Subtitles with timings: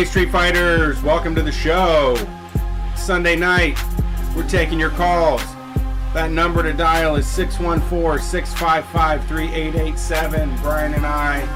[0.00, 2.16] Hey, Street Fighters, welcome to the show.
[2.96, 3.78] Sunday night,
[4.34, 5.44] we're taking your calls.
[6.14, 10.56] That number to dial is 614 655 3887.
[10.62, 11.46] Brian and I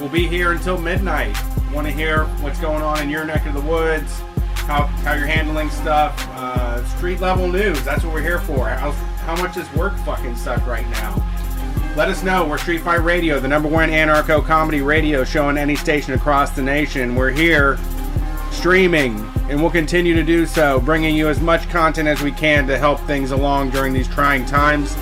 [0.00, 1.36] will be here until midnight.
[1.74, 4.18] Want to hear what's going on in your neck of the woods,
[4.64, 7.84] how, how you're handling stuff, uh, street level news.
[7.84, 8.66] That's what we're here for.
[8.70, 11.22] How, how much does work fucking suck right now?
[11.96, 12.46] Let us know.
[12.46, 16.52] We're Street Fight Radio, the number one anarcho comedy radio show on any station across
[16.52, 17.14] the nation.
[17.14, 17.78] We're here
[18.50, 19.18] streaming,
[19.48, 22.78] and we'll continue to do so, bringing you as much content as we can to
[22.78, 24.96] help things along during these trying times.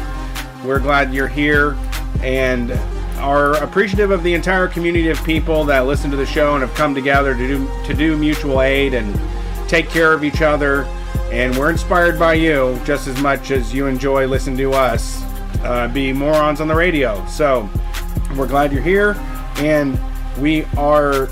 [0.65, 1.77] We're glad you're here
[2.23, 2.73] and
[3.19, 6.75] are appreciative of the entire community of people that listen to the show and have
[6.75, 9.19] come together to do to do mutual aid and
[9.69, 10.85] take care of each other.
[11.31, 15.23] And we're inspired by you just as much as you enjoy listening to us
[15.63, 17.25] uh, be morons on the radio.
[17.27, 17.69] So
[18.37, 19.15] we're glad you're here,
[19.57, 19.99] and
[20.39, 21.29] we are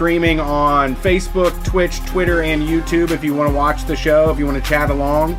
[0.00, 3.10] streaming on Facebook, Twitch, Twitter, and YouTube.
[3.10, 5.38] If you want to watch the show, if you want to chat along,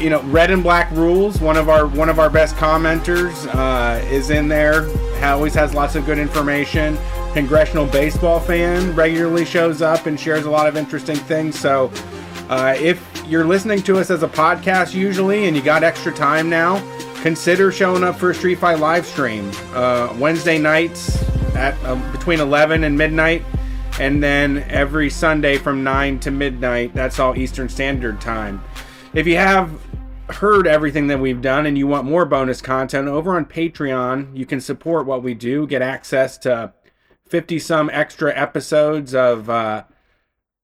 [0.00, 1.38] you know, Red and Black Rules.
[1.42, 4.88] One of our one of our best commenters uh, is in there.
[5.22, 6.96] Always has lots of good information.
[7.34, 11.60] Congressional baseball fan regularly shows up and shares a lot of interesting things.
[11.60, 11.92] So,
[12.48, 16.48] uh, if you're listening to us as a podcast usually, and you got extra time
[16.48, 16.80] now,
[17.20, 21.22] consider showing up for a Street Fight live stream uh, Wednesday nights
[21.54, 23.42] at uh, between 11 and midnight,
[23.98, 26.94] and then every Sunday from 9 to midnight.
[26.94, 28.62] That's all Eastern Standard Time.
[29.12, 29.70] If you have
[30.28, 34.46] heard everything that we've done and you want more bonus content over on Patreon, you
[34.46, 36.72] can support what we do, get access to
[37.26, 39.84] 50 some extra episodes of uh,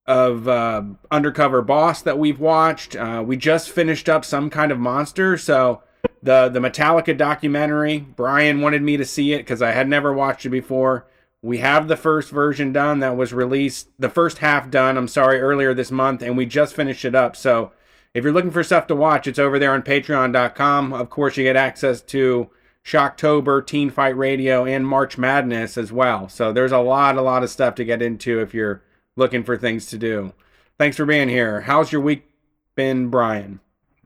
[0.06, 2.94] of uh, Undercover Boss that we've watched.
[2.94, 5.82] Uh, we just finished up some kind of monster, so
[6.22, 7.98] the the Metallica documentary.
[8.00, 11.06] Brian wanted me to see it because I had never watched it before.
[11.44, 14.96] We have the first version done that was released, the first half done.
[14.96, 17.36] I'm sorry, earlier this month, and we just finished it up.
[17.36, 17.70] So
[18.14, 20.94] if you're looking for stuff to watch, it's over there on Patreon.com.
[20.94, 22.48] Of course, you get access to
[22.82, 26.30] Shocktober, Teen Fight Radio, and March Madness as well.
[26.30, 28.82] So there's a lot, a lot of stuff to get into if you're
[29.14, 30.32] looking for things to do.
[30.78, 31.60] Thanks for being here.
[31.62, 32.26] How's your week
[32.74, 33.60] been, Brian?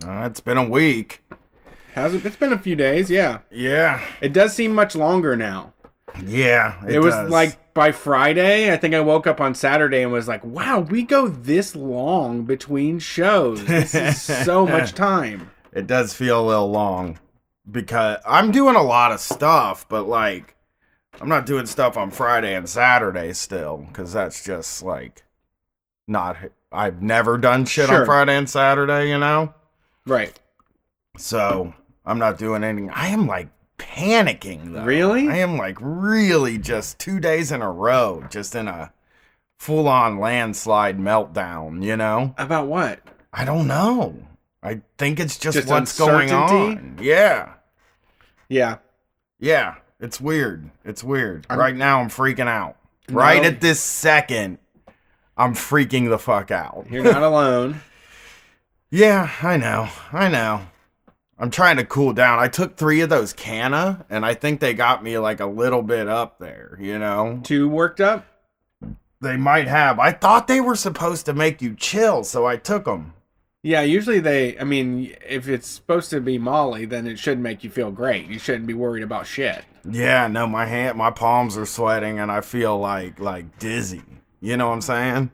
[0.04, 1.22] Uh, it's been a week.
[1.94, 2.26] Has it?
[2.26, 3.10] It's been a few days.
[3.10, 4.00] Yeah, Yeah.
[4.20, 5.72] it does seem much longer now.
[6.24, 6.84] Yeah.
[6.86, 7.30] It, was does.
[7.30, 8.72] like by Friday.
[8.72, 12.42] I think I woke up on Saturday and was like, "Wow, we go this long
[12.44, 13.64] between shows.
[13.64, 17.18] This is so much time." it does feel a little long
[17.70, 20.56] because I'm doing a lot of stuff, but like
[21.20, 25.22] I'm not doing stuff on Friday and Saturday still because that's just like
[26.06, 26.36] not.
[26.72, 28.00] I've never done shit Sure.
[28.00, 29.54] on Friday and Saturday, you know.
[30.06, 30.38] Right.
[31.16, 31.72] So
[32.04, 32.90] I'm not doing anything.
[32.90, 33.48] I am like
[33.78, 34.84] panicking though.
[34.84, 35.28] Really?
[35.28, 38.92] I am like really just two days in a row, just in a
[39.58, 42.34] full on landslide meltdown, you know?
[42.38, 43.00] About what?
[43.32, 44.16] I don't know.
[44.62, 46.98] I think it's just, Just what's going on.
[47.00, 47.54] Yeah.
[48.48, 48.78] Yeah.
[49.38, 49.76] Yeah.
[50.00, 50.70] It's weird.
[50.84, 51.46] It's weird.
[51.48, 52.76] I'm- right now I'm freaking out.
[53.10, 54.58] Right at this second,
[55.36, 56.86] I'm freaking the fuck out.
[56.90, 57.80] You're not alone.
[58.90, 59.88] Yeah, I know.
[60.12, 60.62] I know.
[61.38, 62.40] I'm trying to cool down.
[62.40, 65.82] I took three of those canna, and I think they got me like a little
[65.82, 67.40] bit up there, you know?
[67.44, 68.26] Too worked up.
[69.20, 69.98] They might have.
[69.98, 73.14] I thought they were supposed to make you chill, so I took them.
[73.62, 74.58] Yeah, usually they.
[74.58, 78.26] I mean, if it's supposed to be Molly, then it should make you feel great.
[78.26, 79.64] You shouldn't be worried about shit.
[79.88, 84.02] Yeah, no, my hand, my palms are sweating, and I feel like like dizzy.
[84.40, 85.30] You know what I'm saying?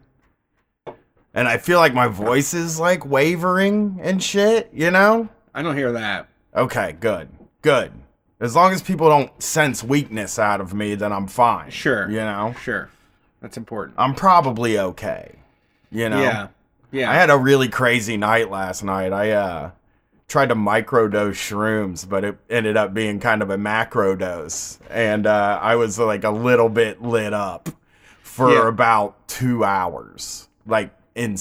[1.34, 4.70] And I feel like my voice is like wavering and shit.
[4.72, 5.28] You know?
[5.54, 6.28] I don't hear that.
[6.54, 7.28] Okay, good,
[7.62, 7.92] good.
[8.40, 11.70] As long as people don't sense weakness out of me, then I'm fine.
[11.70, 12.08] Sure.
[12.10, 12.90] You know, Sure.
[13.40, 13.94] That's important.
[13.98, 15.36] I'm probably okay.
[15.90, 16.20] You know.
[16.20, 16.48] Yeah.
[16.90, 17.10] Yeah.
[17.10, 19.12] I had a really crazy night last night.
[19.12, 19.70] I uh
[20.28, 24.78] tried to microdose shrooms, but it ended up being kind of a macro dose.
[24.90, 27.68] And uh I was like a little bit lit up
[28.22, 28.66] for Yeah.
[28.68, 30.48] about 2 hours.
[30.66, 31.36] Like in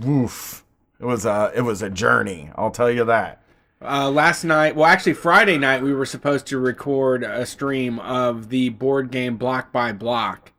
[0.00, 0.64] woof.
[1.00, 3.42] It was a it was a journey, I'll tell you that.
[3.84, 8.48] Uh, last night, well, actually Friday night, we were supposed to record a stream of
[8.48, 10.52] the board game Bloc by Bloc,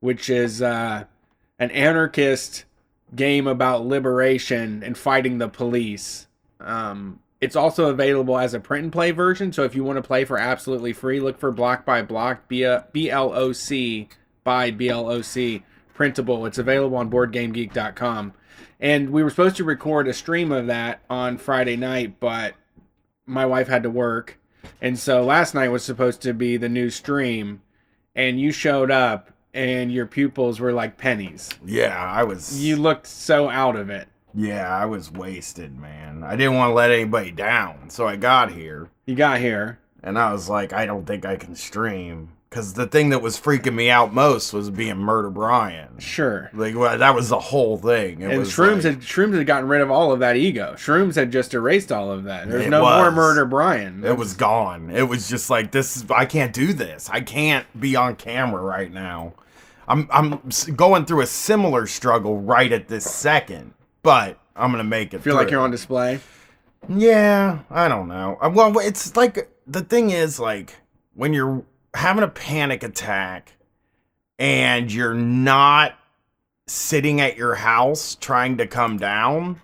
[0.00, 1.04] which is uh,
[1.60, 2.64] an anarchist
[3.14, 6.26] game about liberation and fighting the police.
[6.58, 10.02] Um, it's also available as a print and play version, so if you want to
[10.02, 14.08] play for absolutely free, look for Bloc by Bloc, B L O C
[14.42, 15.62] by B L O C
[15.94, 16.46] printable.
[16.46, 18.32] It's available on BoardGameGeek.com.
[18.80, 22.54] And we were supposed to record a stream of that on Friday night, but
[23.32, 24.38] my wife had to work.
[24.80, 27.62] And so last night was supposed to be the new stream.
[28.14, 31.50] And you showed up and your pupils were like pennies.
[31.64, 32.62] Yeah, I was.
[32.62, 34.08] You looked so out of it.
[34.34, 36.22] Yeah, I was wasted, man.
[36.24, 39.78] I didn't want to let anybody down, so I got here You got here.
[40.02, 43.40] and I was like, I don't think I can stream because the thing that was
[43.40, 45.98] freaking me out most was being Murder Brian.
[45.98, 46.50] Sure.
[46.52, 48.20] Like well, that was the whole thing.
[48.20, 50.74] It and was Shrooms like- had Shrooms had gotten rid of all of that ego.
[50.76, 52.50] Shrooms had just erased all of that.
[52.50, 54.04] There's no more murder Brian.
[54.04, 54.90] It was gone.
[54.90, 55.96] It was just like this.
[55.96, 57.08] Is, I can't do this.
[57.10, 59.32] I can't be on camera right now.
[59.88, 63.72] I'm I'm going through a similar struggle right at this second,
[64.02, 65.22] but I'm gonna make it.
[65.22, 66.20] feel like you're on display.
[66.86, 68.36] Yeah, I don't know.
[68.42, 70.74] Uh, Well, it's like the thing is like
[71.14, 73.52] when you're having a panic attack
[74.38, 75.94] and you're not
[76.66, 79.60] sitting at your house trying to come down,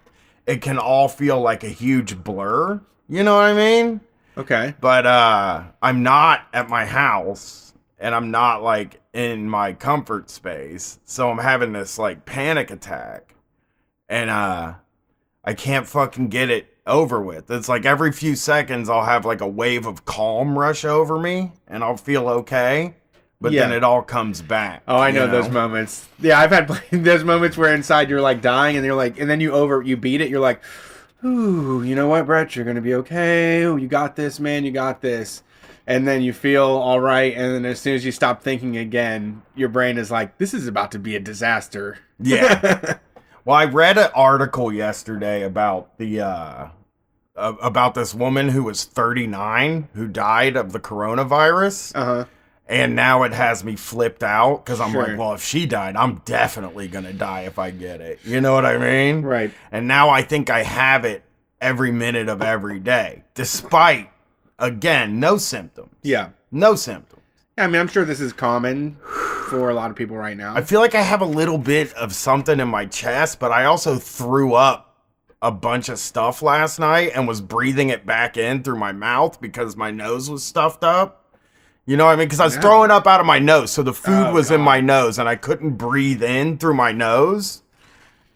[0.46, 2.80] it can all feel like a huge blur.
[3.08, 4.00] You know what I mean?
[4.36, 4.74] Okay.
[4.80, 11.00] But uh I'm not at my house and I'm not like in my comfort space.
[11.04, 13.34] So I'm having this like panic attack.
[14.08, 14.74] And uh
[15.44, 17.50] I can't fucking get it over with.
[17.50, 21.52] It's like every few seconds I'll have like a wave of calm rush over me
[21.68, 22.94] and I'll feel okay.
[23.40, 24.82] But then it all comes back.
[24.88, 26.08] Oh, I know, you those moments.
[26.18, 29.40] Yeah, I've had those moments where inside you're like dying, and you're like, and then
[29.40, 30.28] you over, you beat it.
[30.28, 30.60] You're like,
[31.24, 32.56] ooh, you know what, Brett?
[32.56, 33.62] You're gonna be okay.
[33.62, 34.64] Ooh, you got this, man.
[34.64, 35.44] You got this.
[35.86, 39.40] And then you feel all right, and then as soon as you stop thinking again,
[39.54, 41.98] your brain is like, this is about to be a disaster.
[42.18, 42.98] Yeah.
[43.44, 46.68] Well, I read an article yesterday about the uh
[47.38, 52.24] about this woman who was 39 who died of the coronavirus uh huh.
[52.66, 55.06] and now it has me flipped out cuz I'm Sure.
[55.08, 58.18] like, well, if she died, I'm definitely going to die if I get it.
[58.24, 59.22] You know what I mean?
[59.22, 59.50] Right.
[59.72, 61.22] And now I think I have it
[61.60, 64.10] every minute of every day despite
[64.58, 65.90] again, no symptoms.
[66.02, 66.30] Yeah.
[66.50, 67.22] No symptoms.
[67.56, 68.96] I mean, I'm sure this is common
[69.48, 70.54] for a lot of people right now.
[70.54, 73.64] I feel like I have a little bit of something in my chest, but I
[73.64, 74.87] also threw up
[75.40, 79.40] a bunch of stuff last night and was breathing it back in through my mouth
[79.40, 81.24] because my nose was stuffed up.
[81.86, 82.26] You know what I mean?
[82.26, 82.60] Because I was Yeah.
[82.62, 83.70] throwing up out of my nose.
[83.70, 86.92] So the food Oh, was in my nose and I couldn't breathe in through my
[86.92, 87.62] nose.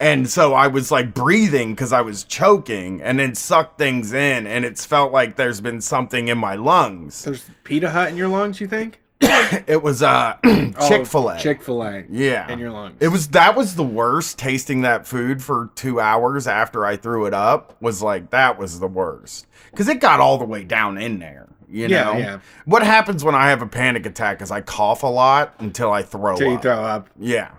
[0.00, 4.46] And so I was like breathing because I was choking and then sucked things in.
[4.46, 7.24] And it's felt like there's been something in my lungs.
[7.24, 9.00] There's Pita Hut in your lungs, you think?
[9.66, 10.36] It was uh,
[10.88, 11.38] Chick fil A.
[11.38, 12.04] Chick Fil A.
[12.10, 12.50] Yeah.
[12.50, 12.96] In your lungs.
[13.00, 17.26] It was that was the worst tasting that food for 2 hours after I threw
[17.26, 19.46] it up was like that was the worst
[19.76, 22.12] cuz it got all the way down in there, you Yeah, know.
[22.16, 22.38] yeah.
[22.64, 26.02] What happens when I have a panic attack is I cough a lot until I
[26.02, 26.62] throw you up.
[26.62, 27.08] throw up.
[27.18, 27.50] Yeah.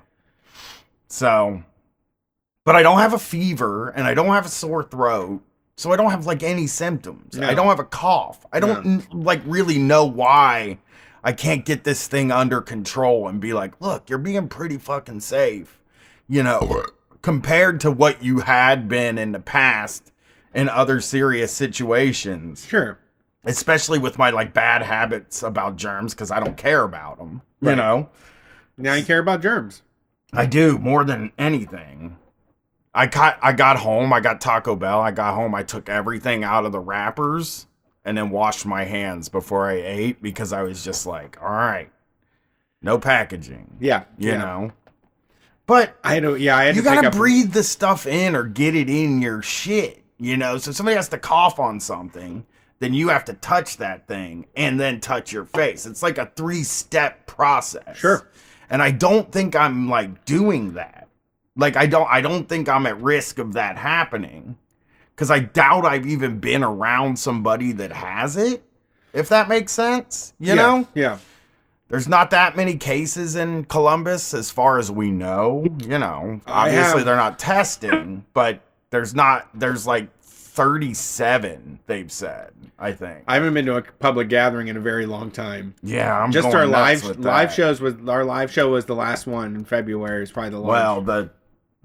[1.07, 1.63] So
[2.65, 5.41] but I don't have a fever and I don't have a sore throat.
[5.75, 7.35] So I don't have like any symptoms.
[7.35, 7.47] No.
[7.47, 8.45] I don't have a cough.
[8.53, 10.77] I don't n- like really know why
[11.23, 15.21] I can't get this thing under control and be like, "Look, you're being pretty fucking
[15.21, 15.79] safe."
[16.27, 16.85] You know,
[17.21, 20.11] compared to what you had been in the past
[20.53, 22.97] in other serious situations, Sure.
[23.45, 27.69] especially with my like bad habits about germs cuz I don't care about them, you
[27.69, 27.77] Right.
[27.77, 28.09] know.
[28.77, 29.81] Now you care about germs.
[30.33, 32.17] I do more than anything.
[32.93, 34.11] I got I got home.
[34.13, 34.99] I got Taco Bell.
[35.01, 35.55] I got home.
[35.55, 37.67] I took everything out of the wrappers
[38.05, 41.89] and then washed my hands before I ate because I was just like, all right,
[42.81, 44.03] no packaging, Yeah.
[44.17, 44.37] you yeah.
[44.37, 44.71] know.
[45.65, 47.13] But I don't, yeah, I you to gotta up.
[47.13, 50.57] breathe the stuff in or get it in your shit, you know.
[50.57, 52.45] So somebody has to cough on something,
[52.79, 55.85] then you have to touch that thing and then touch your face.
[55.85, 57.95] It's like a three step process.
[57.97, 58.27] Sure.
[58.69, 61.07] And I don't think I'm like doing that.
[61.55, 64.57] Like I don't I don't think I'm at risk of that happening.
[65.15, 68.63] Cause I doubt I've even been around somebody that has it.
[69.13, 70.33] If that makes sense.
[70.39, 70.87] You yeah, know?
[70.95, 71.19] Yeah.
[71.87, 75.67] There's not that many cases in Columbus as far as we know.
[75.85, 82.93] You know, obviously they're not testing, but there's not, there's like 37, they've said, I
[82.93, 83.23] think.
[83.27, 85.75] I haven't been to a public gathering in a very long time.
[85.83, 89.27] yeah, I'm Just going our live live shows was our live show was the last
[89.27, 90.23] one in February.
[90.23, 91.29] It's probably the last Well, the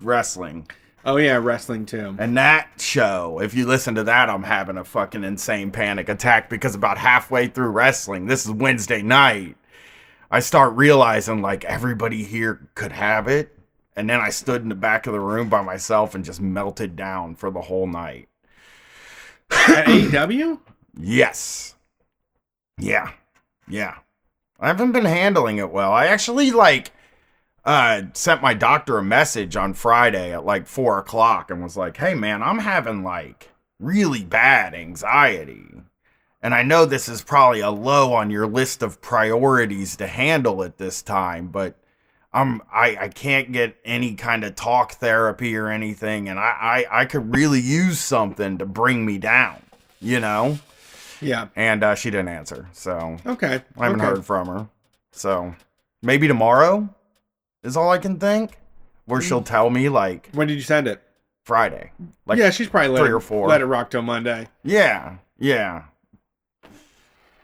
[0.00, 0.68] wrestling.
[1.08, 2.14] Oh yeah, wrestling too.
[2.18, 6.50] And that show, if you listen to that, I'm having a fucking insane panic attack
[6.50, 9.56] because about halfway through wrestling, this is Wednesday night,
[10.30, 13.54] I start realizing like everybody here could have it.
[13.96, 16.94] And then I stood in the back of the room by myself and just melted
[16.94, 18.28] down for the whole night.
[19.50, 20.60] At AEW?
[20.96, 21.74] Yes.
[22.78, 23.12] Yeah.
[23.66, 23.96] Yeah.
[24.60, 25.92] I haven't been handling it well.
[25.92, 26.92] I actually like
[27.68, 31.98] uh sent my doctor a message on Friday at like four o'clock and was like,
[31.98, 35.66] hey man, I'm having like really bad anxiety.
[36.40, 40.62] And I know this is probably a low on your list of priorities to handle
[40.62, 41.76] at this time, but
[42.32, 47.00] I'm I I can't get any kind of talk therapy or anything, and I I,
[47.00, 49.60] I could really use something to bring me down,
[50.00, 50.58] you know.
[51.20, 51.48] Yeah.
[51.54, 53.60] And uh, she didn't answer, so Okay.
[53.76, 54.08] I haven't okay.
[54.08, 54.68] heard from her.
[55.10, 55.54] So
[56.00, 56.88] maybe tomorrow
[57.62, 58.58] is all I can think,
[59.06, 59.46] where she'll mm.
[59.46, 61.02] tell me like When did you send it?
[61.44, 61.92] Friday.
[62.26, 63.48] Like yeah, she's probably let three it, or four.
[63.48, 64.48] Let it rock till Monday.
[64.62, 65.84] Yeah, yeah.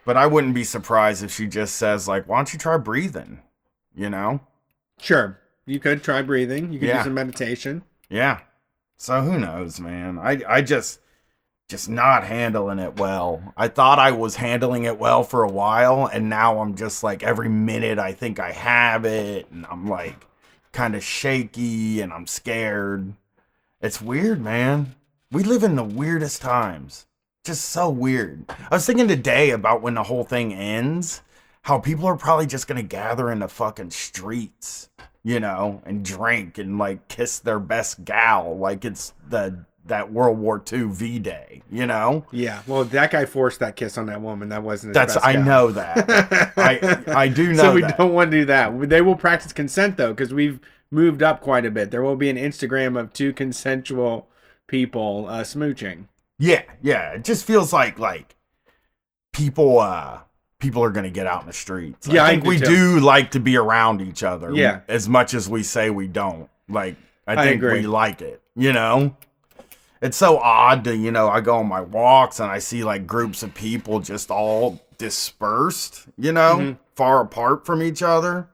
[0.05, 3.41] But I wouldn't be surprised if she just says like, "Why don't you try breathing?"
[3.95, 4.41] You know?
[4.99, 5.39] Sure.
[5.65, 6.71] You could try breathing.
[6.71, 6.97] You could Yeah.
[6.99, 7.81] do some meditation.
[8.07, 8.41] Yeah.
[8.97, 10.19] So who knows, man?
[10.19, 10.99] I I just
[11.67, 13.53] just not handling it well.
[13.57, 17.23] I thought I was handling it well for a while and now I'm just like
[17.23, 20.27] every minute I think I have it and I'm like
[20.71, 23.13] kind of shaky and I'm scared.
[23.81, 24.95] It's weird, man.
[25.31, 27.07] We live in the weirdest times.
[27.43, 28.45] Just so weird.
[28.49, 31.21] I was thinking today about when the whole thing ends,
[31.63, 34.89] how people are probably just to gather in the fucking streets,
[35.23, 40.39] you know, and drink and like kiss their best gal like it's the that World
[40.39, 42.25] War II V-Day, you know?
[42.31, 42.61] Yeah.
[42.65, 44.49] Well, that guy forced that kiss on that woman.
[44.49, 44.93] That wasn't.
[44.95, 45.41] That's I guy.
[45.43, 46.53] know that.
[46.57, 47.97] I I do know so we that.
[47.97, 48.89] don't want to do that.
[48.89, 50.59] They will practice consent though, because we've
[50.91, 51.91] moved up quite a bit.
[51.91, 54.27] There will be an Instagram of two consensual
[54.67, 56.07] people uh, smooching.
[56.39, 57.11] Yeah, yeah.
[57.11, 58.35] It just feels like like
[59.33, 60.19] people uh
[60.59, 62.07] people are gonna get out in the streets.
[62.07, 62.65] Yeah, I I think do we too.
[62.65, 64.51] do like to be around each other.
[64.53, 64.81] Yeah.
[64.87, 66.49] As much as we say we don't.
[66.67, 66.95] Like
[67.27, 67.81] I I think agree.
[67.81, 69.15] we like it, you know?
[70.01, 73.07] It's so odd to, you know, I go on my walks and I see like
[73.07, 76.77] groups of people just all dispersed, you know, Mhm.
[76.95, 78.47] far apart from each other.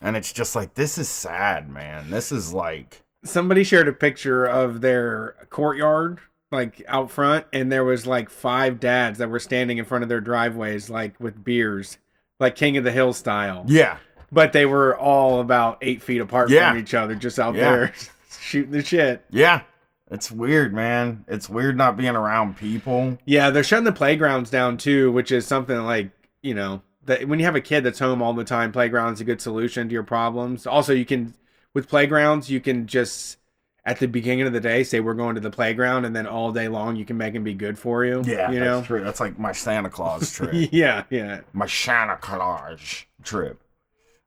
[0.00, 2.10] And it's just like this is sad, man.
[2.10, 6.20] This is like Somebody shared a picture of their courtyard,
[6.52, 10.08] like out front, and there was like five dads that were standing in front of
[10.08, 11.98] their driveways, like with beers,
[12.38, 13.64] like King of the Hill style.
[13.66, 13.96] yeah.
[14.30, 16.70] But they were all about eight feet apart Yeah.
[16.70, 17.70] from each other, just out Yeah.
[17.70, 17.92] there
[18.40, 19.24] shooting the shit.
[19.30, 19.62] Yeah.
[20.10, 21.24] It's weird, man.
[21.28, 23.18] It's weird not being around people.
[23.26, 26.10] Yeah, they're shutting the playgrounds down too, which is something like,
[26.42, 29.24] you know, that when you have a kid that's home all the time, playground's a
[29.24, 30.66] good solution to your problems.
[30.66, 31.34] Also, you can
[31.74, 33.36] with playgrounds, you can just
[33.84, 36.52] at the beginning of the day say we're going to the playground and then all
[36.52, 38.22] day long you can make them be good for you.
[38.26, 38.82] Yeah, You that's know?
[38.82, 39.04] true.
[39.04, 40.50] That's like my Santa Claus trip.
[40.72, 41.40] yeah, yeah.
[41.52, 43.60] my Santa Claus trip.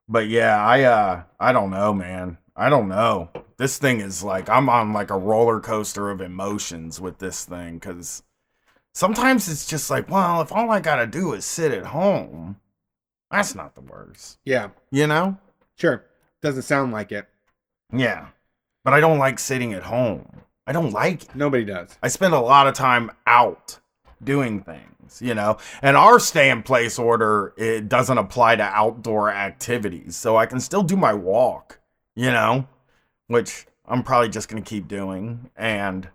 [0.07, 2.37] But yeah, I uh I don't know, man.
[2.55, 3.29] I don't know.
[3.61, 7.79] This thing is like I'm on like a roller coaster of emotions with this thing
[7.79, 8.23] cuz
[8.91, 12.55] sometimes it's just like, well, if all I got to do is sit at home,
[13.29, 14.39] that's not the worst.
[14.43, 14.69] Yeah.
[14.89, 15.37] You know?
[15.75, 16.03] Sure.
[16.41, 17.29] Doesn't sound like it.
[17.93, 18.29] Yeah.
[18.83, 20.41] But I don't like sitting at home.
[20.65, 21.35] I don't like it.
[21.35, 21.95] Nobody does.
[22.01, 23.77] I spend a lot of time out
[24.23, 25.57] doing things, you know.
[25.83, 30.59] And our stay in place order it doesn't apply to outdoor activities, so I can
[30.59, 31.79] still do my walk,
[32.15, 32.67] you know,
[33.31, 35.49] which I'm probably just gonna keep doing.
[35.55, 36.09] And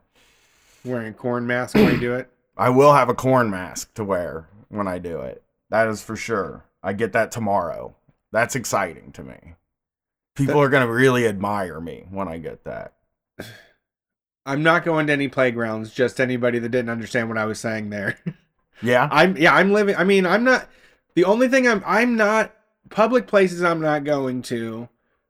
[0.84, 2.30] Wearing a corn mask when you do it.
[2.56, 5.42] I will have a corn mask to wear when I do it.
[5.70, 6.64] That is for sure.
[6.82, 7.96] I get that tomorrow.
[8.30, 9.54] That's exciting to me.
[10.36, 12.92] People are gonna really admire me when I get that.
[14.46, 17.90] I'm not going to any playgrounds, just anybody that didn't understand what I was saying
[17.90, 18.16] there.
[18.82, 19.08] Yeah.
[19.10, 20.68] I'm yeah, I'm living I mean, I'm not
[21.14, 22.54] the only thing I'm I'm not
[22.90, 24.88] public places I'm not going to.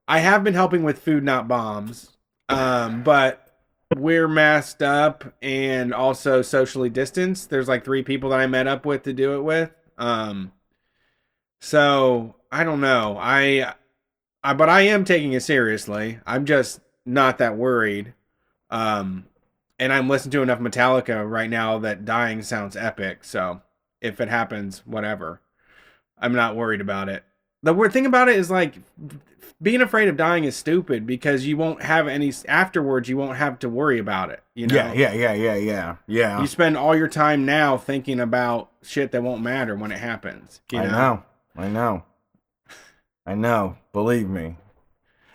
[0.09, 2.13] I have been helping with food not bombs.
[2.49, 3.47] Um, but
[3.95, 7.51] we're masked up and also socially distanced.
[7.51, 9.71] There's like three people that I met up with to do it with.
[9.99, 10.53] Um
[11.61, 13.17] so I don't know.
[13.19, 13.75] I
[14.43, 16.19] I but I am taking it seriously.
[16.27, 18.15] I'm just not that worried.
[18.71, 19.27] Um
[19.79, 23.25] and I'm listening to enough Metallica right now that dying sounds epic.
[23.25, 23.63] So
[24.01, 25.41] if it happens, whatever.
[26.19, 27.25] I'm not worried about it.
[27.63, 28.75] The weird thing about it is like
[29.63, 33.09] being afraid of dying is stupid because you won't have any afterwards.
[33.09, 34.43] You won't have to worry about it.
[34.55, 34.75] You know.
[34.75, 35.97] Yeah, yeah, yeah, yeah, yeah.
[36.07, 36.41] Yeah.
[36.41, 40.61] You spend all your time now thinking about shit that won't matter when it happens.
[40.71, 40.85] You know.
[40.85, 41.23] I know.
[41.57, 42.03] I know.
[43.27, 43.77] I know.
[43.93, 44.57] Believe me.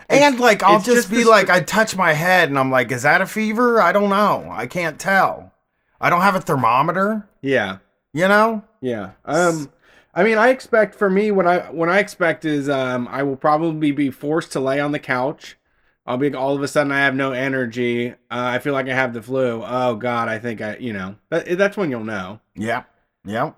[0.10, 2.92] And like I'll just, just be this- like I touch my head and I'm like,
[2.92, 3.82] is that a fever?
[3.82, 4.48] I don't know.
[4.52, 5.52] I can't tell.
[6.00, 7.78] I don't have a thermometer, Yeah.
[8.14, 8.64] you know?
[8.82, 9.12] Yeah.
[9.24, 9.72] Um
[10.14, 13.36] I mean I expect for me what I what I expect is um I will
[13.36, 15.58] probably be forced to lay on the couch.
[16.06, 18.10] I'll be all of a sudden I have no energy.
[18.10, 19.64] Uh, I feel like I have the flu.
[19.66, 21.16] Oh god, I think I you know.
[21.30, 22.40] That, that's when you'll know.
[22.56, 22.90] Yep.
[23.26, 23.56] Yep.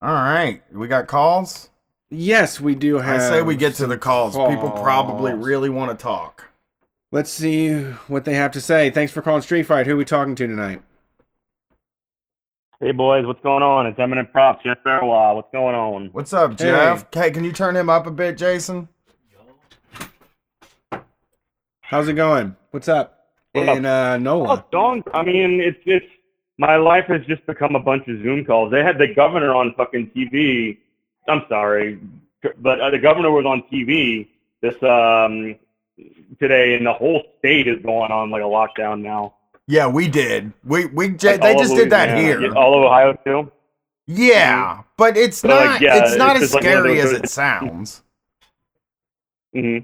[0.00, 0.62] All right.
[0.72, 1.70] We got calls?
[2.10, 3.20] Yes, we do have.
[3.20, 4.34] I say we get to the calls.
[4.34, 6.46] People probably really want to talk.
[7.10, 8.90] Let's see what they have to say.
[8.90, 9.86] Thanks for calling Street Fight.
[9.86, 10.82] Who are we talking to tonight?
[12.80, 13.86] Hey boys, what's going on?
[13.88, 15.34] It's Eminent Props, Jeff Fairwell.
[15.34, 16.10] What's going on?
[16.12, 16.66] What's up, Hey.
[16.66, 17.06] Jeff?
[17.12, 18.88] Hey, can you turn him up a bit, Jason?
[21.80, 22.54] How's it going?
[22.70, 23.30] What's up?
[23.52, 23.76] What up?
[23.78, 25.04] In uh, Oh, don't.
[25.12, 26.06] I mean, it's it's
[26.58, 28.70] my life has just become a bunch of Zoom calls.
[28.70, 30.78] They had the governor on fucking TV.
[31.26, 31.98] I'm sorry,
[32.58, 34.28] but uh, the governor was on TV
[34.60, 35.56] this um
[36.38, 39.34] today, and the whole state is going on like a lockdown now.
[39.70, 40.52] Yeah, we did.
[40.64, 42.40] We we j- Like, they just did that here.
[42.40, 43.52] Yeah, all of Ohio too.
[44.06, 45.66] Yeah, but it's But, not.
[45.66, 48.02] like, yeah, it's not it's as just like scary as it sounds.
[49.52, 49.78] hmm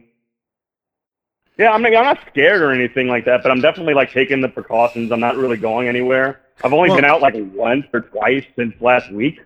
[1.59, 4.49] Yeah, I'm, I'm not scared or anything like that, but I'm definitely like taking the
[4.49, 5.13] precautions.
[5.13, 6.41] I'm not really going anywhere.
[6.65, 9.41] I've only Well- been out like once or twice since last week.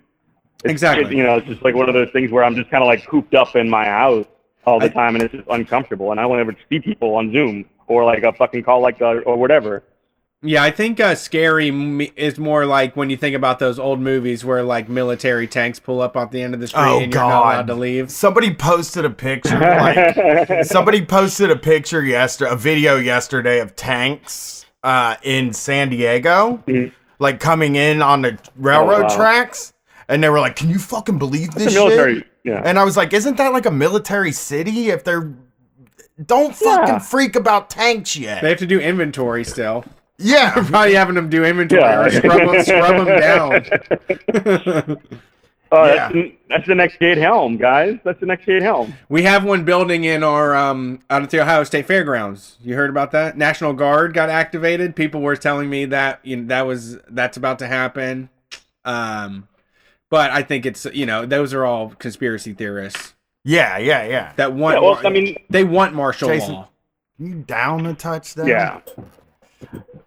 [0.64, 1.06] It's, Exactly.
[1.06, 2.86] it- you know, it's just like one of those things where I'm just kind of
[2.86, 4.26] like cooped up in my house
[4.64, 6.12] all the I- time, and it's just uncomfortable.
[6.12, 9.16] And I won't ever see people on Zoom or like a fucking call like uh,
[9.26, 9.82] or whatever.
[10.40, 11.68] Yeah, I think uh, scary
[12.16, 16.00] is more like when you think about those old movies where like military tanks pull
[16.00, 18.08] up off the end of the street Oh and you're not allowed to leave.
[18.12, 19.58] Somebody posted a picture.
[19.58, 26.62] Like somebody posted a picture yesterday, a video yesterday of tanks uh, in San Diego,
[26.68, 26.92] Mhm.
[27.18, 29.16] like coming in on the railroad Oh, wow.
[29.16, 29.72] tracks,
[30.08, 32.14] and they were like, "Can you fucking believe It's this a military.
[32.18, 32.62] shit?" Yeah.
[32.64, 34.90] And I was like, "Isn't that like a military city?
[34.90, 35.32] If they're
[36.24, 36.98] don't fucking Yeah.
[37.00, 39.84] freak about tanks yet." They have to do inventory still.
[40.18, 42.00] Yeah, Probably having them do inventory Yeah.
[42.04, 44.98] or scrub them, scrub them down.
[45.70, 45.94] Oh, Yeah.
[45.94, 47.98] that's, the- that's the next Jade Helm, guys.
[48.02, 48.94] That's the next Jade Helm.
[49.10, 52.56] we have one building in our um out at the Ohio State Fairgrounds.
[52.62, 53.36] You heard about that?
[53.36, 54.96] National Guard got activated.
[54.96, 58.30] People were telling me that you know, that was that's about to happen.
[58.86, 59.46] Um,
[60.08, 63.12] but I think it's you know those are all conspiracy theorists
[63.44, 64.32] yeah, yeah, yeah.
[64.36, 64.76] that want.
[64.76, 66.68] Yeah, well, mar- I mean, they want martial Jason- law.
[67.18, 68.46] You down to touch that?
[68.46, 68.80] yeah.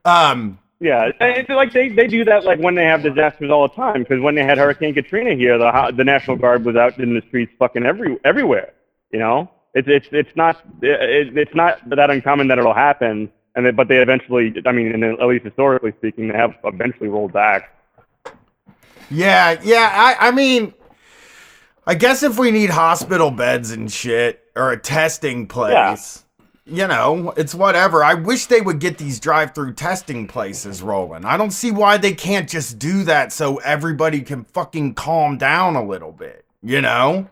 [0.05, 0.59] Um.
[0.79, 4.01] Yeah, it's like they, they do that like when they have disasters all the time.
[4.01, 7.21] Because when they had Hurricane Katrina here, the the National Guard was out in the
[7.27, 8.73] streets, fucking every everywhere.
[9.11, 13.31] You know, it's it's it's not it, it's not that uncommon that it'll happen.
[13.53, 17.09] And they, but they eventually, I mean, and at least historically speaking, they have eventually
[17.09, 17.77] rolled back.
[19.09, 19.91] Yeah, yeah.
[19.93, 20.73] I, I mean,
[21.85, 26.23] I guess if we need hospital beds and shit or a testing place,
[26.65, 28.03] you know, it's whatever.
[28.03, 31.25] I wish they would get these drive-through testing places rolling.
[31.25, 35.75] I don't see why they can't just do that so everybody can fucking calm down
[35.75, 36.45] a little bit.
[36.63, 37.27] You know,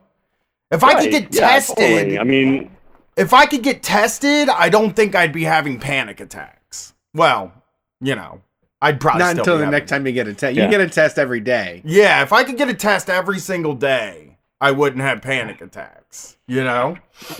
[0.72, 2.20] if I could get yeah, tested, totally.
[2.20, 2.72] I mean,
[3.16, 6.94] if I could get tested, I don't think I'd be having panic attacks.
[7.14, 7.54] Well,
[8.02, 8.42] you know,
[8.82, 10.56] I'd probably Not still until be the having- next time you get a test.
[10.56, 10.70] You Yeah.
[10.70, 11.82] get a test every day.
[11.86, 16.38] Yeah, if I could get a test every single day, I wouldn't have panic attacks.
[16.48, 16.98] You know?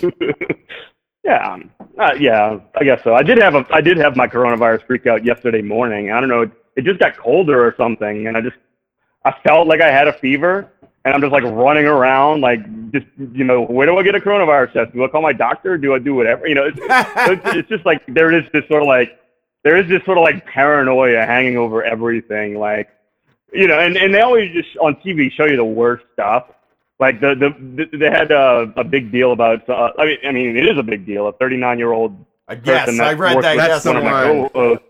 [1.24, 3.14] yeah, um, uh, yeah, I guess so.
[3.14, 6.10] I did have a I did have my coronavirus freak out yesterday morning.
[6.10, 8.56] I don't know, it, it just got colder or something, and I just
[9.24, 10.72] I felt like I had a fever,
[11.04, 14.20] and I'm just like running around, like just you know, where do I get a
[14.20, 14.92] coronavirus test?
[14.94, 15.76] Do I call my doctor?
[15.76, 16.46] Do I do whatever?
[16.46, 19.18] You know, it's, it's, it's just like there is this sort of like
[19.62, 22.88] there is this sort of like paranoia hanging over everything, like
[23.52, 26.46] you know, and and they always just on TV show you the worst stuff.
[27.00, 29.66] Like the the, the they had a, a big deal about.
[29.68, 31.26] Uh, I mean, I mean, it is a big deal.
[31.28, 32.14] A 39 year old
[32.46, 34.84] I guess person I read that That's one the of my yesterday.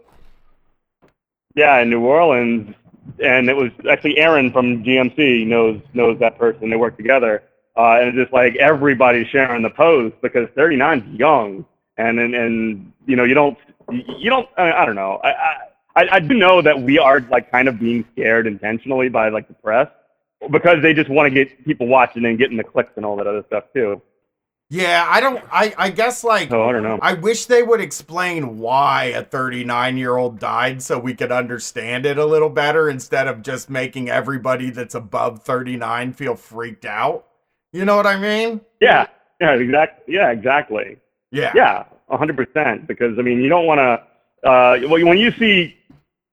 [1.55, 2.75] Yeah, in New Orleans,
[3.23, 6.69] and it was actually Aaron from GMC knows knows that person.
[6.69, 7.45] They work together,
[7.77, 11.65] uh, and it's just like everybody's sharing the post because 39 is young,
[11.97, 13.59] and and and you know you don't
[14.19, 15.57] you don't I, I don't know I, I
[15.97, 19.47] I I do know that we are like kind of being scared intentionally by like
[19.49, 19.89] the press
[20.51, 23.27] because they just want to get people watching and getting the clicks and all that
[23.27, 24.01] other stuff too.
[24.73, 26.99] Yeah, I don't I I guess like oh, I don't know.
[27.03, 32.07] I wish they would explain why a 39 year old died so we could understand
[32.07, 37.27] it a little better instead of just making everybody that's above 39 feel freaked out.
[37.73, 38.61] You know what I mean?
[38.81, 39.07] Yeah,
[39.41, 40.15] yeah, exactly.
[40.15, 40.99] Yeah, exactly.
[41.33, 41.53] Yeah.
[41.55, 42.87] Yeah, hundred percent.
[42.87, 44.49] Because I mean, you don't want to.
[44.49, 45.77] Uh, when you see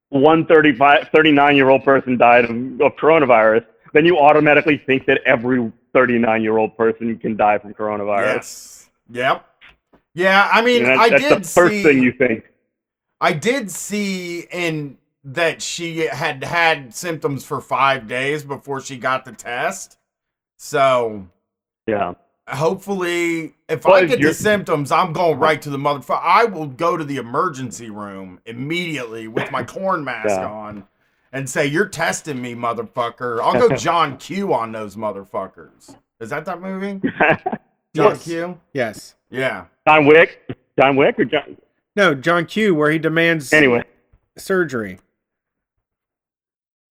[0.10, 3.66] one 35, 39 year old person died of, of coronavirus,
[3.98, 8.36] then you automatically think that every 39 year old person can die from coronavirus.
[8.36, 8.90] Yes.
[9.10, 9.46] Yep.
[10.14, 12.46] Yeah, I mean, that- I that's did the first see thing you think.
[13.20, 19.26] I did see in that she had had symptoms for 5 days before she got
[19.26, 19.98] the test.
[20.58, 21.28] So,
[21.88, 22.14] Yeah.
[22.48, 26.22] hopefully if Well, I get the symptoms, I'm going right to the motherfucker.
[26.24, 30.46] I will go to the emergency room immediately with my corn mask Yeah.
[30.48, 30.88] on
[31.38, 35.96] and say, "You're testing me, motherfucker." I'll go John Q on those motherfuckers.
[36.20, 37.00] Is that that movie?
[37.96, 38.24] John Yes.
[38.24, 38.60] Q?
[38.74, 39.16] Yes.
[39.30, 39.66] Yeah.
[39.88, 40.50] John Wick.
[40.80, 41.58] John Wick or John?
[41.96, 43.84] No, John Q, where he demands Anyway.
[44.38, 45.00] surgery.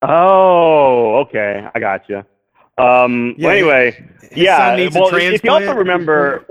[0.02, 1.68] Oh, okay.
[1.74, 2.18] I got you.
[2.78, 4.58] Um, Yeah, well, anyway, yeah.
[4.58, 6.46] son needs a well, if you also remember,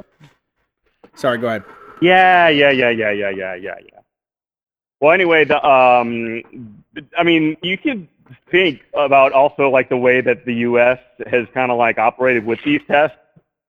[1.15, 1.65] Sorry, go ahead.
[2.01, 3.99] Yeah, yeah, yeah, yeah, yeah, yeah, yeah, yeah.
[5.01, 6.82] Well, anyway, the um,
[7.17, 8.09] I mean, you could
[8.51, 10.99] think about also like the way that the U.S.
[11.27, 13.17] has kind of like operated with these tests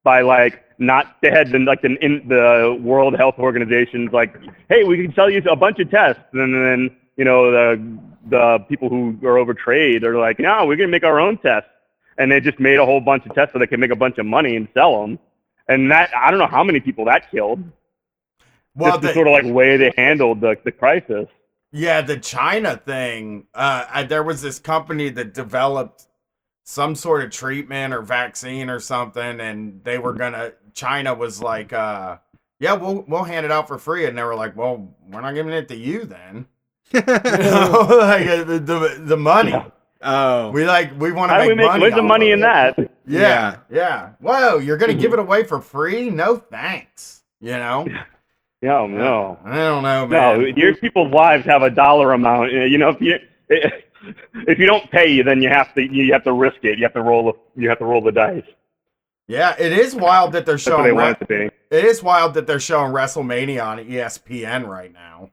[0.04, 4.36] by like not they had been like the in the World Health Organization's like,
[4.70, 8.60] hey, we can sell you a bunch of tests, and then you know the the
[8.70, 11.70] people who are over trade are like, no, we're gonna make our own tests,
[12.18, 14.18] and they just made a whole bunch of tests so they can make a bunch
[14.18, 15.20] of money and sell them,
[15.68, 17.64] and that I don't know how many people that killed.
[18.76, 21.28] Well, just the the, sort of like way they handled the the crisis.
[21.74, 23.48] Yeah, the China thing.
[23.54, 26.08] Uh, I, there was this company that developed
[26.64, 30.54] some sort of treatment or vaccine or something, and they were gonna.
[30.74, 32.18] China was like, uh,
[32.60, 35.34] "Yeah, we'll we'll hand it out for free," and they were like, "Well, we're not
[35.34, 36.46] giving it to you then."
[36.94, 39.56] You know, like uh, the, the the money.
[40.04, 41.82] oh, We like we want to make, make money.
[41.82, 42.42] where's the money in it.
[42.44, 42.92] that?
[43.08, 44.10] Yeah, yeah.
[44.20, 46.10] Whoa, you're gonna give it away for free?
[46.12, 47.24] No thanks.
[47.42, 47.88] You know?
[48.64, 49.38] No, no.
[49.44, 50.40] I don't know, man.
[50.42, 52.54] No, your people's lives have a dollar amount.
[52.54, 53.20] Eh, you know, if you
[53.52, 53.70] eh,
[54.48, 56.78] if you don't pay, then you have to you have to risk it.
[56.78, 58.46] You have to roll the you have to roll the dice.
[59.28, 60.86] Yeah, it is wild that they're showing.
[60.86, 61.76] they want it to be.
[61.76, 65.32] it is wild that they're showing WrestleMania on ESPN right now.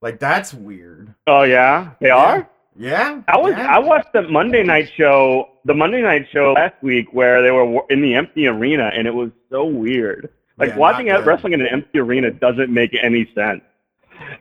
[0.00, 1.12] Like that's weird.
[1.26, 2.48] Oh yeah, they are.
[2.78, 3.74] Yeah, I was yeah.
[3.74, 7.82] I watched the Monday night show, the Monday night show last week where they were
[7.90, 10.30] in the empty arena, and it was so weird.
[10.58, 13.62] Like Yeah, watching not wrestling in an empty arena doesn't make any sense.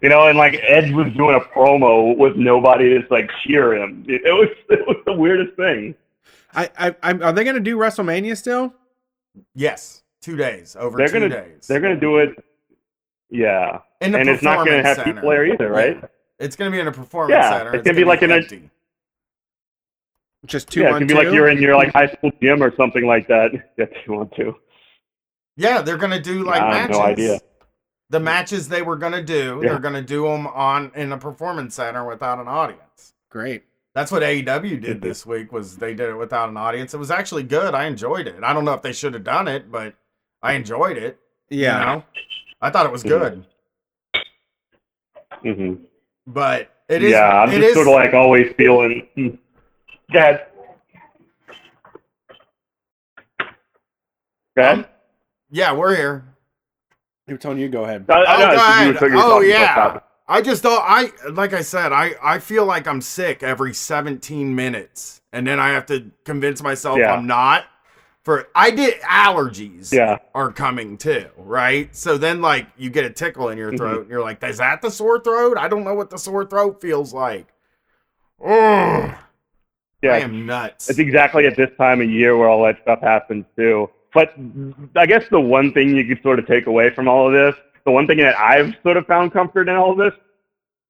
[0.02, 4.06] You know, and like Edge was doing a promo with nobody to like cheer him.
[4.08, 5.96] It, it was it was the weirdest thing.
[6.54, 8.74] I, I, I, are they going to do WrestleMania still?
[9.54, 11.68] Yes, two days over They're 2 gonna- days.
[11.68, 12.30] They're gonna do it.
[13.30, 15.14] Yeah, in and it's not gonna have center.
[15.16, 16.02] people there either, right?
[16.40, 17.76] It's gonna be in a performance Yeah, center.
[17.76, 18.70] it's gonna be like in a- empty.
[20.46, 21.20] Just two yeah, it on can be two?
[21.20, 23.52] like you're in your like high school gym or something like that.
[23.78, 24.56] If you want to.
[25.58, 26.98] Yeah, they're gonna do like I have matches.
[26.98, 27.40] no idea.
[28.10, 29.70] The matches they were gonna do, Yeah.
[29.70, 33.14] they're gonna do them on in a performance center without an audience.
[33.30, 33.64] Great.
[33.94, 35.54] That's what AEW did this week.
[35.54, 36.94] Was they did it without an audience?
[36.94, 37.74] It was actually good.
[37.74, 38.44] I enjoyed it.
[38.44, 39.96] I don't know if they should have done it, but
[40.44, 41.20] I enjoyed it.
[41.50, 41.86] you Yeah.
[41.86, 42.04] know?
[42.62, 43.46] I thought it was good.
[45.44, 45.76] hmm
[46.28, 47.12] But it is.
[47.12, 49.08] yeah, I'm it just is- sort of like always feeling.
[49.16, 49.28] Hmm.
[50.12, 50.48] Go ahead.
[55.56, 55.74] Go ahead.
[55.76, 56.26] Yeah, we're here.
[57.28, 58.06] He was telling you go ahead.
[58.10, 59.02] I- I Oh, know, go ahead.
[59.02, 60.00] were- you were Oh, yeah.
[60.28, 64.56] I just thought I like I said I I feel like I'm sick every 17
[64.56, 67.14] minutes, and then I have to convince myself Yeah.
[67.14, 67.66] I'm not.
[68.24, 69.94] For I did allergies.
[69.94, 70.18] Yeah.
[70.34, 71.96] are coming too, right?
[71.96, 73.78] So then, like, you get a tickle in your Mhm.
[73.78, 75.58] throat, and you're like, "Is that the sore throat?
[75.60, 77.46] I don't know what the sore throat feels like."
[78.44, 79.14] Oh,
[80.04, 80.90] I am nuts.
[80.90, 83.90] It's exactly at this time of year where all that stuff happens too.
[84.16, 84.34] But
[84.96, 87.54] I guess the one thing you could sort of take away from all of this,
[87.84, 90.14] the one thing that I've sort of found comfort in all of this,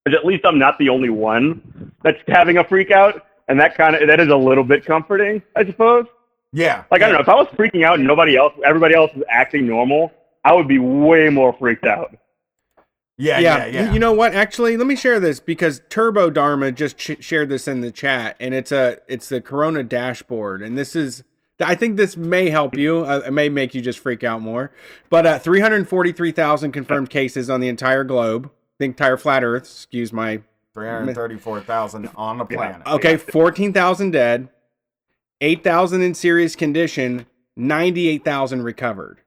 [0.05, 3.75] is at least I'm not the only one that's having a freak out, and that
[3.75, 6.05] kind of that is a little bit comforting, I suppose.
[6.53, 9.11] yeah, Like I don't know, if I was freaking out and nobody else, everybody else
[9.15, 12.15] was acting normal, I would be way more freaked out.
[13.17, 13.93] Yeah, yeah, yeah, yeah.
[13.93, 14.35] You know what?
[14.35, 18.35] Actually, let me share this because Turbo Dharma just ch- shared this in the chat,
[18.39, 21.23] and it's a it's the Corona dashboard, and this is.
[21.59, 23.05] I think this may help you.
[23.05, 24.71] Uh, it may make you just freak out more.
[25.09, 29.63] But uh, 343,000 confirmed cases on the entire globe, the entire flat Earth.
[29.63, 30.41] Excuse my.
[30.73, 32.81] 334,000 on the planet.
[32.85, 34.49] Okay, 14,000 dead,
[35.39, 39.21] 8,000 in serious condition, 98,000 recovered.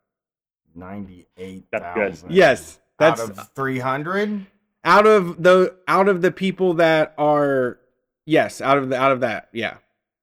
[0.74, 2.30] 98,000.
[2.30, 4.46] Yes, that's out of 300.
[4.84, 7.78] out of the out of the people that are
[8.26, 9.78] yes out of the out of that yeah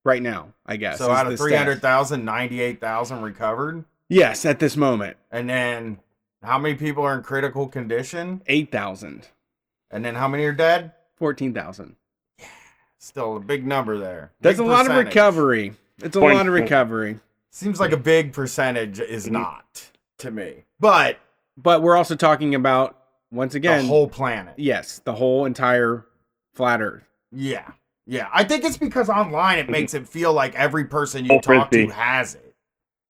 [0.06, 1.48] right now i guess So out of stat.
[1.50, 3.84] 300,000, 98,000 recovered.
[4.08, 6.00] yes at this moment And then
[6.44, 8.41] how many people are in critical condition?
[8.48, 9.28] 8000
[9.91, 10.91] And then how many are dead?
[11.18, 11.96] 14000
[12.39, 12.46] Yeah,
[13.00, 14.32] Still a big number there.
[14.41, 17.20] that's Big a lot of recovery it's a Point- lot of recovery
[17.52, 19.34] Seems like a big percentage is mm-hmm.
[19.36, 19.89] not
[20.20, 20.65] to me.
[20.80, 21.20] But
[21.58, 22.98] but we're also talking about
[23.32, 24.54] once again the whole planet.
[24.58, 26.06] yes the whole entire
[26.54, 27.72] flat earth Yeah.
[28.06, 28.28] Yeah.
[28.34, 29.72] I think it's because online it mm-hmm.
[29.72, 32.56] makes it feel like every person you Oh, talk to has it.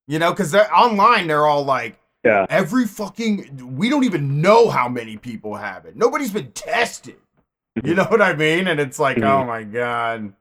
[0.08, 2.46] You know, because they're online, they're all like, Yeah.
[2.50, 5.96] every fucking, we don't even know how many people have it.
[5.96, 7.18] Nobody's been tested.
[7.76, 7.96] You mm-hmm.
[7.96, 8.68] know what I mean?
[8.68, 9.48] And it's like, oh mm-hmm.
[9.48, 10.34] my God.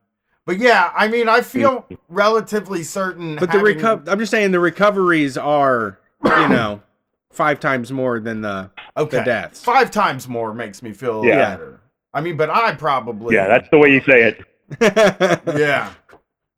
[0.46, 3.36] But yeah, I mean, I feel relatively certain.
[3.36, 6.82] but the recover, I'm just saying the recoveries are you know
[7.30, 9.18] five times more than the okay.
[9.18, 11.56] the deaths Five times more makes me feel Yeah.
[11.56, 11.80] better.
[12.14, 13.34] I mean, but I probably.
[13.34, 14.40] Yeah, that's the way you say it.
[15.58, 15.92] Yeah.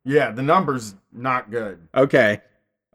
[0.05, 1.79] Yeah, the number's not good.
[1.95, 2.41] okay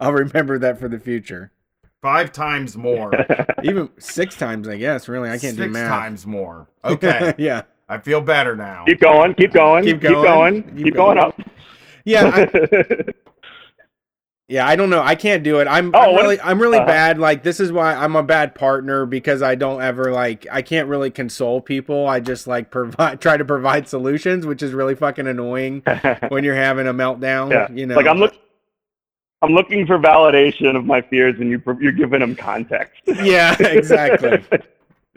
[0.01, 1.53] i'll remember that for the future
[2.01, 3.13] Five times more.
[3.63, 5.07] Even six times, I guess.
[5.09, 5.83] Really, I can't Six do math.
[5.85, 6.67] Six times more.
[6.85, 7.33] Okay.
[7.39, 8.85] yeah, I feel better now.
[8.87, 11.19] keep going, keep going, Keep keep going, going, keep keep, going, going.
[11.19, 11.41] up.
[12.05, 13.05] yeah, I,
[14.53, 14.67] yeah.
[14.67, 15.03] I don't know.
[15.03, 15.67] I can't do it.
[15.67, 16.87] I'm, Oh, I'm really, I'm really uh-huh.
[16.87, 17.19] bad.
[17.19, 20.47] Like this is why I'm a bad partner because I don't ever like.
[20.51, 22.07] I can't really console people.
[22.07, 25.83] I just like provide, try to provide solutions, which is really fucking annoying
[26.29, 27.51] when you're having a meltdown.
[27.51, 28.35] yeah, You know, like I'm look,
[29.43, 33.03] I'm looking for validation of my fears, and you you're giving them context.
[33.23, 34.43] Yeah, exactly.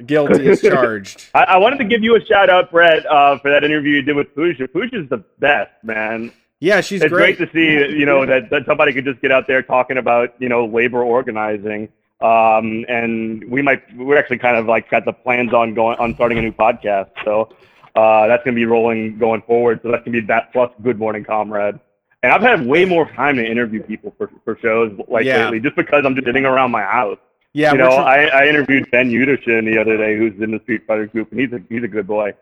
[0.05, 1.29] Guilty is charged.
[1.33, 4.01] I, I wanted to give you a shout out, Brett, uh, for that interview you
[4.01, 4.67] did with Pooja.
[4.67, 6.33] Pooja's the best, man.
[6.65, 7.37] Yeah, she's it's great.
[7.37, 7.51] great.
[7.51, 10.49] to see, you know, that, that somebody could just get out there talking about, you
[10.49, 11.89] know, labor organizing.
[12.21, 16.15] Um, and we might, we're actually kind of like got the plans on going on
[16.15, 17.09] starting a new podcast.
[17.23, 17.49] So
[17.95, 19.79] uh, that's going to be rolling going forward.
[19.83, 21.79] So that's going to be that plus Good Morning Comrade.
[22.23, 25.43] And I've had way more time to interview people for, for shows like Yeah.
[25.43, 27.19] lately, just because I'm just sitting around my house.
[27.53, 30.59] yeah, you know, tr- I, I interviewed Ben Udershin the other day, who's in the
[30.63, 32.33] Street Fighter group, and he's a he's a good boy.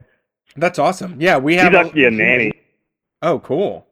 [0.56, 1.20] that's awesome.
[1.20, 1.74] Yeah, we He's have.
[1.74, 2.54] a- actually a nanny.
[3.22, 3.86] oh, cool.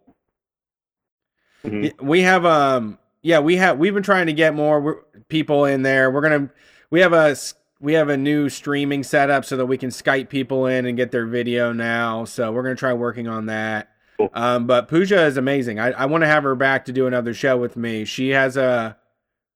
[1.66, 2.02] Mhm.
[2.02, 6.10] We have um yeah we have we've been trying to get more people in there
[6.10, 6.50] we're gonna
[6.90, 7.36] we have a
[7.80, 11.12] we have a new streaming setup so that we can skype people in and get
[11.12, 14.30] their video now so we're gonna try working on that Cool.
[14.34, 17.34] um but Pooja is amazing i, I want to have her back to do another
[17.34, 18.98] show with me she has a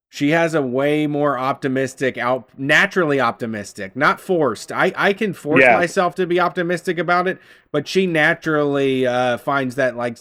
[0.09, 5.61] she has a way more optimistic out naturally optimistic not forced i i can force
[5.61, 5.75] Yeah.
[5.77, 7.39] myself to be optimistic about it
[7.71, 10.17] but she naturally uh finds that like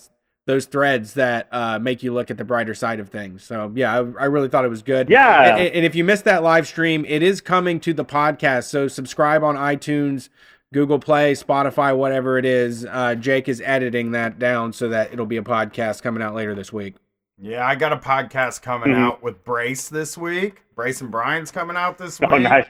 [0.47, 3.43] those threads that uh, make you look at the brighter side of things.
[3.43, 5.09] So yeah, I, I really thought it was good.
[5.09, 5.57] Yeah.
[5.57, 8.65] And, and if you missed that live stream, it is coming to the podcast.
[8.65, 10.29] So subscribe on iTunes,
[10.73, 12.85] Google Play, Spotify, whatever it is.
[12.85, 16.55] Uh, Jake is editing that down so that it'll be a podcast coming out later
[16.55, 16.97] this week.
[17.41, 18.99] Yeah, I got a podcast coming Mhm.
[18.99, 20.63] out with Brace this week.
[20.77, 22.31] Brace and Brian's coming out this week.
[22.33, 22.67] Oh, nice.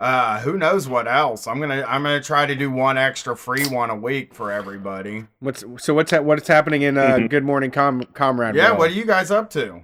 [0.00, 1.46] Uh, who knows what else?
[1.46, 5.24] I'm gonna I'm gonna try to do one extra free one a week for everybody.
[5.40, 7.28] What's so what's ha- what's happening in uh, Mhm.
[7.28, 8.54] Good Morning Com- Comrade?
[8.54, 8.78] Yeah, world?
[8.78, 9.82] what are you guys up to?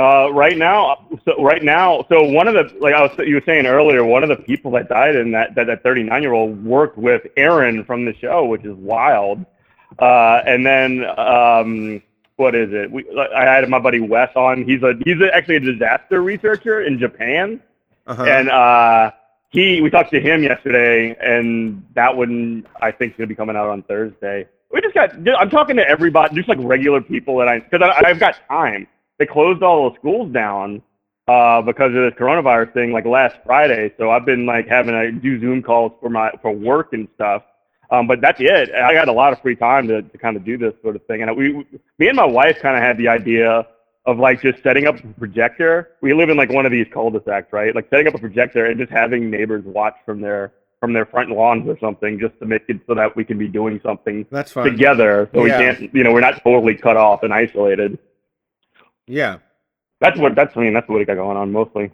[0.00, 3.42] Uh, right now, so right now, so one of the like I was you were
[3.46, 6.64] saying earlier, one of the people that died in that that that 39 year old
[6.64, 9.44] worked with Aaron from the show, which is wild.
[10.00, 12.02] Uh, and then um,
[12.34, 12.90] what is it?
[12.90, 14.64] We I had my buddy Wes on.
[14.64, 17.60] He's a he's a, actually a disaster researcher in Japan,
[18.06, 18.22] Uh-huh.
[18.24, 19.10] and uh,
[19.50, 23.56] he we talked to him yesterday, and that one I think is gonna be coming
[23.56, 24.46] out on Thursday.
[24.70, 25.12] We just got.
[25.38, 28.86] I'm talking to everybody, just like regular people that I because I, I've got time.
[29.18, 30.82] They closed all the schools down
[31.28, 33.92] uh, because of this coronavirus thing, like last Friday.
[33.98, 37.42] So I've been like having to do Zoom calls for my for work and stuff.
[37.90, 38.74] Um, but that's it.
[38.74, 41.04] I got a lot of free time to, to kind of do this sort of
[41.06, 41.22] thing.
[41.22, 41.66] And we, we-
[41.98, 43.66] me and my wife kind of had the idea
[44.06, 45.92] of like just setting up a projector.
[46.00, 47.74] We live in like one of these cul-de-sacs, right?
[47.74, 51.30] Like setting up a projector and just having neighbors watch from their from their front
[51.30, 54.52] lawns or something, just to make it so that we can be doing something That's
[54.52, 54.66] fine.
[54.70, 55.30] together.
[55.32, 55.58] So Yeah.
[55.58, 57.98] we can't, you know, we're not totally cut off and isolated.
[59.06, 59.38] Yeah.
[60.00, 61.90] That's what that's I mean that's what we got going on mostly.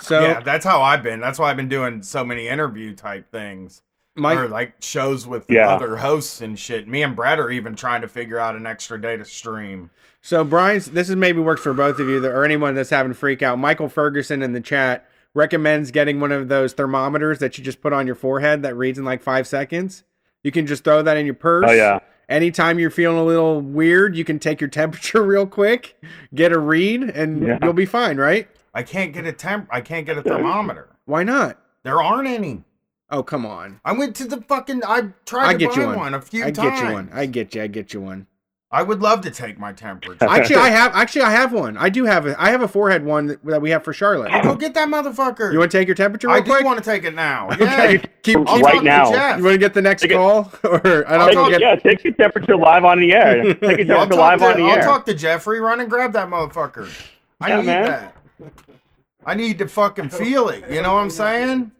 [0.00, 1.20] So yeah, that's how I've been.
[1.20, 3.80] That's why I've been doing so many interview type things.
[4.14, 5.68] My or like shows with Yeah.
[5.70, 6.86] other hosts and shit.
[6.88, 9.90] Me and Brett are even trying to figure out an extra day to stream.
[10.20, 13.42] So Brian's this is maybe works for both of you or anyone that's having freak
[13.42, 13.58] out.
[13.58, 17.92] Michael Ferguson in the chat recommends getting one of those thermometers that you just put
[17.92, 20.04] on your forehead that reads in like five seconds.
[20.42, 21.64] You can just throw that in your purse.
[21.68, 22.00] Oh yeah.
[22.28, 25.96] Anytime you're feeling a little weird, you can take your temperature real quick,
[26.34, 27.58] get a read, and Yeah.
[27.62, 28.48] you'll be fine, right?
[28.74, 29.68] I can't get a temp.
[29.70, 30.88] I can't get a thermometer.
[31.04, 31.58] Why not?
[31.82, 32.62] There aren't any.
[33.12, 33.78] Oh come on.
[33.84, 34.82] I went to the fucking.
[34.86, 35.96] I tried I to get buy you one.
[35.96, 36.14] one.
[36.14, 36.80] a few I times.
[36.80, 37.10] get you one.
[37.12, 37.62] I get you.
[37.62, 38.26] I get you one.
[38.74, 40.24] I would love to take my temperature.
[40.30, 40.94] Actually, I have.
[40.94, 41.76] Actually, I have one.
[41.76, 42.26] I do have.
[42.26, 44.32] A, I have a forehead one that, that we have for Charlotte.
[44.42, 45.52] Go get that motherfucker.
[45.52, 46.64] You want to take your temperature I real do quick?
[46.64, 47.50] want to take it now.
[47.52, 47.96] Okay.
[47.96, 47.98] Yeah.
[48.22, 48.46] Keep.
[48.46, 49.12] Keep Right now.
[49.12, 49.36] Jeff.
[49.36, 50.14] You want to get the next Take it.
[50.14, 53.42] call, or I don't Take, talk- yeah, take your temperature live on the air.
[53.42, 54.82] Take your I'll temperature talk, live to, on the I'll air.
[54.82, 55.60] talk to Jeffrey.
[55.60, 56.88] Run and grab that motherfucker.
[57.42, 57.84] I Yeah, need man.
[57.84, 58.16] that.
[59.26, 60.64] I need to fucking feel it.
[60.70, 61.72] You know what I'm saying?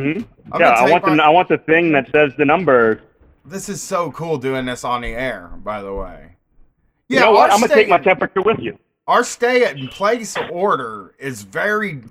[0.00, 3.02] I'm Yeah, gonna I take want the I want the thing that says the number.
[3.44, 6.36] This is so cool doing this on the air, by the way.
[7.08, 7.50] You know what?
[7.50, 8.78] our I'm gonna stay- take my temperature with you.
[9.06, 12.02] Our stay at place order is very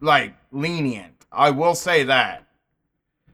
[0.00, 1.12] like lenient.
[1.30, 2.44] I will say that.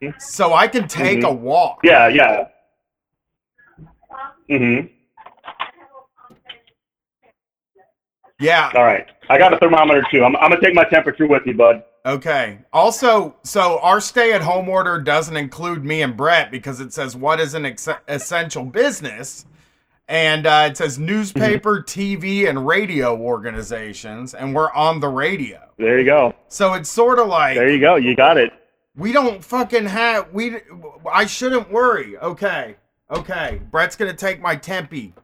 [0.03, 0.21] Mhm.
[0.21, 1.29] So I can take Mhm.
[1.29, 1.81] a walk.
[1.85, 2.49] Yeah, yeah.
[4.51, 4.91] Mhm.
[8.41, 8.71] Yeah.
[8.75, 9.09] All right.
[9.29, 10.25] I got a thermometer too.
[10.25, 11.83] I'm, I'm gonna take my temperature with you, bud.
[12.07, 12.59] Okay.
[12.73, 17.17] Also, so our stay at home order doesn't include me and Brett because it says
[17.17, 19.47] what is an ex- essential business.
[20.09, 25.61] and uh, it says newspaper, TV, and radio organizations, and we're on the radio.
[25.79, 26.35] There you go.
[26.49, 27.97] So it's sort of like There you go.
[27.97, 28.53] You got it.
[28.97, 30.59] we don't fucking have we.
[31.11, 32.19] I shouldn't worry.
[32.19, 32.77] Okay,
[33.11, 33.63] okay.
[33.71, 35.15] Brett's gonna take my tempe.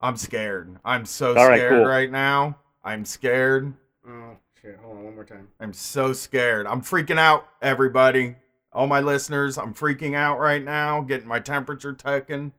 [0.00, 0.78] I'm scared.
[0.84, 1.84] I'm so All right, scared cool.
[1.84, 2.56] right now.
[2.84, 3.72] I'm scared.
[4.08, 4.78] Oh shit!
[4.82, 5.48] Hold on, one more time.
[5.60, 6.66] I'm so scared.
[6.66, 8.36] I'm freaking out, everybody.
[8.72, 12.52] All my listeners, I'm freaking out right now, getting my temperature taken.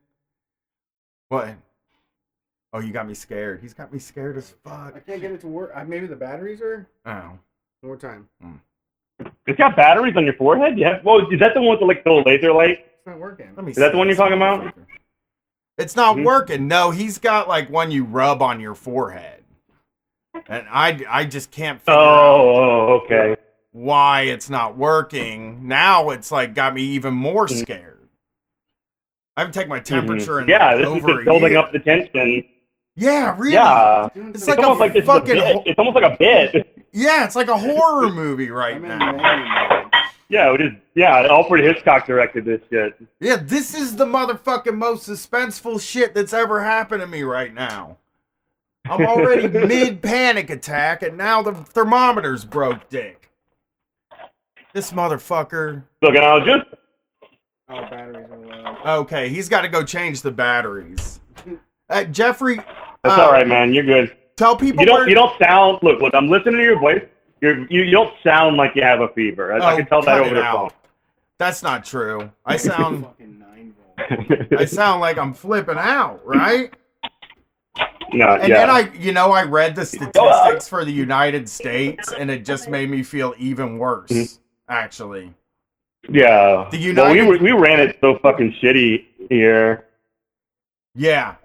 [1.29, 1.55] What?
[2.71, 3.59] Oh, you got me scared.
[3.62, 4.93] He's got me scared as fuck.
[4.95, 5.71] I can't get it to work.
[5.75, 6.88] Uh, maybe the batteries are.
[7.05, 7.12] Oh.
[7.12, 7.39] One
[7.83, 8.27] more time.
[9.45, 10.77] It's got batteries on your forehead.
[10.77, 10.99] Yeah.
[11.03, 12.86] Well, is that the one with the like little laser light?
[12.97, 13.49] It's not working.
[13.55, 14.73] Let me Is that the one you're talking about?
[15.77, 16.25] It's not Mhm.
[16.25, 16.67] working.
[16.67, 19.42] No, he's got like one you rub on your forehead.
[20.48, 23.36] And I, I just can't figure out Oh, oh, okay.
[23.72, 25.67] why it's not working.
[25.67, 27.60] Now it's like got me even more Mhm.
[27.62, 28.10] scared.
[29.38, 30.50] I haven't taken my temperature in Mm-hmm.
[30.52, 31.60] Yeah, like, this is just building year.
[31.60, 32.43] up the tension.
[32.96, 33.54] Yeah, really.
[33.54, 34.06] Yeah.
[34.13, 35.56] It's It's some- like a almost like this is a fucking bit.
[35.56, 36.86] ho- It's almost like a bit.
[36.91, 39.89] Yeah, it's like a horror movie right I'm now.
[40.30, 40.72] Yeah, it is.
[40.96, 42.93] Yeah, Alfred Hitchcock directed this shit.
[43.19, 47.98] Yeah, this is the motherfucking most suspenseful shit that's ever happened to me right now.
[48.89, 53.30] I'm already mid panic attack, and now the thermometer's broke, dick.
[54.74, 55.84] This motherfucker.
[56.02, 56.65] Look, and I was just
[57.69, 58.38] Oh, batteries are
[58.86, 59.00] low.
[59.02, 61.22] Okay, he's got to go change the batteries.
[61.89, 62.56] Uh, Jeffrey,
[63.04, 63.74] That's uh, all right, man.
[63.74, 64.15] You're good.
[64.36, 65.00] Tell people You don't.
[65.00, 65.80] where- You don't sound.
[65.82, 66.13] Look, look.
[66.13, 67.04] I'm listening to your voice.
[67.41, 69.54] You're, you you don't sound like you have a fever.
[69.54, 70.74] I, I Oh, can tell that over the out.
[71.38, 72.32] That's not true.
[72.46, 74.48] I sound Fucking nine phone.
[74.58, 76.74] I sound like I'm flipping out, right?
[78.13, 78.65] No, And yeah.
[78.65, 82.69] then I, you know, I read the statistics for the United States, and it just
[82.69, 84.09] made me feel even worse.
[84.12, 84.39] Mhm.
[84.69, 85.33] Actually,
[86.09, 86.67] yeah.
[86.71, 89.86] The well, we we ran it so fucking shitty here.
[90.95, 91.36] yeah.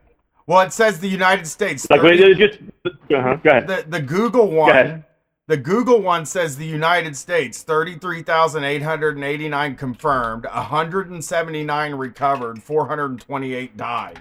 [0.47, 1.87] Well, it says the United States.
[1.91, 2.59] Like 30 it just.
[2.87, 3.37] Uh-huh.
[3.43, 3.67] Go ahead.
[3.67, 5.05] the the Google one,
[5.47, 9.75] the Google one says the United States thirty three thousand eight hundred and eighty nine
[9.77, 14.21] confirmed, one hundred and seventy nine recovered, four hundred and twenty eight died,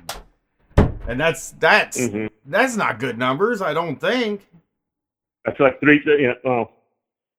[1.08, 2.30] and that's that's Mhm.
[2.46, 3.62] that's not good numbers.
[3.62, 4.48] I don't think.
[5.46, 6.02] That's like three.
[6.06, 6.72] You know, well,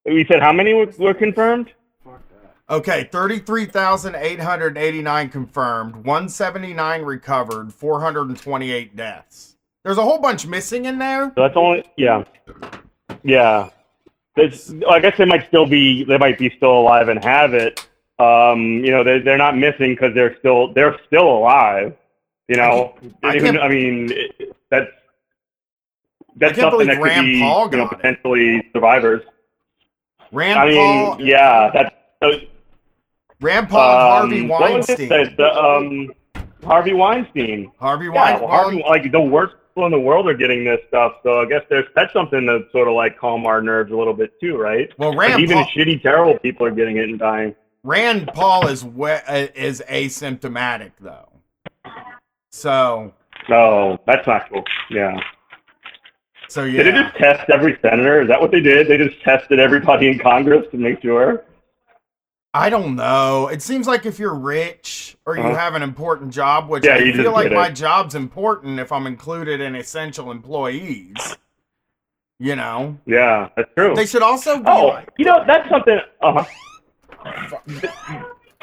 [0.07, 1.73] we said how many were, were confirmed?
[2.05, 2.57] Fuck that.
[2.75, 9.57] Okay, 33,889 confirmed, 179 recovered, 428 deaths.
[9.85, 11.33] There's a whole bunch missing in there.
[11.35, 11.85] So that's only.
[11.97, 12.25] Yeah.
[13.23, 13.69] Yeah.
[14.37, 16.05] It's, I guess they might still be.
[16.05, 17.87] They might be still alive and have it.
[18.19, 21.95] Um, you know, they're they're not missing because they're still they're still alive.
[22.49, 24.91] You know, I Even- can't- I mean, it- that's
[26.37, 27.91] that's something that could Rand be Paul you know it.
[27.91, 29.23] potentially survivors.
[30.33, 31.95] Rand I mean, Paul, yeah, that's.
[32.23, 32.31] Uh,
[33.41, 35.11] Rand Paul and Harvey um, what was it?
[35.11, 35.37] Weinstein.
[35.37, 36.11] The, um,
[36.65, 37.71] Harvey Weinstein.
[37.79, 38.49] Harvey Yeah, Weinstein.
[38.49, 41.15] well, Harvey, like the worst people in the world are getting this stuff.
[41.23, 44.15] So I guess there's that's something to sort of like calm our nerves a little
[44.15, 44.91] bit too, right?
[44.99, 47.55] well, Like even Paul, shitty, terrible people are getting it and dying.
[47.85, 51.28] Rand Paul is we- is asymptomatic though.
[52.51, 53.13] So,
[53.49, 54.65] No, that's not cool.
[54.91, 55.19] Yeah.
[56.49, 56.83] so yeah.
[56.83, 58.23] Did they just test every senator?
[58.23, 58.89] Is that what they did?
[58.89, 61.45] They just tested everybody in Congress to make sure.
[62.55, 63.49] I don't know.
[63.49, 65.55] It seems like if you're rich or you Uh-huh.
[65.55, 69.07] have an important job, which Yeah, I you feel like my job's important if I'm
[69.07, 71.37] included in essential employees.
[72.41, 73.95] You know, Yeah, that's true.
[73.95, 75.99] they should also be oh, like, you know that's something.
[76.23, 76.45] Uh-huh.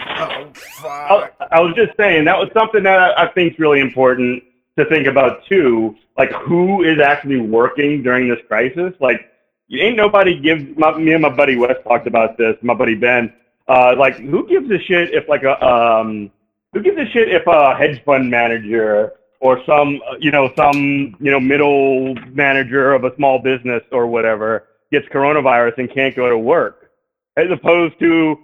[0.06, 0.52] Oh,
[0.84, 1.30] I.
[1.52, 4.44] I was just saying that was something that I, I think is really important
[4.78, 5.96] to think about too.
[6.18, 8.94] Like who is actually working during this crisis?
[9.00, 9.30] Like
[9.68, 10.78] you ain't nobody give.
[10.78, 12.56] My, me and my buddy Wes talked about this.
[12.62, 13.34] My buddy Ben.
[13.68, 16.32] Uh, like who gives a shit if like a um
[16.74, 21.32] who gives a shit if a hedge fund manager or some you know some you
[21.32, 26.38] know middle manager of a small business or whatever gets coronavirus and can't go to
[26.38, 26.92] work
[27.38, 28.38] as opposed to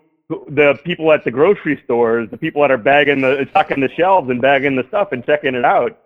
[0.50, 4.30] the people at the grocery stores, the people that are bagging the stocking the shelves
[4.30, 5.98] and bagging the stuff and checking it out.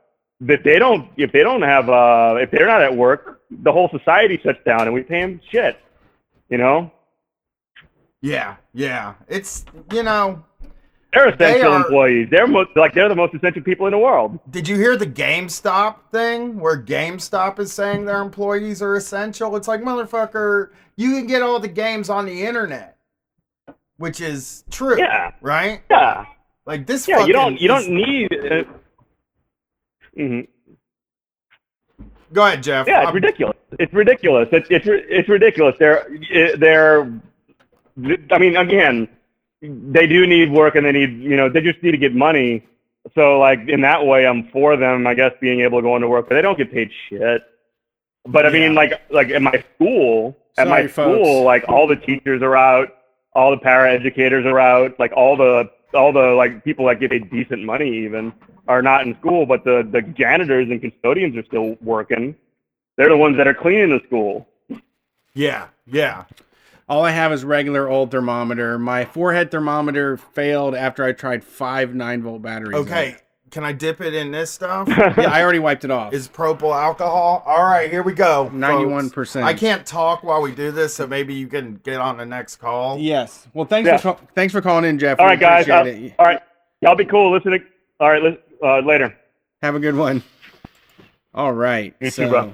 [0.42, 3.88] That they don't, if they don't have, uh, if they're not at work, the whole
[3.90, 5.78] society shuts down and we pay them shit.
[6.50, 6.92] You know,
[8.22, 9.14] Yeah, yeah.
[9.28, 10.44] It's you know.
[11.14, 12.28] they're essential are- employees.
[12.30, 14.38] They're most, like they're the most essential people in the world.
[14.50, 19.56] Did you hear the GameStop thing where GameStop is saying their employees are essential?
[19.56, 22.95] It's like motherfucker, you can get all the games on the internet,
[23.98, 25.82] which is true, Yeah, right?
[25.90, 26.26] yeah,
[26.66, 27.08] Like this.
[27.08, 27.26] yeah.
[27.26, 28.34] You don't, you don't need.
[28.34, 28.64] Uh,
[30.18, 30.48] mhm.
[32.34, 32.88] Go ahead, Jeff.
[32.88, 33.58] Yeah, it's I'm- ridiculous.
[33.80, 34.48] It's ridiculous.
[34.54, 35.76] It's it's it's ridiculous.
[35.78, 36.08] They're
[36.58, 37.02] they're.
[38.32, 39.08] I mean, again,
[39.62, 42.64] they do need work, and they need you know they just need to get money.
[43.16, 46.08] So like in that way, I'm for them, I guess, being able to go into
[46.08, 47.44] work, but they don't get paid shit.
[48.28, 50.94] But I mean, like like at my school, at my folks.
[51.20, 52.90] school, like all the teachers are out,
[53.36, 57.12] all the para educators are out, like all the all the like people that get
[57.12, 58.34] paid decent money even
[58.68, 62.36] are not in school, but the the janitors and custodians are still working.
[62.98, 64.48] They're the ones that are cleaning the school.
[65.34, 66.26] Yeah, yeah.
[66.88, 68.80] All I have is regular old thermometer.
[68.80, 72.76] My forehead thermometer failed after I tried five nine volt batteries.
[72.76, 73.25] Okay, it.
[73.52, 74.88] Can I dip it in this stuff?
[75.18, 76.14] Yeah, I already wiped it off.
[76.14, 77.44] Is propyl alcohol?
[77.46, 78.50] All right, here we go.
[78.54, 79.44] 91%.
[79.44, 82.58] I can't talk while we do this, so maybe you can get on the next
[82.58, 82.98] call.
[83.00, 83.48] Yes.
[83.54, 83.98] Well, thanks Yeah.
[83.98, 85.20] for call- thanks for calling in, Jeff.
[85.20, 85.68] All right, guys.
[85.68, 86.14] appreciate Uh, it.
[86.20, 86.40] all right,
[86.82, 87.32] y'all be cool.
[87.32, 87.60] Listen to.
[88.00, 89.16] All right, listen, uh, later.
[89.62, 90.22] Have a good one.
[91.34, 91.94] All right.
[92.00, 92.54] You too, bro.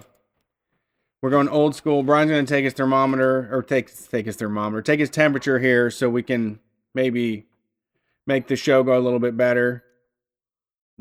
[1.22, 2.04] we're going old school.
[2.04, 5.90] Brian's going to take his thermometer or take take his thermometer, take his temperature here
[5.92, 6.60] so we can
[6.96, 7.46] maybe
[8.28, 9.84] make the show go a little bit better.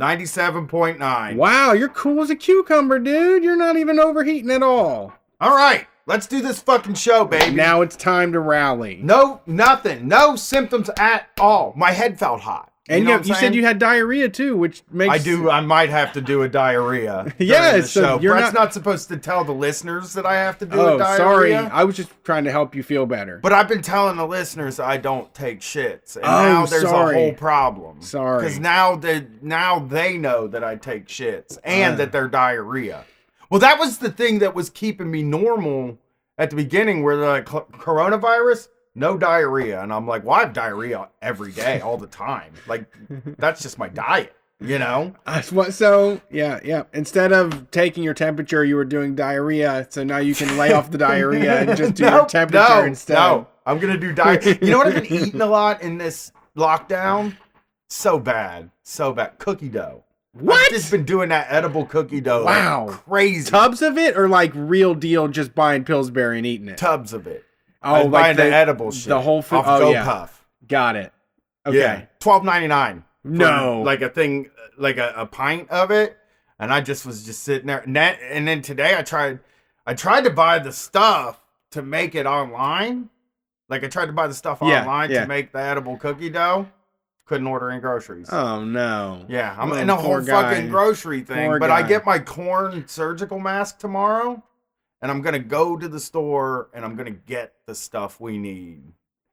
[0.01, 1.37] 97.9.
[1.37, 3.45] Wow, you're cool as a cucumber, dude.
[3.45, 5.13] You're not even overheating at all.
[5.43, 7.55] All right, let's do this fucking show, baby.
[7.55, 8.99] Now it's time to rally.
[9.03, 10.09] No, nothing.
[10.09, 11.75] No symptoms at all.
[11.77, 12.70] My head felt hot.
[12.91, 15.49] And know you, you said you had diarrhea too, which makes I do.
[15.51, 17.33] I might have to do a diarrhea.
[17.39, 18.21] Yes, the so show.
[18.21, 18.75] you're Brett's not- not...
[18.75, 21.17] supposed to tell the listeners that I have to do Oh, a diarrhea.
[21.19, 21.55] sorry.
[21.55, 23.39] I was just trying to help you feel better.
[23.43, 27.15] But I've been telling the listeners I don't take shits, and Oh, now there's sorry.
[27.17, 28.03] a whole problem.
[28.03, 28.43] Sorry.
[28.45, 31.97] because now they now they know that I take shits and Uh.
[31.99, 33.05] that they're diarrhea.
[33.51, 35.99] Well, that was the thing that was keeping me normal
[36.39, 40.53] at the beginning, where they're like coronavirus, no diarrhea, and I'm like, well, I have
[40.53, 42.53] diarrhea every day, all the time.
[42.67, 42.87] Like
[43.39, 45.15] that's just my diet, you know.
[45.51, 45.75] What.
[45.75, 46.85] So yeah, yeah.
[46.93, 49.87] Instead of taking your temperature, you were doing diarrhea.
[49.91, 52.85] So now you can lay off the diarrhea and just do your Nope, temperature no,
[52.85, 53.15] instead.
[53.15, 54.59] No, I'm gonna do diarrhea.
[54.61, 57.37] you know what I've been eating a lot in this lockdown?
[57.89, 59.39] So bad, so bad.
[59.39, 60.05] Cookie dough.
[60.33, 60.57] What?
[60.67, 62.45] I've just been doing that edible cookie dough.
[62.45, 62.87] like Wow.
[62.89, 66.77] crazy Tubs of it, or like real deal, just buying Pillsbury and eating it.
[66.79, 67.45] tubs of it.
[67.83, 69.09] Oh, I was buying the, the, edible shit.
[69.09, 69.39] the whole.
[69.39, 70.31] Off oh yeah, GoPuff.
[70.67, 71.13] got it.
[71.67, 71.79] Okay.
[71.79, 73.05] Yeah, twelve ninety nine.
[73.23, 73.83] No.
[73.83, 76.17] like a thing, like a, a pint of it,
[76.59, 77.81] and I just was just sitting there.
[77.81, 79.41] And, that, and then today I tried,
[79.87, 81.39] I tried to buy the stuff
[81.73, 83.11] to make it online.
[83.69, 85.21] Like I tried to buy the stuff Yeah, online yeah.
[85.23, 86.67] to make the edible cookie dough.
[87.27, 88.29] Couldn't order any groceries.
[88.33, 89.25] Oh no.
[89.29, 90.55] yeah, I'm Oh, in a whole guy.
[90.55, 91.49] fucking grocery thing.
[91.51, 94.43] Poor but I get my corn surgical mask tomorrow,
[95.03, 98.83] and I'm gonna go to the store and I'm gonna get the stuff we need.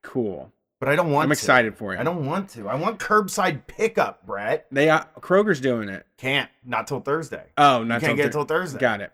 [0.03, 0.51] Cool.
[0.79, 1.23] But I don't want.
[1.23, 1.33] I'm to.
[1.33, 1.99] excited for you.
[1.99, 2.67] I don't want to.
[2.67, 4.67] I want curbside pickup, Brett.
[4.71, 6.05] They uh, Kroger's doing it.
[6.17, 6.49] Can't.
[6.63, 7.45] Not till Thursday.
[7.57, 8.79] Oh, You not can't till get it till Thursday.
[8.79, 9.11] Got it.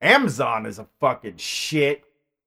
[0.00, 2.04] Amazon is a fucking shit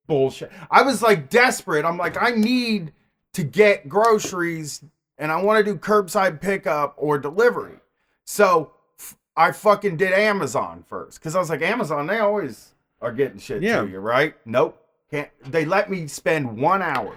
[0.08, 0.52] bullshit.
[0.72, 1.86] I was like desperate.
[1.86, 2.94] I'm like, I need
[3.34, 4.84] to get groceries
[5.18, 7.78] and I want to do curbside pickup or delivery.
[8.26, 12.69] So f- I fucking did Amazon first because I was like, Amazon, they always
[13.02, 13.82] are getting shit Yeah.
[13.82, 14.36] to you, right?
[14.46, 14.82] Nope.
[15.12, 15.30] Can't.
[15.44, 17.16] They let me spend one hour.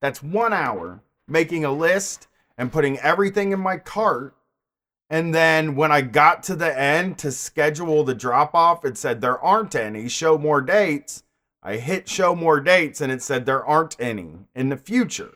[0.00, 2.26] That's one hour making a list
[2.56, 4.34] and putting everything in my cart.
[5.10, 9.20] And then when I got to the end to schedule the drop off, it said
[9.20, 10.08] there aren't any.
[10.08, 11.22] Show more dates.
[11.62, 15.30] I hit show more dates and it said there aren't any in the future.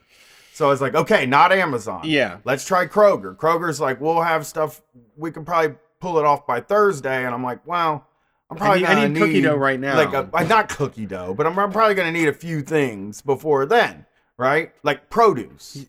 [0.52, 2.02] So I was like, okay, not Amazon.
[2.04, 2.38] Yeah.
[2.44, 3.34] Let's try Kroger.
[3.36, 4.82] Kroger's like, we'll have stuff.
[5.16, 7.24] We can probably pull it off by Thursday.
[7.24, 8.06] And I'm like, well,
[8.52, 9.96] I'm I probably need, I need cookie dough right now.
[9.96, 13.20] like a, uh, not cookie dough, but I'm, I'm probably gonna need a few things
[13.20, 14.72] before then, right?
[14.82, 15.86] Like produce,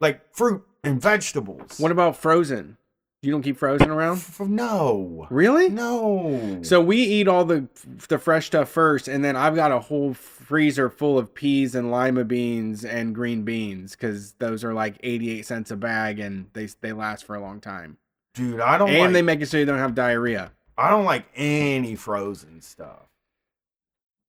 [0.00, 1.78] like fruit and vegetables.
[1.78, 2.76] what about frozen?
[3.24, 4.16] You don't keep frozen around?
[4.16, 5.68] F- no, Really?
[5.68, 6.58] no.
[6.62, 7.68] So we eat all the
[8.08, 11.92] the fresh stuff first, and then I've got a whole freezer full of peas and
[11.92, 16.46] lima beans and green beans because those are like eighty eight cents a bag, and
[16.52, 17.96] they they last for a long time.
[18.34, 19.12] dude, I don't And like.
[19.12, 20.50] they make it so you don't have diarrhea.
[20.78, 23.08] I don't like any frozen stuff.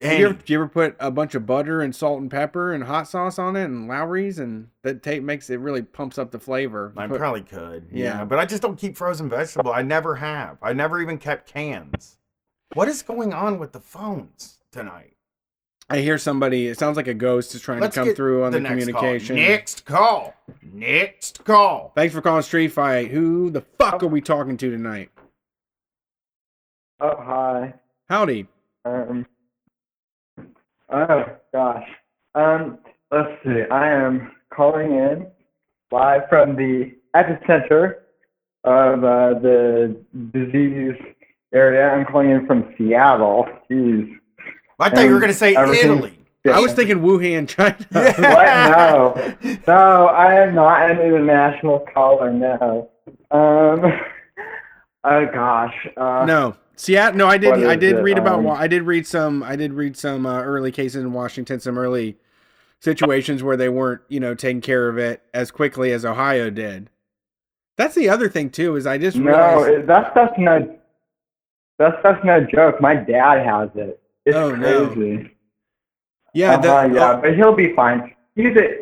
[0.02, 0.20] Do Any.
[0.20, 2.84] you, ever, do you ever put a bunch of butter and salt and pepper and
[2.84, 6.40] hot sauce on it and Lawry's and that tape makes it really pumps up the
[6.40, 6.92] flavor.
[6.98, 7.88] I Put- probably could.
[7.90, 8.18] Yeah.
[8.20, 8.26] Yeah.
[8.26, 9.72] but I just don't keep frozen vegetable.
[9.72, 10.58] I never have.
[10.62, 12.18] I never even kept cans.
[12.74, 15.12] What is going on with the phones tonight?
[15.90, 16.68] I hear somebody.
[16.68, 19.36] It sounds like a ghost is trying Let's to come through on the, next communication.
[19.36, 19.46] Call.
[19.46, 20.34] Next call.
[20.74, 21.92] Next call.
[21.96, 23.12] Thanks for calling Street Fight.
[23.12, 25.12] Who the fuck are we talking to tonight?
[27.04, 27.74] Oh, hi.
[28.10, 28.48] Howdy.
[28.86, 29.26] Um,
[30.90, 31.86] oh, gosh.
[32.34, 32.78] Um,
[33.12, 33.64] let's see.
[33.70, 35.28] I am calling in
[35.92, 37.96] live from the epicenter
[38.64, 39.98] of uh, the
[40.32, 40.96] disease
[41.54, 41.90] area.
[41.90, 43.48] I'm calling in from Seattle.
[43.70, 44.10] Jeez.
[44.80, 46.18] I thought you were going to say Italy.
[46.46, 47.76] I was thinking Wuhan, China.
[47.92, 49.44] What?
[49.44, 49.58] No.
[49.68, 52.90] No, I am not an international caller, no.
[53.30, 53.92] Um.
[55.06, 55.76] Oh gosh.
[55.98, 57.18] Uh, No, Seattle.
[57.18, 57.54] No, I did.
[57.66, 58.02] I did it?
[58.02, 58.40] read about.
[58.40, 59.44] Um, I did read some.
[59.44, 61.60] I did read some uh, early cases in Washington.
[61.60, 62.18] Some early
[62.80, 66.90] situations where they weren't, you know, taking care of it as quickly as Ohio did.
[67.78, 68.76] That's the other thing too.
[68.76, 69.26] Is I just No,
[69.64, 69.88] realized.
[69.88, 70.80] that stuff's no.
[71.80, 72.80] That stuff's no joke.
[72.82, 74.00] My dad has it.
[74.26, 75.26] It's Oh, no.
[76.34, 78.14] yeah, uh-huh, yeah, oh, but he'll be fine.
[78.36, 78.78] He's a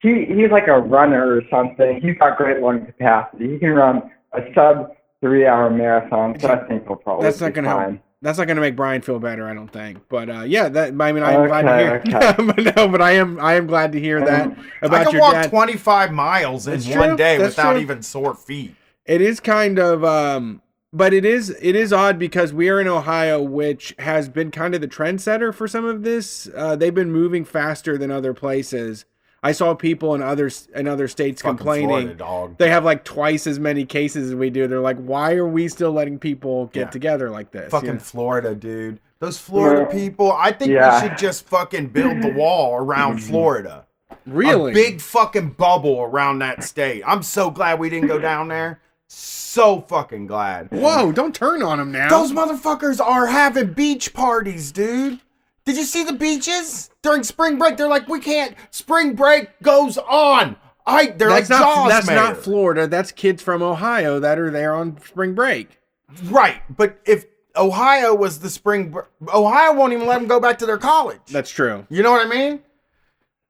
[0.00, 0.24] he.
[0.26, 2.00] He's like a runner or something.
[2.00, 3.50] He's got great lung capacity.
[3.52, 6.38] He can run a sub three hour marathon.
[6.40, 7.24] So I think he'll probably.
[7.24, 7.98] That's not be gonna help.
[8.22, 9.48] that's not going to make Brian feel better.
[9.48, 9.98] I don't think.
[10.08, 10.88] But uh, yeah, that.
[11.00, 12.16] I mean, I am glad to Okay, hear.
[12.16, 12.52] okay.
[12.64, 13.38] but no, but I am.
[13.40, 15.50] I am glad to hear that Um, I about can your walk dad.
[15.50, 17.16] 25 miles in That's one true.
[17.16, 17.80] day That's without true.
[17.80, 18.74] even sore feet.
[19.06, 20.62] It is kind of um
[20.92, 24.74] but it is it is odd because we are in Ohio which has been kind
[24.74, 26.48] of the trendsetter for some of this.
[26.54, 29.04] Uh, they've been moving faster than other places.
[29.42, 32.58] I saw people in other in other states Fucking complaining Florida, dog.
[32.58, 34.66] they have like twice as many cases as we do.
[34.66, 36.90] They're like, why are we still letting people get Yeah.
[36.90, 37.70] together like this?
[37.70, 38.00] Fucking You know?
[38.00, 39.00] Florida, dude.
[39.18, 39.98] Those Florida Yeah.
[39.98, 41.00] people, I think Yeah.
[41.02, 43.30] we should just fucking build the wall around mm-hmm.
[43.30, 43.86] Florida.
[44.26, 47.02] really A big fucking bubble around that state.
[47.06, 48.80] I'm so glad we didn't go down there.
[49.08, 50.68] So fucking glad.
[50.70, 51.10] Whoa!
[51.10, 52.08] Don't turn on them now.
[52.08, 55.18] Those motherfuckers are having beach parties, dude.
[55.64, 57.76] Did you see the beaches during spring break?
[57.76, 58.54] They're like, we can't.
[58.70, 60.56] Spring break goes on.
[60.86, 61.06] I.
[61.06, 62.86] They're that's like not Jaws, that's not Florida.
[62.86, 65.78] That's kids from Ohio that are there on spring break.
[66.24, 66.62] right.
[66.74, 68.94] But if Ohio was the spring,
[69.32, 71.20] Ohio won't even let them go back to their college.
[71.30, 71.86] That's true.
[71.88, 72.60] You know what I mean?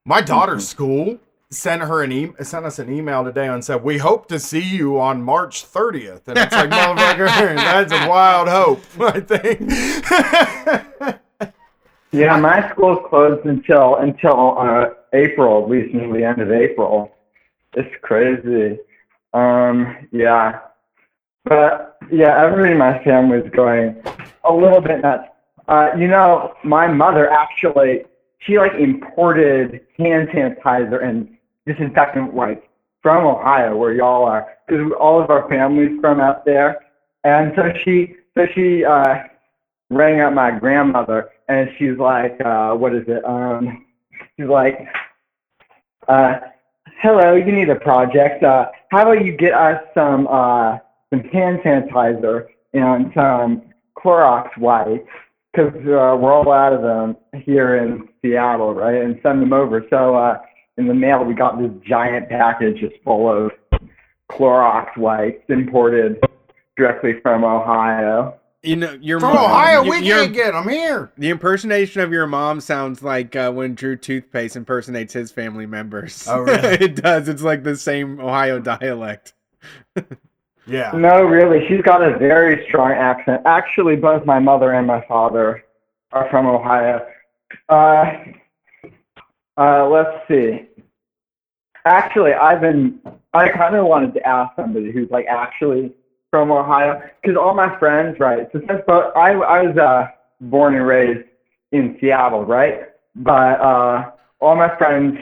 [0.05, 0.71] My daughter's mm-hmm.
[0.71, 1.19] school
[1.51, 4.61] sent her an e- sent us an email today and said, "We hope to see
[4.61, 8.83] you on March 30th." And it's like, motherfucker, that's a wild hope.
[9.01, 11.21] I think.
[12.13, 17.15] Yeah, my school's closed until until uh, April, the end of April.
[17.75, 18.79] It's crazy.
[19.33, 20.61] Um, yeah,
[21.45, 24.03] but yeah, everybody in my family is going
[24.43, 25.29] a little bit nuts.
[25.69, 28.05] Uh, you know, my mother actually
[28.41, 31.37] she like imported hand sanitizer and
[31.67, 32.67] disinfectant wipes
[33.03, 36.81] from Ohio, where y'all are, because all of our families from out there,
[37.23, 39.23] and so she so she uh,
[39.91, 43.25] rang up my grandmother and she's like, uh, what is it?
[43.25, 43.85] Um,
[44.37, 44.87] she's like,
[46.07, 46.35] uh,
[47.03, 48.45] hello, you need a project.
[48.45, 50.79] Uh, how about you get us some, uh,
[51.11, 53.63] some hand sanitizer and some
[53.99, 55.09] Clorox wipes
[55.53, 59.03] because uh, we're all out of them here in Seattle, right?
[59.03, 59.85] And send them over.
[59.91, 60.39] So uh,
[60.79, 63.51] in the mail, we got this giant package just full of
[64.31, 66.21] Clorox wipes imported
[66.77, 68.40] directly from Ohio.
[68.63, 71.11] You know, your From mom- Ohio, you- we your- can't get them here.
[71.17, 76.27] The impersonation of your mom sounds like uh, when Drew Toothpaste impersonates his family members.
[76.29, 76.69] Oh, really?
[76.81, 77.29] it does.
[77.29, 79.33] It's like the same Ohio dialect.
[80.67, 80.93] Yeah.
[80.95, 83.43] No, really, she's got a very strong accent.
[83.45, 85.65] Actually, both my mother and my father
[86.13, 87.05] are from Ohio.
[87.69, 88.13] Uh,
[89.57, 90.69] uh, let's see.
[91.87, 93.01] Actually, I've been.
[93.33, 95.93] I kind of wanted to ask somebody who's like actually
[96.31, 98.49] from Ohio, because all my friends, right?
[98.53, 100.09] So since both, I I was uh,
[100.41, 101.27] born and raised
[101.73, 102.89] in Seattle, right?
[103.17, 104.11] But uh,
[104.41, 105.19] all my friends,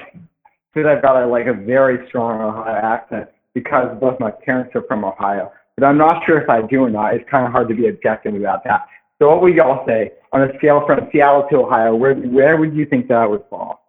[0.72, 4.82] because I've got a, like a very strong Ohio accent, because both my parents are
[4.82, 5.52] from Ohio.
[5.76, 7.14] But I'm not sure if I do or not.
[7.14, 8.86] It's kind of hard to be objective about that.
[9.18, 11.94] So what would y'all say on a scale from Seattle to Ohio?
[11.94, 13.82] Where where would you think that would fall?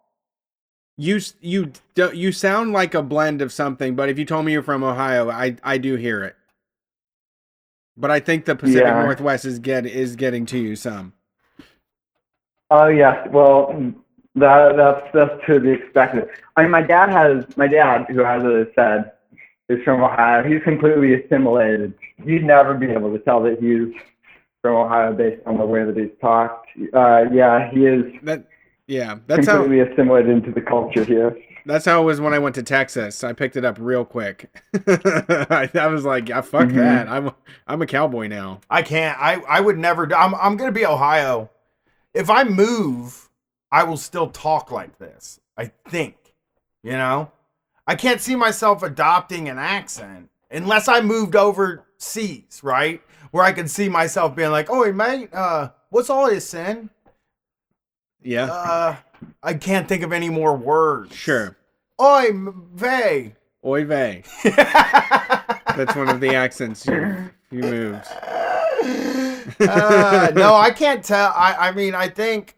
[0.96, 1.72] You you
[2.14, 5.30] you sound like a blend of something, but if you told me you're from Ohio,
[5.30, 6.36] I I do hear it.
[8.00, 9.02] But I think the Pacific Yeah.
[9.02, 11.12] Northwest is get is getting to you some.
[12.70, 13.92] Oh yes, well
[14.36, 16.28] that that's that's to be expected.
[16.56, 19.12] I mean, my dad has my dad, who as I said
[19.68, 20.42] is from Ohio.
[20.42, 21.94] He's completely assimilated.
[22.24, 23.94] You'd never be able to tell that he's
[24.62, 26.68] from Ohio based on the way that he's talked.
[26.92, 28.46] Uh, yeah, he is That
[28.86, 31.36] yeah, that's how completely assimilated into the culture here.
[31.66, 33.22] That's how it was when I went to Texas.
[33.24, 34.50] I picked it up real quick.
[34.86, 36.76] I, I was like, yeah, fuck Mhm.
[36.76, 37.08] that.
[37.08, 37.30] I'm
[37.66, 38.60] I'm a cowboy now.
[38.70, 39.18] I can't.
[39.20, 40.06] I, I would never.
[40.06, 41.50] do- I'm, I'm going to be Ohio.
[42.14, 43.28] If I move,
[43.72, 45.40] I will still talk like this.
[45.56, 46.16] I think.
[46.82, 47.30] You know?
[47.86, 53.02] I can't see myself adopting an accent unless I moved overseas, right?
[53.32, 56.88] Where I could see myself being like, oh, hey, mate, uh, what's all this, sin?
[58.22, 58.96] Yeah, Uh,
[59.42, 61.14] I can't think of any more words.
[61.14, 61.56] sure.
[62.00, 63.34] Oi, m- vey.
[63.64, 64.22] Oy vey.
[64.44, 68.06] That's one of the accents you you moved.
[69.60, 71.32] uh, no, I can't tell.
[71.34, 72.56] I, I mean, I think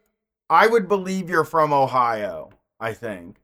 [0.51, 2.51] I would believe you're from Ohio.
[2.81, 3.37] I think.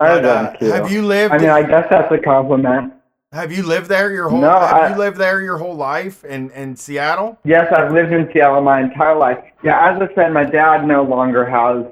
[0.00, 0.66] I But, uh, don't too.
[0.66, 1.34] have you lived?
[1.34, 2.92] I mean, I guess that's a compliment.
[3.32, 4.40] Have you lived there your whole?
[4.40, 7.38] No, have I- you lived there your whole life in in Seattle?
[7.44, 9.38] Yes, I've lived in Seattle my entire life.
[9.64, 11.86] Yeah, as I said, my dad no longer has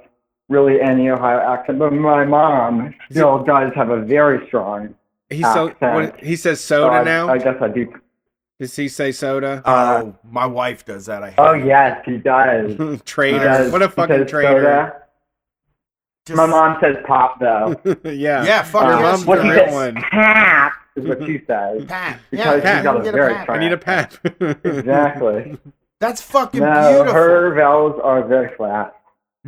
[0.51, 4.95] really any Ohio accent, but my mom still does have a very strong.
[5.31, 5.95] He so Accent.
[5.95, 7.29] what, he says so soda I, now.
[7.31, 7.91] I guess I do.
[8.59, 9.63] Does he say soda?
[9.65, 11.23] Uh, oh, my wife does that.
[11.23, 11.65] I hate Oh it.
[11.65, 12.73] yes, he does.
[12.79, 13.39] He traitor.
[13.39, 13.73] does.
[13.73, 14.61] What a He fucking traitor.
[14.61, 14.97] soda.
[16.27, 17.81] Just- My mom says pop though.
[18.05, 18.45] yeah.
[18.45, 19.55] Yeah, fuck Your mom's you what the he do.
[19.55, 19.95] real says, one.
[20.11, 21.85] pap is what she says.
[21.87, 22.21] Pat.
[22.31, 22.85] Because Yeah, she's Pat.
[22.85, 23.51] got a get very pat.
[23.51, 24.65] I need a flat- pat.
[24.65, 25.59] Exactly.
[26.01, 27.13] That's fucking No, beautiful.
[27.15, 28.95] her vowels are very flat.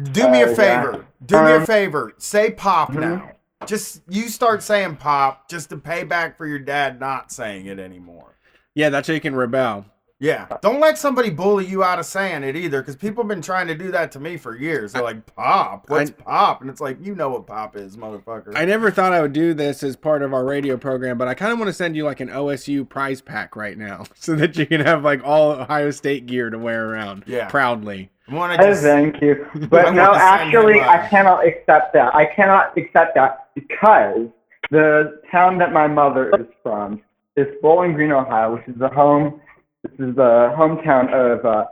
[0.01, 0.55] Do me a Uh, yeah.
[0.55, 1.07] favor.
[1.25, 2.13] Do me a Um, favor.
[2.19, 3.01] Say pop mhm.
[3.01, 3.33] now.
[3.67, 7.79] Just you start saying pop just to pay back for your dad not saying it
[7.79, 8.37] anymore.
[8.75, 9.85] yeah, that's how you can rebel.
[10.23, 10.47] Yeah.
[10.63, 13.67] Don't let somebody bully you out of saying it either, because people have been trying
[13.67, 14.93] to do that to me for years.
[14.93, 15.91] They're like, pop?
[15.91, 16.61] What's I- pop?
[16.61, 18.53] And it's like, you know what pop is, motherfucker.
[18.57, 21.35] I never thought I would do this as part of our radio program, but I
[21.35, 24.57] kind of want to send you like an OSU prize pack right now so that
[24.57, 27.49] you can have like all Ohio State gear to wear around Yeah.
[27.49, 28.09] proudly.
[28.29, 28.83] I want to Oh, just.
[28.85, 29.45] thank you.
[29.69, 32.15] But no, actually, uh, I cannot accept that.
[32.15, 34.29] I cannot accept that because
[34.71, 37.03] the town that my mother is from
[37.35, 39.41] is Bowling Green, Ohio, which is the home.
[39.83, 41.67] This is the hometown of uh,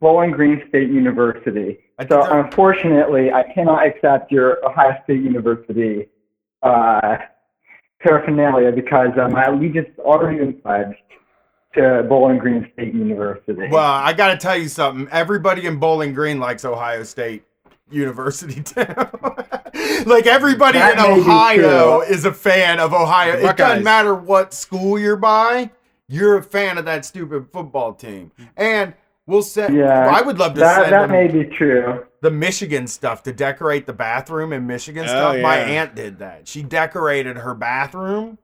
[0.00, 1.78] Bowling Green State University.
[1.98, 6.06] I So think unfortunately, I cannot accept your Ohio State University
[6.62, 7.16] uh,
[8.00, 10.98] paraphernalia because uh, my allegiance is already been pledged
[11.74, 13.68] to Bowling Green State University.
[13.70, 15.08] Well, I got to tell you something.
[15.10, 17.42] Everybody in Bowling Green likes Ohio State
[17.90, 18.84] University too.
[20.06, 23.34] like everybody That in Ohio is a fan of Ohio.
[23.36, 25.70] It doesn't matter what school you're by.
[26.08, 28.32] You're a fan of that stupid football team.
[28.56, 28.94] And
[29.26, 32.06] we'll say, Yeah, I would love to that send that them may be true.
[32.22, 35.36] the Michigan stuff to decorate the bathroom in Michigan Oh, stuff.
[35.40, 36.48] My aunt did that.
[36.48, 38.38] She decorated her bathroom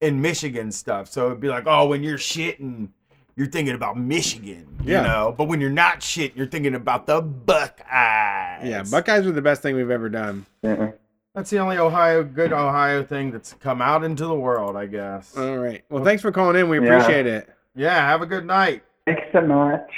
[0.00, 1.08] in Michigan stuff.
[1.08, 2.88] So it'd be like, oh, when you're shitting,
[3.36, 5.02] you're thinking about Michigan, Yeah.
[5.02, 5.34] you know.
[5.36, 8.68] But when you're not shitting, you're thinking about the Buckeyes.
[8.68, 10.44] Yeah, Buckeyes are the best thing we've ever done.
[10.62, 10.90] Yeah.
[11.36, 15.36] That's the only Ohio good Ohio thing that's come out into the world, I guess.
[15.36, 15.84] All right.
[15.90, 16.70] Well, thanks for calling in.
[16.70, 16.94] We Yeah.
[16.96, 17.50] appreciate it.
[17.74, 17.94] yeah.
[18.08, 18.82] Have a good night.
[19.04, 19.90] Thanks so much.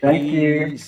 [0.00, 0.78] Thank you.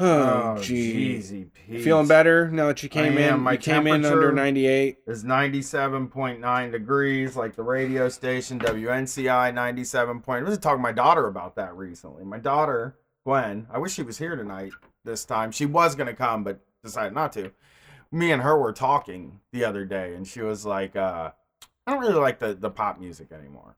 [0.00, 1.18] Oh, oh jeez.
[1.30, 1.84] jeezy Pete's.
[1.84, 3.38] Feeling better now that you came in?
[3.40, 4.98] My you came in temperature- under 98.
[5.06, 10.20] is 97.9 degrees, like the radio station WNCI 97.
[10.20, 10.46] Point.
[10.46, 12.24] I was talking to my daughter about that recently.
[12.24, 14.72] My daughter, Gwen, I wish she was here tonight
[15.04, 15.52] this time.
[15.52, 17.52] She was going to come, but decided not to.
[18.14, 21.32] Me and her were talking the other day, and she was like, uh,
[21.86, 23.76] I don't really like the, the pop music anymore.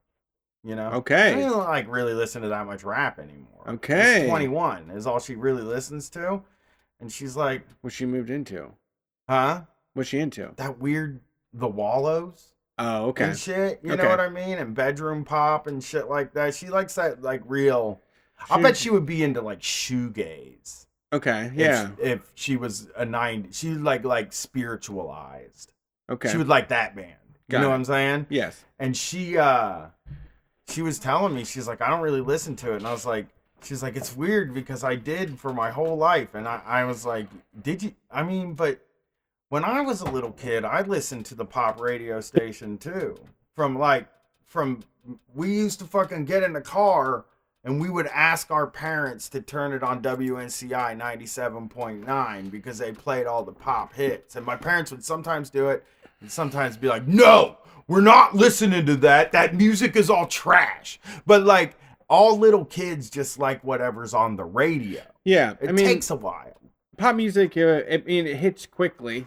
[0.62, 0.89] You know?
[0.91, 1.32] Okay.
[1.32, 3.64] I don't like really listen to that much rap anymore.
[3.68, 4.20] Okay.
[4.22, 6.43] She's 21 is all she really listens to.
[7.01, 8.72] And she's like, What she moved into?
[9.28, 9.62] huh?
[9.95, 10.51] What's she into?
[10.57, 11.20] That weird,
[11.53, 12.53] the Wallows?
[12.78, 13.24] Oh, okay.
[13.24, 13.80] and shit.
[13.82, 14.03] You Okay.
[14.03, 14.59] know what I mean?
[14.59, 16.55] And bedroom pop and shit like that.
[16.55, 18.03] She likes that like real.
[18.51, 20.86] I bet she would be into like shoegaze.
[21.12, 21.52] Okay.
[21.54, 21.90] Yeah.
[22.00, 25.72] If, she was a nine, she's like like spiritualized.
[26.11, 26.30] Okay.
[26.30, 27.14] She would like that band.
[27.48, 27.68] You know it.
[27.68, 28.26] what I'm saying?
[28.28, 28.64] yes.
[28.78, 29.86] And she uh
[30.68, 33.07] she was telling me she's like I don't really listen to it, and I was
[33.07, 33.26] like.
[33.62, 36.34] She's like, it's weird because I did for my whole life.
[36.34, 37.26] And I, I was like,
[37.62, 37.94] did you?
[38.11, 38.78] I mean, but
[39.48, 43.16] when I was a little kid, I listened to the pop radio station too.
[43.54, 44.09] From like,
[44.44, 44.82] from
[45.34, 47.24] we used to fucking get in the car
[47.67, 53.27] and we would ask our parents to turn it on WNCI 97.9 because they played
[53.27, 54.37] all the pop hits.
[54.37, 55.85] And my parents would sometimes do it
[56.21, 57.59] and sometimes be like, no,
[57.89, 59.33] we're not listening to that.
[59.33, 61.01] That music is all trash.
[61.27, 61.75] But like,
[62.09, 65.03] all little kids just like whatever's on the radio.
[65.25, 65.55] Yeah.
[65.61, 66.61] It I mean, takes a while.
[66.99, 67.57] pop music.
[67.57, 69.27] Uh, I mean, it hits quickly.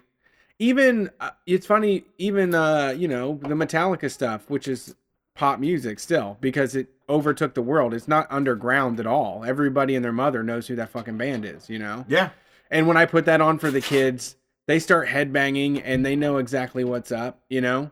[0.60, 2.06] Even uh, it's funny.
[2.18, 4.96] Even uh, you know, the Metallica stuff, which is
[5.40, 7.94] pop music still, because it overtook the world.
[7.94, 9.46] It's not underground at all.
[9.46, 11.70] Everybody and their mother knows who that fucking band is.
[11.70, 12.06] You know.
[12.10, 12.32] Yeah.
[12.70, 14.36] And when I put that on for the kids,
[14.68, 17.90] they start headbanging and they know exactly what's up, you know?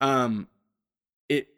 [0.00, 0.46] Um
[1.28, 1.48] it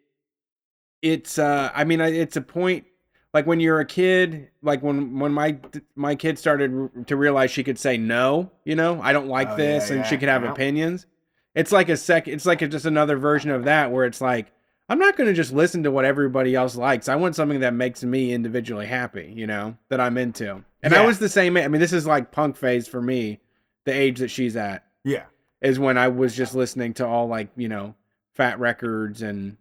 [1.01, 2.85] it's uh I mean it's a point
[3.33, 5.59] like when you're a kid, like when when my
[5.95, 8.99] my kid started to realize she could say no, you know?
[9.01, 10.51] I don't like Oh, this yeah, and she could have yeah.
[10.51, 11.05] opinions.
[11.53, 14.47] It's like a sec it's like a, just another version of that where it's like
[14.89, 17.09] I'm not going to just listen to what everybody else likes.
[17.09, 20.63] I want something that makes me individually happy, you know, that I'm into.
[20.81, 21.57] And I was the same.
[21.57, 23.39] I mean, this is like punk phase for me,
[23.85, 25.23] the age that she's at Yeah.
[25.61, 27.95] is when I was just listening to all like, you know,
[28.33, 29.57] Fat Wreck Chords and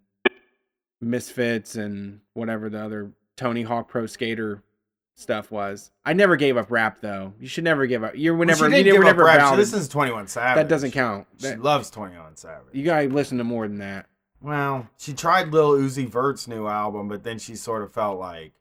[1.01, 4.63] Misfits and whatever the other Tony Hawk Pro Skater
[5.15, 5.91] stuff was.
[6.05, 7.33] I never gave up rap though.
[7.41, 8.17] You should never give up.
[8.17, 9.37] You were Well, you didn't give were up never rap.
[9.37, 9.59] She ballad.
[9.59, 10.57] listens to 21 Savage.
[10.57, 11.27] That doesn't count.
[11.39, 12.69] She That- loves 21 Savage.
[12.73, 14.07] you gotta listen to more than that.
[14.41, 18.53] Well, she tried Lil Uzi Vert's new album, but then she sort of felt like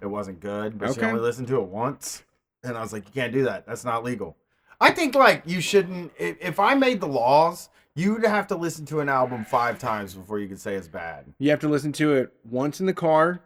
[0.00, 0.78] it wasn't good.
[0.78, 2.22] But she only listened to it once,
[2.62, 3.66] and I was like, you can't do that.
[3.66, 4.36] That's not legal.
[4.80, 6.12] I think like you shouldn't.
[6.18, 10.14] If, if I made the laws, you'd have to listen to an album five times
[10.14, 11.26] before you could say it's bad.
[11.38, 13.42] You have to listen to it once in the car,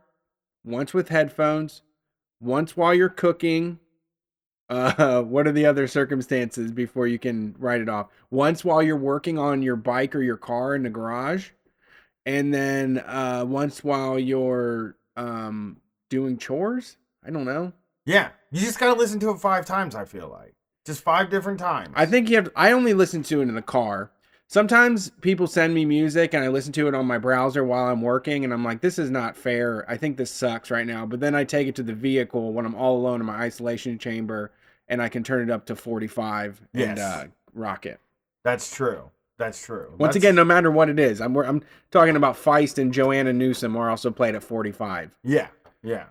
[0.65, 1.83] once with headphones,
[2.41, 3.81] once while you're cooking.
[4.69, 8.09] Uh, what are the other circumstances before you can write it off?
[8.31, 11.51] Once while you're working on your bike or your car in the garage,
[12.27, 16.97] and then uh, once while you're um, doing chores.
[17.27, 17.73] I don't know.
[18.07, 19.95] Yeah, you just gotta listen to it five times.
[19.95, 20.55] I feel like
[20.85, 21.93] just five different times.
[21.95, 22.51] I think you have.
[22.55, 24.11] I only listen to it in the car.
[24.49, 28.03] Sometimes people send me music and I listen to it on my browser while I'm
[28.03, 29.85] working, and I'm like, this is not fair.
[29.91, 31.07] I think this sucks right now.
[31.07, 33.99] But then I take it to the vehicle when I'm all alone in my isolation
[33.99, 34.53] chamber,
[34.87, 36.99] and I can turn it up to 45 and Yes.
[36.99, 38.01] uh, rock it.
[38.45, 39.11] that's true.
[39.37, 39.89] That's true.
[39.99, 43.33] Once That's- again, no matter what it is, I'm I'm talking about Feist and Joanna
[43.33, 45.19] Newsom are also played at 45.
[45.25, 45.49] Yeah,
[45.83, 46.05] yeah.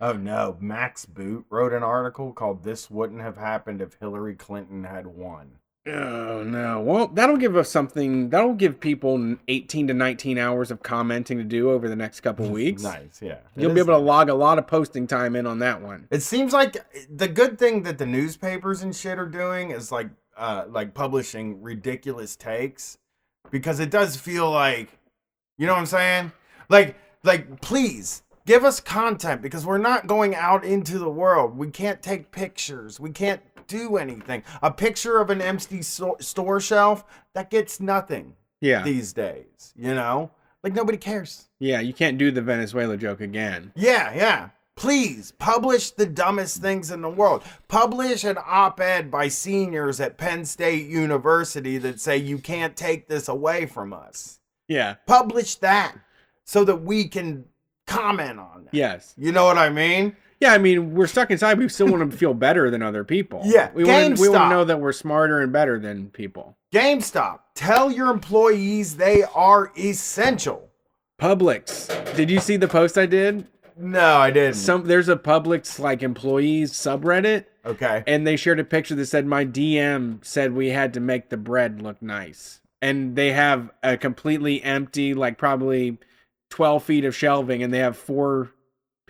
[0.00, 4.82] Oh no, Max Boot wrote an article called "This Wouldn't Have Happened If Hillary Clinton
[4.82, 6.80] Had Won." Oh no!
[6.80, 8.28] Well, that'll give us something.
[8.28, 12.48] That'll give people 18 to 19 hours of commenting to do over the next couple
[12.50, 12.82] weeks.
[12.82, 13.38] Nice, yeah.
[13.56, 16.06] You'll be able to log a lot of posting time in on that one.
[16.10, 16.76] It seems like
[17.08, 21.62] the good thing that the newspapers and shit are doing is like, uh, like publishing
[21.62, 22.98] ridiculous takes,
[23.50, 24.98] because it does feel like,
[25.56, 26.32] you know what I'm saying?
[26.68, 31.56] Like, like please give us content because we're not going out into the world.
[31.56, 33.00] We can't take pictures.
[33.00, 33.40] We can't
[33.70, 34.42] do anything.
[34.62, 37.04] A picture of an empty so- store shelf
[37.34, 39.72] that gets nothing Yeah, these days.
[39.76, 40.30] You know,
[40.62, 41.48] like nobody cares.
[41.58, 41.80] yeah.
[41.80, 43.72] You can't do the Venezuela joke again.
[43.74, 44.48] Yeah, yeah.
[44.76, 47.42] Please publish the dumbest things in the world.
[47.68, 53.06] Publish an op ed by seniors at Penn State University that say you can't take
[53.06, 54.38] this away from us.
[54.68, 54.94] Yeah.
[55.06, 55.94] Publish that
[56.44, 57.44] so that we can
[57.86, 58.68] comment on it.
[58.76, 59.12] Yes.
[59.18, 60.16] You know what I mean?
[60.40, 60.52] Yeah.
[60.52, 61.58] I mean, we're stuck inside.
[61.58, 63.42] We still want to feel better than other people.
[63.44, 64.22] Yeah, We want to.
[64.22, 66.56] We want to know that we're smarter and better than people.
[66.72, 70.70] GameStop, tell your employees they are essential.
[71.20, 72.14] Publix.
[72.16, 73.46] Did you see the post I did?
[73.76, 74.54] No, I didn't.
[74.54, 78.04] Some there's a Publix like employees subreddit, okay.
[78.06, 81.36] and they shared a picture that said my DM said we had to make the
[81.36, 85.98] bread look nice, and they have a completely empty, like probably
[86.50, 88.50] twelve feet of shelving, and they have four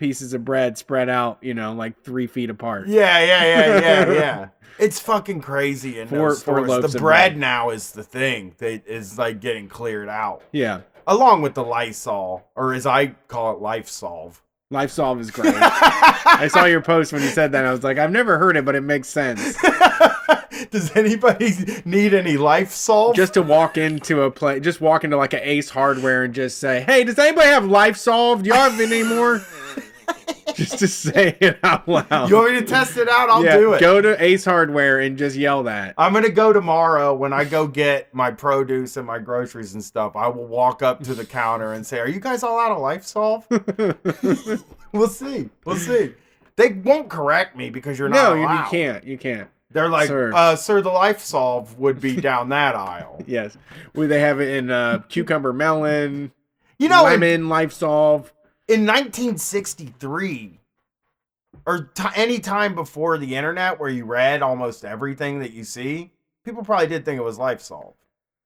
[0.01, 2.87] pieces of bread spread out, you know, like three feet apart.
[2.87, 4.47] Yeah, yeah, yeah, yeah, yeah.
[4.79, 6.67] It's fucking crazy in Four- those stores.
[6.67, 7.37] The bread bread.
[7.37, 10.81] now is the thing that is like getting cleared out, Yeah.
[11.05, 14.41] along with the Lysol, or as I call it, Life Solve.
[14.71, 15.53] Life Solve is great.
[15.59, 17.59] I saw your post when you said that.
[17.59, 19.55] And I was like, I've never heard it, but it makes sense.
[20.71, 21.53] Does anybody
[21.85, 23.15] need any Life Solve?
[23.15, 26.59] Just to walk into a play, just walk into like an Ace Hardware and just
[26.59, 28.43] say, "Hey, does anybody have Life Solve?
[28.43, 29.41] Do y'all have any more?"
[30.55, 32.29] just to say it out loud.
[32.29, 33.29] you want me to test it out?
[33.29, 33.79] I'll yeah, do it.
[33.79, 35.95] Go to Ace Hardware and just yell that.
[35.97, 40.15] I'm gonna go tomorrow when I go get my produce and my groceries and stuff.
[40.15, 42.79] I will walk up to the counter and say, "Are you guys all out of
[42.79, 43.45] Life Solve?"
[44.91, 45.49] we'll see.
[45.65, 46.13] We'll see.
[46.55, 48.15] They won't correct me because you're not.
[48.15, 49.03] no, you, you can't.
[49.03, 49.49] You can't.
[49.71, 50.33] They're like, Sir.
[50.33, 53.23] uh, sir, the Life Solve would be down that aisle.
[53.27, 53.55] Yes,
[53.95, 56.31] well, they have it in uh, cucumber melon,
[56.79, 58.33] You know, in, lemon, Life Solve.
[58.71, 60.59] In 1963,
[61.65, 66.11] or t- any time before the internet, where you read almost everything that you see,
[66.45, 67.93] people probably did think it was Life Solve.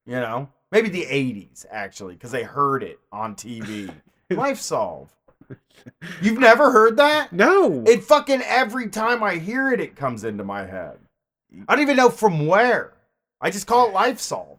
[0.05, 3.93] You know, maybe the 80s actually, because they heard it on TV.
[4.29, 5.11] Life Solve.
[6.21, 7.31] You've never heard that?
[7.31, 10.97] No, It fucking every time I hear it, it comes into my head.
[11.67, 12.93] I don't even know from where.
[13.39, 14.57] I just call it Life Solve.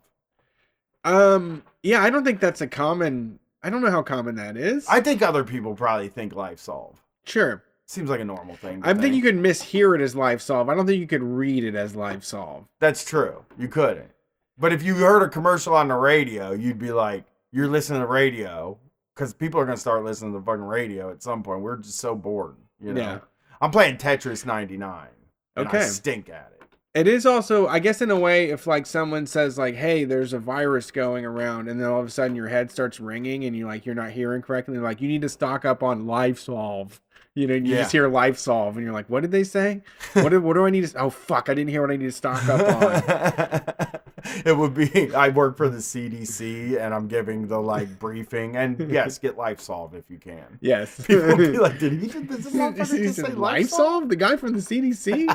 [1.04, 3.38] um, yeah, I don't think that's a common.
[3.66, 4.86] I don't know how common that is.
[4.88, 7.02] I think other people probably think Life Solve.
[7.24, 7.64] sure.
[7.88, 8.80] Seems like a normal thing.
[8.84, 10.68] I think you could mishear it as Life Solve.
[10.68, 12.68] I don't think you could read it as Life Solve.
[12.80, 13.44] That's true.
[13.56, 14.10] You couldn't.
[14.58, 18.06] But if you heard a commercial on the radio, you'd be like, you're listening to
[18.08, 18.76] radio
[19.14, 21.60] because people are going to start listening to the fucking radio at some point.
[21.60, 22.56] We're just so bored.
[22.80, 23.00] You know?
[23.00, 23.18] Yeah.
[23.60, 25.06] I'm playing Tetris 99.
[25.54, 25.82] And I Okay.
[25.82, 26.55] stink at it.
[26.96, 30.32] It is also, I guess, in a way, if like someone says like, "Hey, there's
[30.32, 33.54] a virus going around," and then all of a sudden your head starts ringing and
[33.54, 37.02] you like you're not hearing correctly, like you need to stock up on Life Solve.
[37.36, 37.80] You know, and you Yeah.
[37.82, 39.82] just hear Life Solve, and you're like, "What did they say?
[40.14, 40.98] What do, what do I need to?
[40.98, 44.00] Oh fuck, I didn't hear what I need to stock up on."
[44.44, 48.90] it would be I work for the CDC and I'm giving the like briefing and
[48.90, 50.58] yes, get life solved if you can.
[50.60, 50.98] Yes.
[51.06, 54.08] People would be like, did he just, this motherfucker just say Life Solve?
[54.08, 55.26] The guy from the CDC?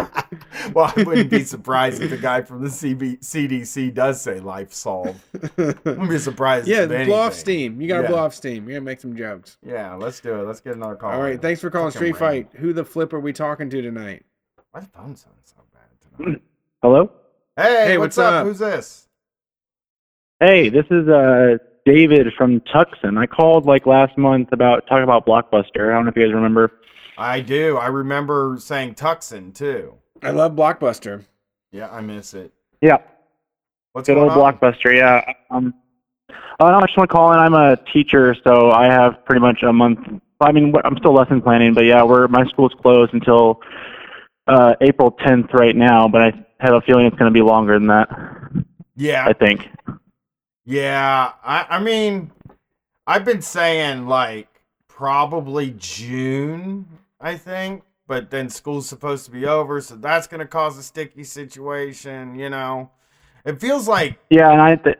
[0.73, 4.73] well, I wouldn't be surprised if the guy from the CB, CDC does say life
[4.73, 5.23] solve.
[5.57, 6.67] I wouldn't be surprised.
[6.67, 7.79] yeah, blow off steam.
[7.79, 8.09] You gotta Yeah.
[8.09, 8.67] blow off steam.
[8.67, 9.57] You gotta make some jokes.
[9.63, 10.47] Yeah, let's do it.
[10.47, 11.11] Let's get another call.
[11.11, 12.43] All right, thanks for calling Fucking Street rain.
[12.45, 12.59] Fight.
[12.59, 14.23] Who the flip are we talking to tonight?
[14.73, 16.41] My phone sounds so bad tonight.
[16.81, 17.11] Hello.
[17.57, 18.33] Hey, Hey, what's, what's up?
[18.41, 18.45] up?
[18.47, 19.07] Who's this?
[20.39, 23.17] Hey, this is uh David from Tucson.
[23.17, 25.89] I called like last month about talking about Blockbuster.
[25.89, 26.71] I don't know if you guys remember.
[27.17, 27.77] I do.
[27.77, 29.95] I remember saying Tucson too.
[30.23, 31.25] I love Blockbuster.
[31.71, 32.51] Yeah, I miss it.
[32.81, 32.97] Yeah,
[33.93, 34.57] What's good going old on?
[34.57, 34.95] Blockbuster.
[34.95, 35.31] Yeah.
[35.51, 35.73] Um.
[36.59, 37.39] Oh no, I just want to call in.
[37.39, 39.99] I'm a teacher, so I have pretty much a month.
[40.41, 43.61] I mean, I'm still lesson planning, but yeah, we're my school's closed until
[44.47, 46.07] uh April 10th right now.
[46.07, 48.09] But I have a feeling it's going to be longer than that.
[48.95, 49.67] Yeah, I think.
[50.65, 52.31] Yeah, I, I mean,
[53.07, 54.47] I've been saying like
[54.87, 56.85] probably June,
[57.19, 60.83] I think, but then school's supposed to be over, so that's going to cause a
[60.83, 62.91] sticky situation, you know.
[63.43, 64.75] It feels like Yeah, and I.
[64.75, 64.97] Th-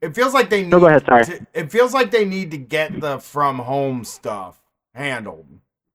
[0.00, 1.24] it feels like they need No, go ahead, sorry.
[1.24, 4.60] to- it feels like they need to get the from home stuff
[4.94, 5.46] handled.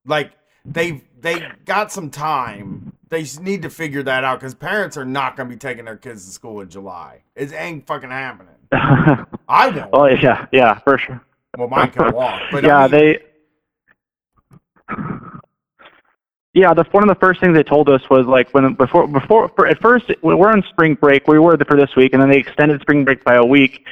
[0.06, 0.34] Like
[0.66, 2.94] they they got some time.
[3.10, 5.98] They need to figure that out cuz parents are not going to be taking their
[5.98, 7.24] kids to school in July.
[7.36, 8.56] It ain't fucking happening.
[8.72, 9.90] I won't.
[9.94, 11.22] oh yeah, yeah, for sure.
[11.58, 13.20] Well, mine can walk, but I yeah, mean, they.
[16.58, 19.48] Yeah, the one of the first things they told us was like when before before
[19.50, 22.32] for, at first when we're on spring break we were for this week and then
[22.32, 23.86] they extended spring break by a week,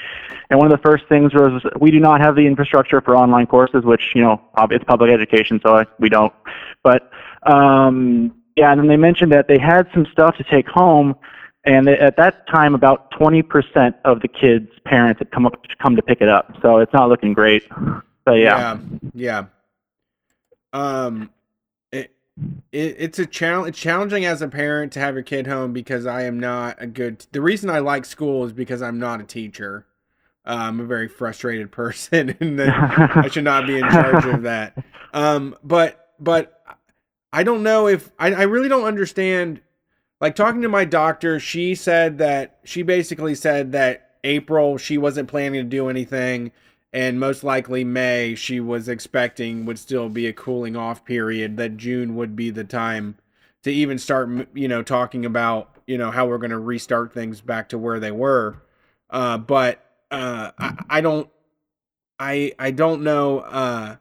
[0.50, 3.46] and one of the first things was we do not have the infrastructure for online
[3.46, 4.42] courses, which you know
[4.72, 6.34] it's public education, so I, we don't.
[6.82, 7.12] But
[7.44, 11.16] um, yeah, and then they mentioned that they had some stuff to take home,
[11.66, 15.96] and they, at that time about 20% of the kids' parents had come up come
[15.96, 17.68] to pick it up, so it's not looking great.
[18.28, 18.34] So yeah.
[18.34, 18.80] yeah,
[19.14, 19.46] yeah.
[20.74, 21.30] Um,
[22.42, 23.70] it, it it's a challenge.
[23.70, 26.88] It's challenging as a parent to have your kid home because I am not a
[26.88, 27.26] good.
[27.32, 29.86] The reason I like school is because I'm not a teacher.
[30.46, 34.78] Uh, I'm a very frustrated person, and I should not be in charge of that.
[35.14, 36.62] Um, but but
[37.32, 39.62] I don't know if I, I really don't understand.
[40.22, 45.28] Like talking to my doctor, she said that she basically said that April she wasn't
[45.30, 46.52] planning to do anything,
[46.96, 51.58] and most likely May she was expecting would still be a cooling off period.
[51.58, 53.18] That June would be the time
[53.64, 57.42] to even start, you know, talking about you know how we're going to restart things
[57.42, 58.62] back to where they were.
[59.10, 61.30] Uh, but uh, I, I don't,
[62.18, 63.40] I I don't know.
[63.40, 63.98] Uh,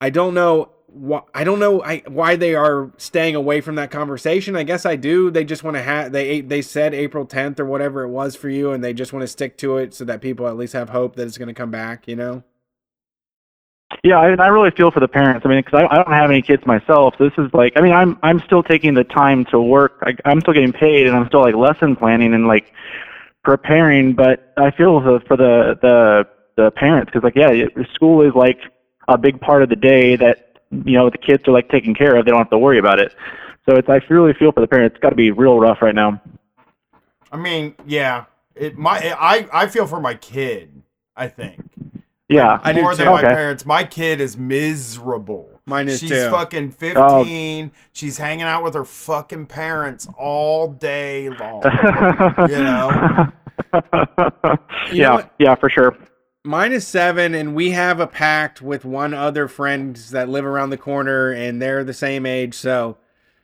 [0.00, 1.22] I don't know why.
[1.34, 4.56] I don't know I, why they are staying away from that conversation.
[4.56, 5.30] I guess I do.
[5.30, 6.12] They just want to have.
[6.12, 9.22] They they said April tenth or whatever it was for you, and they just want
[9.22, 11.54] to stick to it so that people at least have hope that it's going to
[11.54, 12.06] come back.
[12.06, 12.44] You know.
[14.04, 15.44] Yeah, I, I really feel for the parents.
[15.44, 17.14] I mean, because I, I don't have any kids myself.
[17.18, 20.02] This is like, I mean, I'm I'm still taking the time to work.
[20.02, 22.72] I, I'm still getting paid, and I'm still like lesson planning and like
[23.44, 24.14] preparing.
[24.14, 26.26] But I feel for, for the the
[26.56, 28.58] the parents because like, yeah, school is like
[29.08, 30.51] a big part of the day that
[30.84, 32.24] you know the kids are like taken care of.
[32.24, 33.14] They don't have to worry about it.
[33.68, 34.94] So it's I really feel for the parents.
[34.96, 36.20] It's got to be real rough right now.
[37.30, 40.82] I mean, yeah, it my I I feel for my kid.
[41.16, 41.60] I think
[42.28, 42.58] Yeah.
[42.64, 43.12] I more than too.
[43.12, 43.28] my Okay.
[43.34, 43.64] parents.
[43.66, 45.48] My kid is miserable.
[45.66, 46.28] Mine is She's too.
[46.30, 47.70] fucking 15.
[47.92, 51.62] She's hanging out with her fucking parents all day long.
[52.48, 53.28] You know?
[54.90, 55.16] You yeah.
[55.16, 55.30] know?
[55.38, 55.96] Yeah, for sure.
[56.44, 60.70] Mine is seven, and we have a pact with one other friend that live around
[60.70, 62.54] the corner, and they're the same age.
[62.54, 62.96] So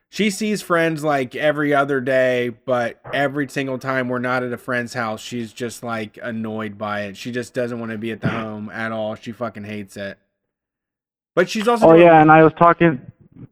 [0.09, 4.57] she sees friends like every other day, but every single time we're not at a
[4.57, 7.17] friend's house, she's just like annoyed by it.
[7.17, 9.15] She just doesn't want to be at the home at all.
[9.15, 10.19] She fucking hates it.
[11.37, 11.91] But she's also.
[11.91, 13.01] Oh yeah, and I was talking.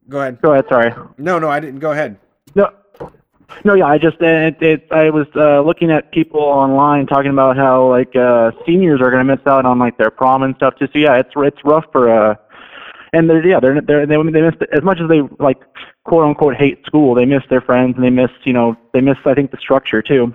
[0.08, 0.40] Go ahead.
[0.42, 0.64] Go ahead.
[0.68, 0.92] Sorry.
[1.18, 1.78] No, no, I didn't.
[1.78, 2.18] Go ahead.
[2.56, 2.72] No,
[3.64, 3.86] no, yeah.
[3.86, 8.14] I just it, it I was uh, looking at people online talking about how like
[8.16, 10.88] uh, seniors are going to miss out on like their prom and stuff too.
[10.92, 12.34] So yeah, it's it's rough for uh,
[13.12, 15.62] and they're yeah they're they're they they miss as much as they like
[16.04, 17.14] quote unquote hate school.
[17.14, 20.02] They miss their friends and they miss you know they miss I think the structure
[20.02, 20.32] too.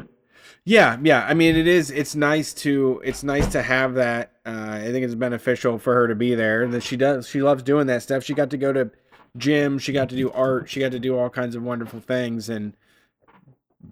[0.63, 1.25] Yeah, yeah.
[1.27, 1.89] I mean, it is.
[1.89, 3.01] It's nice to.
[3.03, 4.33] It's nice to have that.
[4.45, 6.67] Uh, I think it's beneficial for her to be there.
[6.67, 7.27] That she does.
[7.27, 8.23] She loves doing that stuff.
[8.23, 8.91] She got to go to
[9.37, 9.79] gym.
[9.79, 10.69] She got to do art.
[10.69, 12.47] She got to do all kinds of wonderful things.
[12.47, 12.75] And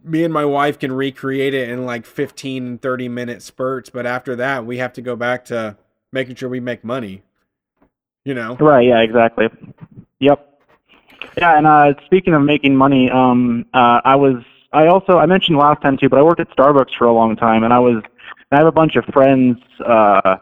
[0.03, 3.89] me and my wife can recreate it in like 15, 30 minute spurts.
[3.89, 5.77] But after that, we have to go back to
[6.11, 7.23] making sure we make money.
[8.25, 8.55] You know.
[8.55, 8.87] Right.
[8.87, 8.99] Yeah.
[8.99, 9.47] Exactly.
[10.19, 10.61] Yep.
[11.37, 11.57] Yeah.
[11.57, 15.81] And uh, speaking of making money, um, uh, I was I also I mentioned last
[15.81, 18.03] time too, but I worked at Starbucks for a long time, and I was
[18.51, 20.37] I have a bunch of friends uh,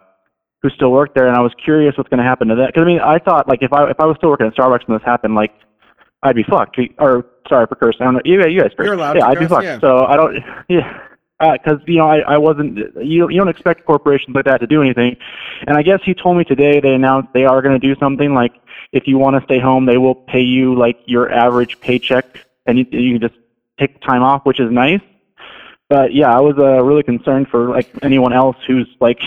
[0.61, 2.67] who still work there, and I was curious what's going to happen to that.
[2.67, 4.85] Because I mean, I thought like if I if I was still working at Starbucks
[4.87, 5.53] and this happened, like
[6.23, 6.77] I'd be fucked.
[6.99, 8.01] Or sorry for cursing.
[8.01, 8.21] I don't know.
[8.25, 8.85] You, you guys curse.
[8.85, 9.63] You're allowed yeah, be curse, fucked.
[9.63, 9.79] yeah.
[9.79, 10.43] So I don't.
[10.69, 11.03] Yeah.
[11.39, 12.77] Because you know, I, I wasn't.
[12.95, 15.17] You you don't expect corporations like that to do anything,
[15.67, 18.33] and I guess he told me today they announced they are going to do something
[18.33, 18.53] like
[18.91, 22.25] if you want to stay home, they will pay you like your average paycheck,
[22.65, 23.39] and you you can just
[23.77, 25.01] take time off, which is nice.
[25.89, 29.21] But yeah, I was uh, really concerned for like anyone else who's like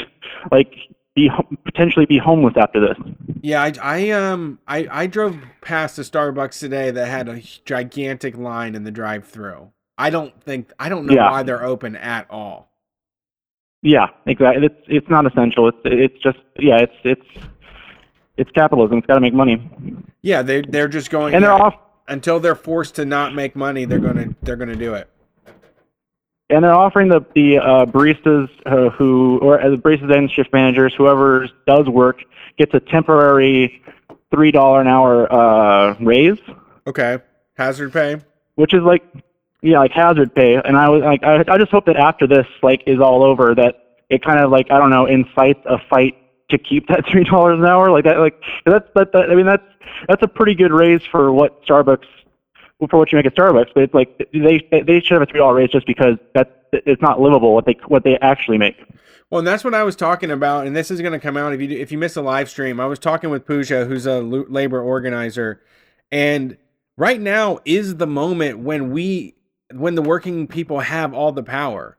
[0.52, 0.72] like
[1.16, 1.30] be
[1.64, 2.96] potentially be homeless after this.
[3.40, 8.36] Yeah, I, I um I, I drove past a Starbucks today that had a gigantic
[8.36, 9.72] line in the drive-through.
[9.98, 11.30] I don't think I don't know Yeah.
[11.30, 12.70] why they're open at all.
[13.82, 14.66] Yeah, exactly.
[14.66, 15.68] It's it's not essential.
[15.68, 17.46] It's it's just yeah, it's it's
[18.36, 18.98] it's capitalism.
[18.98, 19.68] It's got to make money,
[20.22, 21.74] Yeah, they they're just going and they're off
[22.08, 23.86] until they're forced to not make money.
[23.86, 25.08] They're gonna they're gonna do it.
[26.50, 30.52] And they're offering the the uh, baristas uh, who or uh, the baristas and shift
[30.52, 32.22] managers, whoever does work,
[32.58, 33.82] gets a temporary
[34.30, 36.38] three dollar an hour uh, raise,
[36.86, 37.18] Okay,
[37.56, 38.16] hazard pay.
[38.54, 39.02] which is like
[39.62, 40.54] yeah, like hazard pay.
[40.56, 43.54] And I was like, I, I just hope that after this like is all over,
[43.54, 46.16] that it kind of like I don't know incites a fight
[46.50, 48.18] to keep that three dollars an hour like that.
[48.18, 49.30] Like that's that, that.
[49.30, 49.64] I mean that's
[50.08, 52.04] that's a pretty good raise for what Starbucks
[52.78, 53.70] for what you make at Starbucks.
[53.74, 57.00] But it's like they they should have a three dollar raise just because that's it's
[57.02, 58.76] not livable what they what they actually make.
[59.30, 61.52] Well, and that's what I was talking about, and this is going to come out
[61.52, 62.78] if you if you miss the live stream.
[62.78, 65.62] I was talking with Pooja, who's a labor organizer,
[66.12, 66.56] and
[66.96, 69.34] right now is the moment when we
[69.74, 71.96] when the working people have all the power.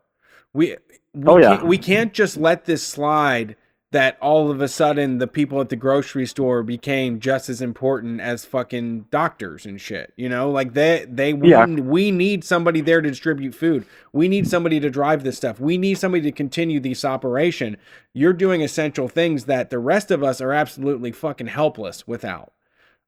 [0.53, 0.77] We,
[1.13, 1.57] we Oh, yeah.
[1.57, 3.55] can't, we can't just let this slide
[3.91, 8.19] that all of a sudden the people at the grocery store became just as important
[8.19, 10.11] as fucking doctors and shit.
[10.17, 11.65] You know, like they they we, Yeah.
[11.65, 13.85] we need somebody there to distribute food.
[14.11, 15.59] We need somebody to drive this stuff.
[15.61, 17.77] We need somebody to continue this operation.
[18.13, 22.51] You're doing essential things that the rest of us are absolutely fucking helpless without.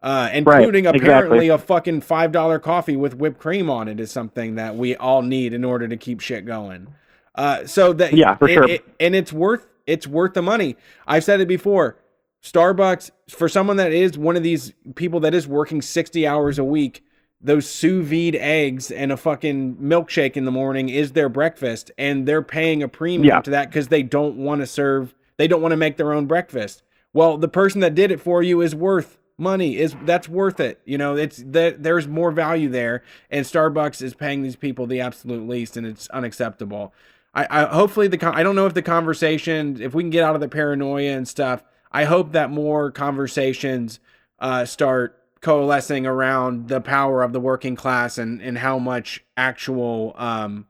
[0.01, 1.09] Uh, Right, including exactly.
[1.09, 4.95] apparently a fucking five dollar coffee with whipped cream on it is something that we
[4.95, 6.88] all need in order to keep shit going.
[7.36, 8.69] Uh, so that Yeah, for it- sure.
[8.69, 10.75] it- and it's worth it's worth the money.
[11.07, 11.97] I've said it before.
[12.43, 16.63] Starbucks for someone that is one of these people that is working 60 hours a
[16.63, 17.03] week,
[17.41, 22.25] those sous vide eggs and a fucking milkshake in the morning is their breakfast and
[22.25, 23.41] they're paying a premium Yeah.
[23.41, 26.25] to that cuz they don't want to serve they don't want to make their own
[26.25, 26.83] breakfast.
[27.13, 30.79] Well, the person that did it for you is worth money is that's worth it.
[30.85, 34.99] You know, it's that there's more value there and Starbucks is paying these people the
[35.01, 36.93] absolute least and it's unacceptable.
[37.34, 40.23] I, I hopefully the con- I don't know if the conversation if we can get
[40.23, 41.63] out of the paranoia and stuff.
[41.91, 43.99] I hope that more conversations
[44.39, 50.13] uh, start coalescing around the power of the working class and and how much actual
[50.17, 50.67] um,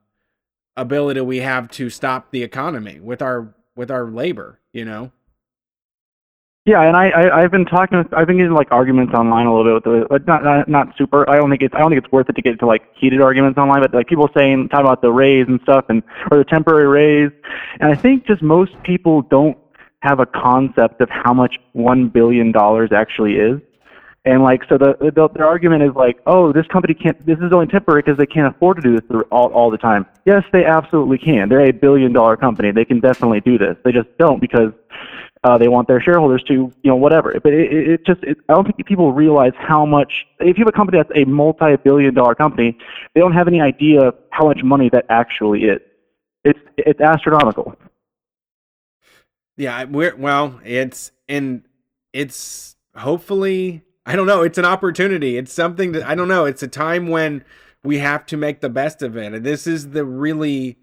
[0.78, 4.60] ability we have to stop the economy with our with our labor.
[4.72, 5.12] You know.
[6.70, 9.56] Yeah, and I, I I've been talking with I've been getting like arguments online a
[9.56, 11.28] little bit with the but not not not super.
[11.28, 13.22] I don't think it's I don't think it's worth it to get into like heated
[13.22, 16.44] arguments online, but like people saying talking about the raise and stuff and or the
[16.44, 17.32] temporary raise,
[17.80, 19.58] and I think just most people don't
[20.02, 23.60] have a concept of how much one billion dollars actually is.
[24.26, 27.26] And like, so the, the their argument is like, oh, this company can't.
[27.26, 30.06] This is only temporary because they can't afford to do this all all the time.
[30.26, 31.48] Yes, they absolutely can.
[31.48, 32.72] They're a billion dollar company.
[32.72, 33.78] They can definitely do this.
[33.84, 34.74] They just don't because
[35.44, 37.40] uh, they want their shareholders to, you know, whatever.
[37.42, 40.28] But it, it, just, it, I don't think people realize how much.
[40.40, 42.78] If you have a company that's a multi-billion dollar company,
[43.14, 45.80] they don't have any idea how much money that actually is.
[46.44, 47.76] It's it's astronomical.
[49.56, 51.64] Yeah, we're well, it's and
[52.14, 55.38] it's hopefully I don't know, it's an opportunity.
[55.38, 57.44] It's something that I don't know, it's a time when
[57.84, 59.34] we have to make the best of it.
[59.34, 60.78] And this is the really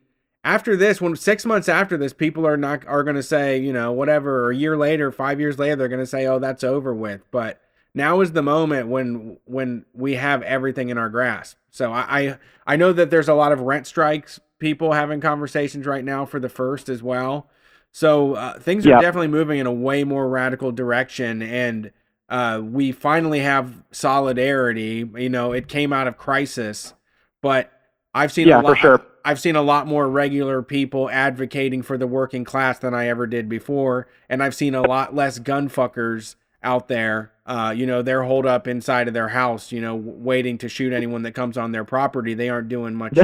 [0.45, 3.72] after this, when 6 months after this, people are not are going to say, you
[3.72, 6.62] know, whatever, or a year later, 5 years later, they're going to say, "Oh, that's
[6.62, 7.61] over with." But
[7.95, 11.57] now is the moment when when we have everything in our grasp.
[11.70, 15.85] So I I, I know that there's a lot of rent strikes people having conversations
[15.87, 17.49] right now for the first as well.
[17.93, 19.01] So uh, things are Yeah.
[19.01, 21.91] definitely moving in a way more radical direction, and
[22.29, 25.09] uh, we finally have solidarity.
[25.16, 26.95] You know, it came out of crisis,
[27.43, 27.72] but
[28.14, 28.79] I've seen Yeah, a for lot.
[28.79, 29.03] sure.
[29.24, 33.27] I've seen a lot more regular people advocating for the working class than I ever
[33.27, 37.33] did before, and I've seen a lot less gunfuckers out there.
[37.45, 40.93] Uh, you know, they're holed up inside of their house, you know, waiting to shoot
[40.93, 42.35] anyone that comes on their property.
[42.35, 43.18] They aren't doing much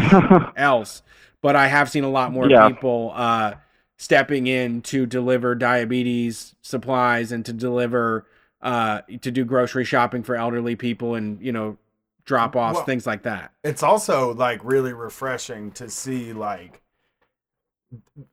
[0.57, 1.03] else.
[1.41, 2.69] But I have seen a lot more Yeah.
[2.69, 3.55] people uh,
[3.97, 8.27] stepping in to deliver diabetes supplies and to deliver
[8.63, 11.77] uh, to do grocery shopping for elderly people and you know
[12.25, 13.53] drop offs, Well- things like that.
[13.65, 16.81] it's also like really refreshing to see like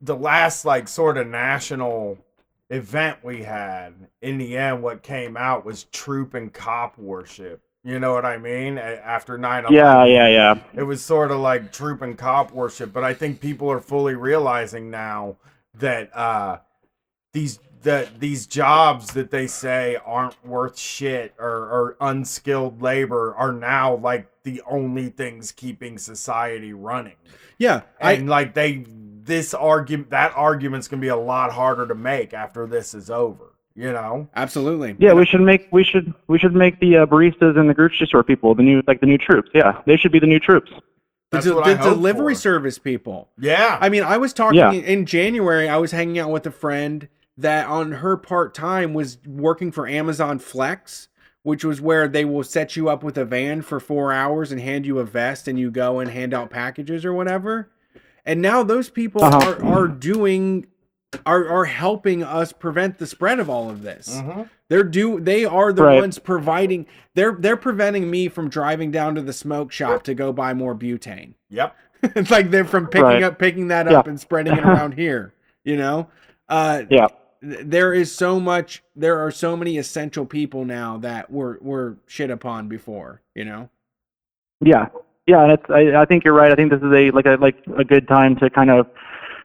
[0.02, 2.18] the last like sort of national
[2.70, 8.00] event we had in the end what came out was troop and cop worship you
[8.00, 10.60] know what i mean after 9 Yeah, yeah, yeah.
[10.76, 14.14] it was sort of like troop and cop worship but i think people are fully
[14.14, 15.36] realizing now
[15.74, 16.60] that uh
[17.34, 23.52] these that these jobs that they say aren't worth shit or, or unskilled labor are
[23.54, 27.16] now like the only things keeping society running
[27.58, 28.86] Yeah, I and like they
[29.24, 33.54] this argument that argument's gonna be a lot harder to make after this is over
[33.76, 34.96] you know absolutely.
[35.00, 38.08] Yeah, we should make we should we should make the uh, baristas and the grocery
[38.08, 39.50] store people the new like the new troops.
[39.54, 40.72] Yeah, they should be the new troops.
[40.72, 40.82] The,
[41.38, 42.40] That's de- what the delivery for.
[42.42, 43.30] service people.
[43.38, 44.72] yeah I mean, I was talking Yeah.
[44.72, 45.70] in January.
[45.70, 47.08] I was hanging out with a friend
[47.40, 51.08] that on her part time was working for Amazon Flex,
[51.44, 54.60] which was where they will set you up with a van for four hours and
[54.62, 57.70] hand you a vest, and you go and hand out packages or whatever.
[58.26, 59.56] And now those people Uh-huh.
[59.64, 60.68] are are doing
[61.26, 64.22] are are helping us prevent the spread of all of this.
[64.22, 64.48] Mhm.
[64.68, 66.00] They're do they are the Right.
[66.02, 66.86] ones providing
[67.16, 70.76] they're they're preventing me from driving down to the smoke shop to go buy more
[70.76, 71.34] butane.
[71.50, 73.24] yep it's like they're from picking Right.
[73.24, 73.98] up picking that Yeah.
[74.00, 75.34] up and spreading it around here
[75.64, 76.08] you know
[76.48, 77.08] uh Yeah.
[77.42, 81.98] Th- there is so much there are so many essential people now that were were
[82.08, 83.70] shit upon before you know
[84.62, 84.88] Yeah,
[85.28, 85.64] yeah, it's.
[85.70, 86.52] I, I think you're right.
[86.52, 88.88] I think this is a like a like a good time to kind of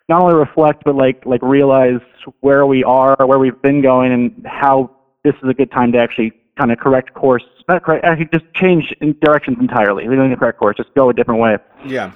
[0.08, 2.00] not only reflect but like like realize
[2.40, 4.90] where we are, where we've been going, and how
[5.24, 7.44] this is a good time to actually kind of correct course.
[7.68, 8.04] Not correct.
[8.04, 10.08] Actually, just change in directions entirely.
[10.08, 10.76] We don't need to correct course.
[10.76, 11.58] Just go a different way.
[11.84, 12.12] yeah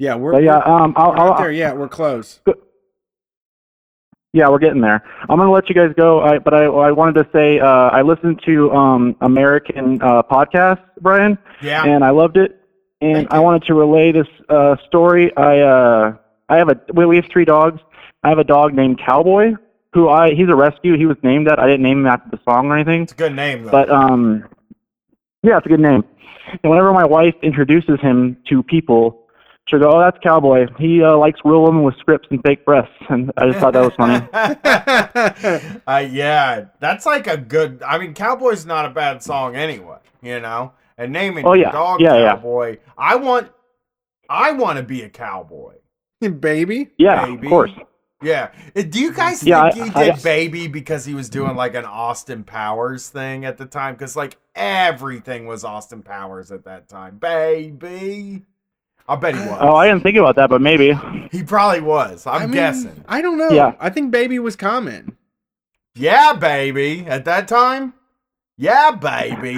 [0.00, 2.40] yeah we're, But yeah, um, I'll, we're I'll, there yet we're close
[4.32, 5.02] Yeah, we're getting there.
[5.28, 8.02] I'm gonna let you guys go, I, but I, I wanted to say uh, I
[8.02, 12.56] listened to um, American uh, podcast, Brian, yeah and I loved it.
[13.02, 15.34] And I wanted to relay this uh, story.
[15.36, 16.16] I uh,
[16.48, 17.80] I have a we we have three dogs.
[18.22, 19.54] I have a dog named Cowboy,
[19.94, 20.96] who I he's a rescue.
[20.96, 21.58] He was named that.
[21.58, 23.90] I didn't name him after the song or anything, it's a good name though but
[23.90, 24.44] um,
[25.42, 26.04] yeah, it's a good name.
[26.62, 29.19] And whenever my wife introduces him to people,
[29.70, 30.66] she'll go, "Oh, that's Cowboy.
[30.78, 33.80] He uh, likes real women with scripts and fake breasts." And I just thought that
[33.80, 34.26] was funny.
[35.86, 37.82] uh, yeah, that's like a good.
[37.86, 40.72] I mean, Cowboy's not a bad song anyway, you know.
[40.98, 41.72] And naming Oh, your yeah.
[41.72, 42.34] dog Yeah, yeah.
[42.34, 43.50] Cowboy, I want,
[44.28, 45.76] I want to be a cowboy.
[46.40, 47.46] baby Yeah, Baby.
[47.46, 47.70] of course.
[48.22, 48.50] Yeah.
[48.76, 51.56] Uh, Do you guys think Yeah, he I- did I- Baby because he was doing
[51.56, 53.94] like an Austin Powers thing at the time?
[53.94, 57.16] Because like everything was Austin Powers at that time.
[57.16, 58.42] Baby.
[59.10, 59.58] I bet he was.
[59.60, 60.92] Oh, I didn't think about that, but maybe.
[61.32, 62.26] He probably was.
[62.26, 63.04] I'm I mean, guessing.
[63.08, 63.74] i don't know Yeah.
[63.80, 65.16] i think baby was common
[65.94, 67.04] Yeah, baby.
[67.06, 67.94] At that time?
[68.56, 69.56] Yeah, baby.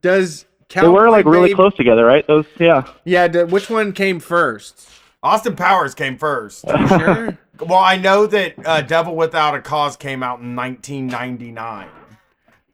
[0.00, 0.44] does
[0.74, 2.26] They were Cowboy like really Baby- close together, right?
[2.26, 2.84] Those, yeah.
[3.04, 4.88] yeah d- which one came first
[5.22, 6.64] Austin Powers came first.
[6.68, 11.88] Sure well, I know that uh, Devil Without a Cause came out in 1999.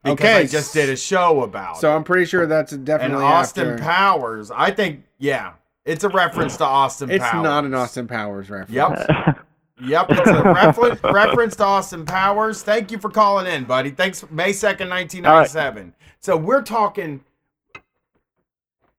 [0.03, 1.97] Because Okay, I just did a show about so it.
[1.97, 3.83] i'm pretty sure that's And definitely Austin after.
[3.85, 5.53] Powers, I think, yeah,
[5.85, 7.21] it's a reference to Austin Powers.
[7.21, 7.45] it's Powers.
[7.45, 9.47] not an austin powers reference Yep.
[9.83, 10.43] Yep, it's a
[10.97, 12.63] refer- reference to Austin Powers.
[12.63, 13.91] Thank you for calling in, buddy.
[13.91, 15.95] Thanks, May 2nd, 1997.
[16.21, 17.25] So we're talking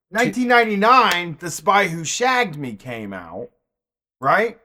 [0.09, 3.49] 1999, The Spy Who Shagged Me came out,
[4.19, 4.57] right?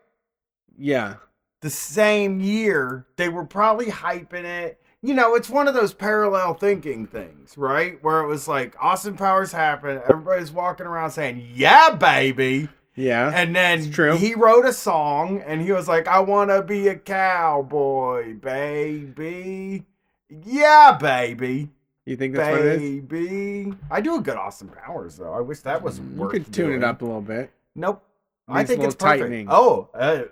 [0.79, 1.17] yeah
[1.61, 4.81] The same year, they were probably hyping it.
[5.07, 8.03] You know, it's one of those parallel thinking things, right?
[8.03, 12.69] Where it was like Austin Powers happened, everybody's walking around saying, Yeah, baby.
[12.97, 14.17] yeah And then true.
[14.17, 19.85] he wrote a song and he was like, I want to be a cowboy, baby.
[20.29, 21.71] Yeah, baby.
[22.05, 23.75] you think that's what it is Baby.
[23.91, 25.33] I do a good Austin Powers, though.
[25.33, 26.41] I wish that was working.
[26.41, 26.83] you could tune doing.
[26.83, 28.03] it up a little bit Nope.
[28.49, 29.21] I think it's perfect.
[29.23, 29.47] tightening.
[29.51, 30.23] Oh, uh,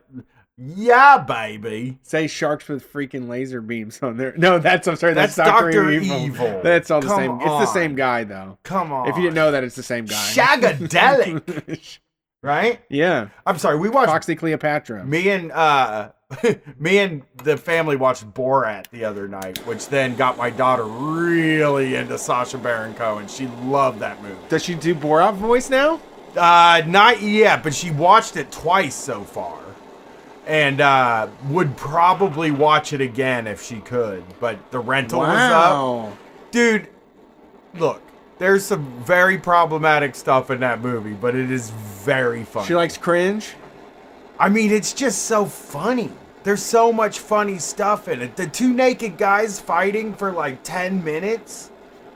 [0.56, 1.98] yeah, baby.
[2.02, 4.34] say sharks with freaking laser beams on there.
[4.36, 6.16] No, that's I'm sorry, that's, That's Doctor Evil.
[6.18, 6.60] Evil.
[6.62, 7.40] That's all the Come same.
[7.40, 8.58] It's the same guy though.
[8.62, 9.08] Come on.
[9.08, 10.14] If you didn't know that, it's the same guy.
[10.14, 11.98] Shagadelic,
[12.42, 12.80] right?
[12.88, 13.78] yeah, I'm sorry.
[13.78, 15.04] We watched Foxy Cleopatra.
[15.04, 16.10] Me and uh
[16.78, 21.96] me and the family watched Borat the other night, which then got my daughter really
[21.96, 23.26] into Sacha Baron Cohen.
[23.26, 24.36] She loved that movie.
[24.48, 26.00] Does she do Borat voice now?
[26.36, 29.63] Uh not yet, but she watched it twice so far.
[30.46, 34.22] And uh would probably watch it again if she could.
[34.40, 35.72] But the rental was up.
[35.72, 36.12] Wow.
[36.50, 36.88] Dude,
[37.74, 38.02] look,
[38.38, 42.66] there's some very problematic stuff in that movie, but it is very funny.
[42.66, 43.54] She likes cringe.
[44.38, 46.10] I mean, it's just so funny.
[46.42, 48.36] There's so much funny stuff in it.
[48.36, 51.70] The two naked guys fighting for like 10 minutes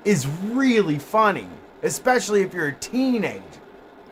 [0.05, 1.49] is really funny.
[1.83, 3.41] especially if you're a teenager,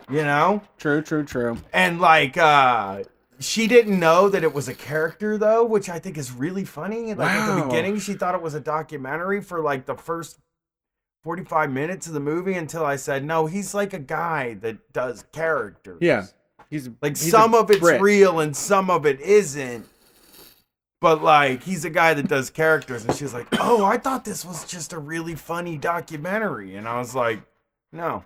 [0.08, 0.62] you know?
[0.78, 1.58] True, true, true.
[1.72, 3.02] And like uh
[3.38, 7.14] she didn't know that it was a character though, which I think is really funny.
[7.14, 10.38] Like at the beginning she thought it was a documentary for like the first
[11.24, 15.24] 45 minutes of the movie until I said, "No, he's like a guy that does
[15.32, 16.26] characters." Yeah.
[16.70, 18.00] He's Like he's some of it's Brit.
[18.00, 19.86] real and some of it isn't.
[21.00, 24.44] But like he's a guy that does characters and she's like, "Oh, I thought this
[24.44, 27.40] was just a really funny documentary." And I was like,
[27.92, 28.24] "No."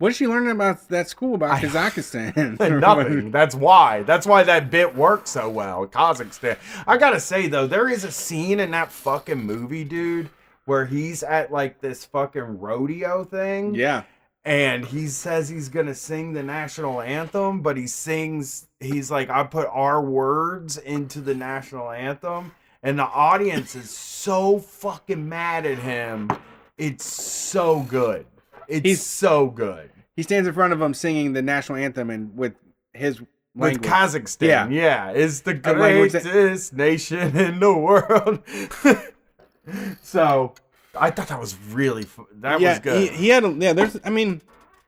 [0.00, 2.58] What is she learning about that school about I- Kazakhstan?
[2.80, 3.30] Nothing.
[3.32, 4.02] That's why.
[4.02, 5.86] That's why that bit worked so well.
[5.86, 6.56] Kazakhstan.
[6.86, 10.30] I gotta say though, there is a scene in that fucking movie, dude,
[10.64, 13.74] where he's at like this fucking rodeo thing.
[13.74, 14.02] yeah.
[14.42, 18.68] And he says he's gonna sing the national anthem, but he sings.
[18.80, 22.52] He's like, I put our words into the national anthem,
[22.82, 26.30] and the audience is so fucking mad at him.
[26.78, 28.24] It's so good.
[28.70, 29.90] It's He's- so good.
[30.16, 32.54] He stands in front of them singing the national anthem and with
[32.92, 33.20] his
[33.54, 33.80] with.
[33.80, 34.46] Kazakhstan.
[34.46, 34.68] Yeah.
[34.68, 38.42] Yeah, is the greatest nation in the world.
[40.02, 40.54] so
[40.98, 43.10] I thought that was really fu- that yeah, was good.
[43.10, 44.42] He, he had a, yeah, there's I mean,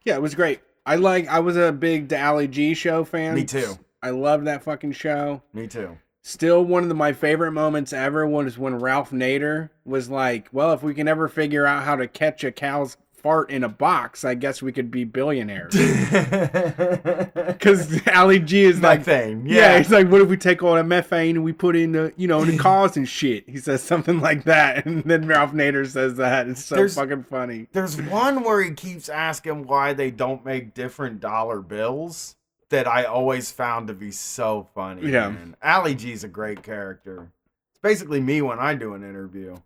[0.05, 0.61] yeah, it was great.
[0.85, 3.35] I like I was a big Ali G show fan.
[3.35, 3.79] Me too.
[4.03, 5.43] I love that fucking show.
[5.53, 5.97] Me too.
[6.23, 10.73] Still one of the, my favorite moments ever was when Ralph Nader was like, "Well,
[10.73, 14.25] if we can ever figure out how to catch a cow's fart in a box,
[14.25, 15.75] I guess we could be billionaires."
[17.35, 19.47] Because Ali G is like, Methane.
[19.47, 19.73] yeah.
[19.73, 19.79] Yeah.
[19.79, 22.27] he's like, "What if we take all that methane and we put in the, you
[22.27, 26.17] know, the cars and shit?" He says something like that, and then Ralph Nader says
[26.17, 26.49] that.
[26.49, 27.69] It's so There's- fucking funny.
[27.73, 32.37] There's one where he keeps asking why they don't make different dollar bills
[32.71, 35.11] that I always found to be so funny.
[35.11, 35.29] Yeah.
[35.29, 35.57] Man.
[35.63, 37.31] Ali G's a great character.
[37.71, 39.57] It's basically me when I do an interview.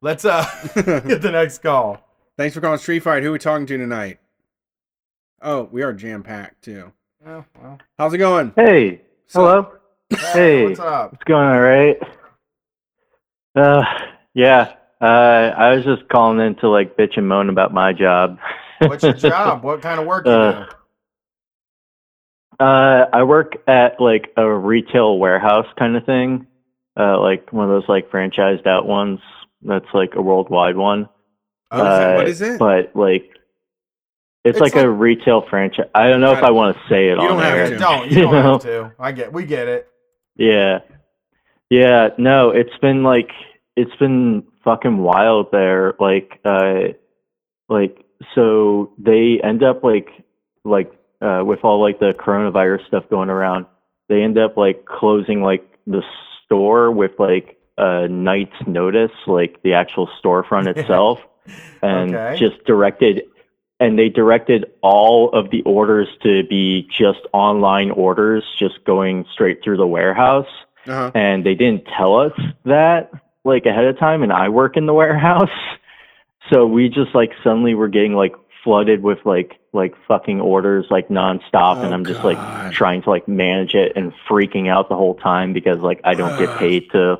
[0.00, 0.44] Let's uh
[0.74, 2.03] get the next call.
[2.36, 3.22] Thanks for calling Street Fight.
[3.22, 4.18] Who are we talking to tonight?
[5.40, 6.92] Oh, we are jam packed too.
[7.26, 7.78] Oh, well.
[7.98, 8.52] How's it going?
[8.56, 9.02] Hey,
[9.32, 9.72] hello.
[10.10, 10.64] Hey.
[10.64, 11.14] What's up?
[11.14, 11.96] It's going all right.
[13.54, 13.82] Uh,
[14.34, 14.74] yeah.
[15.00, 15.04] Uh,
[15.56, 18.38] I was just calling in to like bitch and moan about my job.
[18.80, 19.62] What's your job?
[19.64, 20.70] What kind of work do you Uh, do?
[22.64, 26.46] Uh, I work at like a retail warehouse kind of thing,
[26.98, 29.18] uh, like one of those like franchised out ones.
[29.62, 31.08] That's like a worldwide one.
[31.70, 31.86] What is?
[31.86, 32.58] Uh, What is it?
[32.58, 33.24] But like,
[34.44, 35.88] it's, It's like, like- a retail franchise.
[35.94, 37.70] I don't know if I want to say it You on don't have air.
[37.70, 37.76] to.
[37.78, 38.52] Don't you don't know?
[38.52, 38.92] have to.
[38.98, 39.88] I get we get it.
[40.36, 40.80] Yeah.
[41.70, 43.30] Yeah, no, it's been like
[43.76, 45.94] it's been fucking wild there.
[45.98, 46.88] Like uh
[47.68, 48.04] like
[48.34, 50.08] so they end up like
[50.64, 50.92] like
[51.22, 53.66] uh with all like the coronavirus stuff going around,
[54.08, 56.02] they end up like closing like the
[56.44, 61.18] store with like a night's notice, like the actual storefront itself.
[61.82, 62.36] And Okay.
[62.38, 63.22] just directed
[63.80, 69.62] and they directed all of the orders to be just online orders just going straight
[69.62, 70.46] through the warehouse
[70.86, 71.10] Uh-huh.
[71.14, 72.32] and they didn't tell us
[72.64, 73.10] that
[73.44, 75.50] like ahead of time and I work in the warehouse
[76.52, 81.08] so we just like suddenly were getting like flooded with like like fucking orders like
[81.08, 82.28] nonstop and Oh, I'm just God.
[82.28, 86.14] like trying to like manage it and freaking out the whole time because like I
[86.14, 87.18] don't get paid to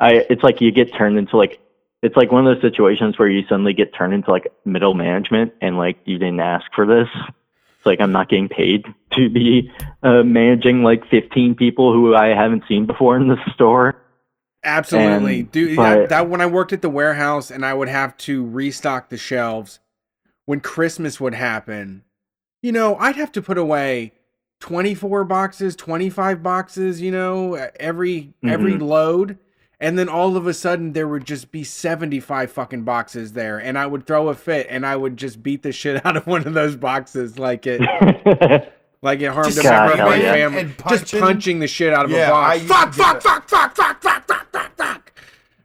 [0.00, 1.60] I it's like you get turned into like
[2.04, 5.52] it's like one of those situations where you suddenly get turned into like middle management
[5.60, 7.08] and like you didn't ask for this.
[7.16, 9.70] It's like I'm not getting paid to be
[10.02, 13.94] uh, managing like 15 people who I haven't seen before in the store.
[14.62, 15.76] Absolutely, And- dude.
[15.76, 19.08] but- that, that when I worked at the warehouse and I would have to restock
[19.08, 19.80] the shelves
[20.46, 22.02] when Christmas would happen,
[22.62, 24.12] you know, I'd have to put away
[24.60, 28.82] 24 boxes, 25 boxes, you know, every every Mhm.
[28.82, 29.38] load.
[29.84, 33.76] And then all of a sudden there would just be 75 fucking boxes there and
[33.78, 36.46] I would throw a fit and I would just beat the shit out of one
[36.46, 37.80] of those boxes like it
[39.02, 40.32] like it harmed Just a member of God, my yeah.
[40.32, 40.58] family.
[40.60, 42.60] And Just punching- punching the shit out of Yeah, a I box.
[42.60, 45.12] used to Fuck, do fuck, fuck, fuck, fuck, fuck, fuck, fuck, fuck,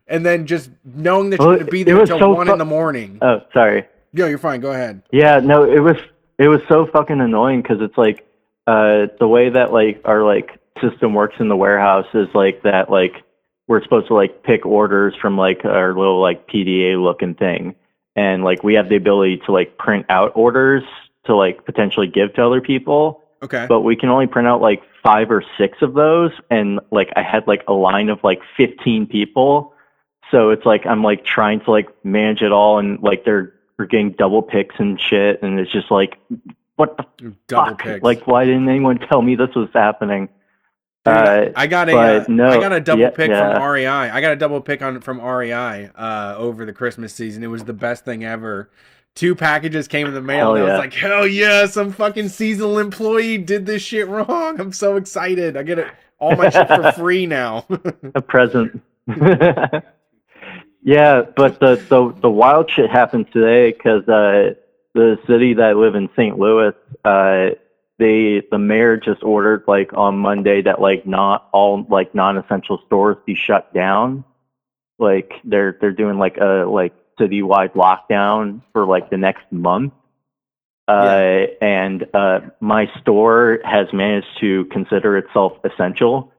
[0.07, 2.47] And then just knowing that Well, you're going to be there was until so 1
[2.47, 3.19] fu- in the morning.
[3.21, 3.85] oh, sorry.
[4.11, 4.59] Yo, you're fine.
[4.59, 5.01] Go ahead.
[5.11, 5.95] Yeah, no, it was
[6.37, 8.27] it was so fucking annoying because it's like
[8.67, 12.89] uh, the way that like our like system works in the warehouse is like that
[12.89, 13.13] like
[13.69, 17.75] we're supposed to like pick orders from like our little like PDA looking thing,
[18.15, 20.83] and like we have the ability to like print out orders
[21.25, 23.67] to like potentially give to other people, Okay.
[23.69, 27.21] but we can only print out like five or six of those, and like I
[27.21, 29.73] had like a line of like fifteen people.
[30.31, 33.85] So it's like I'm like trying to like manage it all, and like they're we're
[33.85, 36.17] getting double picks and shit, and it's just like,
[36.75, 37.83] what the Double fuck?
[37.83, 38.03] picks.
[38.03, 40.27] Like, why didn't anyone tell me this was happening?
[41.10, 43.53] Dude, uh, I got a, uh, no, I got a double yeah, pick yeah.
[43.53, 43.88] from REI.
[43.88, 47.44] I got a double pick on from REI uh, over the Christmas season.
[47.44, 48.69] It was the best thing ever
[49.15, 50.56] two packages came in the mail.
[50.56, 54.60] Hell and I was like, hell yeah, some fucking seasonal employee did this shit wrong.
[54.60, 55.57] I'm so excited.
[55.57, 55.88] I get it
[56.19, 57.65] all my shit for free now.
[58.15, 58.81] a present.
[60.84, 64.53] yeah, but the, the the wild shit happened today because uh,
[64.94, 66.38] the city that I live in, St.
[66.38, 66.73] Louis,
[67.03, 67.49] uh,
[67.99, 73.17] they the mayor just ordered like on Monday that like not all like non-essential stores
[73.26, 74.23] be shut down.
[74.97, 79.93] Like they're they're doing like a like citywide lockdown for like the next month.
[80.88, 86.34] Uh, and uh, my store has managed to consider itself essential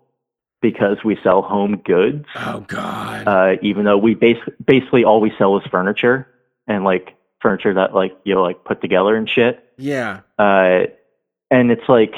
[0.60, 2.26] because we sell home goods.
[2.34, 3.28] oh god.
[3.28, 6.26] Uh, even though we bas- basically all we sell is furniture
[6.66, 9.62] and like furniture that like you know like put together and shit.
[9.76, 10.20] yeah.
[10.38, 10.86] Uh,
[11.50, 12.14] and it's like,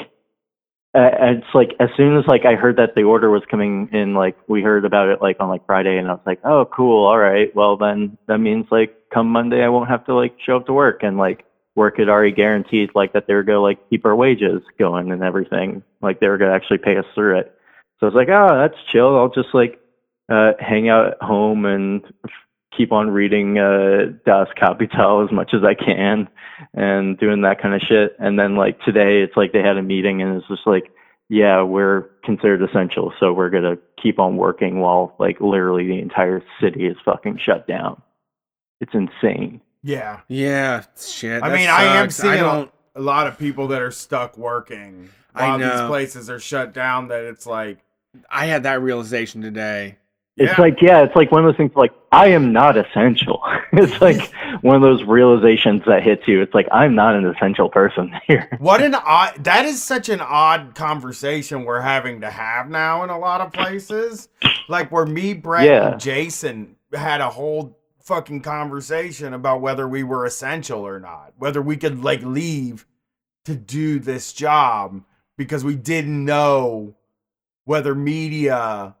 [0.95, 4.13] uh, it's like as soon as like I heard that the order was coming in,
[4.13, 7.05] like we heard about it like on like Friday, and I was like, oh cool,
[7.05, 10.57] all right, well then that means like come Monday I won't have to like show
[10.57, 11.45] up to work and like
[11.75, 15.23] work had already guaranteed like that they were gonna like keep our wages going and
[15.23, 17.57] everything, like they were gonna actually pay us through it.
[17.99, 19.17] So it's like, oh, that's chill.
[19.17, 19.79] I'll just like
[20.29, 22.03] uh, hang out at home and
[22.77, 26.27] keep on reading uh, Das Kapital as much as I can
[26.73, 28.15] and doing that kind of shit.
[28.19, 30.91] And then like today, it's like they had a meeting and it's just like,
[31.29, 36.43] yeah, we're considered essential, so we're gonna keep on working while like literally the entire
[36.61, 38.01] city is fucking shut down.
[38.81, 39.61] It's insane.
[39.81, 40.19] Yeah.
[40.27, 40.83] Yeah.
[40.99, 41.41] Shit.
[41.41, 42.15] I that mean, I am sucks.
[42.17, 42.71] seeing I a- don't.
[42.95, 47.07] A lot of people that are stuck working I while these places are shut down.
[47.07, 47.79] That it's like,
[48.29, 49.97] I had that realization today.
[50.35, 50.61] It's Yeah.
[50.61, 53.41] like, yeah, it's like one of those things like, I am not essential.
[53.73, 54.31] it's like
[54.61, 56.41] one of those realizations that hits you.
[56.41, 58.47] It's like, I'm not an essential person here.
[58.59, 59.43] what an odd.
[59.43, 63.53] That is such an odd conversation we're having to have now in a lot of
[63.53, 64.29] places.
[64.67, 65.91] Like where me, Brett, Yeah.
[65.91, 71.61] and Jason had a whole fucking conversation about whether we were essential or not, whether
[71.61, 72.85] we could like leave
[73.45, 75.03] to do this job
[75.37, 76.95] because we didn't know
[77.65, 78.95] whether media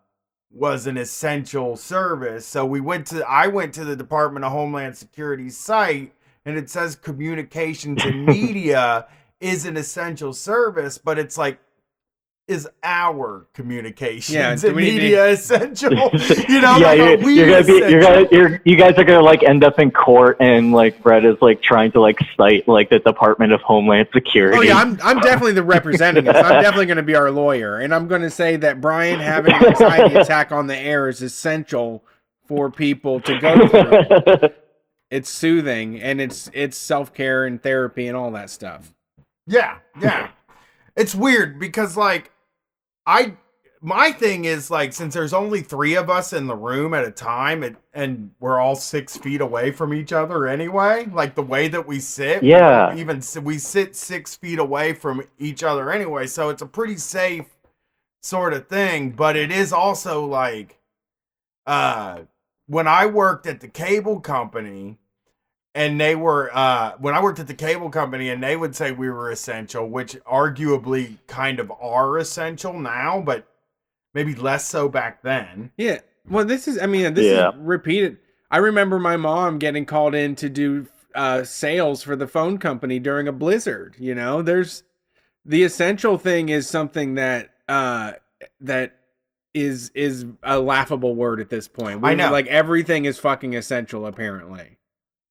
[0.53, 2.45] was an essential service.
[2.45, 6.13] So we went to I went to the Department of Homeland Security site
[6.45, 9.07] and it says communications and media
[9.39, 11.59] is an essential service, but it's like
[12.47, 15.91] is our communications Yeah, and do we need media essential?
[16.49, 18.97] You know, yeah, like, are you're, oh, you're gonna be, you're gonna, you're, you guys
[18.97, 22.19] are gonna like end up in court, and like Brett is like trying to like
[22.35, 24.57] cite like the Department of Homeland Security.
[24.57, 26.35] Oh yeah, I'm I'm definitely the representative.
[26.35, 29.53] I'm definitely going to be our lawyer, and I'm going to say that Brian having
[29.53, 32.03] an anxiety attack on the air is essential
[32.47, 34.49] for people to go through.
[35.13, 38.95] It's soothing and it's it's self care and therapy and all that stuff.
[39.45, 40.29] Yeah, yeah.
[40.95, 42.31] It's weird because like
[43.05, 43.35] I
[43.81, 47.11] my thing is like since there's only three of us in the room at a
[47.11, 51.67] time and, and we're all six feet away from each other anyway, like the way
[51.67, 52.95] that we sit, Yeah.
[52.95, 57.47] even we sit six feet away from each other anyway, so it's a pretty safe
[58.21, 59.11] sort of thing.
[59.11, 60.79] But it is also like,
[61.67, 62.21] uh,
[62.67, 64.97] when I worked at the cable company,
[65.75, 68.91] and they were uh when I worked at the cable company and they would say
[68.91, 73.47] we were essential, which arguably kind of are essential now, but
[74.13, 75.71] maybe less so back then.
[75.77, 75.99] Yeah.
[76.29, 77.49] Well, this is I mean this Yeah.
[77.49, 78.17] is repeated.
[78.51, 82.97] I remember my mom getting called in to do uh, sales for the phone company
[82.99, 83.95] during a blizzard.
[83.99, 84.83] You know, there's
[85.45, 88.13] the essential thing is something that uh
[88.61, 88.95] that
[89.53, 92.01] is is a laughable word at this point.
[92.03, 92.31] I know.
[92.31, 94.77] like everything is fucking essential apparently.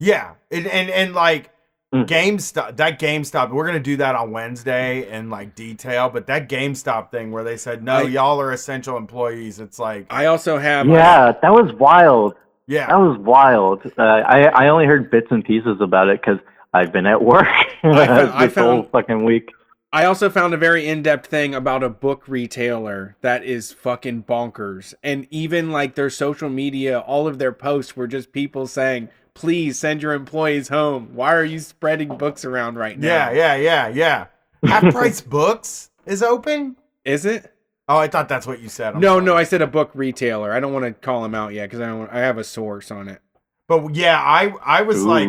[0.03, 1.51] Yeah, and and, and like
[1.95, 2.07] Mm.
[2.07, 6.09] GameStop, that GameStop, we're gonna do that on Wednesday in like detail.
[6.09, 9.61] But that GameStop thing where they said no, I- y'all are essential employees.
[9.61, 12.35] It's like I also have yeah, that was wild.
[12.67, 13.83] Yeah, that was wild.
[13.99, 16.39] Uh, I I only heard bits and pieces about it because
[16.73, 17.45] I've been at work
[17.83, 19.51] I fo- I this whole fucking week.
[19.93, 24.95] I also found a very in-depth thing about a book retailer that is fucking bonkers.
[25.03, 29.79] And even like their social media, all of their posts were just people saying, "Please
[29.79, 31.11] send your employees home.
[31.15, 34.27] Why are you spreading books around right now?" yeah, yeah, yeah, yeah.
[34.65, 36.77] Half Price Books is open.
[37.05, 37.53] Is it?
[37.89, 38.95] Oh, I thought that's what you said.
[38.95, 39.25] I'm no, sorry.
[39.25, 40.53] no, I said a book retailer.
[40.53, 42.11] I don't want to call him out yet because I don't.
[42.11, 43.21] I have a source on it.
[43.69, 45.29] But yeah, I I was like,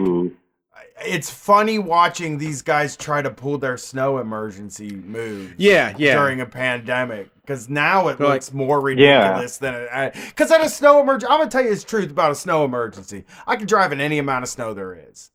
[1.05, 5.55] it's funny watching these guys try to pull their snow emergency move.
[5.57, 6.15] Yeah, yeah.
[6.15, 9.19] During a pandemic, because now it But, like- looks more Yeah.
[9.27, 10.15] ridiculous than it.
[10.29, 13.25] Because at a snow emergency, I'm gonna tell you the truth about a snow emergency.
[13.45, 15.31] I can drive in any amount of snow there is.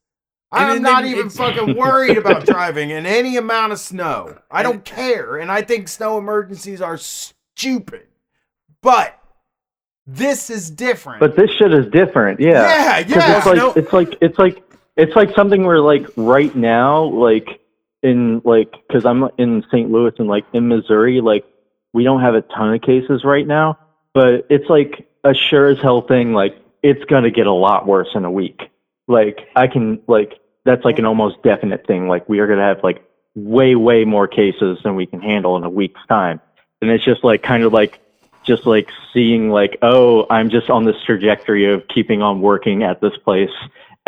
[0.51, 4.39] I'm then- not then even fucking worried about driving in any amount of snow.
[4.51, 8.07] I don't care, and I think snow emergencies are stupid.
[8.81, 9.19] But
[10.07, 11.21] this is different.
[11.21, 12.41] But this shit is different.
[12.41, 12.53] Yeah.
[12.53, 13.37] yeah, 'Cause yeah.
[13.37, 14.63] it's like Snow- it's like it's like
[14.97, 17.61] it's like something where like right now, like
[18.03, 19.91] in like because I'm in St.
[19.91, 21.45] Louis and like in Missouri, like
[21.93, 23.79] we don't have a ton of cases right now,
[24.15, 26.33] but it's like a sure as hell thing.
[26.33, 28.71] Like it's gonna get a lot worse in a week.
[29.07, 32.09] Like I can like that's like an almost definite thing.
[32.09, 33.05] Like we are gonna have like
[33.35, 36.41] way way more cases than we can handle in a week's time,
[36.81, 38.01] and it's just like kind of like
[38.45, 43.01] just like seeing like oh I'm just on this trajectory of keeping on working at
[43.01, 43.51] this place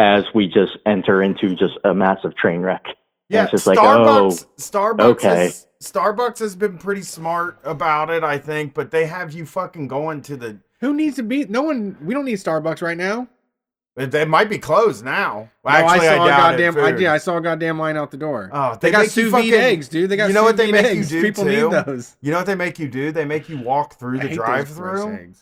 [0.00, 2.86] as we just enter into just a massive train wreck.
[3.28, 4.46] Yeah, it's just like, oh, Starbucks.
[4.58, 5.00] Starbucks.
[5.00, 5.28] okay.
[5.28, 9.88] Has, Starbucks has been pretty smart about it, I think, but they have you fucking
[9.88, 10.58] going to the.
[10.80, 11.44] Who needs to be?
[11.46, 11.96] No one.
[12.02, 13.28] We don't need Starbucks right now.
[13.96, 15.50] They might be closed now.
[15.64, 16.78] No, Actually, I saw I a goddamn.
[16.78, 16.82] it.
[16.84, 17.00] I, food.
[17.00, 18.48] yeah, I saw a goddamn line out the door.
[18.52, 20.08] Oh, they, they got you sous vide eggs, dude.
[20.10, 21.08] They got you know what sous they vide make you eggs.
[21.10, 21.50] do, People too?
[21.70, 22.16] need those.
[22.22, 23.10] You know what they make you do?
[23.12, 25.32] They make you walk through I the hate those gross drive-through,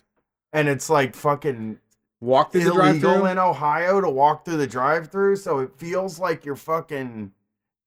[0.55, 1.78] and it's like fucking
[2.20, 3.27] Walk through the illegal drive-through.
[3.27, 7.31] in Ohio to walk through the drive-through, so it feels like you're fucking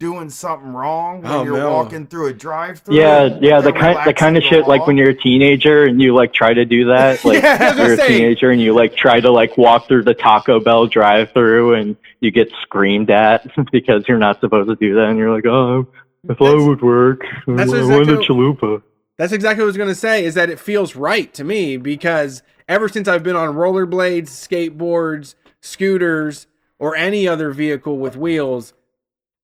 [0.01, 1.71] doing something wrong when Oh, you're no.
[1.71, 2.95] walking through a drive-through.
[2.97, 6.01] Yeah, yeah, the kind the kind of the shit like when you're a teenager and
[6.01, 7.23] you like try to do that.
[7.23, 9.57] Like Yeah, I was gonna you're a say- teenager and you like try to like
[9.59, 14.69] walk through the Taco Bell drive-through and you get screamed at because you're not supposed
[14.69, 15.87] to do that and you're like, oh,
[16.27, 17.21] I thought That's- it would work.
[17.45, 18.81] That's wanted exactly a chalupa.
[19.19, 20.25] That's exactly what I was going to say.
[20.25, 25.35] Is that it feels right to me because ever since I've been on rollerblades, skateboards,
[25.61, 26.47] scooters,
[26.79, 28.73] or any other vehicle with wheels,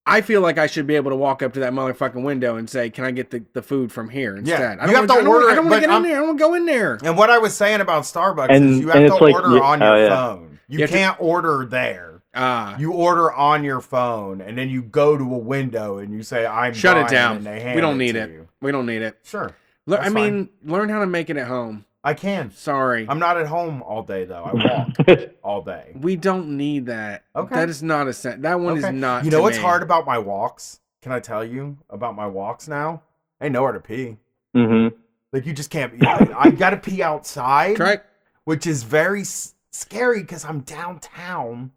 [0.07, 2.69] I feel like I should be able to walk up to that motherfucking window and
[2.69, 5.07] say, "Can I get the, the food from here instead?" I you don't have wanna-
[5.07, 6.15] to I don't wanna- order I don't want to get I'm- in there.
[6.17, 6.97] I don't want to go in there.
[7.03, 9.55] And what I was saying about Starbucks And- is you have to it's like- order
[9.57, 10.09] yeah, on oh, your yeah.
[10.15, 10.59] phone.
[10.69, 12.21] You, You can't order there.
[12.35, 16.21] Ah, You order on your phone, and then you go to a window and you
[16.23, 17.37] say, "I'm shut it down.
[17.37, 18.29] and they hand We don't it need to it.
[18.29, 18.47] you.
[18.61, 19.17] We don't need it.
[19.23, 19.51] Sure,
[19.87, 21.85] Le- That's I mean, learn how to make it at home.
[22.07, 22.51] I can.
[22.51, 24.43] Sorry, I'm not at home all day though.
[24.43, 25.91] I walk all day.
[25.99, 27.25] we don't need that.
[27.35, 27.55] Okay.
[27.55, 28.87] that is not a sen- That one Okay.
[28.87, 29.25] is not.
[29.25, 29.63] You know to what's me.
[29.63, 30.79] hard about my walks?
[31.01, 33.01] Can I tell you about my walks now?
[33.41, 34.17] I ain't nowhere to pee.
[34.53, 34.87] hmm
[35.33, 36.01] Like you just can't.
[36.05, 37.75] I, I got to pee outside.
[37.75, 37.99] Try.
[38.45, 41.71] which is very s- scary because I'm downtown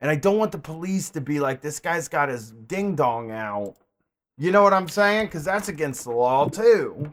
[0.00, 3.30] and I don't want the police to be like, this guy's got his ding dong
[3.32, 3.74] out.
[4.38, 5.26] You know what I'm saying?
[5.26, 7.12] Because that's against the law too.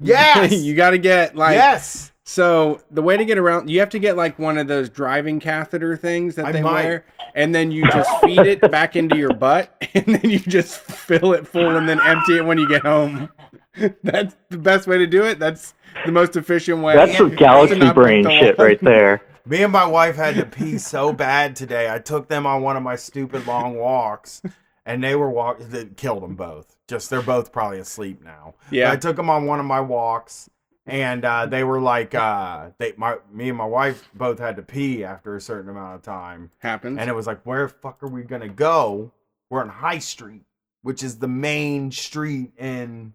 [0.00, 0.52] Yes.
[0.62, 1.54] you got to get like.
[1.54, 2.12] yes.
[2.24, 5.40] So the way to get around, you have to get like one of those driving
[5.40, 6.84] catheter things that I they might.
[6.84, 7.04] wear,
[7.34, 11.32] and then you just feed it back into your butt, and then you just fill
[11.32, 13.30] it full, and then empty it when you get home.
[14.04, 15.40] That's the best way to do it.
[15.40, 15.74] That's
[16.06, 16.94] the most efficient way.
[16.94, 18.64] That's some galaxy brain shit law.
[18.64, 19.22] right there.
[19.44, 21.92] Me and my wife had to pee so bad today.
[21.92, 24.40] I took them on one of my stupid long walks,
[24.86, 25.58] and they were walk.
[25.58, 26.76] They killed them both.
[26.90, 28.54] Just they're both probably asleep now.
[28.68, 28.90] But Yeah.
[28.92, 30.50] I took them on one of my walks,
[30.86, 34.62] and uh, they were like, uh, they my me and my wife both had to
[34.62, 36.98] pee after a certain amount of time, Happens.
[36.98, 39.12] and it was like, where the fuck are we gonna go?
[39.48, 40.42] We're on High Street,
[40.82, 43.14] which is the main street in.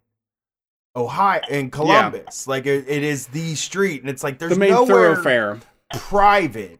[0.97, 4.69] Ohio in Columbus, like it, it is the street, and it's like there's the main
[4.71, 5.59] nowhere thoroughfare.
[5.93, 6.79] private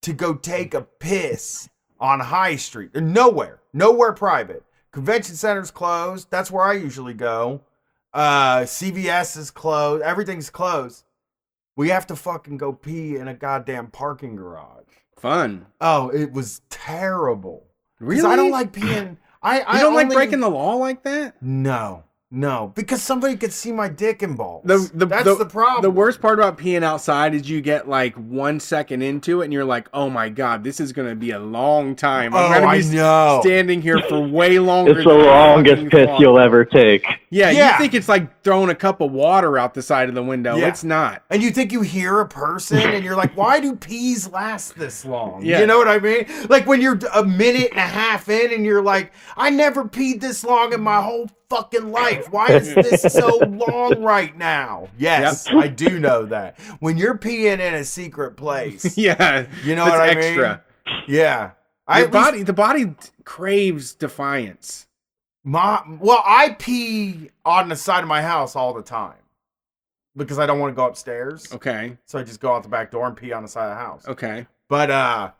[0.00, 1.68] to go take a piss
[2.00, 2.94] on High Street.
[2.94, 4.64] Nowhere, nowhere private.
[4.92, 6.30] Convention center's closed.
[6.30, 7.62] That's where I usually go.
[8.12, 10.02] Uh, CVS is closed.
[10.02, 11.04] Everything's closed.
[11.76, 14.84] We have to fucking go pee in a goddamn parking garage.
[15.16, 15.66] Fun.
[15.80, 17.66] Oh, it was terrible.
[18.00, 18.28] Really?
[18.28, 19.16] I don't like peeing.
[19.42, 21.42] I You don't like breaking the law like that?
[21.42, 24.62] No, no, because somebody could see my dick and balls.
[24.64, 25.82] The, the, That's the, the, problem.
[25.82, 29.52] The worst part about peeing outside is you get like one second into it and
[29.52, 32.32] you're like, oh my god, this is gonna be a long time.
[32.32, 33.40] Oh, I'm gonna oh, I be know.
[33.42, 34.92] standing here for way longer.
[34.92, 37.04] It's the longest piss thought." you'll ever take.
[37.28, 37.72] Yeah, Yeah.
[37.72, 40.56] you think it's like throwing a cup of water out the side of the window.
[40.56, 40.68] Yeah.
[40.68, 41.22] It's not.
[41.28, 45.04] And you think you hear a person and you're like, why do pees last this
[45.04, 45.44] long?
[45.44, 45.60] Yeah.
[45.60, 46.26] You know what I mean?
[46.48, 50.22] Like when you're a minute and a half in and you're like, I never peed
[50.22, 52.30] this long in my whole fucking life.
[52.32, 54.88] Why is this so long right now?
[54.98, 56.58] Yes, I do know that.
[56.80, 60.62] When you're peeing in a secret place, yeah, you know what I extra.
[60.86, 60.96] mean?
[61.08, 61.50] Yeah.
[61.86, 64.86] I at least- body, the body craves defiance.
[65.44, 69.16] My well, I pee on the side of my house all the time
[70.16, 71.52] because I don't want to go upstairs.
[71.52, 73.70] Okay, So I just go out the back door and pee on the side of
[73.70, 74.06] the house.
[74.08, 74.46] okay.
[74.68, 75.32] But uh,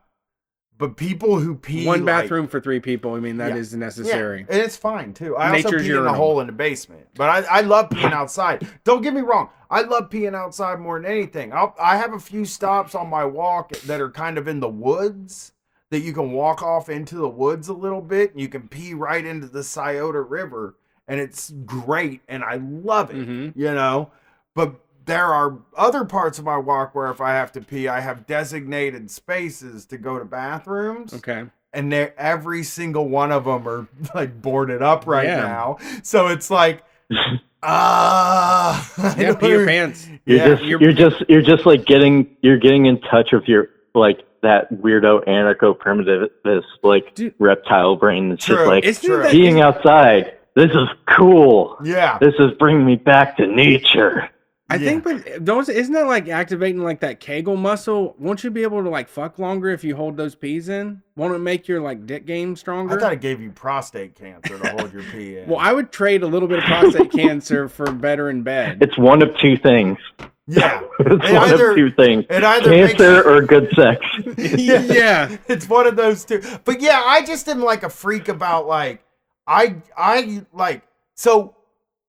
[0.79, 3.15] but people who pee One like- bathroom for three people.
[3.15, 3.57] I mean, that Yeah.
[3.59, 4.47] is Yeah, necessary.
[4.49, 5.37] and it's fine too.
[5.37, 8.13] I also Nature's pee in a hole in the basement, but I, I love peeing
[8.13, 8.67] outside.
[8.85, 11.53] Don't get me wrong, I love peeing outside more than anything.
[11.53, 14.69] I'll, I have a few stops on my walk that are kind of in the
[14.69, 15.53] woods
[15.91, 18.95] that you can walk off into the woods a little bit, and you can pee
[18.95, 20.75] right into the Scioto River,
[21.07, 23.17] and it's great, and I love it.
[23.29, 23.53] Mhm.
[23.55, 24.11] You know,
[24.55, 24.75] but
[25.05, 28.27] there are other parts of my walk where if I have to pee, I have
[28.27, 31.13] designated spaces to go to bathrooms.
[31.15, 31.45] Okay.
[31.75, 35.41] and they're every single one of them are like boarded up right Yeah.
[35.41, 35.79] now.
[36.03, 36.83] So it's like,
[37.63, 40.09] ah, I Yeah, don't pee your pants.
[40.27, 43.45] You're Yeah, just you're- you're, just you're just like getting you're getting in touch with
[43.47, 47.35] your like that weirdo anarcho primitivist like Dude.
[47.39, 48.57] reptile brain that's True.
[48.57, 49.23] just like Isn't True.
[49.23, 50.35] that being outside.
[50.55, 51.79] This is cool.
[51.83, 54.29] Yeah, This is bringing me back to nature.
[54.73, 54.89] I Yeah.
[54.91, 58.15] think, but don't isn't that like activating like that Kegel muscle?
[58.19, 61.03] Won't you be able to like fuck longer if you hold those pees in?
[61.17, 62.97] Won't it make your like dick game stronger?
[62.97, 65.49] I thought it gave you prostate cancer to hold your pee in.
[65.49, 68.79] well, I would trade a little bit of prostate cancer for better in bed.
[68.81, 69.99] It's one of two things.
[70.47, 72.25] yeah, It's It one either- of two things.
[72.31, 74.05] it either makes- Cancer or good sex.
[74.57, 75.37] yeah.
[75.49, 76.43] it's one of those two.
[76.65, 79.03] But yeah, I just am like a freak about like
[79.47, 80.83] I I like
[81.15, 81.55] so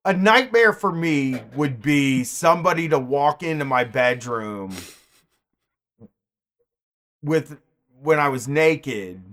[0.06, 4.76] a nightmare for me would be somebody to walk into my bedroom
[7.22, 7.58] with
[8.02, 9.24] when I was naked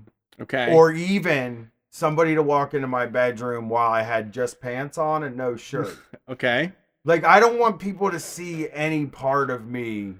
[0.41, 0.73] Okay.
[0.75, 5.37] or even somebody to walk into my bedroom while I had just pants on and
[5.37, 5.99] no shirt.
[6.29, 6.73] okay.
[7.05, 10.15] like I don't want people to see any part of me.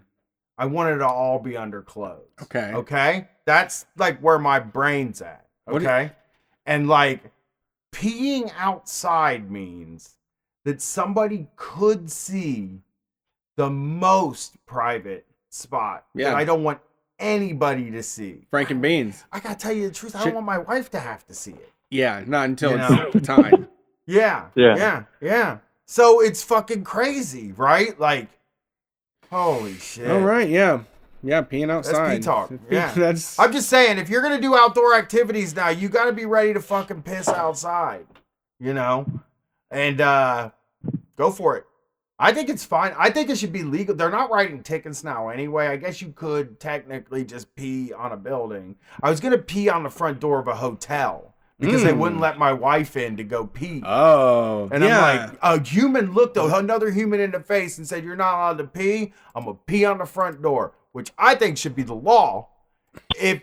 [0.59, 2.27] I want it to all be under clothes.
[2.43, 2.73] Okay.
[2.75, 3.29] Okay?
[3.47, 5.47] That's like where my brain's at.
[5.69, 6.13] Okay?
[6.67, 7.23] and like
[7.93, 10.17] peeing outside means
[10.65, 12.81] that somebody could see
[13.57, 16.31] the most private spot Yeah.
[16.31, 16.81] that I don't want
[17.19, 18.47] anybody to see.
[18.51, 19.25] Frank and beans.
[19.33, 21.53] I gotta tell you the truth, I don't want my wife to have to see
[21.53, 21.73] it.
[21.91, 23.69] Yeah, not until You it's the time.
[24.07, 24.47] Yeah.
[24.57, 24.77] Yeah.
[24.77, 25.03] Yeah.
[25.21, 25.59] Yeah.
[25.87, 27.99] So it's fucking crazy, right?
[28.01, 28.29] Like,
[29.31, 30.11] holy shit.
[30.11, 30.49] All right.
[30.49, 30.81] Yeah.
[31.23, 31.43] Yeah.
[31.43, 32.17] Peeing That's outside.
[32.17, 32.51] pee talk.
[32.71, 32.93] Yeah.
[32.95, 33.39] That's.
[33.39, 36.61] I'm just saying, if you're gonna do outdoor activities now, you gotta be ready to
[36.61, 38.07] fucking piss outside.
[38.59, 39.07] You know?
[39.71, 40.51] And uh
[41.17, 41.65] go for it.
[42.19, 42.95] I think it's fine.
[42.99, 43.95] I think it should be legal.
[43.95, 45.69] They're not writing tickets now anyway.
[45.69, 48.77] I guess you could technically just pee on a building.
[49.03, 51.99] I was gonna pee on the front door of a hotel because they Mm.
[51.99, 53.83] wouldn't let my wife in to go pee.
[53.87, 54.69] oh.
[54.73, 55.01] And yeah.
[55.01, 58.59] I'm like, a human looked another human in the face and said, You're not allowed
[58.59, 59.13] to pee.
[59.35, 62.49] I'm to pee on the front door, which I think should be the law.
[63.19, 63.43] If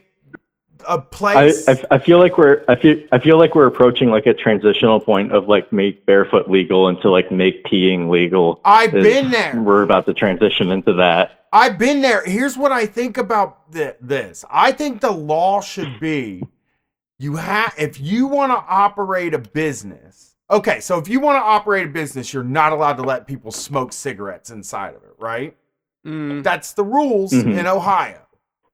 [0.87, 1.67] a I, place.
[1.67, 4.99] I, I feel like we're I feel I feel like we're approaching like a transitional
[4.99, 8.61] point of like make barefoot legal into like make peeing legal.
[8.65, 9.59] I've Is- been there.
[9.61, 11.45] We're about to transition into that.
[11.53, 12.23] I've been there.
[12.25, 14.43] Here's what I think about th- this.
[14.51, 16.43] I think the law should be
[17.19, 20.35] you have if you want to operate a business.
[20.49, 23.51] Okay, so if you want to operate a business, you're not allowed to let people
[23.51, 25.57] smoke cigarettes inside of it, right?
[26.05, 26.41] Mm.
[26.43, 27.57] That's the rules Mhm.
[27.59, 28.19] in Ohio.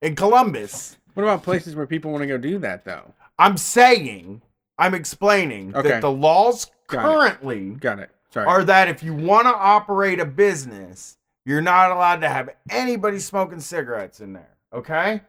[0.02, 3.14] In Columbus, What about places where people want to go do that though?
[3.40, 4.42] I'm saying,
[4.78, 5.90] I'm explaining Okay.
[5.90, 7.08] that the laws Got it.
[7.08, 8.10] currently Got it.
[8.32, 8.46] Sorry.
[8.48, 13.20] are that if you want to operate a business, you're not allowed to have anybody
[13.20, 14.58] smoking cigarettes in there.
[14.74, 15.22] Okay?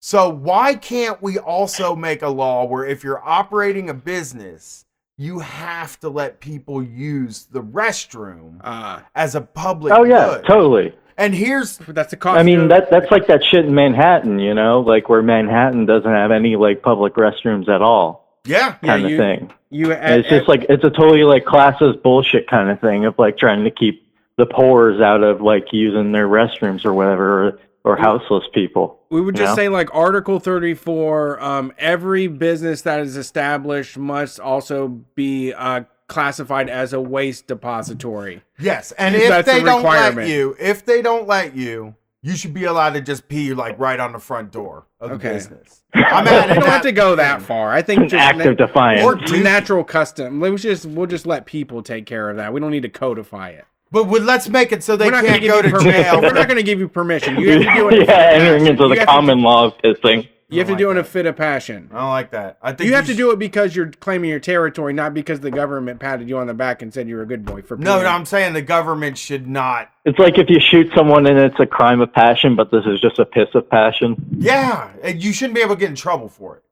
[0.00, 4.84] So why can't we also make a law where if you're operating a business,
[5.16, 10.44] you have to let people use the restroom uh, as a public Oh yeah, good?
[10.44, 10.94] totally.
[11.16, 12.38] And here's that's a cost.
[12.38, 16.10] I mean that that's like that shit in Manhattan, you know, like where Manhattan doesn't
[16.10, 19.52] have any like public restrooms at all, yeah, Yeah, kind of you- thing.
[19.70, 19.92] you.
[19.92, 23.38] And it's just like it's a totally like classes bullshit kind of thing of like
[23.38, 24.02] trying to keep
[24.36, 28.98] the poors out of like using their restrooms or whatever, or, or houseless people.
[29.10, 29.54] We would just Yeah.
[29.54, 36.68] say like Article 34, um, every business that is established must also be uh, classified
[36.68, 38.42] as a waste depository.
[38.58, 42.36] Yes, and if That's they a don't let you, if they don't let you, you
[42.36, 45.32] should be allowed to just pee like right on the front door of the Okay.
[45.34, 45.82] business.
[45.94, 47.72] I'm at We don't have to go that far.
[47.72, 49.02] I think An just act of defiance.
[49.04, 50.40] Or na- natural custom.
[50.40, 52.52] Let's just we'll just let people take care of that.
[52.52, 53.64] We don't need to codify it.
[53.92, 55.92] But would, let's make it so they We're not going can't go to permission.
[56.02, 56.20] jail.
[56.20, 57.36] We're not going to give you permission.
[57.38, 57.94] You have to do it.
[57.94, 60.28] in a fit yeah, entering into You the have to- common law of pissing.
[60.54, 61.90] You have to I do it in a fit of passion.
[61.92, 62.58] I don't like that.
[62.62, 65.50] I think You have to do it because you're claiming your territory, not because the
[65.50, 67.76] government patted you on the back and said you're a good boy for.
[67.76, 69.90] No, no, I'm saying the government should not.
[70.04, 73.00] It's like if you shoot someone and it's a crime of passion, but this is
[73.00, 74.16] just a piss of passion.
[74.38, 76.64] Yeah, and you shouldn't be able to get in trouble for it.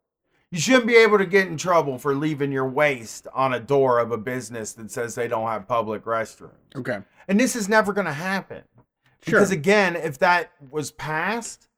[0.52, 3.98] You shouldn't be able to get in trouble for leaving your waste on a door
[3.98, 6.50] of a business that says they don't have public restrooms.
[6.76, 6.98] Okay.
[7.26, 8.62] And this is never going to happen.
[9.22, 9.38] Sure.
[9.38, 11.68] Because again, if that was passed,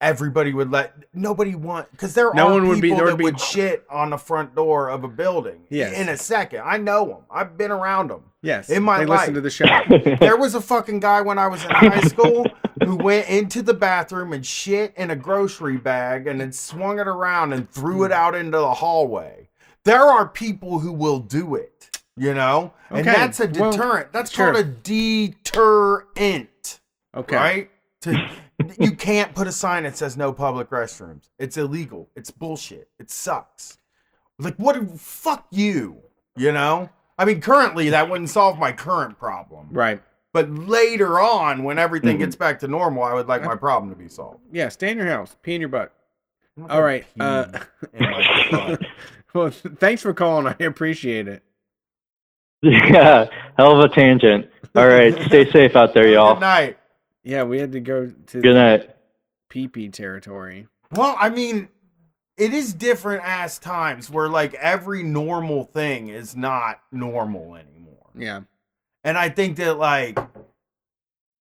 [0.00, 3.14] everybody would let nobody want because there No are one would be- people there would
[3.14, 5.60] that be- would shit on the front door of a building.
[5.70, 5.98] Yes.
[5.98, 7.22] In a second, I know them.
[7.30, 8.24] I've been around them.
[8.42, 8.68] Yes.
[8.68, 9.20] In my they life.
[9.20, 9.64] listen to the show.
[10.20, 12.46] There was a fucking guy when I was in high school
[12.84, 17.08] who went into the bathroom and shit in a grocery bag and then swung it
[17.08, 18.14] around and threw it hmm.
[18.14, 19.48] out into the hallway.
[19.84, 21.70] There are people who will do it.
[22.16, 24.12] You know, and that's a well, deterrent.
[24.12, 24.52] that's sure.
[24.52, 24.68] called a
[25.44, 26.78] deterrent,
[27.12, 27.34] Okay.
[27.36, 27.68] right?
[28.02, 28.30] To,
[28.78, 31.28] you can't put a sign that says no public restrooms.
[31.38, 32.08] It's illegal.
[32.16, 32.88] It's bullshit.
[32.98, 33.78] It sucks.
[34.38, 34.76] Like what?
[35.00, 35.98] Fuck you.
[36.36, 36.88] You know.
[37.18, 39.68] I mean, currently that wouldn't solve my current problem.
[39.70, 40.02] Right.
[40.32, 42.20] But later on, when everything Mhm.
[42.20, 44.40] gets back to normal, I would like my problem to be solved.
[44.50, 44.68] Yeah.
[44.68, 45.36] Stay in your house.
[45.42, 45.92] Pee in your butt.
[46.56, 47.04] I'm not All gonna right.
[47.14, 47.44] pee Uh,
[47.92, 48.80] in my butt.
[49.34, 50.52] well, thanks for calling.
[50.58, 51.42] I appreciate it.
[52.62, 53.26] Yeah,
[53.58, 54.48] hell of a tangent.
[54.74, 56.34] All right, stay safe out there, y'all.
[56.34, 56.78] Good night.
[57.24, 58.94] Yeah, we had to go to Good night.
[59.48, 60.68] pee pee territory.
[60.92, 61.68] Well, I mean,
[62.36, 68.10] it is different ass times where like every normal thing is not normal anymore.
[68.14, 68.40] Yeah.
[69.02, 70.18] And I think that like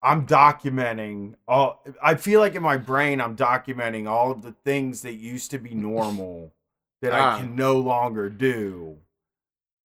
[0.02, 5.02] I'm documenting all I feel like in my brain I'm documenting all of the things
[5.02, 6.52] that used to be normal
[7.02, 7.36] that Ah.
[7.36, 8.98] I can no longer do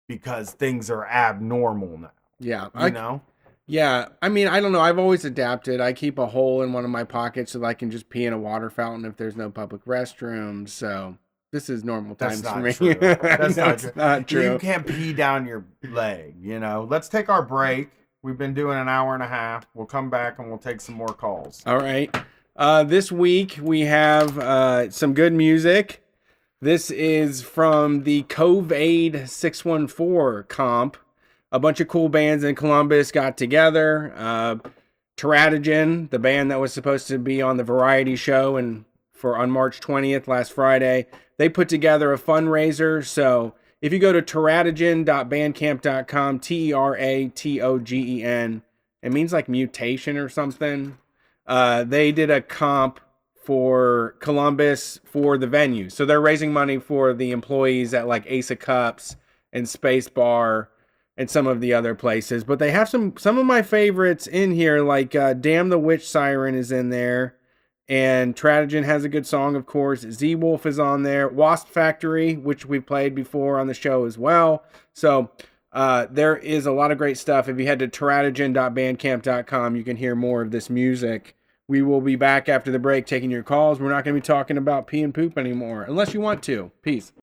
[0.08, 2.12] because things are abnormal now.
[2.40, 2.66] Yeah.
[2.66, 3.22] You I, know?
[3.68, 4.08] Yeah.
[4.22, 4.80] I mean, I don't know.
[4.82, 5.80] I've always adapted.
[5.82, 8.26] I keep a hole in one of my pockets so that I can just pee
[8.26, 10.70] in a water fountain if there's no public restrooms.
[10.70, 11.18] So
[11.52, 12.74] this is normal times for me.
[12.74, 12.94] true.
[13.00, 13.92] That's No, not true.
[13.96, 14.54] not true.
[14.54, 16.88] You can't pee down your leg, you know.
[16.90, 17.90] Let's take our break.
[18.24, 19.68] We've been doing an hour and a half.
[19.74, 21.62] We'll come back and we'll take some more calls.
[21.66, 22.14] All right.
[22.56, 26.04] Uh, this week we have uh, some good music.
[26.60, 30.98] This is from the Cove Aid 614 comp.
[31.52, 34.12] A bunch of cool bands in Columbus got together.
[34.16, 34.58] Uh,
[35.18, 39.50] Teratogen, the band that was supposed to be on the variety show and for on
[39.50, 41.08] March 20th last Friday,
[41.38, 43.04] they put together a fundraiser.
[43.06, 48.62] So if you go to teratogen.bandcamp.com, T E R A T O G E N,
[49.02, 51.00] it means like mutation or something.
[51.46, 53.00] Uh, they did a comp
[53.44, 55.90] for Columbus for the venue.
[55.90, 59.16] So they're raising money for the employees at like Ace of Cups
[59.54, 60.70] and Space Bar
[61.18, 62.44] and some of the other places.
[62.44, 66.08] But they have some some of my favorites in here, like uh, Damn the Witch
[66.08, 67.36] Siren is in there.
[67.90, 70.02] And Teratogen has a good song, of course.
[70.02, 71.30] Z Wolf is on there.
[71.30, 74.64] Wasp Factory, which we played before on the show as well.
[74.94, 75.32] So
[75.72, 77.48] uh, there is a lot of great stuff.
[77.48, 81.36] If you head to teratogen.bandcamp.com, you can hear more of this music.
[81.70, 83.80] We will be back after the break taking your calls.
[83.80, 86.72] We're not going to be talking about pee and poop anymore, unless you want to.
[86.82, 87.14] Peace.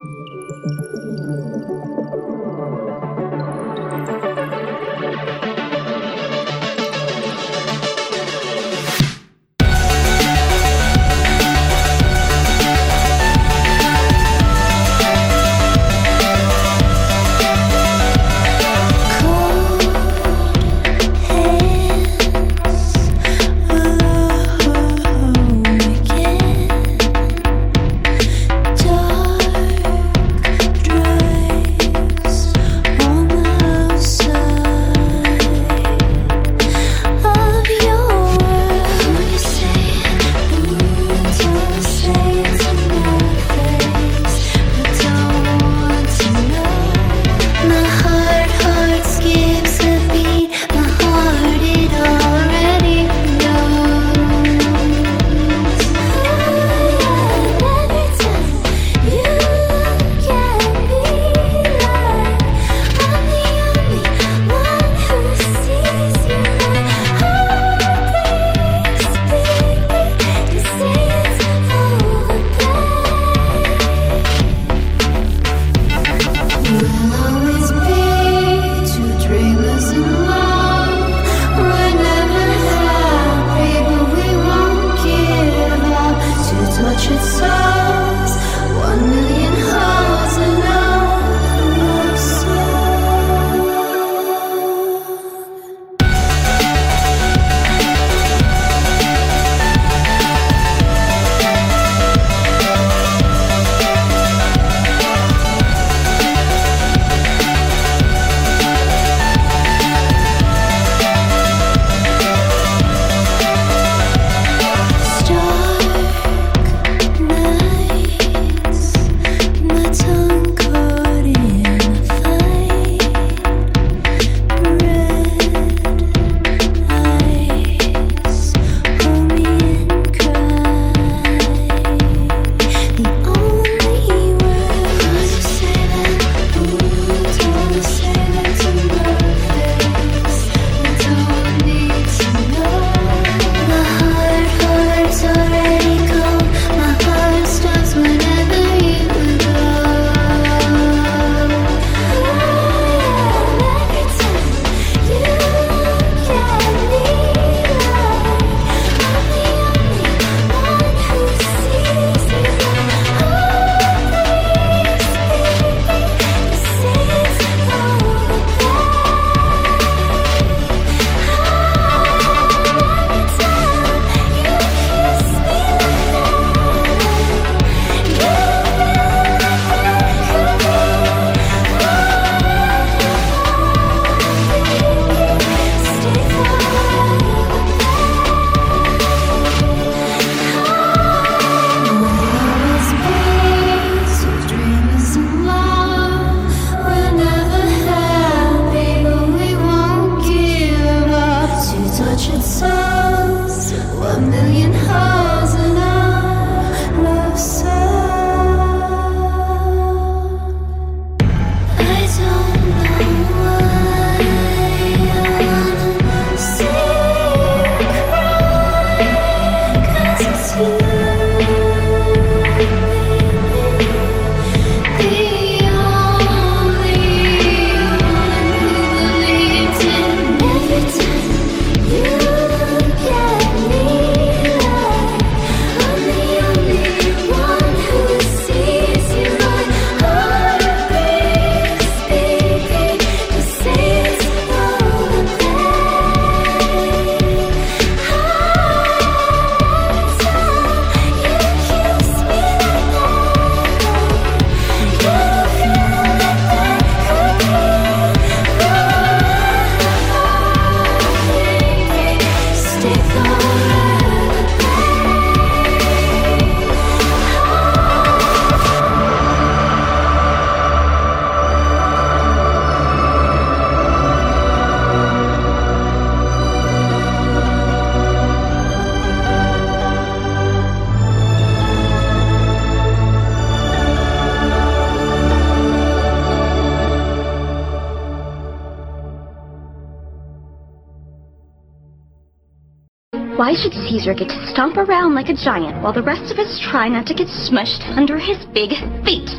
[293.94, 297.06] Caesar get to stomp around like a giant while the rest of us try not
[297.06, 298.74] to get smushed under his big
[299.06, 299.30] feet?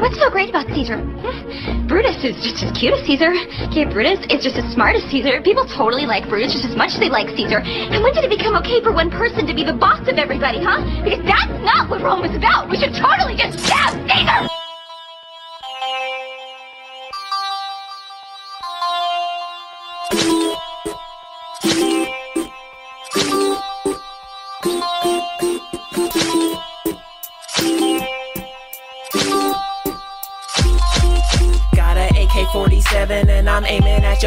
[0.00, 0.96] What's so great about Caesar?
[0.96, 3.36] Hmm, Brutus is just as cute as Caesar.
[3.68, 5.42] Okay, Brutus is just as smart as Caesar.
[5.44, 7.60] People totally like Brutus just as much as they like Caesar.
[7.60, 10.64] And when did it become okay for one person to be the boss of everybody,
[10.64, 10.80] huh?
[11.04, 12.72] Because that's not what Rome was about.
[12.72, 14.61] We should totally just stab Caesar!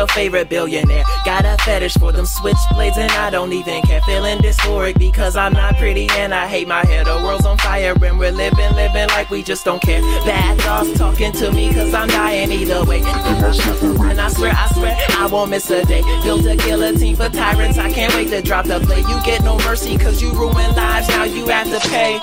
[0.05, 1.03] Your favorite billionaire.
[1.23, 4.01] Got a fetish for them switchblades and I don't even care.
[4.01, 7.03] Feeling dysphoric because I'm not pretty and I hate my hair.
[7.03, 10.01] The world's on fire and we're living, living like we just don't care.
[10.25, 12.99] Bad thoughts talking to me cause I'm dying either way.
[12.99, 16.01] And I swear, I swear, I won't miss a day.
[16.23, 19.07] Built a guillotine for tyrants, I can't wait to drop the blade.
[19.07, 22.19] You get no mercy cause you ruin lives, now you have to pay.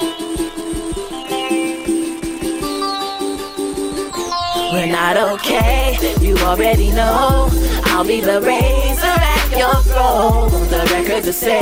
[4.73, 7.51] We're not okay, you already know.
[7.95, 10.49] I'll be the razor at your throat.
[10.71, 11.59] The record to say,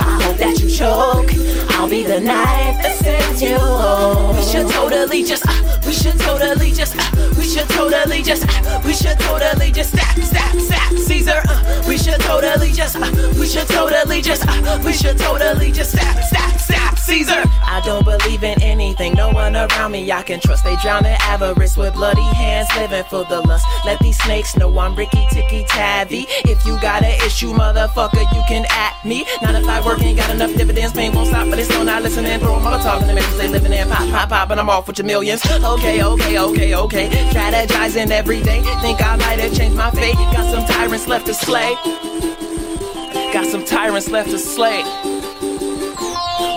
[0.00, 1.30] I hope that you choke.
[1.76, 4.34] I'll be the knife that sends you home.
[4.36, 8.80] We should totally just, uh, we should totally just, uh, we should totally just, uh,
[8.86, 11.42] we should totally just stop, stop, stop, Caesar.
[11.46, 15.92] Uh, we should totally just, uh, we should totally just, uh, we should totally just
[15.92, 17.42] stop, stop, stop, Caesar.
[17.62, 20.64] I don't believe in anything, no one around me I can trust.
[20.64, 23.64] They drown in avarice with bloody hands, living for the lust.
[23.84, 26.26] Let these snakes know I'm Rikki-Tikki-Tavi.
[26.50, 29.24] If you got an issue, motherfucker, you can at me.
[29.40, 32.02] Not if I work, ain't got enough dividends, pain won't stop, but it's still not
[32.02, 32.40] listening.
[32.40, 34.88] Throw all talking to me, cause they living in pop, pop, pop, and I'm off
[34.88, 35.46] with your millions.
[35.46, 37.08] Okay, okay, okay, okay.
[37.30, 40.16] Strategizing every day, think I might have changed my fate.
[40.16, 41.74] Got some tyrants left to slay.
[43.32, 44.82] Got some tyrants left to slay.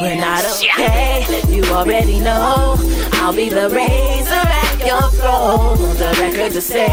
[0.02, 2.78] We're not okay, you already know.
[3.20, 5.76] I'll be the razor at your throat.
[5.98, 6.86] The record to say,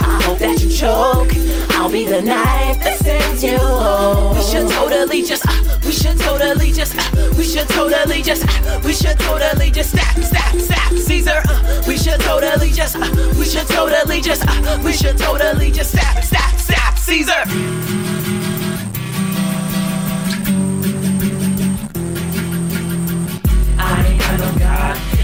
[0.00, 1.32] I hope that you choke.
[1.76, 4.36] I'll be the knife that sends you home.
[4.36, 8.80] We should totally just, uh, we should totally just, uh, we should totally just, uh,
[8.82, 11.42] we should totally just stop, stop, stop, Caesar.
[11.46, 15.92] Uh, we should totally just, uh, we should totally just, uh, we should totally just
[15.92, 18.45] stop, stop, stop, Caesar.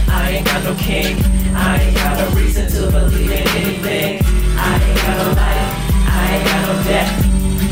[0.08, 1.16] I ain't got no king,
[1.54, 4.20] I ain't got a reason to believe in anything.
[4.56, 5.70] I ain't got no life,
[6.08, 7.12] I ain't got no death.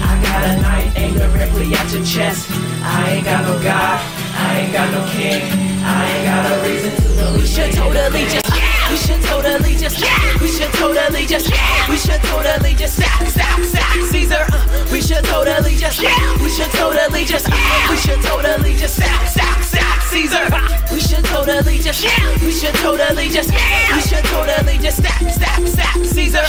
[0.02, 2.51] I got a knife aimed directly at your chest.
[2.82, 4.01] I ain't got no God,
[4.35, 5.43] I ain't got no king,
[5.85, 7.43] I ain't got a reason to believe.
[7.43, 8.70] We should totally just.
[8.91, 10.03] We should totally just,
[10.41, 11.47] we should totally just,
[11.89, 14.45] we should totally just stop, stop, stop, Caesar.
[14.51, 17.47] Uh, we should totally just, we should totally just,
[17.89, 20.43] we should totally just stop, stop, stop, Caesar.
[20.91, 22.03] We should totally just,
[22.43, 26.43] we should totally just, we should totally just stop, stop, stop, Caesar.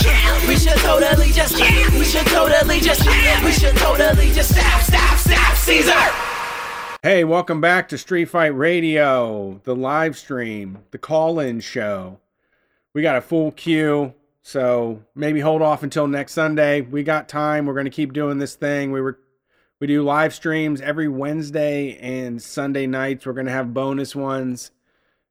[0.48, 3.06] We should totally just, we should totally just,
[3.44, 6.10] we should totally just stop, stop, stop, Caesar.
[7.04, 12.18] Hey, welcome back to Street Fight Radio, the live stream, the call in show.
[12.94, 16.82] We got a full queue, so maybe hold off until next Sunday.
[16.82, 17.66] We got time.
[17.66, 18.92] We're going to keep doing this thing.
[18.92, 19.18] We were
[19.80, 23.26] we do live streams every Wednesday and Sunday nights.
[23.26, 24.70] We're going to have bonus ones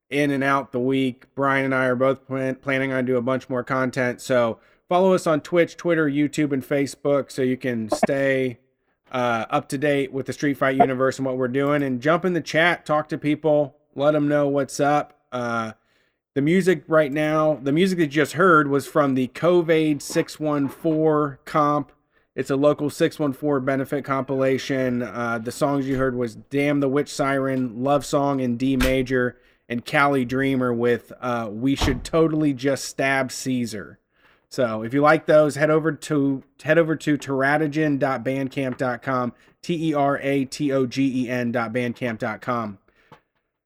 [0.09, 1.25] in and out the week.
[1.35, 4.19] Brian and I are both plan- planning on do a bunch more content.
[4.19, 4.59] So
[4.89, 8.59] follow us on Twitch, Twitter, YouTube, and Facebook so you can stay
[9.09, 11.81] uh, up to date with the Street Fight universe and what we're doing.
[11.81, 15.21] And jump in the chat, talk to people, let them know what's up.
[15.31, 15.71] Uh,
[16.33, 21.37] the music right now, the music that you just heard was from the Covade 614
[21.45, 21.91] comp
[22.35, 25.03] It's a local 614 benefit compilation.
[25.03, 29.37] Uh, the songs you heard was Damn the Witch Siren, Love Song in D major,
[29.67, 33.99] and Cali Dreamer with uh, We Should Totally Just Stab Caesar.
[34.47, 40.17] So if you like those, head over to head over to teratogen.bandcamp.com, T E R
[40.19, 42.77] A T O G E N.bandcamp.com.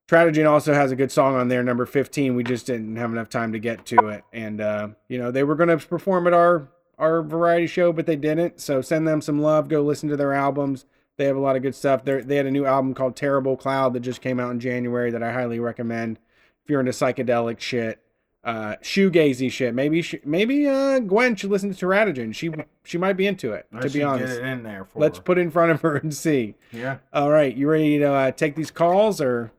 [0.08, 2.36] Teratogen also has a good song on there, number 15.
[2.36, 4.22] We just didn't have enough time to get to it.
[4.32, 6.68] And uh, you know, they were gonna perform at our
[6.98, 8.60] our variety show, but they didn't.
[8.60, 9.68] So send them some love.
[9.68, 10.86] Go listen to their albums.
[11.16, 12.04] They have a lot of good stuff.
[12.04, 15.10] They they had a new album called Terrible Cloud that just came out in January
[15.10, 16.18] that I highly recommend
[16.62, 18.00] if you're into psychedelic shit,
[18.44, 19.74] uh, shoegazy shit.
[19.74, 22.32] Maybe sh- maybe uh, Gwen should listen to Teratogen.
[22.34, 22.52] She
[22.84, 23.66] she might be into it.
[23.72, 25.24] I to be honest, it in there for let's her.
[25.24, 26.54] put it in front of her and see.
[26.70, 26.98] Yeah.
[27.12, 29.50] All right, you ready to uh, take these calls or?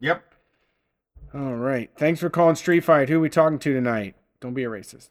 [0.00, 0.22] Yep.
[1.34, 1.90] All right.
[1.98, 3.08] Thanks for calling Street Fight.
[3.08, 4.14] Who are we talking to tonight?
[4.40, 5.10] Don't be a racist.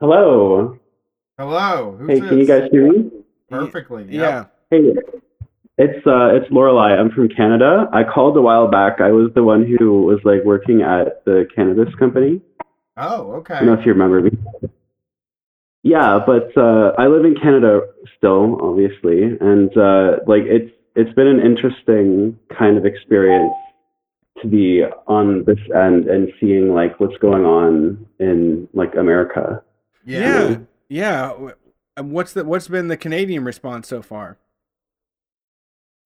[0.00, 0.78] Hello.
[1.38, 1.96] Hello.
[1.98, 2.28] Who's Hey, this?
[2.28, 3.10] can you guys hear me?
[3.50, 4.06] Perfectly.
[4.08, 4.46] Yeah.
[4.70, 4.92] Hey,
[5.78, 6.98] it's uh, it's Lorelai.
[6.98, 7.88] I'm from Canada.
[7.92, 9.00] I called a while back.
[9.00, 12.40] I was the one who was like working at the cannabis company.
[12.96, 13.54] Oh, okay.
[13.54, 14.30] I don't know if you remember me.
[15.82, 17.80] Yeah, but uh, I live in Canada
[18.16, 23.52] still, obviously, and uh, like it's it's been an interesting kind of experience
[24.40, 29.62] to be on this end and seeing like what's going on in like America.
[30.04, 30.58] Yeah.
[30.88, 31.28] Yeah.
[31.28, 31.54] W-
[31.96, 34.38] and What's the what's been the Canadian response so far?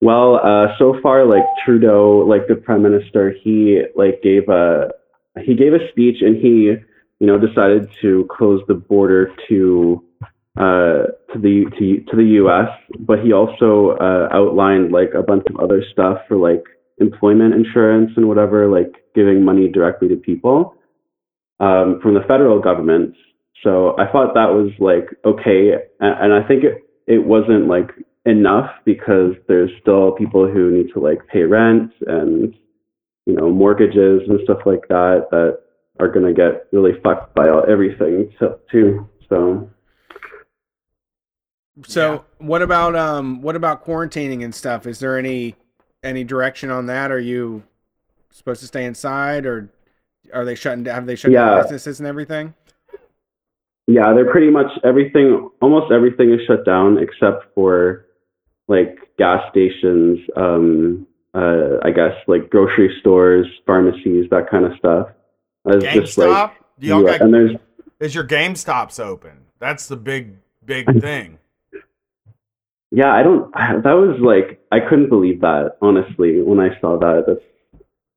[0.01, 4.91] Well, uh, so far, like Trudeau, like the prime minister, he like gave a
[5.43, 6.75] he gave a speech and he,
[7.21, 10.05] you know, decided to close the border to
[10.57, 12.69] uh, to the to to the U.S.
[13.01, 16.65] But he also uh, outlined like a bunch of other stuff for like
[16.99, 20.75] employment insurance and whatever, like giving money directly to people
[21.61, 23.15] um, from the federal government.
[23.63, 27.91] So I thought that was like okay, and, and I think it it wasn't like
[28.25, 32.55] enough because there's still people who need to like pay rent and
[33.25, 35.61] you know mortgages and stuff like that that
[35.99, 38.31] are going to get really fucked by all, everything
[38.71, 39.09] too.
[39.29, 39.71] So
[41.87, 44.87] So what about um what about quarantining and stuff?
[44.87, 45.55] Is there any
[46.03, 47.11] any direction on that?
[47.11, 47.63] Are you
[48.31, 49.71] supposed to stay inside or
[50.33, 52.55] are they shutting down have they shut down businesses and everything?
[53.87, 55.49] yeah, they're pretty much everything.
[55.61, 58.07] Almost everything is shut down except for
[58.69, 60.19] like gas stations.
[60.35, 65.09] Um, uh, I guess like grocery stores, pharmacies, that kind of stuff.
[65.67, 66.49] It's just GameStop?
[66.49, 67.57] like Do y'all yeah, got- and there's
[68.01, 69.45] Is your GameStop's open?
[69.59, 71.39] That's the big, big thing.
[72.91, 73.53] Yeah, I don't.
[73.83, 77.25] That was like I couldn't believe that honestly when I saw that.
[77.27, 77.41] That's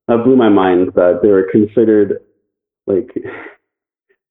[0.08, 2.22] that blew my mind that they were considered
[2.88, 3.10] like.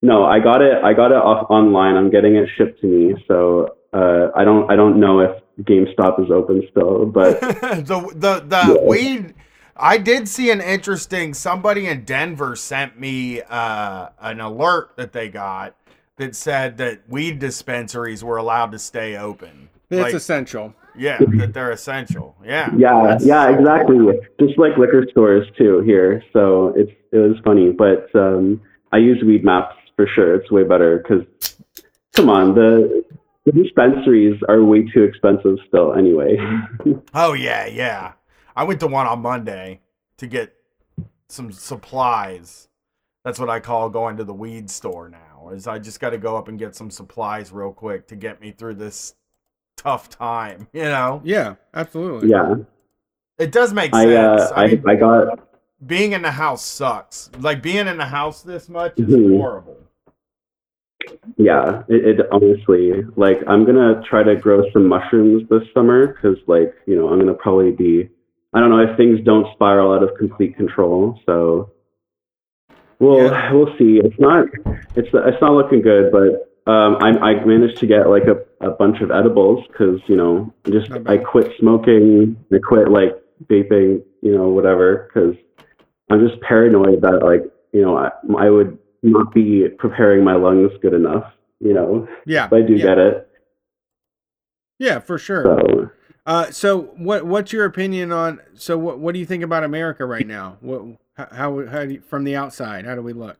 [0.01, 0.81] No, I got it.
[0.81, 1.97] I got it off online.
[1.97, 4.71] I'm getting it shipped to me, so uh, I don't.
[4.71, 9.33] I don't know if GameStop is open still, but the the the weed.
[9.75, 11.33] I did see an interesting.
[11.33, 15.75] Somebody in Denver sent me uh, an alert that they got
[16.17, 19.69] that said that weed dispensaries were allowed to stay open.
[19.89, 20.73] It's Like, essential.
[20.95, 22.35] yeah, that they're essential.
[22.43, 22.71] Yeah.
[22.77, 23.97] yeah, That's- yeah, exactly.
[24.39, 26.23] Just like liquor stores too here.
[26.33, 28.61] So it's it was funny, but um,
[28.91, 30.35] I use Weedmaps for sure.
[30.35, 31.25] It's way better because
[32.13, 33.03] come on, the
[33.45, 35.93] the dispensaries are way too expensive still.
[35.93, 36.37] Anyway.
[37.15, 38.13] Oh yeah, yeah.
[38.55, 39.81] I went to one on Monday
[40.17, 40.53] to get
[41.29, 42.67] some supplies.
[43.25, 45.49] That's what I call going to the weed store now.
[45.53, 48.39] Is I just got to go up and get some supplies real quick to get
[48.39, 49.15] me through this
[49.81, 50.67] tough time.
[50.73, 52.29] You know, Yeah, absolutely.
[52.29, 52.55] yeah,
[53.37, 54.41] it does make I sense.
[54.41, 55.39] uh, I, I mean, I got
[55.85, 57.29] being in the house sucks.
[57.39, 59.37] Like being in the house this much is Mhm.
[59.37, 59.77] horrible.
[61.37, 61.83] yeah.
[61.87, 66.73] It, it honestly like I'm gonna try to grow some mushrooms this summer because like
[66.85, 68.09] you know I'm gonna probably be
[68.53, 71.19] I don't know if things don't spiral out of complete control.
[71.25, 71.71] So
[72.99, 74.01] we'll we'll see.
[74.03, 74.45] It's not
[74.95, 78.71] it's it's not looking good, but um, I I managed to get like a, a
[78.71, 82.35] bunch of edibles because you know just I quit smoking.
[82.51, 85.35] I quit like vaping, you know, whatever because
[86.09, 90.71] I'm just paranoid that like you know I I would not be preparing my lungs
[90.81, 91.31] good enough.
[91.61, 92.85] You know, Yeah, if I do yeah.
[92.85, 93.29] get it.
[94.77, 95.43] Yeah, for sure.
[95.43, 95.91] So
[96.25, 98.39] Uh, so what what's your opinion on?
[98.55, 100.57] So what what do you think about America right now?
[100.61, 100.83] What
[101.15, 102.85] how how, how do you, from the outside?
[102.85, 103.37] How do we look?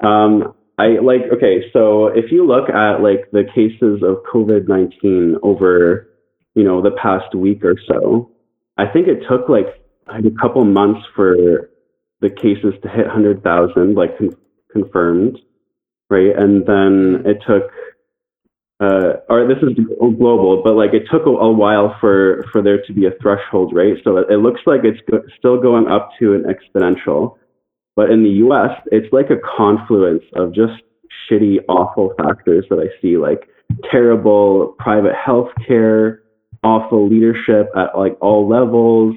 [0.00, 1.70] Um, I like okay.
[1.72, 6.08] So if you look at like the cases of COVID nineteen over,
[6.54, 8.30] you know, the past week or so,
[8.78, 9.66] I think it took like
[10.08, 11.70] a couple months for
[12.20, 14.36] the cases to hit hundred thousand, like con-
[14.70, 15.38] confirmed,
[16.08, 16.36] right?
[16.36, 17.70] And then it took
[18.80, 22.82] uh, or this is global, but like it took a, a, while for for there
[22.82, 23.96] to be a threshold right?
[24.02, 27.36] So it, it looks like it's go- still going up to an exponential.
[27.94, 30.82] But in the U.S., it's like a confluence of just
[31.28, 33.48] shitty, awful factors that I see, like
[33.90, 36.22] terrible private health care,
[36.62, 39.16] awful leadership at like all levels,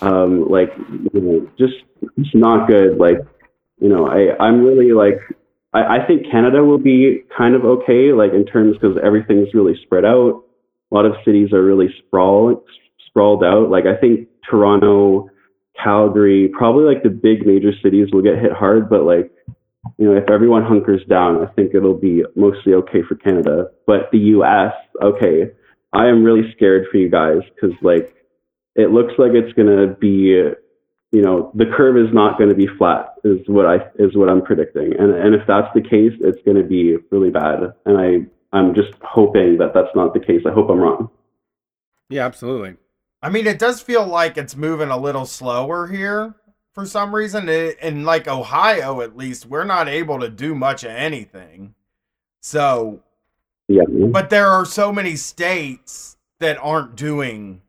[0.00, 0.70] um, like
[1.12, 1.74] you know, just
[2.16, 2.98] it's not good.
[2.98, 3.18] Like
[3.80, 5.20] you know, I I'm really like
[5.72, 9.78] I, I think Canada will be kind of okay, like in terms because everything's really
[9.82, 10.44] spread out.
[10.90, 12.64] A lot of cities are really sprawl
[13.06, 13.70] sprawled out.
[13.70, 15.28] Like I think Toronto,
[15.82, 19.30] Calgary, probably like the big major cities will get hit hard, but like
[19.96, 23.70] you know, if everyone hunkers down, I think it'll be mostly okay for Canada.
[23.86, 24.72] But the US,
[25.02, 25.50] okay,
[25.92, 28.14] I am really scared for you guys because like
[28.74, 30.52] it looks like it's gonna be
[31.10, 34.28] you know the curve is not going to be flat is what i is what
[34.28, 34.92] i'm predicting.
[34.98, 37.72] And and if that's the case it's going to be really bad.
[37.86, 40.42] And i i'm just hoping that that's not the case.
[40.46, 41.10] I hope i'm wrong.
[42.10, 42.76] Yeah absolutely
[43.22, 46.34] i mean it does feel like it's moving a little slower here
[46.78, 47.48] for some reason.
[47.48, 51.74] In like ohio at least we're not able to do much of anything.
[52.40, 53.02] So
[53.66, 53.82] yeah.
[53.84, 57.62] but there are so many states that aren't doing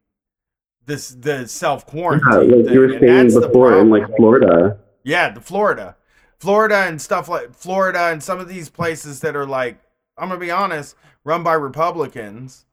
[0.85, 2.51] this the self quarantine.
[2.51, 4.77] Yeah, like you were saying before in like Florida.
[5.03, 5.95] Yeah, the Florida,
[6.37, 9.79] Florida and stuff like Florida and some of these places that are like
[10.19, 12.67] I'm gonna be honest, run by Republicans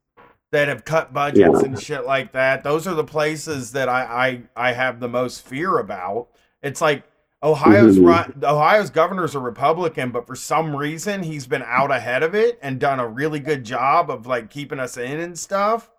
[0.53, 1.65] that have cut budgets yeah.
[1.65, 2.63] and shit like that.
[2.63, 6.29] Those are the places that I I, I have the most fear about.
[6.63, 7.05] It's like
[7.43, 8.07] Ohio's mm-hmm.
[8.07, 12.59] run, Ohio's governor's a Republican, but for some reason he's been out ahead of it
[12.63, 15.91] and done a really good job of like keeping us in and stuff.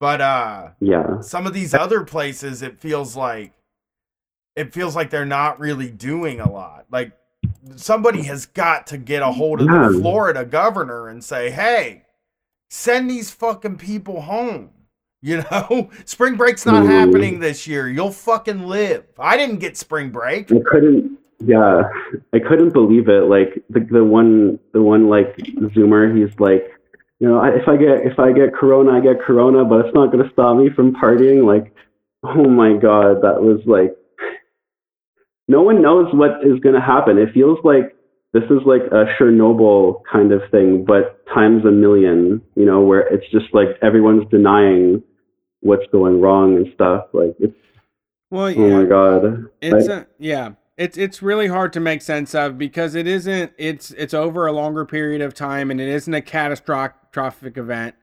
[0.00, 1.20] But uh yeah.
[1.20, 3.52] Some of these other places it feels like
[4.56, 6.86] it feels like they're not really doing a lot.
[6.90, 7.12] Like
[7.76, 12.03] somebody has got to get a hold of the Florida governor and say, "Hey,
[12.74, 14.70] send these fucking people home."
[15.24, 16.88] You know, spring break's not mm.
[16.88, 17.88] happening this year.
[17.88, 19.06] You'll fucking live.
[19.18, 20.52] I didn't get spring break.
[20.52, 21.18] I couldn't.
[21.42, 21.84] Yeah,
[22.34, 23.22] I couldn't believe it.
[23.22, 26.70] Like the the one the one like Zoomer, he's like,
[27.20, 30.12] you know, if I get if I get corona, I get corona, but it's not
[30.12, 31.46] going to stop me from partying.
[31.46, 31.74] Like,
[32.22, 33.96] oh my god, that was like,
[35.48, 37.16] no one knows what is going to happen.
[37.16, 37.93] It feels like
[38.34, 42.42] this is like a Chernobyl kind of thing, but times a million.
[42.54, 45.02] You know, where it's just like everyone's denying
[45.60, 47.06] what's going wrong and stuff.
[47.14, 47.56] Like it's.
[48.30, 48.64] Well, yeah.
[48.64, 49.46] Oh my god.
[49.62, 53.92] It's a, yeah it's it's really hard to make sense of because it isn't it's
[53.92, 57.94] it's over a longer period of time and it isn't a catastrophic event.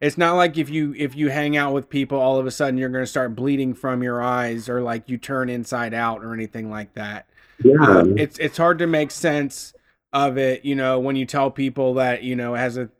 [0.00, 2.78] It's not like if you if you hang out with people all of a sudden
[2.78, 6.32] you're going to start bleeding from your eyes or like you turn inside out or
[6.32, 7.28] anything like that.
[7.62, 7.74] Yeah.
[7.80, 9.74] Um, it's it's hard to make sense
[10.12, 12.90] of it, you know, when you tell people that, you know, has a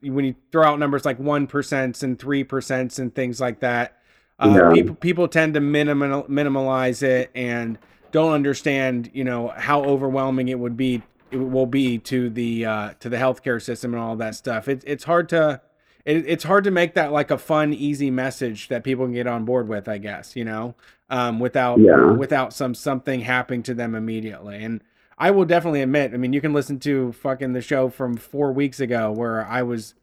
[0.00, 3.96] when you throw out numbers like 1% and 3% and things like that.
[4.38, 4.72] Uh, yeah.
[4.72, 7.78] people people tend to minimal minimalize it and
[8.10, 12.90] don't understand, you know, how overwhelming it would be it will be to the uh,
[13.00, 14.68] to the healthcare system and all that stuff.
[14.68, 15.60] It's it's hard to
[16.04, 19.26] it, it's hard to make that like a fun, easy message that people can get
[19.26, 19.88] on board with.
[19.88, 20.74] I guess you know,
[21.10, 22.12] um, without yeah.
[22.12, 24.64] without some something happening to them immediately.
[24.64, 24.82] And
[25.20, 28.52] I will definitely admit, I mean, you can listen to fucking the show from four
[28.52, 29.94] weeks ago where I was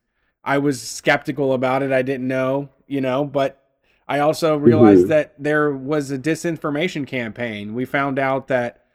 [0.43, 1.91] I was skeptical about it.
[1.91, 3.61] I didn't know, you know, but
[4.07, 5.09] I also realized mm-hmm.
[5.09, 7.73] that there was a disinformation campaign.
[7.73, 8.85] We found out that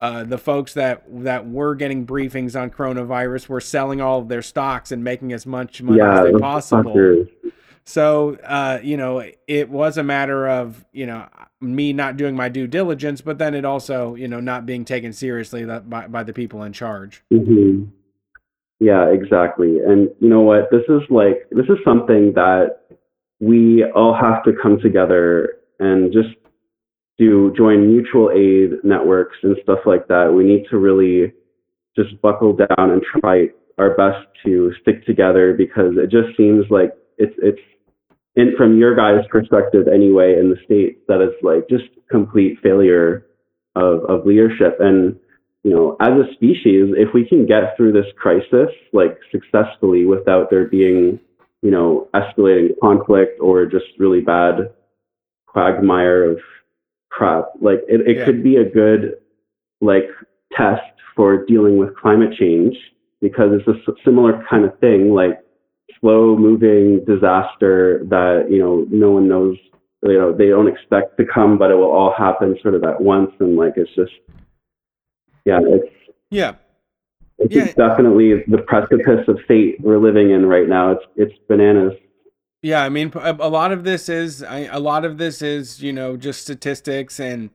[0.00, 4.42] uh, the folks that that were getting briefings on coronavirus were selling all of their
[4.42, 6.94] stocks and making as much money yeah, as they possible.
[6.94, 7.28] Fuckers.
[7.86, 11.28] So, uh, you know, it was a matter of, you know,
[11.60, 15.12] me not doing my due diligence, but then it also, you know, not being taken
[15.12, 17.22] seriously by, by the people in charge.
[17.32, 17.84] Mm-hmm.
[18.80, 19.78] Yeah, exactly.
[19.78, 20.68] And you know what?
[20.72, 22.80] This is like, this is something that
[23.38, 26.34] we all have to come together and just
[27.18, 30.32] do join mutual aid networks and stuff like that.
[30.32, 31.32] We need to really
[31.96, 33.46] just buckle down and try
[33.78, 37.60] our best to stick together because it just seems like it's it's
[38.36, 43.26] in from your guys' perspective anyway in the states that it's like just complete failure
[43.74, 45.18] of of leadership and
[45.64, 50.50] you know as a species if we can get through this crisis like successfully without
[50.50, 51.18] there being
[51.66, 54.70] you know, escalating conflict or just really bad
[55.46, 56.38] quagmire of
[57.10, 57.46] crap.
[57.60, 58.24] Like it, it yeah.
[58.24, 59.14] could be a good
[59.80, 60.08] like
[60.56, 60.82] test
[61.14, 62.76] for dealing with climate change
[63.20, 65.40] because it's a similar kind of thing, like
[66.00, 69.56] slow moving disaster that, you know, no one knows,
[70.02, 73.00] you know, they don't expect to come, but it will all happen sort of at
[73.00, 73.30] once.
[73.40, 74.12] And like, it's just,
[75.44, 75.92] yeah, it's,
[76.30, 76.54] yeah.
[77.38, 77.72] it's Yeah.
[77.72, 80.92] definitely the precipice of fate we're living in right now.
[80.92, 81.92] It's it's bananas.
[82.62, 85.92] Yeah, I mean, a, lot of this is I, a lot of this is you
[85.92, 87.50] know just statistics, and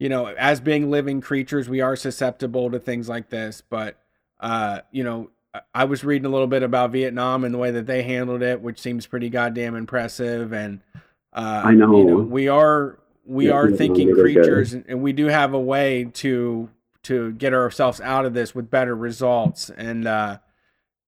[0.00, 3.62] you know, as being living creatures, we are susceptible to things like this.
[3.68, 3.98] But
[4.40, 5.30] uh, you know,
[5.74, 8.60] I- was reading a little bit about Vietnam and the way that they handled it,
[8.60, 10.52] which seems pretty goddamn impressive.
[10.52, 10.80] And
[11.32, 11.96] uh, I know.
[11.98, 14.22] you know, we are we Yeah, are thinking it good.
[14.22, 16.70] creatures, and- we do have a way to
[17.04, 19.70] to get ourselves out of this with better results.
[19.70, 20.38] And uh,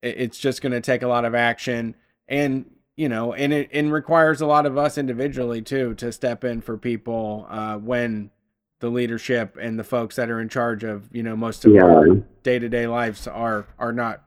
[0.03, 1.97] it's just going to take a lot of action
[2.29, 2.67] and
[2.97, 6.61] you know and it and requires a lot of us individually too to step in
[6.61, 8.31] for people uh, when
[8.81, 11.83] the leadership and the folks that are in charge of you know most of Yeah.
[11.83, 12.07] our
[12.45, 14.23] day-to-day lives are are not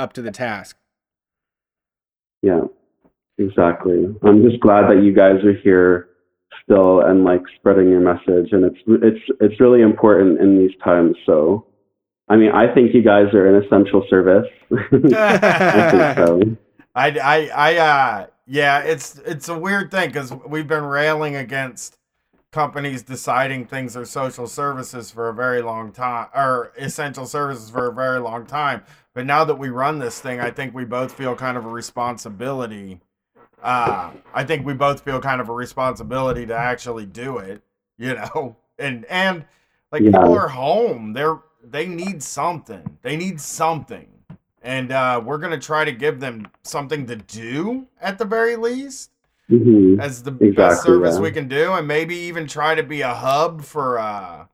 [0.00, 0.76] up to the task
[2.42, 2.62] Yeah,
[3.38, 4.06] exactly.
[4.22, 6.08] I'm just glad that you guys are here
[6.64, 11.16] still and like spreading your message, and it's it's it's really important in these times.
[11.26, 11.66] So,
[12.28, 14.48] I mean, I think you guys are an essential service.
[14.72, 16.40] I think so.
[16.94, 21.96] I, I, I, uh, yeah, it's it's a weird thing because we've been railing against
[22.52, 27.88] companies deciding things are social services for a very long time or essential services for
[27.88, 28.82] a very long time.
[29.14, 31.68] But now that we run this thing, I think we both feel kind of a
[31.68, 33.00] responsibility.
[33.62, 37.62] Uh, I think we both feel kind of a responsibility to actually do it,
[37.98, 39.44] you know, and and
[39.92, 40.12] like Yeah.
[40.12, 44.06] people are home, they're they need something, they need something
[44.62, 49.10] and uh, we're gonna try to give them something to do at the very least
[49.48, 51.22] hmm as the best service yeah.
[51.22, 54.46] we can do and maybe even try to be a hub for uh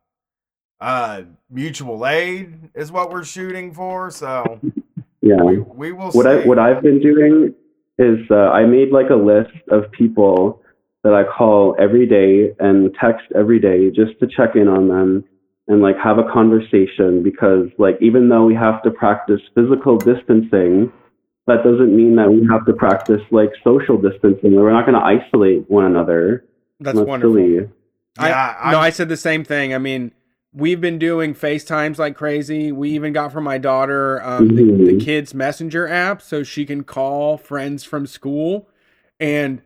[0.81, 4.61] uh mutual aid is what we're shooting for so
[5.23, 5.43] Yeah.
[5.43, 7.55] we, we will what I what I've been doing
[7.98, 10.62] is uh, I made like a list of people
[11.03, 15.24] that I call every day and text every day just to check in on them
[15.66, 20.93] and like have a conversation because like even though we have to practice physical distancing
[21.47, 25.05] that doesn't mean that we have to practice like social distancing we're not going to
[25.05, 26.44] isolate one another
[26.81, 27.69] that's wonderful silly.
[28.19, 29.74] I, Yeah, no, I'm- I said the same thing.
[29.74, 30.12] I mean,
[30.57, 32.73] we've been doing FaceTimes like crazy.
[32.73, 35.01] We even got for my daughter um, the, the Mhm.
[35.01, 38.69] kids messenger app so she can call friends from school.
[39.20, 39.61] And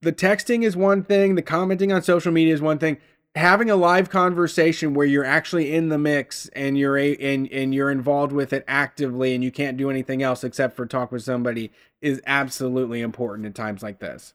[0.00, 2.96] the texting is one thing, the commenting on social media is one thing.
[3.34, 7.74] Having a live conversation where you're actually in the mix and you're a, and and
[7.74, 11.22] you're involved with it actively and you can't do anything else except for talk with
[11.22, 11.70] somebody
[12.02, 14.34] is absolutely important in times like this.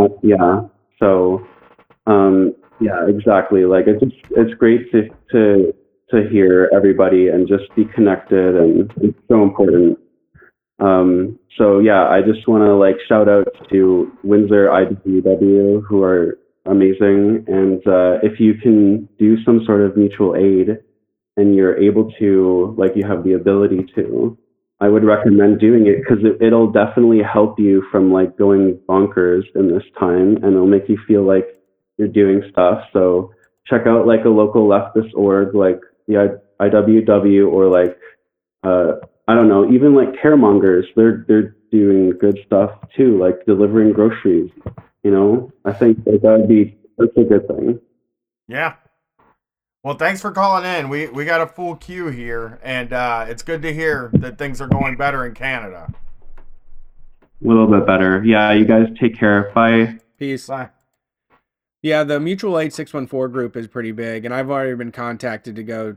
[0.00, 0.62] Uh, yeah.
[0.98, 1.46] So,
[2.06, 3.64] um, yeah, exactly.
[3.64, 5.74] Like it's just, it's great to to
[6.10, 9.98] to hear everybody and just be connected, and it's so important.
[10.78, 16.38] Um, so yeah, I just want to like shout out to Windsor IWW who are
[16.66, 20.78] amazing, and uh, if you can do some sort of mutual aid,
[21.36, 24.36] and you're able to, like you have the ability to,
[24.80, 29.44] I would recommend doing it because it, it'll definitely help you from like going bonkers
[29.54, 31.46] in this time and it'll make you feel like
[31.98, 32.84] you're doing stuff.
[32.92, 33.32] So
[33.66, 36.18] check out like a local leftist org like the
[36.60, 37.98] I- IWW or like,
[38.64, 38.96] uh,
[39.28, 40.84] I don't know, even like caremongers.
[40.96, 44.50] They're, they're doing good stuff too, like delivering groceries.
[45.02, 47.80] You know, I think that that would be, that's a good thing.
[48.48, 48.74] yeah
[49.84, 53.42] well thanks for calling in we we got a full queue here and uh it's
[53.42, 55.92] good to hear that things are going better in canada
[56.38, 58.22] A little bit better.
[58.24, 59.50] Yeah, you guys take care.
[59.54, 59.98] Bye.
[60.18, 60.46] Peace.
[60.46, 60.68] Bye.
[61.82, 65.64] Yeah, the Mutual Aid 614 group is pretty big, and I've already been contacted to
[65.64, 65.96] go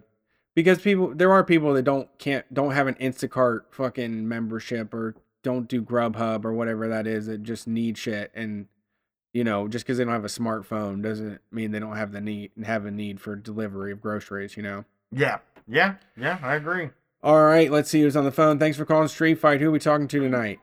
[0.56, 5.16] because people there are people that don't can't don't have an Instacart fucking membership or
[5.44, 8.66] don't do Grubhub or whatever that is that just need shit and
[9.34, 12.22] you know just because they don't have a smartphone doesn't mean they don't have the
[12.22, 14.86] need and have a need for delivery of groceries you know?
[15.12, 16.90] Yeah yeah yeah i agree.
[17.22, 18.58] All right let's see who's on the phone.
[18.58, 19.62] Thanks for calling street fight.
[19.62, 20.60] Who are we talking to tonight?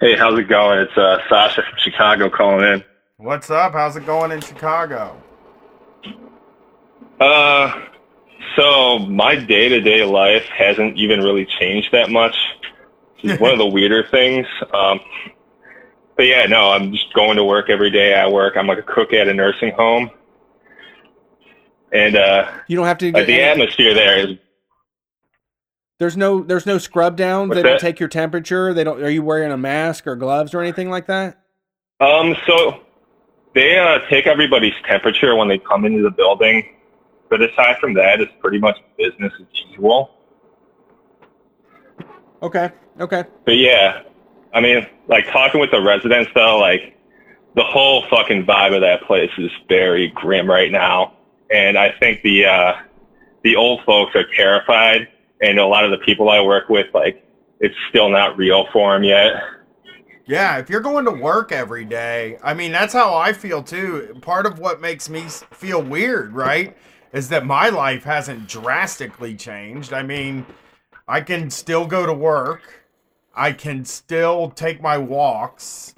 [0.00, 0.80] Hey, how's it going?
[0.80, 2.84] It's uh, Sasha from Chicago calling in.
[3.18, 5.16] What's up how's it going in chicago
[7.20, 7.86] Uh,
[8.56, 12.36] so my day to day life hasn't even really changed that much.
[13.22, 14.46] It's one of the weirder things.
[14.72, 14.98] Um,
[16.16, 18.14] but yeah, no, I'm just going to work every day.
[18.14, 18.56] I work.
[18.56, 20.10] I'm like a cook at a nursing home,
[21.92, 24.36] and uh, you don't have to like the atmosphere there is
[26.00, 27.80] there's no there's no scrub down they don't that?
[27.80, 31.06] take your temperature they don't are you wearing a mask or gloves or anything like
[31.06, 31.42] that
[32.00, 32.80] Um, so
[33.54, 36.74] they uh, take everybody's temperature when they come into the building,
[37.30, 40.10] but aside from that, it's pretty much business as usual.
[42.42, 42.70] okay
[43.00, 44.02] okay But yeah,
[44.52, 46.96] I mean, like talking with the residents though, like
[47.54, 51.14] the whole fucking vibe of that place is very grim right now,
[51.50, 52.72] and I think the uh,
[53.44, 55.08] the old folks are terrified,
[55.40, 57.22] and a lot of the people I work with, like,
[57.60, 59.34] it's still not real for them yet.
[60.26, 64.16] Yeah, if you're going to work every day, I mean, that's how I feel too.
[64.22, 66.76] Part of what makes me feel weird, right,
[67.12, 69.92] is that my life hasn't drastically changed.
[69.92, 70.46] I mean,
[71.06, 72.62] I can still go to work,
[73.34, 75.94] I can still take my walks,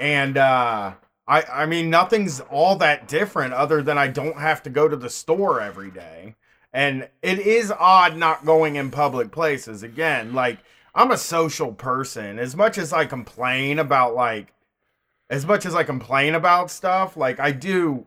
[0.00, 0.94] and uh
[1.28, 4.96] I I mean, nothing's all that different other than I don't have to go to
[4.96, 6.34] the store every day.
[6.72, 9.84] And it is odd not going in public places.
[9.84, 10.58] Again, like
[10.94, 12.38] I'm a social person.
[12.38, 14.52] As much as I complain about like
[15.30, 18.06] as much as I complain about stuff, like I do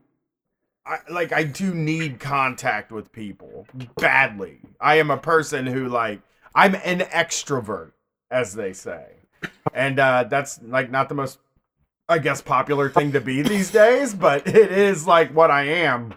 [0.86, 4.60] I like I do need contact with people badly.
[4.80, 6.22] I am a person who like
[6.56, 7.92] I'm an extrovert
[8.32, 9.08] as they say.
[9.74, 11.40] And uh that's like not the most
[12.08, 16.14] I guess popular thing to be these days, but it is like what I am.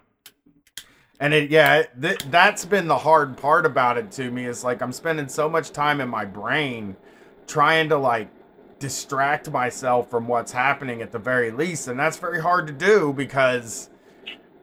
[1.21, 4.47] And it, yeah, th- that's been the hard part about it to me.
[4.47, 6.97] Is like I'm spending so much time in my brain
[7.47, 8.29] trying to like
[8.81, 11.87] distract myself from what's happening at the very least.
[11.87, 13.91] And that's very hard to do because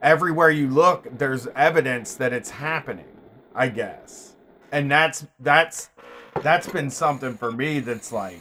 [0.02, 3.16] everywhere you look, there's evidence that it's happening,
[3.54, 4.34] I guess.
[4.72, 5.90] And that's, that's,
[6.42, 8.40] that's been something for me that's like,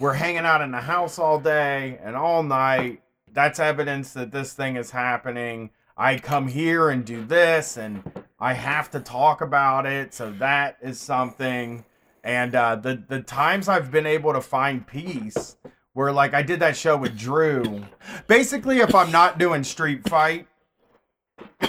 [0.00, 3.02] we're hanging out in the house all day and all night.
[3.32, 5.70] That's evidence that this thing is happening.
[6.00, 8.04] I come here and do this, and
[8.38, 10.14] I have to talk about it.
[10.14, 11.84] So that is something.
[12.22, 15.56] And uh, the the times I've been able to find peace,
[15.94, 17.84] where like I did that show with Drew.
[18.28, 20.46] Basically, if I'm not doing Street Fight,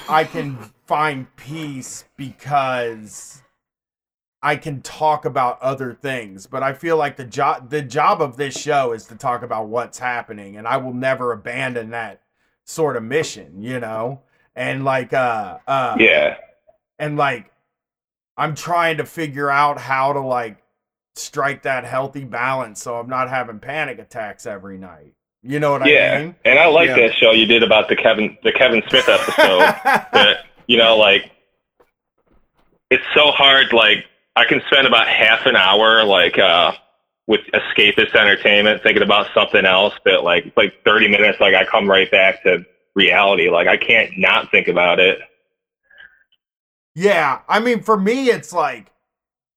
[0.07, 3.41] I can find peace because
[4.43, 8.37] I can talk about other things, but I feel like the job the job of
[8.37, 12.21] this show is to talk about what's happening, and I will never abandon that
[12.69, 14.21] sort of mission, you know.
[14.55, 16.37] And like, uh, uh, Yeah.
[16.99, 17.51] and like,
[18.37, 20.57] I'm trying to figure out how to like
[21.15, 25.13] strike that healthy balance so I'm not having panic attacks every night.
[25.41, 26.13] You know what yeah.
[26.13, 26.35] I mean?
[26.45, 26.51] Yeah.
[26.51, 26.95] And I like Yeah.
[27.07, 29.59] that show you did about the Kevin the Kevin Smith episode.
[30.13, 31.31] that you know, like
[32.89, 33.73] it's so hard.
[33.73, 34.05] Like
[34.35, 36.73] I can spend about half an hour like uh
[37.29, 39.93] with escapist entertainment, thinking about something else.
[40.03, 42.65] But like like thirty minutes, like I come right back to
[42.95, 43.49] reality.
[43.49, 45.19] Like I can't not think about it.
[46.95, 48.91] Yeah, I mean for me it's like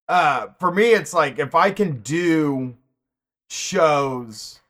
[0.06, 2.76] uh for me it's like if I can do
[3.48, 4.60] shows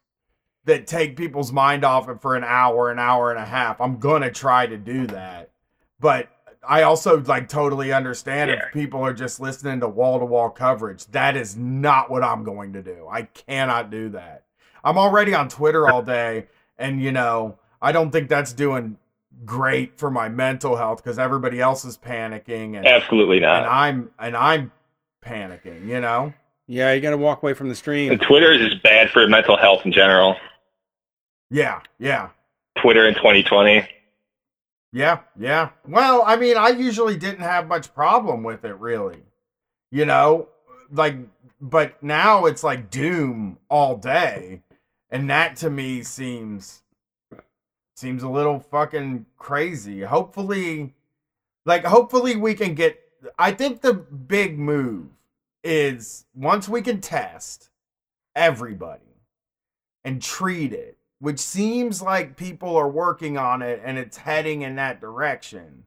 [0.64, 3.98] that take people's mind off it for an hour, an hour and a half, I'm
[4.22, 5.50] to try to do that.
[5.98, 6.28] But
[6.66, 8.66] I also like totally understand Yeah.
[8.66, 11.06] if people are just listening to wall-to-wall coverage.
[11.06, 13.08] That is not what I'm going to do.
[13.10, 14.44] I cannot do that.
[14.84, 16.46] I'm already on Twitter all day
[16.78, 18.96] and you know, I don't think that's doing
[19.44, 23.66] great for my mental health because everybody else is panicking and, Absolutely and not.
[23.68, 24.70] I'm and I'm
[25.24, 26.32] panicking, you know?
[26.68, 28.12] Yeah, you got to walk away from the stream.
[28.12, 30.36] And Twitter is just bad for mental health in general.
[31.50, 32.30] Yeah, yeah.
[32.80, 33.86] Twitter in 2020.
[34.92, 35.70] Yeah, yeah.
[35.88, 39.22] Well, I mean, I usually didn't have much problem with it really.
[39.90, 40.48] You know,
[40.90, 41.16] like
[41.60, 44.62] but now it's like doom all day.
[45.10, 46.82] And that to me seems
[47.96, 50.02] seems a little fucking crazy.
[50.02, 50.94] Hopefully
[51.64, 52.98] like hopefully we can get
[53.38, 55.06] I think the big move
[55.64, 57.70] is once we can test
[58.34, 59.02] everybody
[60.04, 64.74] and treat it, which seems like people are working on it and it's heading in
[64.74, 65.84] that direction.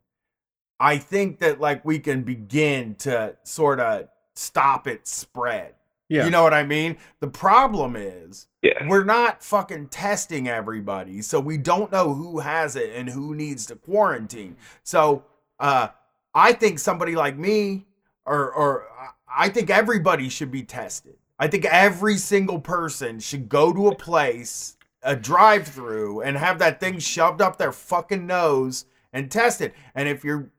[0.80, 5.74] I think that like we can begin to sort of stop its spread.
[6.07, 6.24] Yeah.
[6.24, 6.95] You know what I mean?
[7.20, 8.88] The problem is Yeah.
[8.88, 13.66] we're not fucking testing everybody, so we don't know who has it and who needs
[13.66, 14.56] to quarantine.
[14.84, 15.26] So,
[15.60, 15.90] uh,
[16.34, 17.88] I think somebody like me,
[18.26, 18.88] or or
[19.28, 21.18] I think everybody should be tested.
[21.38, 24.74] I think every single person should go to a place,
[25.06, 29.73] a drive-through, and have that thing shoved up their fucking nose and test it.
[29.94, 30.49] And if you're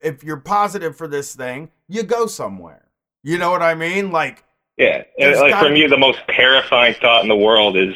[0.00, 2.88] if you're positive for this thing, you go somewhere.
[3.22, 4.10] You know what I mean?
[4.12, 4.44] Like
[4.78, 7.94] Yeah, like gotta for me, the most terrifying thought in the world is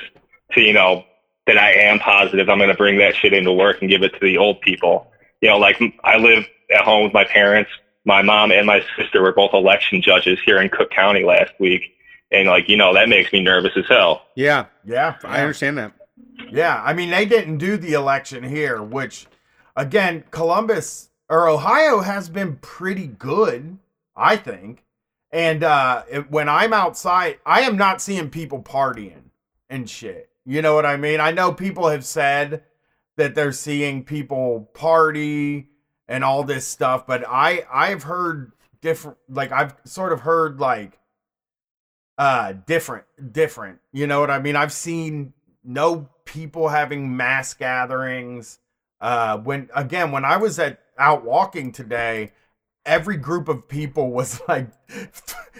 [0.53, 1.05] to you know
[1.47, 2.49] that I am positive.
[2.49, 5.11] I'm going to bring that shit into work and give it to the old people.
[5.41, 7.71] You know, like I live at home with my parents.
[8.05, 11.83] My mom and my sister were both election judges here in Cook County last week,
[12.31, 14.27] and like you know that makes me nervous as hell.
[14.35, 15.93] Yeah, yeah, I understand that.
[16.51, 19.27] Yeah, I mean they didn't do the election here, which
[19.77, 23.79] again, Columbus or Ohio has been pretty good,
[24.17, 24.85] I think.
[25.31, 29.31] And uh when I'm outside, I am not seeing people partying
[29.69, 30.31] and shit.
[30.45, 31.21] You know what I mean?
[31.21, 32.65] I know people have said
[33.17, 35.69] that they're seeing people party
[36.09, 37.07] and all this stuff.
[37.07, 40.99] But I I've heard different like I've sort of heard like
[42.19, 43.79] uh different different.
[43.93, 44.57] You know what I mean?
[44.57, 45.33] I've seen
[45.65, 48.59] no people having mass gatherings.
[49.01, 52.33] Uh when again when I was at out walking today,
[52.85, 54.69] every group of people was like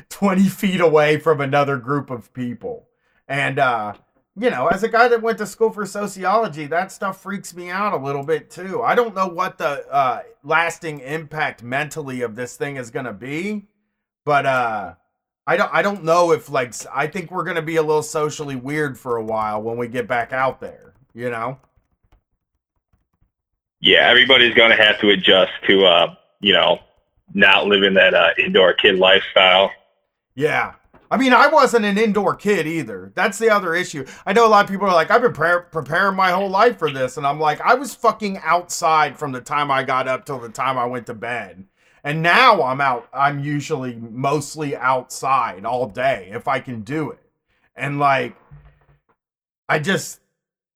[0.09, 2.89] 20 feet away from another group of people.
[3.29, 3.95] And uh
[4.37, 7.69] you know, as a guy that went to school for sociology, that stuff freaks me
[7.69, 8.83] out a little bit too.
[8.83, 13.13] I don't know what the uh, lasting impact mentally of this thing is going to
[13.13, 13.67] be,
[14.25, 14.95] but uh,
[15.51, 15.71] I don't.
[15.75, 18.97] I don't know if like I think we're going to be a little socially weird
[18.97, 20.95] for a while when we get back out there.
[21.13, 21.59] You know?
[23.81, 26.79] Yeah, everybody's going to have to adjust to, uh, you know,
[27.35, 29.73] not living that uh, indoor kid lifestyle.
[30.37, 30.75] Yeah.
[31.11, 33.11] I mean, I wasn't an indoor kid either.
[33.17, 34.07] That's the other issue.
[34.25, 36.79] I know a lot of people are like, I've been pre- preparing my whole life
[36.79, 37.17] for this.
[37.17, 40.49] And I'm like, I was fucking outside from the time I got up till the
[40.49, 41.65] time I went to bed.
[42.03, 43.09] And now I'm out.
[43.13, 47.21] I'm usually mostly outside all day if I can do it.
[47.77, 48.37] And like,
[49.69, 50.21] I just,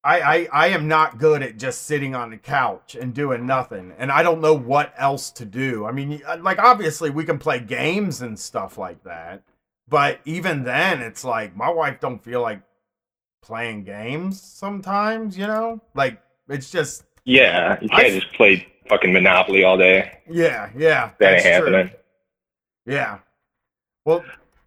[0.03, 3.93] I, I, I am not good at just sitting on the couch and doing nothing.
[3.99, 5.87] And I don't know what else to do.
[5.87, 9.43] I mean, uh, like, obviously we can play games and stuff like that
[9.89, 12.61] but even then, it's like my wife don't feel like
[13.43, 15.37] playing games sometimes.
[15.37, 17.79] You know, like it's just yeah.
[17.81, 20.19] You can't I, just play fucking Monopoly all day.
[20.28, 21.90] Yeah, yeah, that ain't happening.
[22.86, 23.19] Yeah.
[24.05, 24.24] Well,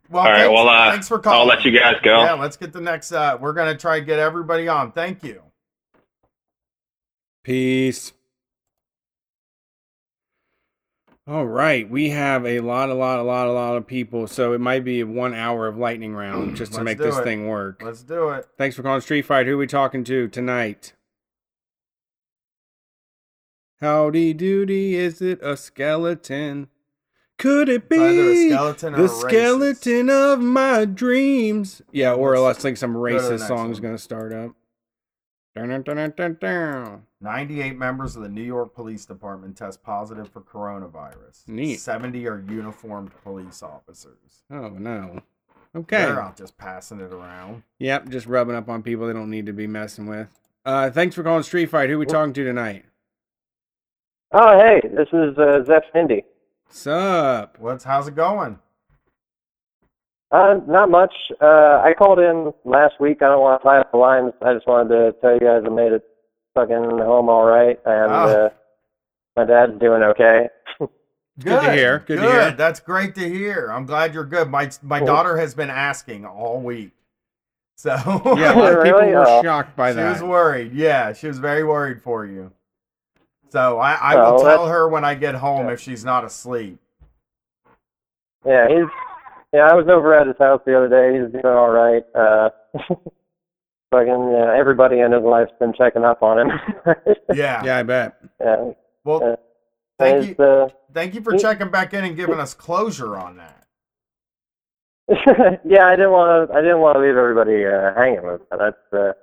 [0.10, 0.38] well, all right.
[0.40, 1.40] Thanks, well, uh, thanks for calling.
[1.40, 2.24] I'll let you guys go.
[2.24, 3.12] Yeah, let's get the next.
[3.12, 4.92] Uh, we're gonna try to get everybody on.
[4.92, 5.42] Thank you.
[7.44, 8.14] Peace.
[11.28, 14.54] All right, we have a lot, a lot, a lot, a lot of people, so
[14.54, 17.24] it might be one hour of lightning round just to Let's make this it.
[17.26, 17.82] thing work.
[17.84, 18.48] Let's do it.
[18.58, 19.46] Thanks for calling Street Fight.
[19.46, 20.94] Who we talking to tonight?
[23.80, 26.70] Howdy doody, is it a skeleton?
[27.38, 29.20] Could it be a skeleton the racist.
[29.22, 31.84] skeleton of my dreams?
[31.92, 34.56] Yeah, or Let's think some racist song's gonna start up.
[35.56, 37.04] Dun, dun, dun, dun, dun, dun.
[37.22, 41.48] 98 members of the New York Police Department test positive for coronavirus.
[41.48, 41.80] Neat.
[41.80, 44.44] 70 are uniformed police officers.
[44.50, 45.22] Oh no.
[45.76, 45.98] Okay.
[45.98, 47.62] They're out just passing it around.
[47.78, 50.30] Yep, just rubbing up on people they don't need to be messing with.
[50.66, 51.92] Uh, thanks for calling Street Fight.
[51.92, 52.86] Who we talking to tonight?
[54.32, 56.24] Oh, hey, this is uh, Zeph Cindy.
[56.70, 57.56] Sup?
[57.60, 58.60] What's how's it going?
[60.32, 61.14] Uh, not much.
[61.42, 63.22] Uh, I called in last week.
[63.22, 64.34] I don't want to tie up the lines.
[64.42, 66.04] I just wanted to tell you guys I made it
[66.54, 68.46] fucking home all right, and Oh.
[68.46, 68.50] uh,
[69.38, 70.50] my dad's doing okay.
[71.40, 72.00] Good to hear.
[72.06, 72.52] Good to hear.
[72.52, 73.70] That's great to hear.
[73.72, 74.50] I'm glad you're good.
[74.50, 75.08] My my Cool.
[75.08, 76.92] daughter has been asking all week.
[77.78, 77.92] So
[78.36, 79.12] Yeah, a lot of people Really?
[79.14, 79.44] were Oh.
[79.44, 80.18] shocked by she that.
[80.18, 80.74] She was worried.
[80.74, 82.52] Yeah, she was very worried for you.
[83.50, 86.80] So I, I Oh, will tell her when I get home if she's not asleep.
[88.46, 88.86] Yeah, he's.
[89.54, 91.20] Yeah, I was over at his house the other day.
[91.22, 92.04] He's doing all right.
[92.14, 92.50] Uh,
[93.92, 96.52] fucking yeah, everybody in his life's been checking up on him.
[97.34, 97.64] Yeah.
[97.64, 98.18] Yeah, I bet.
[98.42, 98.72] yeah.
[99.04, 99.36] Well, Uh,
[100.00, 100.44] thank you.
[100.46, 103.64] uh, Thank you for he- checking back in and giving us closure on that.
[105.66, 106.56] yeah, I didn't want to.
[106.58, 108.60] I didn't want to leave everybody uh, hanging with that.
[108.60, 109.14] That's uh,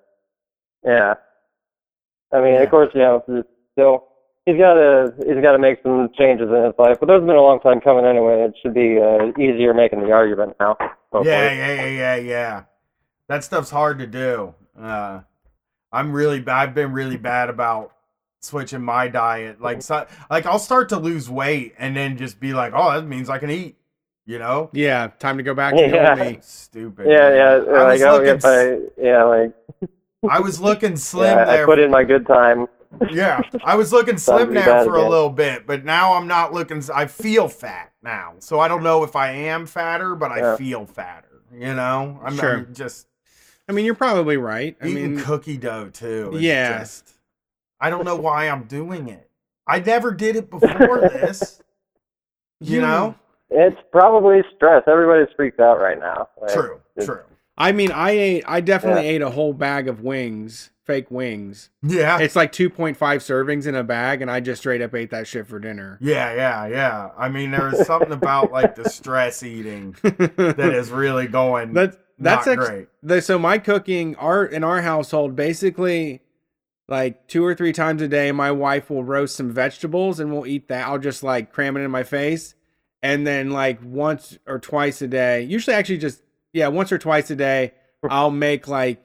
[0.85, 1.15] yeah.
[2.33, 2.63] I mean, Yeah.
[2.63, 4.07] of course, you know, it's still
[4.47, 7.27] he's got to he's got to make some changes in his life, but those have
[7.27, 8.43] been a long time coming anyway.
[8.43, 10.77] It should be uh, easier making the argument now.
[11.13, 11.29] hopefully.
[11.31, 12.63] Yeah, yeah, yeah, yeah, yeah.
[13.29, 14.55] That stuff's hard to do.
[14.79, 15.21] Uh,
[15.93, 17.93] I'm really, ba- I've been really bad about
[18.41, 19.61] switching my diet.
[19.61, 23.07] Like, so, like I'll start to lose weight and then just be like, oh, that
[23.07, 23.77] means I can eat.
[24.27, 24.71] You know?
[24.73, 26.11] Yeah, time to go back to the Yeah.
[26.11, 26.39] old me.
[26.43, 27.07] Stupid.
[27.09, 27.37] Yeah, man.
[27.37, 27.73] yeah.
[27.75, 29.53] I Like, was oh, looking, I, yeah, like,
[30.31, 32.67] I was looking slim yeah, I put in my good time.
[33.11, 36.27] Yeah, I was looking slim be there bad for a little bit, but now I'm
[36.27, 36.83] not looking.
[36.95, 40.87] I feel fat now, so I don't know if I am fatter, but I feel
[40.87, 41.43] fatter.
[41.53, 42.55] You know, I'm, Sure.
[42.59, 43.07] I'm just
[43.69, 44.77] I mean, you're probably right.
[44.83, 46.33] I eating mean, cookie dough too.
[46.39, 46.81] Yeah.
[46.81, 47.11] just-
[47.81, 49.29] I don't know why I'm doing it.
[49.67, 51.61] I never did it before this.
[52.61, 53.15] You know,
[53.51, 54.85] It's probably stress.
[54.87, 56.29] Everybody's freaked out right now.
[56.41, 57.21] Like, true, true.
[57.59, 58.45] I mean, I ate.
[58.47, 59.11] I definitely Yeah.
[59.17, 61.71] ate a whole bag of wings, fake wings.
[61.83, 65.27] Yeah, It's like 2.5 servings in a bag, and I just straight up ate that
[65.27, 65.99] shit for dinner.
[66.01, 67.11] yeah, yeah, yeah.
[67.19, 72.47] I mean, there's something about like the stress eating that is really going That that's
[72.47, 72.89] not ex- great.
[73.03, 76.21] the, so my cooking our in our household basically
[76.87, 80.47] like two or three times a day my wife will roast some vegetables and we'll
[80.47, 82.55] eat that i'll just like cram it in my face
[83.03, 87.31] and then like once or twice a day usually actually just yeah once or twice
[87.31, 87.73] a day
[88.11, 89.03] i'll make like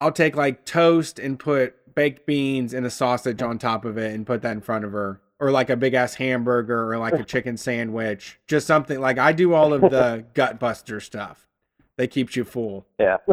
[0.00, 4.14] i'll take like toast and put baked beans and a sausage on top of it
[4.14, 7.14] and put that in front of her or like a big ass hamburger or like
[7.14, 8.38] a chicken sandwich.
[8.46, 11.48] Just something like I do all of the gut buster stuff.
[11.96, 12.86] That keeps you full.
[12.98, 13.16] Yeah.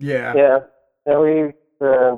[0.00, 0.32] Yeah.
[0.36, 0.58] yeah.
[1.06, 1.42] Yeah, we.
[1.80, 2.16] Uh,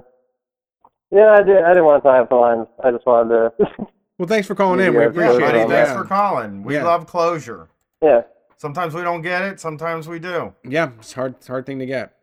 [1.10, 1.62] yeah, I did.
[1.62, 2.66] I didn't want to tie up the lines.
[2.82, 3.66] I just wanted to.
[4.18, 4.94] Well, thanks for calling in.
[4.96, 5.68] We appreciate it.
[5.68, 5.92] thanks Yeah.
[5.94, 6.62] for calling.
[6.62, 6.84] We Yeah.
[6.84, 7.68] love closure.
[8.02, 8.22] yeah.
[8.56, 9.60] Sometimes we don't get it.
[9.60, 10.54] Sometimes we do.
[10.64, 11.34] Yeah, it's hard.
[11.34, 12.15] It's a hard thing to get.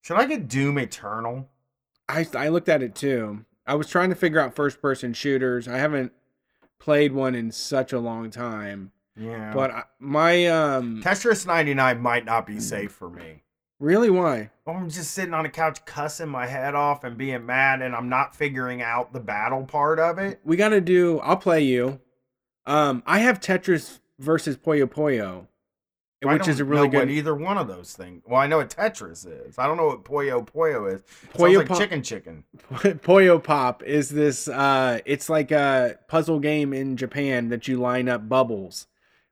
[0.00, 1.48] Should I get Doom Eternal?
[2.08, 3.44] I I looked at it too.
[3.66, 5.68] I was trying to figure out first person shooters.
[5.68, 6.12] I haven't
[6.78, 8.92] played one in such a long time.
[9.16, 9.52] Yeah.
[9.52, 13.42] But I, my um Tetris 99 might not be safe for me.
[13.78, 14.50] really why?
[14.66, 18.08] I'm just sitting on a couch cussing my head off and being mad, and I'm
[18.08, 20.40] not figuring out the battle part of it.
[20.44, 21.18] We got to do.
[21.20, 22.00] I'll play you.
[22.66, 25.46] Um, I have Tetris versus Puyo Puyo, I
[26.22, 27.10] which is a really good.
[27.10, 28.22] either one of those things.
[28.26, 29.58] Well, I know what Tetris is.
[29.58, 31.00] I don't know what Puyo Puyo is.
[31.00, 32.44] It Puyo like chicken chicken.
[32.70, 34.46] Puyo Pop is this.
[34.46, 38.86] Uh, it's like a puzzle game in Japan that you line up bubbles.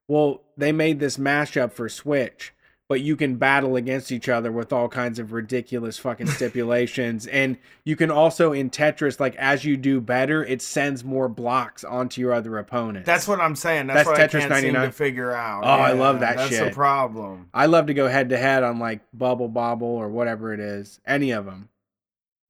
[0.06, 2.54] Well, they made this mashup for Switch,
[2.88, 7.58] but you can battle against each other with all kinds of ridiculous fucking stipulations, and
[7.84, 12.20] you can also in Tetris, like as you do better, it sends more blocks onto
[12.20, 13.04] your other opponent.
[13.04, 13.88] That's what I'm saying.
[13.88, 14.86] That's, That's what Tetris I can't seem 99.
[14.86, 15.64] to figure out.
[15.64, 16.58] Oh, I love that that's shit.
[16.60, 17.50] That's the problem.
[17.52, 21.00] I love to go head to head on like Bubble Bobble or whatever it is,
[21.06, 21.68] any of them.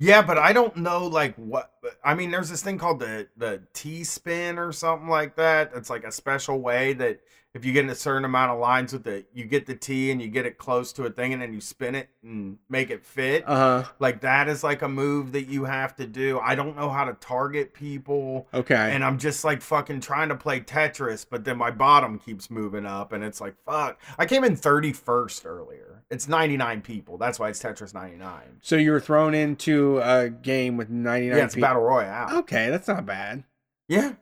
[0.01, 1.73] Yeah, but I don't know like what
[2.05, 5.73] I mean there's this thing called the the T spin or something like that.
[5.75, 7.21] It's like a special way that
[7.59, 10.11] if you get in a certain amount of lines with it, you get the T
[10.11, 12.91] and you get it close to a thing and then you spin it and make
[12.91, 13.43] it fit.
[13.47, 13.89] Uh huh.
[13.99, 16.39] Like that is like a move that you have to do.
[16.41, 18.47] I don't know how to target people.
[18.55, 18.75] Okay.
[18.93, 22.87] And I'm just like fucking trying to play Tetris, but then my bottom keeps moving
[22.87, 24.01] up and it's like fuck.
[24.19, 26.05] I came in 31st earlier.
[26.11, 27.19] It's 99 people.
[27.19, 28.41] That's why it's Tetris 99.
[28.63, 31.69] so you were thrown into a game with 99 Yeah, it's people.
[31.69, 32.39] battle royale.
[32.39, 33.45] Okay, that's not bad.
[33.89, 34.13] Yeah.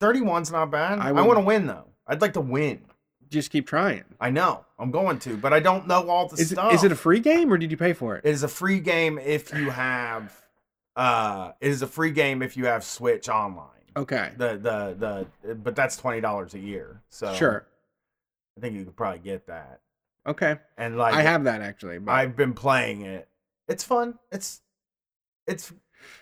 [0.00, 0.98] 31's not bad.
[0.98, 1.89] I I, want to win though.
[2.06, 2.82] I'd like to win.
[3.28, 4.04] Just keep trying.
[4.20, 4.64] I know.
[4.78, 6.74] I'm going to, but I don't know all the Is it, stuff.
[6.74, 8.24] is it a free game or did you pay for it?
[8.24, 10.34] It is a free game if you have
[10.96, 13.68] uh it is a free game if you have Switch online.
[13.96, 14.32] Okay.
[14.36, 17.02] The the the but that's $20 a year.
[17.08, 17.66] So Sure.
[18.58, 19.80] I think you could probably get that.
[20.26, 20.56] Okay.
[20.76, 21.98] And like I have that actually.
[21.98, 23.28] But I've been playing it.
[23.68, 24.18] It's fun.
[24.32, 24.60] It's
[25.46, 25.72] it's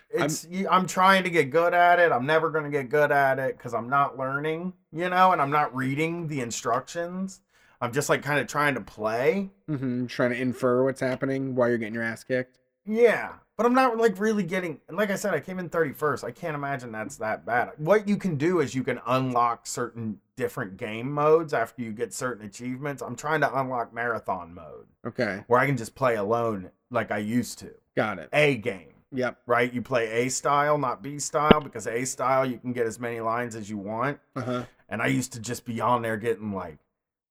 [0.09, 2.11] it's I'm, I'm trying to get good at it.
[2.11, 5.41] I'm never going to get good at it cuz I'm not learning, you know, and
[5.41, 7.41] I'm not reading the instructions.
[7.81, 9.51] I'm just like kind of trying to play.
[9.67, 12.57] hmm trying to infer what's happening while you're getting your ass kicked.
[12.85, 14.79] Yeah, but I'm not like really getting.
[14.87, 16.23] And like I said, I came in 31st.
[16.23, 17.71] I can't imagine that's that bad.
[17.77, 22.13] What you can do is you can unlock certain different game modes after you get
[22.13, 23.01] certain achievements.
[23.03, 25.43] I'm trying to unlock marathon mode Okay.
[25.47, 27.71] where I can just play alone like I used to.
[27.95, 28.29] Got it.
[28.33, 28.93] A game.
[29.11, 29.37] Yep.
[29.45, 29.71] right?
[29.73, 33.19] You play A style, not B style, because A style you can get as many
[33.21, 34.19] lines as you want.
[34.35, 34.63] Uh huh.
[34.87, 36.79] And I used to just be on there getting like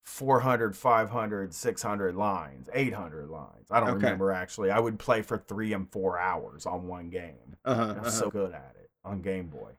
[0.05, 3.69] 400, 500, 600 lines, 800 lines.
[3.71, 3.97] I don't Okay.
[3.97, 4.71] remember actually.
[4.71, 7.57] I would play for three and four hours on one game.
[7.65, 7.95] Uh huh.
[7.99, 9.73] I was so good at it on Game Boy,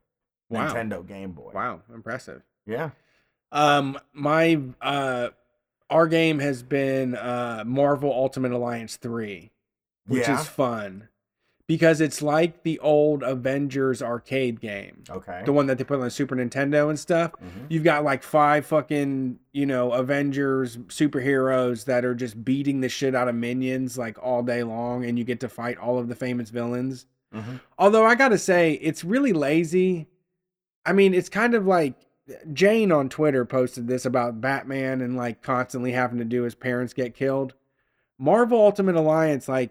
[0.48, 0.72] Wow.
[0.72, 1.52] Nintendo Game Boy.
[1.54, 1.82] Wow.
[1.92, 2.42] Impressive.
[2.66, 2.90] Yeah.
[3.52, 5.30] Um, my uh,
[5.90, 9.50] our game has been uh Marvel Ultimate Alliance three,
[10.06, 10.40] which Yeah.
[10.40, 11.08] is fun
[11.70, 15.04] because it's like the old Avengers arcade game.
[15.08, 15.42] Okay.
[15.44, 17.30] The one that they put on the Super Nintendo and stuff.
[17.40, 17.66] Mhm.
[17.68, 23.14] You've got like five fucking, you know, Avengers superheroes that are just beating the shit
[23.14, 26.16] out of minions like all day long, and you get to fight all of the
[26.16, 27.06] famous villains.
[27.32, 27.60] Mhm.
[27.78, 30.08] Although I gotta say, it's really lazy.
[30.84, 31.94] I mean, it's kind of like
[32.52, 36.92] Jane on Twitter posted this about Batman and like constantly having to do his parents
[36.94, 37.54] get killed.
[38.18, 39.70] Marvel Ultimate Alliance, like,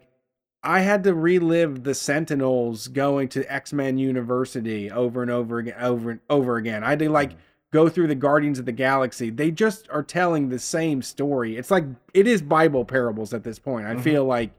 [0.64, 5.76] I had to relive the Sentinels going to X Men University over and over again,
[5.80, 6.84] over and over again.
[6.84, 7.32] I had to like
[7.72, 9.30] go through the Guardians of the Galaxy.
[9.30, 11.56] They just are telling the same story.
[11.56, 13.86] It's like it is Bible parables at this point.
[13.88, 14.02] I Mhm.
[14.02, 14.52] feel like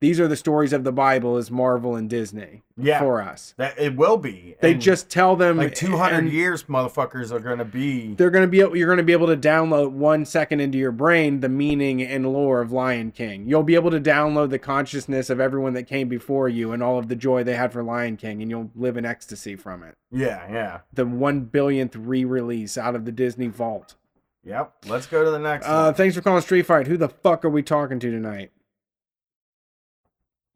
[0.00, 3.00] these are the stories of the Bible as Marvel and Disney Yeah.
[3.00, 3.54] for us.
[3.56, 4.54] That it will be.
[4.60, 8.14] They And just tell them like 200 years, motherfuckers are gonna be.
[8.14, 11.48] They're gonna be you're gonna be able to download one second into your brain the
[11.48, 13.48] meaning and lore of Lion King.
[13.48, 16.98] You'll be able to download the consciousness of everyone that came before you and all
[16.98, 19.94] of the joy they had for Lion King, and you'll live in ecstasy from it.
[20.12, 20.78] Yeah, yeah.
[20.92, 23.96] The one billionth re-release out of the Disney vault.
[24.44, 24.72] Yep.
[24.86, 25.94] Let's go to the next Uh, one.
[25.94, 26.86] thanks for calling Street Fight.
[26.86, 28.50] Who the fuck are we talking to tonight?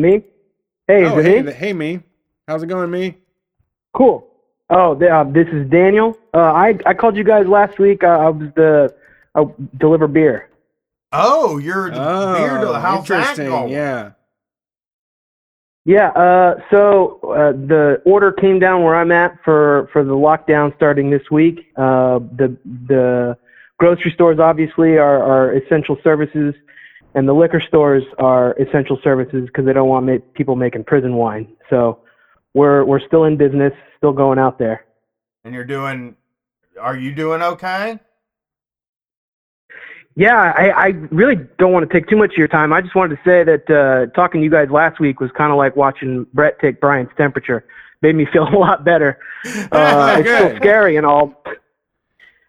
[0.02, 0.24] Me?
[0.88, 1.42] Hey, oh, hey, me?
[1.44, 2.00] th- hey, me.
[2.48, 3.16] How's it going, me?
[3.94, 4.26] Cool.
[4.68, 6.18] Oh, th- uh, this is Daniel.
[6.34, 8.02] Uh, I I called you guys last week.
[8.02, 8.92] Uh, I was the
[9.36, 9.44] I
[9.78, 10.48] deliver beer.
[11.12, 12.80] Oh, you're the beer Oh, dealer.
[12.80, 13.46] How's that interesting.
[13.46, 13.70] going?
[13.72, 14.10] Yeah.
[15.84, 20.74] Yeah, uh, so uh, the order came down where I'm at for, for the lockdown
[20.76, 21.72] starting this week.
[21.76, 22.56] Uh, the
[22.88, 23.36] the
[23.78, 26.54] grocery stores obviously are, are essential services,
[27.14, 31.14] and the liquor stores are essential services because they don't want ma- people making prison
[31.14, 31.48] wine.
[31.70, 32.00] So
[32.54, 34.84] we're we're still in business, still going out there.
[35.44, 36.16] And you're doing.
[36.80, 37.98] Are you doing okay?
[40.14, 42.72] Yeah, I, I really don't want to take too much of your time.
[42.72, 45.50] I just wanted to say that uh, talking to you guys last week was kind
[45.50, 47.64] of like watching Brett take Brian's temperature.
[48.02, 49.18] Made me feel a lot better.
[49.72, 51.42] Uh, it's still scary and all.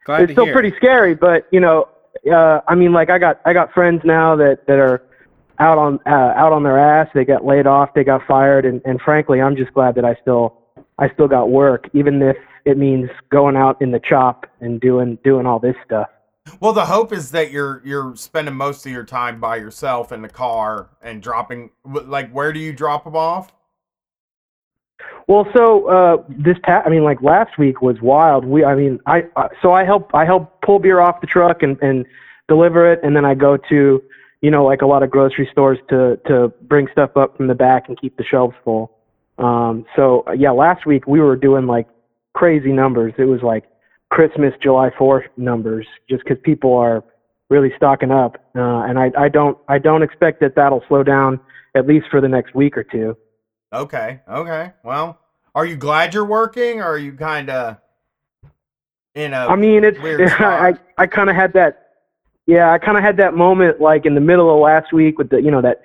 [0.06, 0.54] Glad it's still hear.
[0.54, 1.88] pretty scary, but you know,
[2.32, 5.04] uh, I mean, like I got I got friends now that that are
[5.60, 7.10] out on uh, out on their ass.
[7.14, 7.94] They got laid off.
[7.94, 10.62] They got fired, and and frankly, I'm just glad that I still
[11.00, 15.18] I still got work, even if it means going out in the chop and doing
[15.24, 16.08] doing all this stuff.
[16.60, 20.22] Well, the hope is that you're you're spending most of your time by yourself in
[20.22, 21.72] the car and dropping.
[21.86, 23.52] Like, where do you drop them off?
[25.28, 28.44] Well, so uh, this past, I mean, like last week was wild.
[28.46, 31.64] We, I mean, I uh, so I help I help pull beer off the truck
[31.64, 32.06] and and
[32.48, 34.04] deliver it, and then I go to,
[34.42, 37.56] you know, like a lot of grocery stores to to bring stuff up from the
[37.56, 38.92] back and keep the shelves full.
[39.38, 41.88] Um, so uh, yeah, last week we were doing like
[42.34, 43.14] crazy numbers.
[43.18, 43.64] It was like
[44.10, 47.04] Christmas, July Fourth numbers, just because people are
[47.50, 51.40] really stocking up, uh, and I I don't I don't expect that that'll slow down
[51.76, 53.18] at least for the next week or two.
[53.74, 54.74] Okay, okay.
[54.84, 55.20] Well,
[55.56, 57.78] are you glad you're working, or are you kind of
[59.16, 59.48] in a?
[59.48, 61.80] I mean, it's weird I I kind of had that.
[62.46, 65.30] Yeah, I kind of had that moment like in the middle of last week with
[65.30, 65.82] the you know that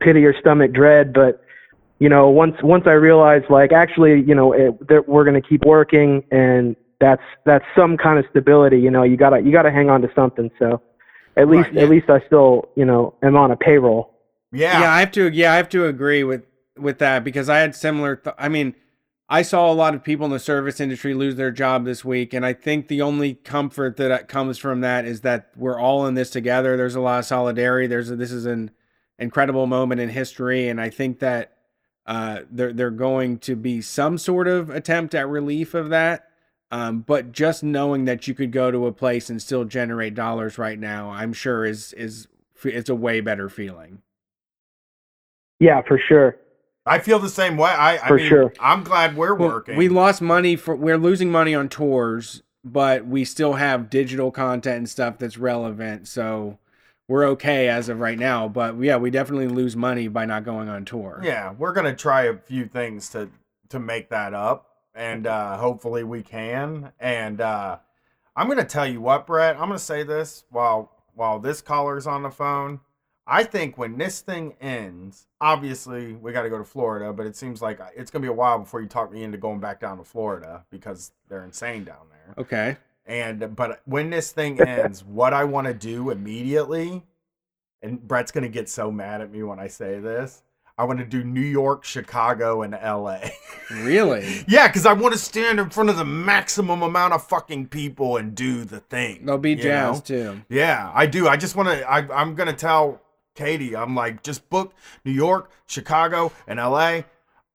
[0.00, 1.42] pit of your stomach dread, but
[1.98, 5.64] you know once once I realized like actually you know it, that we're gonna keep
[5.64, 8.78] working and that's that's some kind of stability.
[8.78, 10.50] You know, you gotta you gotta hang on to something.
[10.58, 10.80] So
[11.36, 11.82] at least Right, yeah.
[11.82, 14.14] at least I still you know am on a payroll.
[14.52, 14.80] Yeah.
[14.80, 15.30] Yeah, I have to.
[15.32, 16.42] Yeah, I have to agree with
[16.78, 18.16] with that because I had similar.
[18.16, 18.74] Th- I mean,
[19.28, 22.34] I saw a lot of people in the service industry lose their job this week,
[22.34, 26.14] and I think the only comfort that comes from that is that we're all in
[26.14, 26.76] this together.
[26.76, 27.86] There's a lot of solidarity.
[27.86, 28.70] There's a, this is an
[29.18, 31.56] incredible moment in history, and I think that
[32.06, 36.28] uh, there there going to be some sort of attempt at relief of that.
[36.70, 40.56] Um, but just knowing that you could go to a place and still generate dollars
[40.56, 42.28] right now, I'm sure is is
[42.64, 44.02] it's a way better feeling.
[45.60, 46.36] Yeah, for sure.
[46.84, 47.70] I feel the same way.
[47.70, 48.52] I, I For mean, sure.
[48.58, 49.76] I'm glad we're Well, working.
[49.76, 54.78] We lost money for we're losing money on tours, but we still have digital content
[54.78, 56.08] and stuff that's relevant.
[56.08, 56.58] So
[57.08, 58.48] we're okay as of right now.
[58.48, 61.20] But yeah, we definitely lose money by not going on tour.
[61.22, 63.30] Yeah, we're gonna try a few things to
[63.68, 66.92] to make that up, and uh, hopefully we can.
[66.98, 67.78] And uh,
[68.34, 69.54] I'm gonna tell you what, Brett.
[69.54, 72.80] I'm gonna say this while while this caller's on the phone.
[73.32, 77.34] I think when this thing ends, obviously we got to go to Florida, but it
[77.34, 79.80] seems like uh, it's gonna be a while before you talk me into going back
[79.80, 82.34] down to Florida because they're insane down there.
[82.36, 82.76] Okay.
[83.06, 87.04] And but when this thing ends, what I want to do immediately,
[87.80, 90.42] and Brett's gonna get so mad at me when I say this.
[90.76, 93.20] I want to do New York, Chicago, and LA.
[93.70, 94.44] Really?
[94.48, 98.18] yeah, because I want to stand in front of the maximum amount of fucking people
[98.18, 99.24] and do the thing.
[99.24, 100.34] They'll be jazzed know?
[100.34, 100.42] too.
[100.50, 101.28] Yeah, I do.
[101.28, 101.90] I just want to.
[101.90, 103.00] I'm gonna tell
[103.34, 103.76] Katie.
[103.76, 107.02] I'm like, just book New York, Chicago, and LA.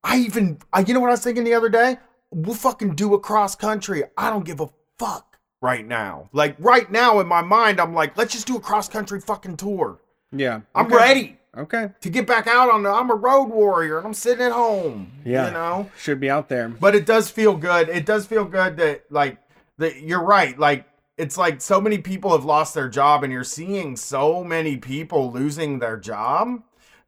[0.03, 0.59] I even.
[0.73, 1.97] I, you know what I was thinking the other day?
[2.31, 4.03] We'll fucking do a cross country.
[4.17, 6.29] I don't give a fuck right now.
[6.33, 9.57] Like right now in my mind, I'm like, let's just do a cross country fucking
[9.57, 9.99] tour.
[10.31, 10.61] Yeah.
[10.75, 10.95] I'm Okay.
[10.95, 11.89] ready Okay.
[12.01, 12.89] to get back out on the.
[12.89, 15.11] I'm a road warrior and I'm sitting at home.
[15.25, 15.47] Yeah.
[15.47, 15.89] you know.
[15.97, 16.69] Should be out there.
[16.69, 17.89] But it does feel good.
[17.89, 19.37] It does feel good that like
[19.77, 20.57] that you're right.
[20.59, 20.85] Like
[21.17, 25.31] it's like so many people have lost their job and you're seeing so many people
[25.31, 26.61] losing their job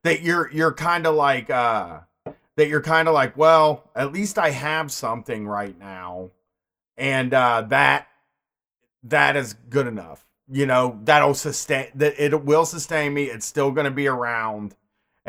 [0.03, 1.99] that you're you're kind of like uh
[2.55, 6.31] that you're kind of like, well, at least I have something right now.
[6.97, 8.07] And uh that
[9.03, 10.25] that is good enough.
[10.51, 13.25] You know, that'll sustain that it will sustain me.
[13.25, 14.75] It's still going to be around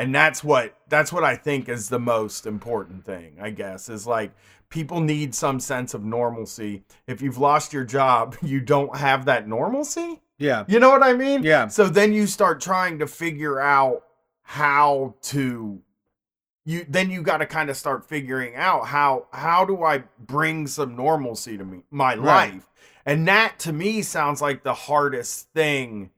[0.00, 4.06] and that's what that's what i think is the most important thing i guess is
[4.06, 4.32] like
[4.70, 9.46] people need some sense of normalcy if you've lost your job you don't have that
[9.48, 10.64] normalcy Yeah.
[10.68, 11.68] you know what i mean Yeah.
[11.68, 14.04] so then you start trying to figure out
[14.42, 15.80] how to
[16.64, 20.66] you then you got to kind of start figuring out how how do i bring
[20.66, 22.52] some normalcy to me my Right.
[22.54, 22.66] life
[23.06, 26.10] and that to me sounds like the hardest thing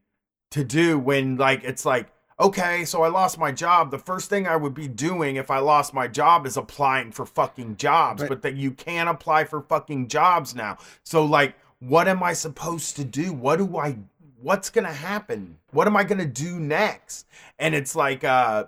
[0.50, 2.08] to do when like it's like
[2.40, 3.90] okay so i lost my job.
[3.90, 7.26] The first thing i would be doing if i lost my job is applying for
[7.26, 10.78] fucking jobs But- but that you can't apply for fucking jobs now.
[11.04, 13.32] So like what am i supposed to do?
[13.32, 13.96] What do i
[14.40, 15.58] what's gonna happen?
[15.70, 17.26] What am i gonna do next?
[17.58, 18.64] And it's like uh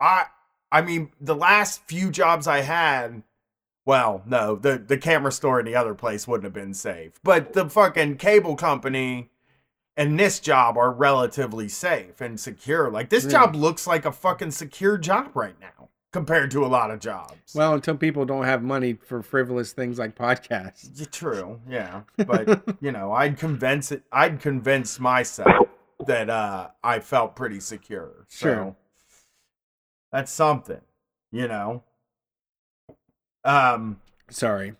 [0.00, 0.26] i
[0.70, 3.22] I mean, the last few jobs I had,
[3.86, 7.54] well, no, the the camera store in the other place wouldn't have been safe, but
[7.54, 9.30] the fucking cable company
[9.98, 12.90] and this job are relatively safe and secure.
[12.90, 13.32] Like this Really?
[13.32, 17.54] job looks like a fucking secure job right now compared to a lot of jobs.
[17.54, 21.10] Well, until people don't have money for frivolous things like podcasts.
[21.10, 24.04] True, yeah, but you know, I'd convince it.
[24.10, 25.68] I'd convince myself
[26.06, 28.24] that uh, I felt pretty secure.
[28.28, 28.76] So Sure.
[30.12, 30.80] that's something,
[31.32, 31.82] you know.
[33.44, 34.00] Um,
[34.30, 34.74] Sorry.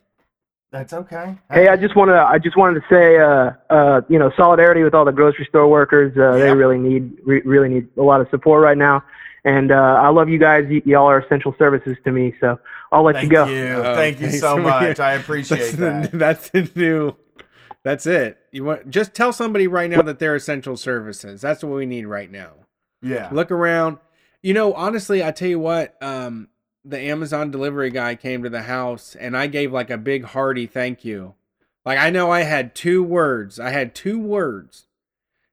[0.71, 1.35] That's okay.
[1.51, 4.83] Hey, I just want to I just wanted to say uh uh you know solidarity
[4.83, 6.15] with all the grocery store workers.
[6.17, 9.03] Uh, They really need re- really need a lot of support right now.
[9.45, 10.65] And uh, I love you guys.
[10.69, 12.35] Y- y'all are essential services to me.
[12.41, 12.59] So
[12.91, 13.45] I'll let Thank you go.
[13.45, 14.99] Thank you, Oh, thank you thanks so so much.
[14.99, 16.11] I That's appreciate the, that.
[16.13, 17.15] that's the new.
[17.81, 18.37] That's it.
[18.51, 21.39] You want just tell somebody right now that they're essential services.
[21.41, 22.51] That's what we need right now.
[23.01, 23.97] Yeah, Look around.
[24.43, 25.95] You know, honestly, I tell you what.
[26.01, 26.49] Um,
[26.85, 30.65] the Amazon delivery guy came to the house, and I gave like a big hearty
[30.65, 31.35] thank you.
[31.85, 33.59] Like I know I had two words.
[33.59, 34.87] I had two words.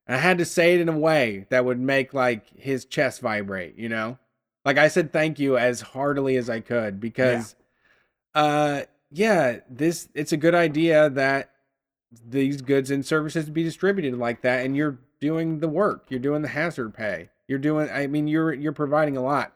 [0.08, 3.76] I had to say it in a way that would make like his chest vibrate.
[3.76, 4.18] You know,
[4.64, 7.56] like I said thank you as heartily as I could because,
[8.34, 11.50] uh, yeah, this it's a good idea that
[12.28, 16.42] these goods and services be distributed like that and you're doing the work you're doing
[16.42, 19.52] the hazard pay you're doing i mean you're you're providing a lot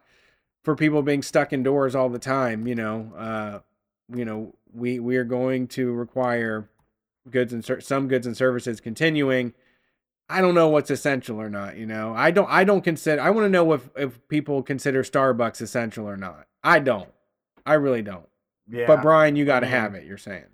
[0.63, 3.59] for people being stuck indoors all the time you know uh
[4.15, 6.69] you know we we are going to require
[7.31, 9.53] goods and ser- some goods and services continuing
[10.29, 13.31] i don't know what's essential or not you know i don't i don't consider i
[13.31, 17.11] want to know if if people consider starbucks essential or not i don't
[17.67, 18.29] i really don't
[18.69, 18.87] yeah.
[18.87, 20.45] but brian you got to mean- have it you're saying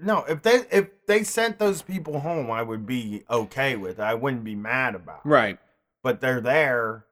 [0.00, 3.98] no, if they if they sent those people home, I would be okay with.
[3.98, 4.02] it.
[4.02, 5.22] I wouldn't be mad about.
[5.24, 5.28] it.
[5.28, 5.58] right
[6.02, 7.04] but they're there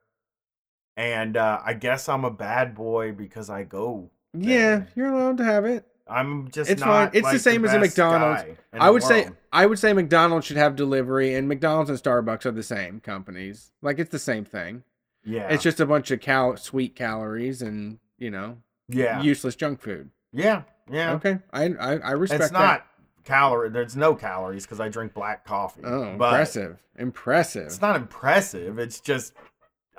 [0.96, 5.44] and uh, i guess i'm a bad boy because i go Yeah, you're allowed to
[5.44, 5.84] have it.
[6.08, 7.10] i'm just It's not fine.
[7.14, 8.42] It's like, the same as a McDonald's.
[8.72, 9.28] I would say.
[9.52, 13.72] I would say McDonald's should have delivery, and McDonald's and Starbucks are the same companies.
[13.80, 14.82] Like it's the same thing.
[15.24, 18.58] yeah It's just a bunch of cal sweet calories and you know
[18.88, 20.10] yeah useless junk food.
[20.32, 22.58] yeah yeah Okay, I I, I respect it's that.
[22.58, 22.86] not
[23.24, 26.80] calorie there's no calories because i drink black coffee Oh, but impressive!
[26.96, 27.66] Impressive.
[27.66, 29.32] it's not impressive it's just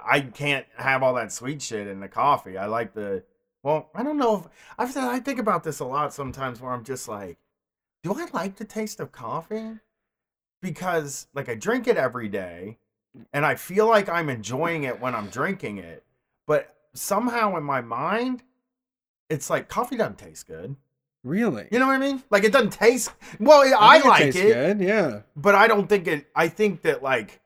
[0.06, 3.24] i can't have all that sweet shit in the coffee i like the
[3.64, 6.72] well i don't know if i've said i think about this a lot sometimes where
[6.72, 7.38] i'm just like
[8.04, 9.72] do I like the taste of coffee?
[10.62, 12.78] Because like I drink it every day
[13.34, 16.04] and I feel like I'm enjoying it when I'm drinking it,
[16.46, 18.44] but somehow in my mind
[19.30, 20.76] it's like coffee doesn't taste good.
[21.24, 21.68] really.
[21.72, 22.24] You know what I mean?
[22.30, 25.22] Like it doesn't taste well, I, think like it, Good, yeah.
[25.36, 27.42] but I don't think it I think that like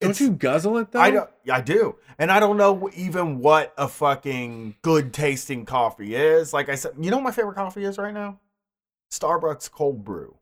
[0.00, 1.00] Don't it's- you guzzle it though?
[1.00, 1.30] I don't.
[1.50, 6.52] I do, and I don't know even what a fucking good tasting coffee is.
[6.52, 8.38] Like I said, you know what my favorite coffee is right now?
[9.12, 10.36] Starbucks cold brew.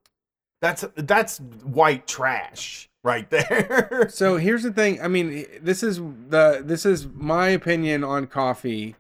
[0.61, 4.09] That's that's white trash right there.
[4.11, 5.01] So here's the thing.
[5.01, 8.97] I mean, this is the this is my opinion on coffee.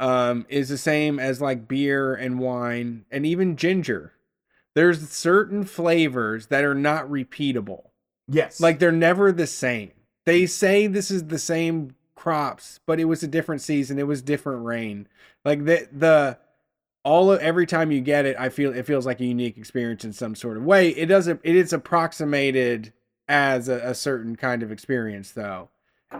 [0.00, 4.12] Um, is the same as like beer and wine and even ginger.
[4.76, 7.86] There's certain flavors that are not repeatable.
[8.28, 9.90] yes, Like they're never the same.
[10.28, 13.98] They say this is the same crops, but it was a different season.
[13.98, 15.08] It was different rain.
[15.42, 16.38] Like the the
[17.02, 20.04] all of, every time you get it, I feel it feels like a unique experience
[20.04, 20.90] in some sort of way.
[20.90, 21.40] It doesn't.
[21.44, 22.92] It is approximated
[23.26, 25.70] as a, a certain kind of experience, though.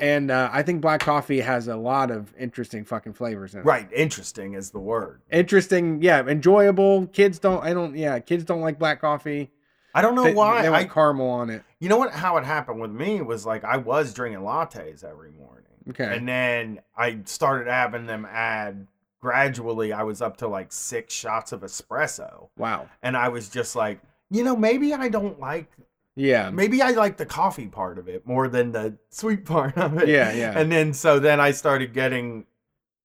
[0.00, 3.66] And uh, I think black coffee has a lot of interesting fucking flavors in it.
[3.66, 3.90] right.
[3.92, 5.20] Interesting is the word.
[5.30, 7.08] Interesting, yeah, enjoyable.
[7.08, 7.62] Kids don't.
[7.62, 7.94] I don't.
[7.94, 9.50] Yeah, kids don't like black coffee.
[9.94, 10.62] I don't know They, why.
[10.62, 11.62] they I, want caramel on it.
[11.80, 12.12] you know what?
[12.12, 15.64] How it happened with me was like I was drinking lattes every morning.
[15.90, 16.16] Okay.
[16.16, 18.86] And then I started having them add
[19.20, 19.92] gradually.
[19.92, 22.48] I was up to like six shots of espresso.
[22.56, 22.88] Wow.
[23.02, 24.00] And I was just like,
[24.30, 25.70] you know, maybe I don't like,
[26.14, 26.50] Yeah.
[26.50, 30.08] maybe I like the coffee part of it more than the sweet part of it.
[30.08, 30.58] Yeah, yeah.
[30.58, 32.44] And then so then I started getting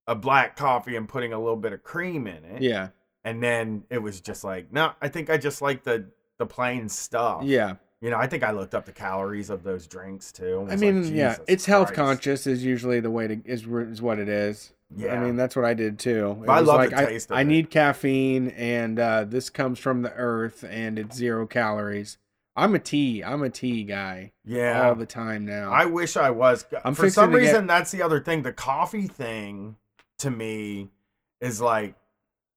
[0.05, 2.61] a black coffee and putting a little bit of cream in it.
[2.61, 2.89] Yeah.
[3.23, 6.05] And then it was just like, no, I think I just like the
[6.39, 7.43] the plain stuff.
[7.43, 7.75] Yeah.
[8.01, 10.67] You know, I think I looked up the calories of those drinks too.
[10.69, 11.97] I mean, like, yeah, it's health Christ.
[11.97, 14.73] conscious is usually the way to is is what it is.
[14.95, 15.15] Yeah.
[15.15, 16.37] I mean that's what I did too.
[16.43, 17.45] It I love like the I, taste of I it.
[17.45, 22.17] need caffeine, and uh, this comes from the earth, and it's zero calories.
[22.55, 23.23] I'm a tea.
[23.23, 24.33] I'm a tea guy.
[24.45, 24.85] Yeah.
[24.87, 25.71] all the time now.
[25.71, 26.65] I wish I was.
[26.85, 28.43] I'm For some to get- reason, that's the other thing.
[28.43, 29.77] The coffee thing
[30.19, 30.89] to me
[31.41, 31.95] is like,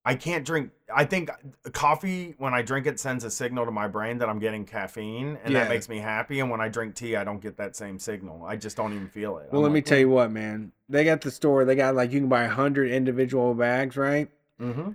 [0.06, 0.70] I can't drink.
[0.94, 1.30] I think
[1.72, 5.36] coffee when I drink it sends a signal to my brain that I'm getting caffeine,
[5.42, 5.64] and Yeah.
[5.64, 6.38] that makes me happy.
[6.38, 8.44] And when I drink tea, I don't get that same signal.
[8.46, 9.48] I just don't even feel it.
[9.50, 10.70] Well, let me tell you what, man.
[10.88, 11.64] They got the store.
[11.64, 14.30] They got like you can buy a hundred individual bags, right?
[14.60, 14.92] Mm-hmm.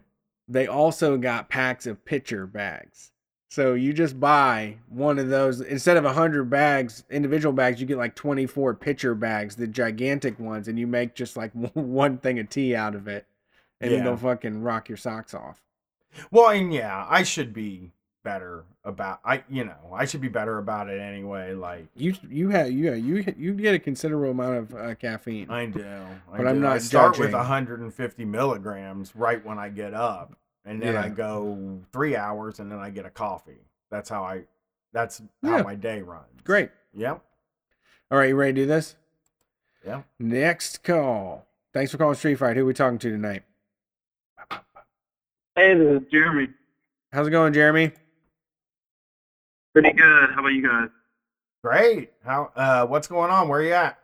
[0.47, 3.11] They also got packs of pitcher bags.
[3.49, 7.81] So you just buy one of those instead of a hundred bags, individual bags.
[7.81, 11.51] You get like twenty four pitcher bags, the gigantic ones, and you make just like
[11.73, 13.25] one thing of tea out of it,
[13.81, 13.99] and Yeah.
[13.99, 15.61] it'll fucking rock your socks off.
[16.31, 17.91] Well, and yeah, I should be
[18.23, 19.19] better about.
[19.25, 21.53] I you know I should be better about it anyway.
[21.53, 25.49] Like You you have you you you get a considerable amount of uh, caffeine.
[25.49, 25.83] I do,
[26.31, 30.35] I but I'm not I start with 150 milligrams right when I get up,
[30.65, 33.61] and then I go three hours, and then I get a coffee.
[33.89, 34.43] That's how I.
[34.93, 35.61] That's how Yeah.
[35.63, 36.41] my day runs.
[36.43, 36.69] Great.
[36.93, 37.21] Yep.
[38.11, 38.95] All right, you ready to do this?
[39.85, 40.01] Yeah.
[40.19, 41.47] Next call.
[41.73, 42.57] Thanks for calling Street Fight.
[42.57, 43.43] Who are we talking to tonight?
[45.55, 46.47] Hey, this is Jeremy.
[47.11, 47.91] How's it going, Jeremy?
[49.73, 50.29] Pretty good.
[50.33, 50.87] How about you guys?
[51.61, 52.11] Great.
[52.23, 52.51] How?
[52.55, 53.49] Uh, what's going on?
[53.49, 53.99] Where are you at?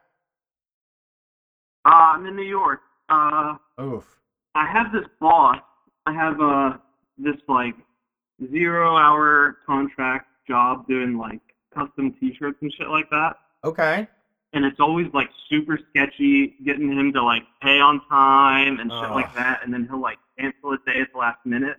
[1.85, 2.81] Uh, I'm in New York.
[3.07, 4.05] Uh, Oof.
[4.55, 5.59] I have this boss.
[6.05, 6.77] I have uh
[7.17, 7.75] this like
[8.51, 11.41] zero hour contract job doing like
[11.73, 13.37] custom T-shirts and shit like that.
[13.63, 14.07] Okay.
[14.53, 19.03] And it's always like super sketchy getting him to like pay on time and shit
[19.03, 19.15] Ugh.
[19.15, 21.77] like that, and then he'll like cancel a day at the last minute.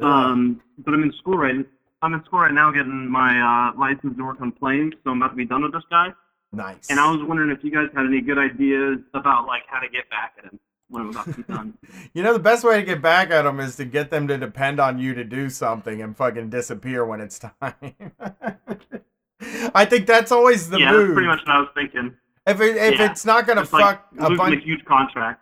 [0.00, 1.54] Um, but I'm in school right.
[2.02, 3.40] I'm in school right now getting my
[3.72, 6.12] uh, license to work on planes, so I'm about to be done with this guy.
[6.52, 6.90] Nice.
[6.90, 9.88] And I was wondering if you guys had any good ideas about like how to
[9.88, 10.58] get back at him
[10.88, 11.74] when I'm about to be done.
[12.12, 14.36] You know, the best way to get back at them is to get them to
[14.36, 17.74] depend on you to do something and fucking disappear when it's time.
[19.74, 21.00] I think that's always the yeah, move.
[21.08, 22.14] that's pretty much what I was thinking.
[22.46, 23.10] If it, if Yeah.
[23.10, 25.40] it's not gonna It's like fuck a losing bunch, a huge contract.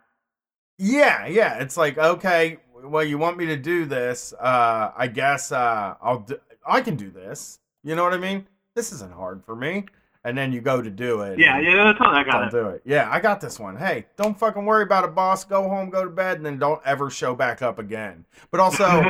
[0.78, 4.32] Yeah, yeah, it's like okay, well, you want me to do this?
[4.38, 7.60] Uh, I guess uh, I'll do, I can do this.
[7.84, 8.46] You know what I mean?
[8.74, 9.86] This isn't hard for me.
[10.24, 11.36] And then you go to do it.
[11.36, 12.50] Yeah, yeah, that's how I got don't it.
[12.52, 12.82] do it.
[12.84, 13.74] Yeah, I got this one.
[13.76, 15.44] Hey, don't fucking worry about it, boss.
[15.44, 18.24] Go home, go to bed, and then don't ever show back up again.
[18.52, 19.00] But also,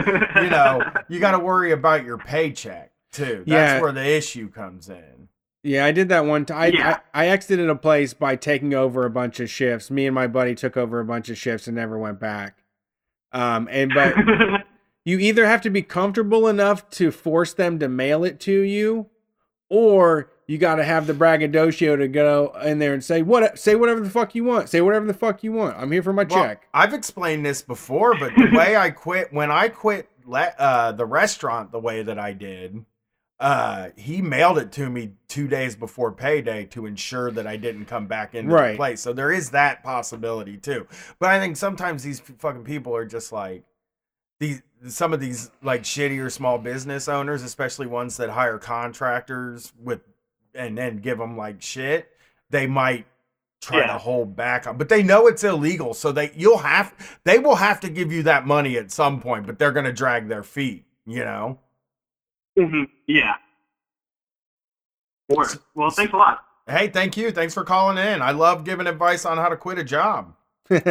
[0.42, 3.44] you know, you got to worry about your paycheck too.
[3.47, 3.81] That's Yeah.
[3.82, 5.22] where the issue comes in.
[5.62, 6.58] Yeah, I did that one time.
[6.58, 6.99] I, Yeah.
[7.15, 9.91] I, I exited a place by taking over a bunch of shifts.
[9.91, 12.58] Me and my buddy took over a bunch of shifts and never went back.
[13.32, 14.15] Um, and but
[15.05, 19.07] you either have to be comfortable enough to force them to mail it to you,
[19.70, 23.74] or you got to have the braggadocio to go in there and say what say
[23.74, 24.68] whatever the fuck you want.
[24.68, 25.76] Say whatever the fuck you want.
[25.78, 26.66] I'm here for my Well, check.
[26.74, 31.07] I've explained this before, but the way I quit when I quit le- uh, the
[31.07, 32.84] restaurant the way that I did,
[33.43, 37.87] uh, he mailed it to me two days before payday to ensure that I didn't
[37.87, 38.71] come back into Right.
[38.73, 39.01] the place.
[39.01, 40.87] So there is that possibility too.
[41.19, 43.65] But I think sometimes these fucking people are just like
[44.41, 44.62] these.
[44.89, 50.01] Some of these like shittier small business owners, especially ones that hire contractors with
[50.55, 52.11] and then give them like shit,
[52.51, 53.07] they might
[53.61, 53.87] try Yeah.
[53.93, 57.55] to hold back on but they know it's illegal so they you'll have they will
[57.55, 60.43] have to give you that money at some point but they're going to drag their
[60.43, 61.61] feet you know
[62.56, 63.34] hmm Yeah.
[65.28, 65.48] Word.
[65.74, 66.44] Well, thanks a lot.
[66.68, 69.78] hey thank you thanks for calling in i love giving advice on how to quit
[69.78, 70.34] a job
[70.70, 70.82] Hell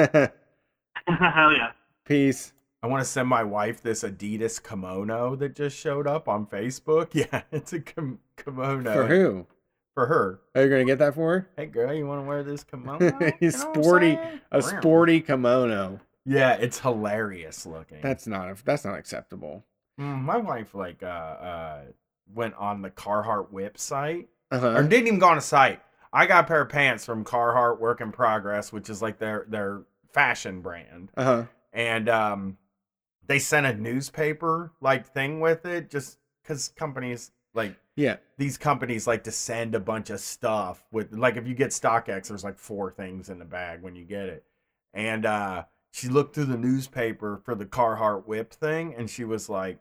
[1.07, 1.72] yeah.
[2.06, 2.51] Peace.
[2.83, 7.09] i want to send my wife this adidas kimono that just showed up on facebook
[7.14, 9.48] yeah it's a kim- kimono For who?
[9.93, 11.49] for her Are you gonna get that for her?
[11.56, 14.17] hey girl you want to wear this kimono You know sporty,
[14.51, 15.99] a sporty kimono.
[16.25, 19.64] yeah it's hilarious looking That's not that's not acceptable.
[20.02, 21.82] Mm, my wife like uh uh
[22.34, 24.82] went on the Carhartt WIP site or Uh-huh.
[24.84, 25.82] didn't even go on a site.
[26.14, 29.46] I got a pair of pants from Carhartt Work in Progress, which is like their
[29.48, 31.12] their fashion brand.
[31.16, 31.46] Uh-huh.
[31.74, 32.58] And um
[33.28, 38.18] they sent a newspaper like thing with it just cuz companies like Yeah.
[38.38, 42.28] these companies like to send a bunch of stuff with like if you get StockX
[42.30, 44.44] there's like four things in the bag when you get it.
[44.94, 49.48] And uh she looked through the newspaper for the Carhartt WIP thing and she was
[49.50, 49.80] like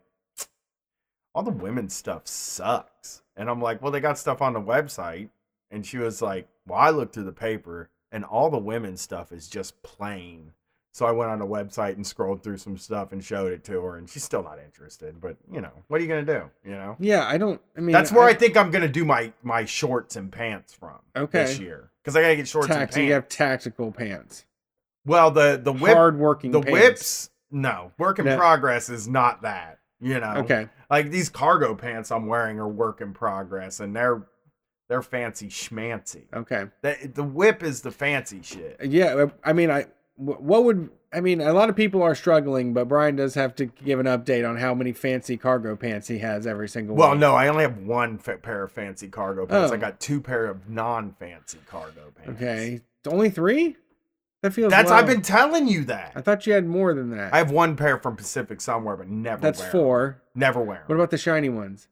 [1.35, 3.23] all the women's stuff sucks.
[3.37, 5.31] And I'm like, well, they got stuff on the website.
[5.71, 9.31] And she was like, well, I looked through the paper and all the women's stuff
[9.33, 10.53] is just plain.
[10.93, 13.81] So I went on the website and scrolled through some stuff and showed it to
[13.81, 15.21] her, and she's still not interested.
[15.21, 16.51] But you know, what are you gonna do?
[16.65, 17.61] You know, Yeah, I don't.
[17.77, 20.99] I mean, that's where I, think I'm gonna do my my shorts and pants from
[21.17, 21.45] Okay.
[21.45, 22.97] this year because I gotta get shorts and pants.
[22.97, 24.45] you have tactical pants.
[25.07, 26.73] Well, the the whip, Hard-working the pants.
[26.73, 27.31] whips.
[27.53, 28.37] No, work in No.
[28.37, 29.79] progress is not that.
[30.01, 30.35] You know.
[30.39, 30.69] Okay.
[30.89, 34.23] Like these cargo pants I'm wearing are work in progress, and they're
[34.89, 36.25] they're fancy schmancy.
[36.35, 36.67] Okay.
[36.83, 38.77] The, the whip is the fancy shit.
[38.83, 41.41] Uh, yeah, uh, I mean, I what would I mean?
[41.41, 44.57] A lot of people are struggling, but Brian does have to give an update on
[44.57, 46.95] how many fancy cargo pants he has every single.
[46.95, 47.21] Well, week.
[47.21, 49.71] no, I only have one pair of fancy cargo pants.
[49.71, 49.75] Oh.
[49.75, 52.41] I got two pair of non-fancy cargo pants.
[52.41, 53.77] Okay, only three.
[54.43, 54.71] That feels.
[54.71, 54.97] That's low.
[54.97, 56.13] I've been telling you that.
[56.15, 57.35] I thought you had more than that.
[57.35, 59.41] I have one pair from Pacific somewhere, but never.
[59.43, 60.23] That's wear four.
[60.35, 60.85] Never wear 'em.
[60.87, 61.89] What about the shiny ones?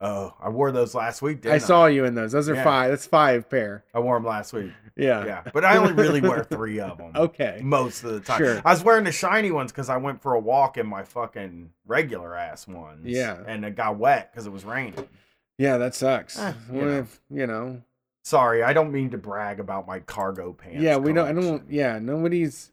[0.00, 1.40] Oh, I wore those last week.
[1.42, 2.32] Didn't I I, saw you in those.
[2.32, 2.64] Those are Yeah.
[2.64, 2.90] five.
[2.90, 3.84] That's five pair.
[3.94, 4.72] I wore them last week.
[4.94, 5.24] Yeah.
[5.24, 7.12] Yeah, but I only really wear three of them.
[7.14, 7.60] Okay.
[7.62, 8.38] Most of the time.
[8.38, 8.60] Sure.
[8.64, 11.70] I was wearing the shiny ones because I went for a walk in my fucking
[11.86, 13.06] regular ass ones.
[13.06, 13.38] Yeah.
[13.46, 15.08] And it got wet because it was raining.
[15.56, 16.38] Yeah, that sucks.
[16.38, 16.88] Eh, you know.
[16.98, 17.82] if you know?
[18.26, 20.82] Sorry, I don't mean to brag about my cargo pants.
[20.82, 21.28] yeah, we don't.
[21.28, 21.62] I don't.
[21.70, 22.72] Yeah, nobody's.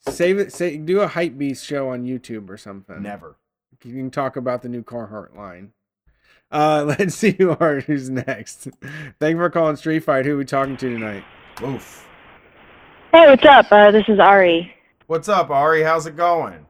[0.00, 0.52] Save it.
[0.52, 3.02] Say do a hype beast show on YouTube or something.
[3.02, 3.36] Never.
[3.82, 5.72] You can talk about the new Carhartt line.
[6.52, 8.68] Uh, let's see who are who's next.
[9.18, 10.26] Thank you for calling Street Fight.
[10.26, 11.24] Who are we talking to tonight?
[11.62, 12.06] Oof.
[13.12, 13.72] Hey, what's up?
[13.72, 14.70] Uh, this is Ari.
[15.06, 15.82] What's up, Ari?
[15.82, 16.66] How's it going?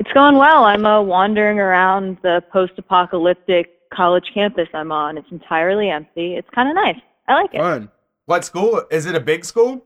[0.00, 0.64] It's going well.
[0.64, 5.18] I'm uh, wandering around the post-apocalyptic college campus I'm on.
[5.18, 6.34] It's entirely empty.
[6.36, 6.98] It's kind of nice.
[7.28, 7.58] I like it.
[7.58, 7.90] Fun.
[8.26, 8.82] What school?
[8.90, 9.84] Is it a big school?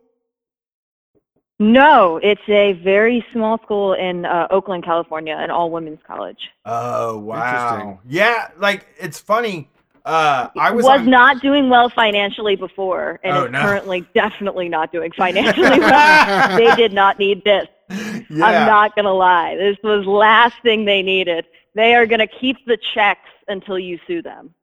[1.58, 6.48] No, it's a very small school in uh, Oakland, California, an all-women's college.
[6.64, 8.00] Oh wow.
[8.08, 9.68] Yeah, like it's funny.
[10.06, 13.60] Uh, I was, was on- not doing well financially before, and Oh, is no.
[13.60, 16.56] currently definitely not doing financially well.
[16.56, 17.66] they did not need this.
[17.90, 18.46] Yeah.
[18.46, 19.56] I'm not gonna lie.
[19.56, 21.44] This was last thing they needed.
[21.74, 24.54] They are gonna keep the checks until you sue them.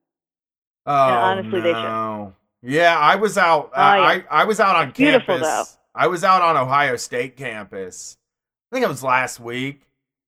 [0.85, 1.82] Oh, honestly, they should.
[1.83, 2.33] no.
[2.64, 3.72] Yeah, I was out.
[3.74, 4.22] Uh, Oh, yeah.
[4.32, 5.41] I I was out on campus.
[5.41, 5.64] though.
[5.93, 8.17] I was out on Ohio State campus.
[8.72, 9.82] I think it was last week,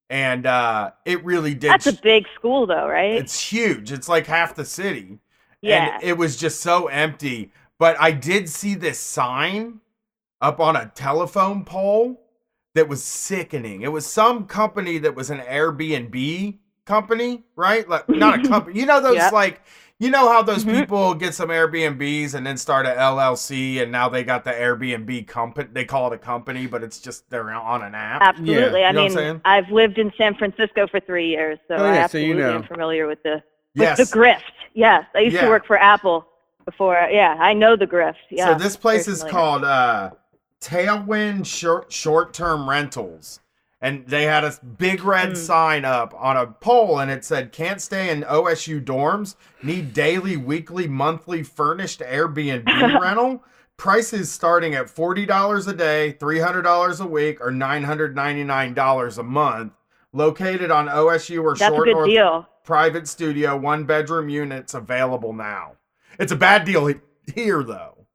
[0.09, 1.71] and uh, it really did.
[1.71, 3.13] That's a big school, though, right?
[3.15, 3.91] It's huge.
[3.91, 5.19] It's like half the city.
[5.61, 5.95] Yeah.
[5.95, 7.51] And it was just so empty.
[7.79, 9.79] But I did see this sign
[10.41, 12.21] up on a telephone pole
[12.75, 13.81] that was sickening.
[13.81, 16.57] It was some company that was an Airbnb
[16.93, 17.87] company, right?
[17.87, 18.79] Like not a company.
[18.79, 19.31] You know those Yep.
[19.31, 19.61] like
[20.01, 20.79] you know how those Mhm.
[20.79, 25.27] people get some Airbnbs and then start a LLC and now they got the Airbnb
[25.27, 25.67] company.
[25.71, 28.21] They call it a company, but it's just they're on an app.
[28.21, 28.79] Absolutely.
[28.79, 29.41] You I mean.
[29.45, 32.41] I've lived in San Francisco for three years, so Oh, I yeah, so you absolutely
[32.43, 32.55] know.
[32.55, 33.43] am familiar with the
[33.75, 33.97] Yes.
[33.97, 34.41] the grift.
[34.73, 35.43] Yes, I used Yeah.
[35.43, 36.25] to work for Apple
[36.65, 36.95] before.
[37.11, 38.15] Yeah, I know the grift.
[38.31, 38.45] Yeah.
[38.57, 39.31] so this place is familiar.
[39.37, 40.09] called uh,
[40.61, 43.39] Tailwind Short Short Term Rentals,
[43.81, 45.37] and they had a big red mm.
[45.37, 49.35] sign up on a pole, and it said, "Can't stay in OSU dorms.
[49.63, 52.65] Need daily, weekly, monthly furnished Airbnb
[53.01, 53.43] rental."
[53.77, 58.13] Prices starting at forty dollars a day, three hundred dollars a week, or nine hundred
[58.13, 59.71] ninety nine dollars a month.
[60.11, 62.47] Located on OSU or That's a Short good North deal.
[62.65, 65.73] private studio, one bedroom units available now.
[66.19, 66.93] It's a bad deal
[67.35, 68.05] here though.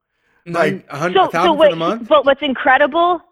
[0.45, 3.23] Like a hundred, So, so wait, but what's incredible?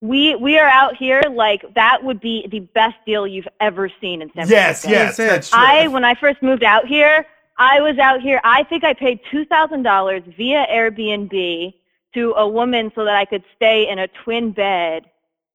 [0.00, 4.22] We we are out here like that would be the best deal you've ever seen
[4.22, 4.88] in San Francisco.
[4.88, 5.58] Yes, yes, that's true.
[5.60, 8.40] I when I first moved out here, I was out here.
[8.44, 11.74] I think I paid two thousand dollars via Airbnb
[12.14, 15.06] to a woman so that I could stay in a twin bed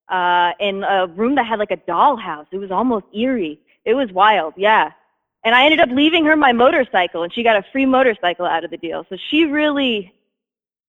[0.09, 2.47] uh, in a room that had like a dollhouse.
[2.51, 3.59] It was almost eerie.
[3.85, 4.91] It was wild, yeah.
[5.45, 8.63] And I ended up leaving her my motorcycle, and she got a free motorcycle out
[8.63, 9.05] of the deal.
[9.09, 10.13] So she really,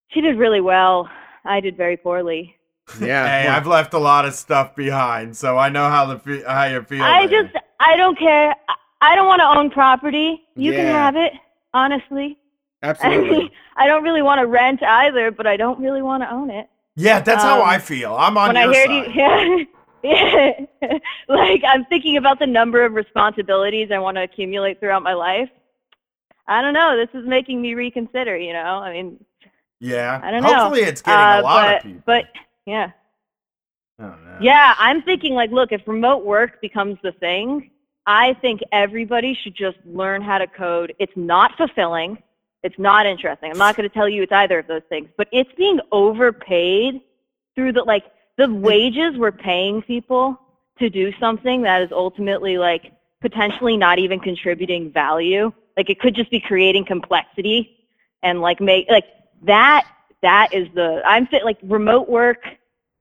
[0.08, 1.08] she did really well.
[1.44, 2.56] I did very poorly.
[3.00, 3.26] Yeah.
[3.26, 6.64] hey, I've left a lot of stuff behind, so I know how the fe- how
[6.64, 7.02] you feel.
[7.02, 7.42] I there.
[7.44, 8.54] just, I don't care.
[8.68, 10.42] I- I don't want to own property.
[10.56, 11.32] You can have it,
[11.74, 12.38] honestly.
[12.82, 13.52] Absolutely.
[13.76, 16.68] I don't really want to rent either, but I don't really want to own it.
[16.96, 18.14] yeah, that's how um, I feel.
[18.14, 19.14] I'm on when your I heard side.
[19.14, 19.66] you,
[20.10, 20.50] yeah,
[20.82, 20.98] yeah.
[21.28, 25.50] like I'm thinking about the number of responsibilities I want to accumulate throughout my life.
[26.46, 26.96] I don't know.
[26.96, 28.38] This is making me reconsider.
[28.38, 29.22] You know, I mean,
[29.80, 30.54] yeah, I don't know.
[30.54, 32.02] Hopefully, it's getting Uh, a lot but, of people.
[32.06, 32.24] But
[32.66, 32.90] yeah,
[34.00, 34.74] Oh, yeah.
[34.78, 37.70] I'm thinking like, look, if remote work becomes the thing,
[38.06, 40.94] I think everybody should just learn how to code.
[40.98, 42.18] It's not fulfilling.
[42.62, 43.50] It's not interesting.
[43.50, 47.02] I'm not going to tell you it's either of those things, but it's being overpaid
[47.54, 48.04] through the like
[48.36, 48.60] the mm.
[48.60, 50.40] wages we're paying people
[50.78, 55.52] to do something that is ultimately like potentially not even contributing value.
[55.76, 57.86] Like it could just be creating complexity
[58.22, 59.06] and like make like
[59.42, 59.86] that
[60.24, 62.42] that is the I'm thi- like remote work.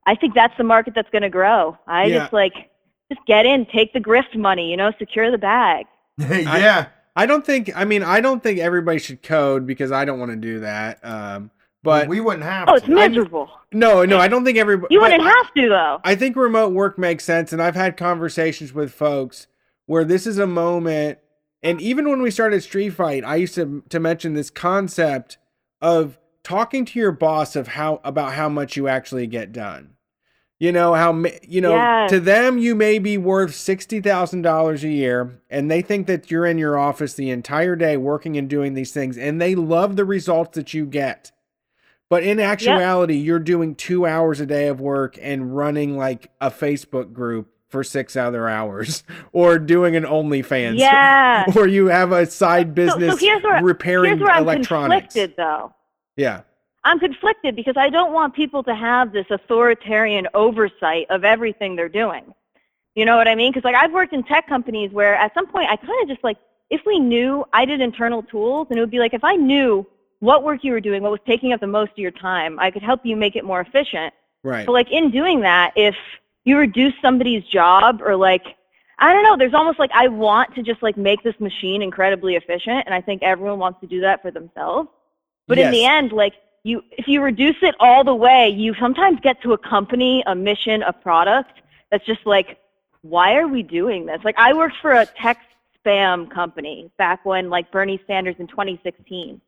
[0.05, 1.77] I think that's the market that's going to grow.
[1.87, 2.19] I Yeah.
[2.19, 2.69] just like
[3.11, 5.85] just get in, take the grift money, you know, secure the bag.
[6.17, 6.87] yeah.
[7.15, 7.71] I, don't think.
[7.75, 10.99] I mean, I don't think everybody should code because I don't want to do that.
[11.03, 11.49] Um,
[11.83, 12.67] but we wouldn't have.
[12.67, 12.73] To.
[12.73, 13.49] Oh, it's miserable.
[13.71, 14.93] No, no, I don't think everybody.
[14.93, 16.01] You wouldn't have to though.
[16.03, 19.47] I think remote work makes sense, and I've had conversations with folks
[19.85, 21.19] where this is a moment,
[21.61, 25.37] and even when we started Street Fight, I used to to mention this concept
[25.81, 29.91] of talking to your boss of how about how much you actually get done.
[30.59, 32.09] You know how you know Yes.
[32.11, 36.31] to them you may be worth sixty thousand dollars a year, and they think that
[36.31, 39.95] you're in your office the entire day working and doing these things, and they love
[39.97, 41.31] the results that you get.
[42.09, 46.51] But in actuality, you're doing two hours a day of work and running like a
[46.51, 51.45] Facebook group for six other hours, or doing an OnlyFans, Yeah.
[51.57, 55.13] or you have a side So, business so here's where repairing here's where I'm electronics.
[55.15, 55.73] conflicted, though.
[56.15, 56.41] Yeah.
[56.83, 61.89] I'm conflicted because I don't want people to have this authoritarian oversight of everything they're
[61.89, 62.33] doing.
[62.95, 63.51] You know what I mean?
[63.51, 66.23] Because like I've worked in tech companies where at some point I kind of just
[66.23, 66.37] like
[66.69, 69.85] if we knew I did internal tools and it would be like if I knew
[70.19, 72.71] what work you were doing, what was taking up the most of your time, I
[72.71, 74.13] could help you make it more efficient.
[74.43, 74.65] Right.
[74.65, 75.95] But like in doing that, if
[76.43, 78.43] you reduce somebody's job or like
[78.99, 82.35] I don't know, there's almost like I want to just like make this machine incredibly
[82.35, 84.89] efficient and I think everyone wants to do that for themselves.
[85.47, 89.19] But in the end, like you if you reduce it all the way, you sometimes
[89.21, 92.59] get to a company, a mission, a product that's just like,
[93.01, 94.21] why are we doing this?
[94.23, 95.45] Like I worked for a text
[95.85, 99.41] spam company back when like Bernie Sanders in 2016.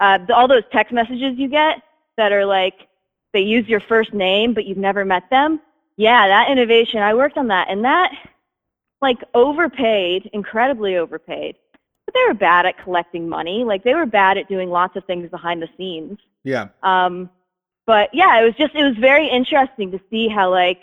[0.00, 1.82] Uh, all those text messages you get
[2.16, 2.88] that are like
[3.32, 5.60] they use your first name but you've never met them.
[5.96, 7.02] Yeah, that innovation.
[7.02, 8.12] I worked on that, and that
[9.02, 11.56] like overpaid, incredibly overpaid.
[12.06, 13.64] But they were bad at collecting money.
[13.64, 16.18] Like they were bad at doing lots of things behind the scenes.
[16.44, 16.68] Yeah.
[16.82, 17.30] Um,
[17.86, 20.82] but yeah, it was just it was very interesting to see how like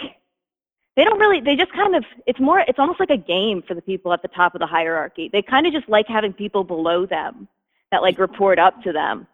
[0.95, 3.73] they don't really they just kind of it's more it's almost like a game for
[3.73, 5.29] the people at the top of the hierarchy.
[5.31, 7.47] They kind of just like having people below them
[7.91, 9.27] that like report up to them.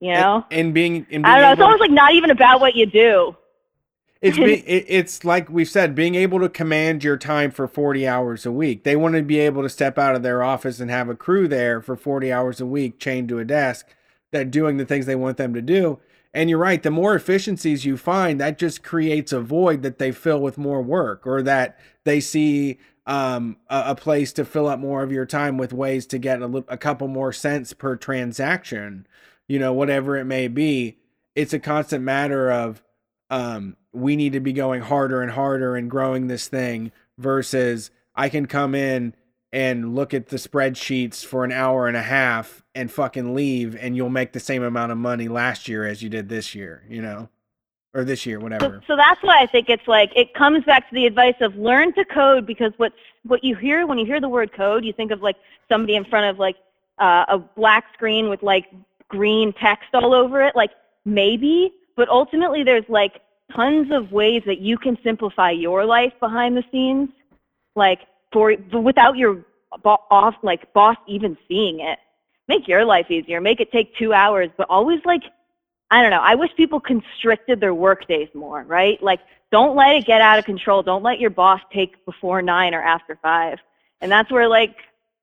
[0.00, 0.44] You know?
[0.50, 1.52] And being, and being I don't know.
[1.52, 3.34] It's almost like not even about what you do.
[4.20, 8.06] It's be, it, it's like we've said, being able to command your time for 40
[8.06, 8.84] hours a week.
[8.84, 11.48] They want to be able to step out of their office and have a crew
[11.48, 13.86] there for 40 hours a week chained to a desk
[14.32, 15.98] that doing the things they want them to do.
[16.34, 20.12] And you're right, the more efficiencies you find, that just creates a void that they
[20.12, 24.78] fill with more work or that they see um, a, a place to fill up
[24.78, 29.06] more of your time with ways to get a, a couple more cents per transaction,
[29.48, 30.98] you know, whatever it may be.
[31.34, 32.82] It's a constant matter of
[33.30, 38.28] um, we need to be going harder and harder and growing this thing versus I
[38.28, 39.14] can come in
[39.52, 43.96] and look at the spreadsheets for an hour and a half and fucking leave and
[43.96, 47.00] you'll make the same amount of money last year as you did this year, you
[47.00, 47.30] know,
[47.94, 48.82] or this year, whatever.
[48.86, 51.94] so that's why I think it's like it comes back to the advice of learn
[51.94, 55.10] to code because what's what you hear when you hear the word code, you think
[55.10, 55.36] of like
[55.70, 56.56] somebody in front of like
[56.98, 58.66] uh, a black screen with like
[59.08, 60.54] green text all over it.
[60.54, 60.72] Like
[61.06, 63.22] maybe, but ultimately there's like
[63.54, 67.08] tons of ways that you can simplify your life behind the scenes,
[67.74, 68.00] like
[68.32, 69.44] for without your
[69.82, 71.98] bo- off like boss even seeing it.
[72.48, 73.40] Make your life easier.
[73.40, 75.22] Make it take two hours, but always like
[75.90, 76.20] I don't know.
[76.20, 79.00] I wish people constricted their work days more, right?
[79.02, 79.20] Like,
[79.52, 80.82] don't let it get out of control.
[80.82, 83.58] Don't let your boss take before nine or after five.
[84.00, 84.76] And that's where like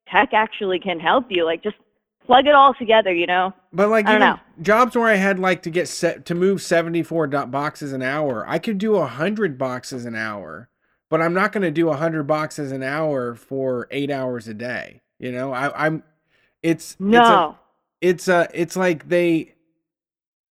[0.08, 1.44] tech actually can help you.
[1.44, 1.76] Like, just
[2.26, 3.54] plug it all together, you know?
[3.72, 4.40] But like I don't know.
[4.62, 8.60] jobs where I had like to get set to move 74 boxes an hour, I
[8.60, 10.70] could do 100 boxes an hour,
[11.10, 15.02] but I'm not going to do 100 boxes an hour for 8 hours a day.
[15.20, 16.04] You know, I I'm
[16.62, 17.58] it's No.
[18.02, 19.54] it's a, it's a it's like they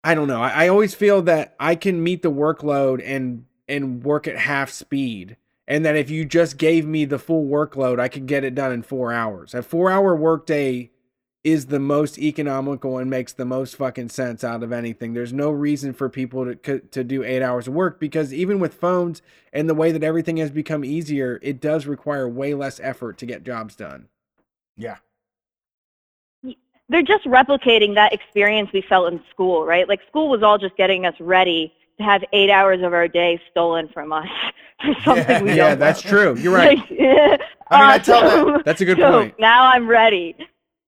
[0.04, 0.42] I don't know.
[0.42, 4.70] I, I always feel that I can meet the workload and and work at half
[4.70, 5.38] speed.
[5.70, 8.72] And that if you just gave me the full workload, I could get it done
[8.72, 9.54] in four hours.
[9.54, 10.92] A four hour workday
[11.48, 15.14] is the most economical and makes the most fucking sense out of anything.
[15.14, 18.74] There's no reason for people to to do 8 hours of work because even with
[18.74, 19.22] phones
[19.54, 23.26] and the way that everything has become easier, it does require way less effort to
[23.26, 24.08] get jobs done.
[24.76, 24.98] Yeah.
[26.90, 29.88] They're just replicating that experience we felt in school, right?
[29.90, 33.42] Like, school was all just getting us ready to have eight hours of our day
[33.52, 34.28] stolen from us
[34.86, 36.10] for something we yeah, don't that's want.
[36.36, 36.38] true.
[36.38, 36.78] You're right.
[36.78, 37.38] Like, yeah,
[37.72, 39.36] I mean, I tell um, that- That's a good So point.
[39.40, 40.36] Now I'm ready.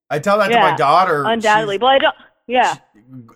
[0.09, 1.23] I tell that to my daughter.
[1.25, 1.75] Undoubtedly.
[1.75, 2.15] she's- But I don't,
[2.47, 2.75] yeah.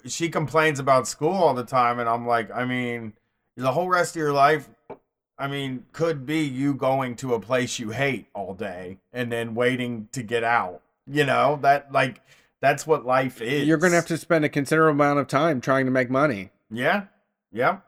[0.08, 3.14] she complains about school all the time and I'm like, I mean,
[3.56, 4.70] the whole rest of your life
[5.38, 9.56] I mean, could be you going to a place you hate all day and then
[9.56, 10.82] waiting to get out.
[11.08, 12.22] You know, that like
[12.62, 13.68] that's what life is.
[13.68, 16.52] You're going to have to spend a considerable amount of time trying to make money.
[16.72, 17.06] Yeah.
[17.52, 17.80] Yeah.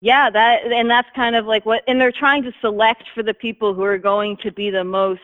[0.00, 3.34] Yeah, that and that's kind of like what and they're trying to select for the
[3.34, 5.20] people who are going to be the most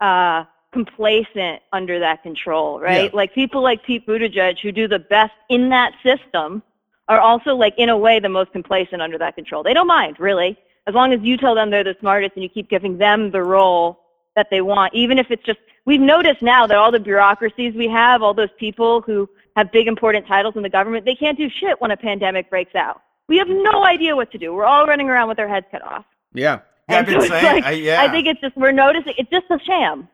[0.00, 3.04] uh complacent under that control, right?
[3.04, 3.16] Yeah.
[3.16, 6.62] Like people like Pete Buttigieg who do the best in that system
[7.08, 9.62] are also like in a way the most complacent under that control.
[9.62, 10.56] They don't mind, really.
[10.86, 13.42] As long as you tell them they're the smartest and you keep giving them the
[13.42, 14.00] role
[14.34, 17.88] that they want, even if it's just we've noticed now that all the bureaucracies we
[17.88, 21.48] have, all those people who have big important titles in the government, they can't do
[21.50, 23.02] shit when a pandemic breaks out.
[23.28, 24.54] We have no idea what to do.
[24.54, 26.04] We're all running around with our heads cut off.
[26.32, 26.60] Yeah.
[26.88, 28.02] Yeah, I've been so saying, like, I, yeah.
[28.02, 30.08] I think it's just we're noticing it's just a sham.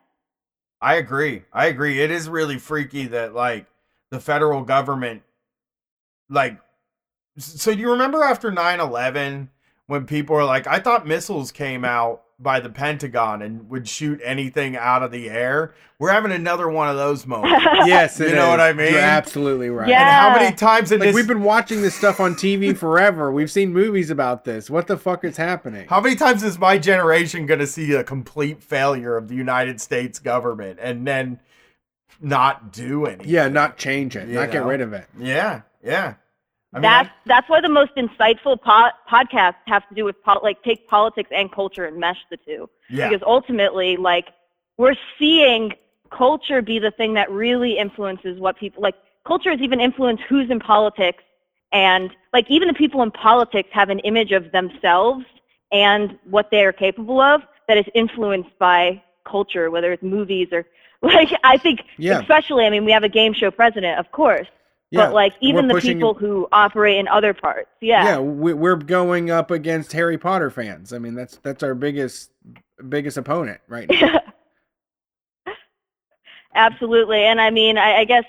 [0.81, 1.43] I agree.
[1.51, 2.01] I agree.
[2.01, 3.65] It is really freaky that like
[4.11, 5.23] the federal government
[6.29, 6.59] like
[7.37, 9.49] so do you remember after 9/11
[9.87, 14.19] when people were like I thought missiles came out by the Pentagon and would shoot
[14.23, 15.73] anything out of the air?
[15.99, 17.65] We're having another one of those moments.
[17.85, 18.49] Yes, you know is.
[18.49, 18.93] what I mean?
[18.93, 19.89] You're absolutely right.
[19.89, 23.31] And how many times in like this we've been watching this stuff on TV forever.
[23.31, 24.69] We've seen movies about this.
[24.69, 25.87] What the fuck is happening?
[25.87, 29.81] How many times is my generation going to see a complete failure of the United
[29.81, 31.39] States government and then
[32.21, 33.27] not do anything?
[33.27, 35.07] Yeah, not change it, You not get rid of it.
[35.17, 36.15] Yeah, yeah.
[36.73, 40.41] I mean, that's that's why the most insightful po- podcasts have to do with pol-
[40.43, 42.69] like take politics and culture and mesh the two.
[42.89, 43.09] Yeah.
[43.09, 44.27] Because ultimately, like
[44.77, 45.73] we're seeing
[46.11, 48.95] culture be the thing that really influences what people like.
[49.25, 51.23] Culture has even influenced who's in politics,
[51.71, 55.25] and like even the people in politics have an image of themselves
[55.71, 60.65] and what they are capable of that is influenced by culture, whether it's movies or
[61.01, 62.19] like I think Yeah.
[62.19, 62.65] especially.
[62.65, 64.47] I mean, we have a game show president, of course.
[64.91, 68.05] Yeah, But like even the people who operate in other parts, yeah.
[68.05, 70.93] Yeah, we, we're going up against Harry Potter fans.
[70.93, 72.31] I mean, that's that's our biggest
[72.87, 74.19] biggest opponent right now.
[76.55, 78.25] Absolutely, and I mean, I, I guess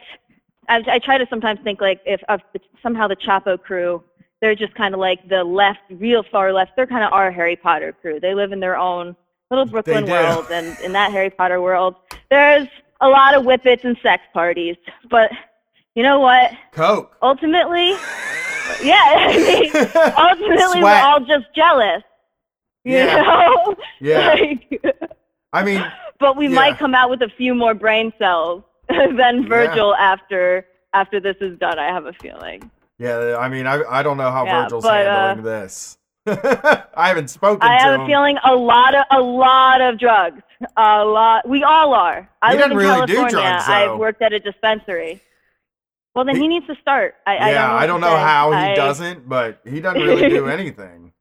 [0.69, 4.03] I, I try to sometimes think like if, if somehow the Chapo crew,
[4.43, 6.73] they're just kind of like the left, real far left.
[6.77, 8.21] They're kind of our Harry Potter crew.
[8.21, 9.17] They live in their own
[9.51, 11.97] little Brooklyn world, and in that Harry Potter world,
[12.31, 12.69] there's
[13.01, 14.77] a lot of whippets and sex parties.
[15.11, 15.33] But
[15.95, 16.53] you know what?
[16.73, 17.17] Coke.
[17.23, 17.91] Ultimately,
[18.83, 19.71] yeah, I mean,
[20.17, 22.03] ultimately we're all just jealous.
[22.85, 23.17] You Yeah.
[23.23, 23.77] know?
[24.01, 24.29] Yeah.
[24.29, 24.85] Like,
[25.53, 25.85] I mean,
[26.19, 26.55] but we Yeah.
[26.55, 31.59] might come out with a few more brain cells than Virgil after after this is
[31.59, 31.79] done.
[31.79, 32.71] I have a feeling.
[32.99, 35.99] yeah, I mean, I I don't know how Yeah, Virgil's but, uh, handling this.
[36.27, 37.73] I haven't spoken to him.
[37.73, 38.01] I have him.
[38.03, 40.43] a feeling a lot of a lot of drugs.
[40.77, 41.49] A lot.
[41.49, 42.29] We all are.
[42.43, 43.31] I He live in really do California.
[43.31, 43.73] drugs, though.
[43.73, 45.21] I've worked at a dispensary.
[46.15, 47.15] Well, then he, needs to start.
[47.27, 48.19] I, I yeah, don't know, I don't know say.
[48.21, 51.13] how he I- doesn't, but he doesn't really do anything.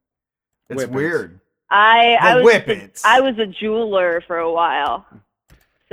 [0.69, 0.89] It's Whippets.
[0.93, 1.39] weird.
[1.71, 3.01] I I The was whippets.
[3.05, 5.05] I was a jeweler for a while,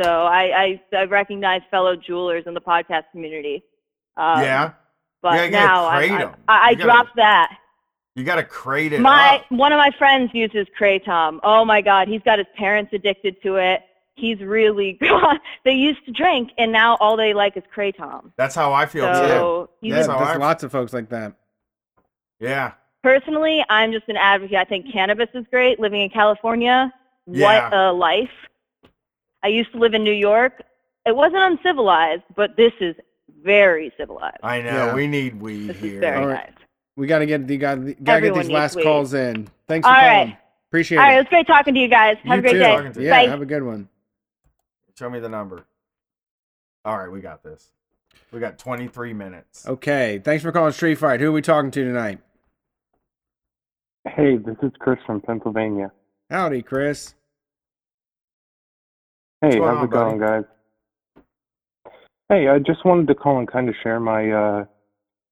[0.00, 3.62] so I I, I recognize fellow jewelers in the podcast community.
[4.16, 4.72] Um, yeah,
[5.22, 6.34] but Yeah, you gotta now I, crate I, 'em.
[6.48, 7.58] I, I You gotta- dropped that.
[8.14, 9.44] you got to crate it My up.
[9.50, 11.38] one of my friends uses Kratom.
[11.42, 13.82] Oh my God, he's got his parents addicted to it.
[14.16, 15.38] He's really gone.
[15.64, 18.32] they used to drink, and now all they like is Kratom.
[18.36, 19.86] That's how I feel So too.
[19.88, 20.38] Yeah, That's a- how there's I.
[20.38, 21.34] lots of folks like that.
[22.40, 22.72] Yeah,
[23.02, 24.56] personally, I'm just an advocate.
[24.56, 25.78] I think cannabis is great.
[25.80, 26.92] Living in California,
[27.26, 27.64] Yeah.
[27.70, 28.30] what a life.
[29.42, 30.62] I used to live in New York.
[31.04, 32.96] It wasn't uncivilized, but this is
[33.42, 34.38] very civilized.
[34.42, 34.70] I know.
[34.86, 34.94] Yeah.
[34.94, 36.00] We need weed This is here.
[36.00, 36.46] very All right.
[36.46, 36.66] nice.
[36.96, 38.82] We got to get the got to get Everyone these last weed.
[38.84, 39.48] calls in.
[39.68, 40.28] Thanks for All calling.
[40.28, 40.38] right.
[40.70, 41.12] Appreciate All right, it.
[41.12, 42.16] All right it was great talking to you guys.
[42.24, 42.58] Have You a great too.
[42.58, 42.76] day.
[42.76, 43.06] Talking to you.
[43.06, 43.28] Yeah, Bye.
[43.30, 43.88] have a good one.
[44.98, 45.66] Show me the number.
[46.84, 47.70] All right, we got this.
[48.32, 49.66] We got 23 minutes.
[49.66, 51.20] Okay, thanks for calling Street Fight.
[51.20, 52.20] Who are we talking to tonight?
[54.08, 55.92] Hey, this is Chris from Pennsylvania.
[56.30, 57.14] Howdy, Chris.
[59.42, 60.44] Hey, going how's on, it going, guys?
[62.30, 64.64] Hey, I just wanted to call and kind of share my uh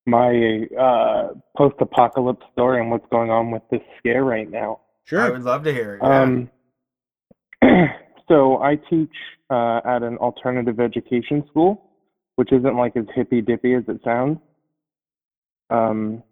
[0.06, 4.80] my uh post-apocalypse story and what's going on with this scare right now.
[5.04, 6.00] Sure, I would love to hear it.
[6.02, 6.22] Yeah.
[6.22, 6.50] Um,
[8.28, 9.10] so I teach
[9.50, 11.90] uh, at an alternative education school,
[12.36, 14.38] which isn't like as hippy dippy as it sounds.
[15.70, 16.22] Um,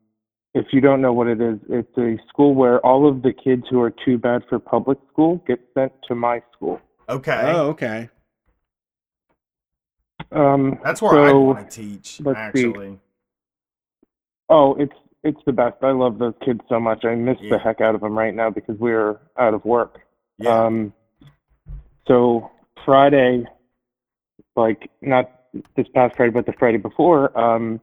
[0.54, 3.62] if you don't know what it is, it's a school where all of the kids
[3.70, 6.80] who are too bad for public school get sent to my school.
[7.08, 7.40] okay.
[7.54, 8.08] Oh, okay.
[10.30, 12.42] Um, That's where I want to teach, let's see.
[12.68, 12.98] actually.
[14.48, 14.92] Oh, it's
[15.24, 15.76] it's the best.
[15.82, 17.04] I love those kids so much.
[17.04, 17.50] I miss Yeah.
[17.56, 20.00] the heck out of them right now because we're out of work.
[20.38, 20.64] Yeah.
[20.64, 20.92] Um,
[22.08, 22.50] so
[22.84, 23.44] Friday,
[24.56, 25.30] like not
[25.76, 27.80] this past Friday, but the Friday before, um,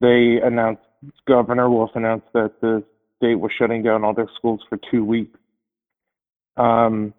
[0.00, 0.82] they announced
[1.26, 2.84] Governor Wolf announced that the
[3.16, 5.38] state was shutting down all their schools for two weeks.
[6.56, 7.14] Um,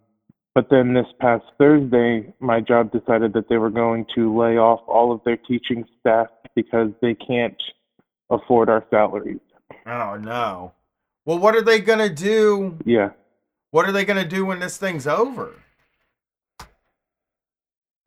[0.56, 4.82] but then this past Thursday, my job decided that they were going to lay off
[4.88, 7.62] all of their teaching staff because they can't
[8.30, 9.40] afford our salaries.
[9.86, 10.74] oh, no.
[11.26, 12.78] Well, what are they going to do?
[12.86, 13.12] Yeah.
[13.72, 15.54] What are they going to do when this thing's over?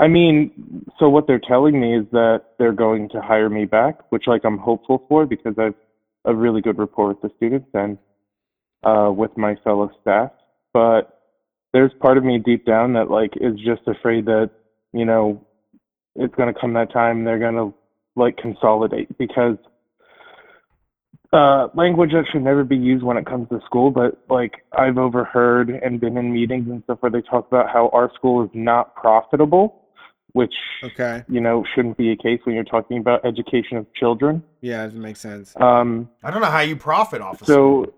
[0.00, 4.10] I mean, so what they're telling me is that they're going to hire me back,
[4.10, 5.74] which like I'm hopeful for because I've
[6.24, 7.98] a really good rapport with the students and
[8.82, 10.30] uh, with my fellow staff.
[10.72, 11.20] But
[11.72, 14.50] there's part of me deep down that like is just afraid that
[14.92, 15.46] you know
[16.16, 17.74] it's going to come that time they're going to
[18.16, 19.56] like consolidate because
[21.32, 24.98] uh, language that should never be used when it comes to school, but like I've
[24.98, 28.50] overheard and been in meetings and stuff where they talk about how our school is
[28.52, 29.79] not profitable,
[30.32, 31.24] which Okay.
[31.28, 34.42] you know shouldn't be a case when you're talking about education of children.
[34.60, 35.54] Yeah, it makes sense.
[35.56, 37.92] Um, I don't know how you profit off of so,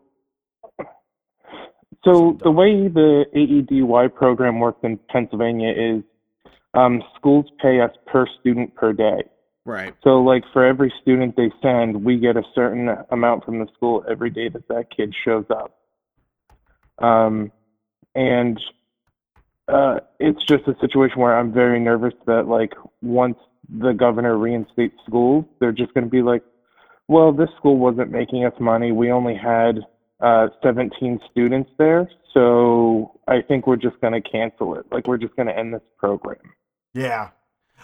[2.05, 6.02] so the way the AEDY program works in Pennsylvania is
[6.75, 9.23] um, schools pay us per student per day.
[9.65, 9.94] Right.
[10.02, 14.05] So, like for every student they send, we get a certain amount from the school
[14.11, 15.78] every day that that kid shows up.
[16.99, 17.52] Um,
[18.15, 18.61] and
[19.73, 23.36] uh, it's just a situation where I'm very nervous that like once
[23.68, 26.42] the governor reinstates schools, they're just going to be like,
[27.09, 28.92] well, this school wasn't making us money.
[28.92, 29.81] We only had
[30.20, 34.86] uh, 17 students there, so I think we're just going to cancel it.
[34.92, 36.39] Like we're just going to end this program.
[36.94, 37.31] Yeah.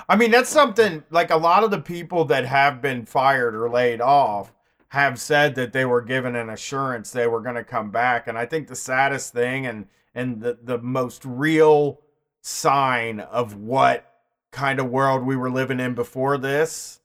[0.09, 3.69] I mean, that's something like a lot of the people that have been fired or
[3.69, 4.53] laid off
[4.89, 8.29] have said that they were given an assurance they were going to come back.
[8.29, 12.01] And I think the saddest thing and and the, the most real
[12.41, 14.05] sign of what
[14.51, 17.01] kind of world we were living in before this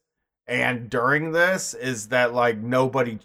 [0.48, 3.20] and during this is that like nobody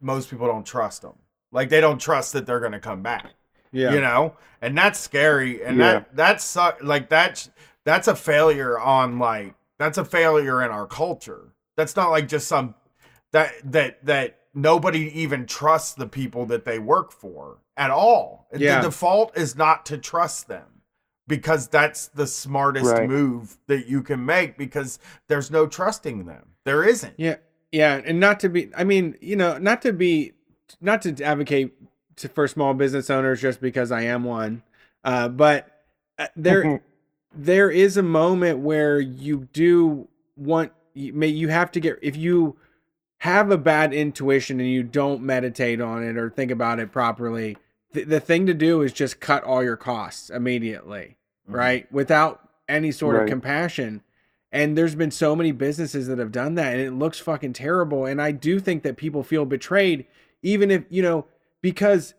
[0.00, 1.14] most people don't trust them.
[1.52, 3.34] Like they don't trust that they're going to come back.
[3.72, 3.92] Yeah.
[3.92, 4.36] You know?
[4.62, 5.92] And that's scary and Yeah.
[5.92, 7.50] that that's su- like that's
[7.84, 11.52] that's a failure on like that's a failure in our culture.
[11.76, 12.74] That's not like just some
[13.32, 18.46] that that that nobody even trusts the people that they work for at all.
[18.54, 18.80] Yeah.
[18.82, 20.82] The default is not to trust them
[21.26, 23.08] because that's the smartest Right.
[23.08, 26.50] move that you can make because there's no trusting them.
[26.64, 27.14] There isn't.
[27.16, 27.36] Yeah,
[27.72, 28.70] yeah, and not to be.
[28.76, 30.32] I mean, you know, not to be,
[30.80, 31.72] not to advocate
[32.16, 34.62] to, for small business owners just because I am one,
[35.02, 35.84] uh, but
[36.18, 36.82] uh, there,
[37.34, 40.72] there is a moment where you do want.
[40.92, 42.56] You may you have to get if you
[43.18, 47.56] have a bad intuition and you don't meditate on it or think about it properly.
[47.92, 51.90] The, the thing to do is just cut all your costs immediately, right?
[51.92, 54.02] Without any sort of compassion.
[54.52, 58.04] And there's been so many businesses that have done that and it looks fucking terrible.
[58.06, 60.06] And I do think that people feel betrayed,
[60.42, 61.26] even if, you know,
[61.62, 62.14] because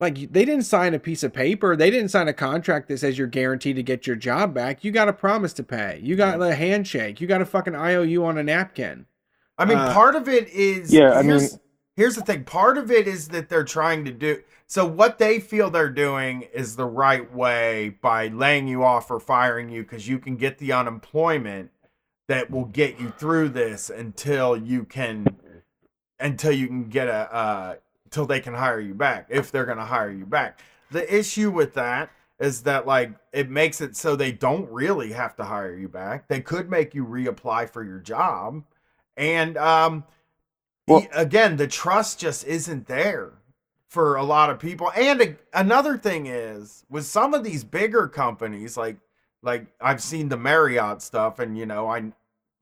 [0.00, 3.16] like they didn't sign a piece of paper, they didn't sign a contract that says
[3.16, 4.82] you're guaranteed to get your job back.
[4.84, 8.24] You got a promise to pay, you got a handshake, you got a fucking IOU
[8.24, 9.06] on a napkin.
[9.58, 11.60] I mean, Uh, part of it is Yeah, I here's, mean-
[11.96, 12.42] here's the thing.
[12.44, 16.42] Part of it is that they're trying to do so what they feel they're doing
[16.52, 20.58] is the right way by laying you off or firing you because you can get
[20.58, 21.70] the unemployment
[22.28, 25.36] that will get you through this until you can
[26.18, 27.74] until you can get a uh
[28.10, 30.58] till they can hire you back if they're gonna hire you back.
[30.90, 35.36] The issue with that is that like it makes it so they don't really have
[35.36, 36.28] to hire you back.
[36.28, 38.64] They could make you reapply for your job.
[39.16, 40.04] And um
[40.86, 43.32] the- again, the trust just isn't there
[43.94, 44.90] for a lot of people.
[44.96, 48.98] And a, another thing is with some of these bigger companies like
[49.40, 52.12] like I've seen the Marriott stuff and you know, I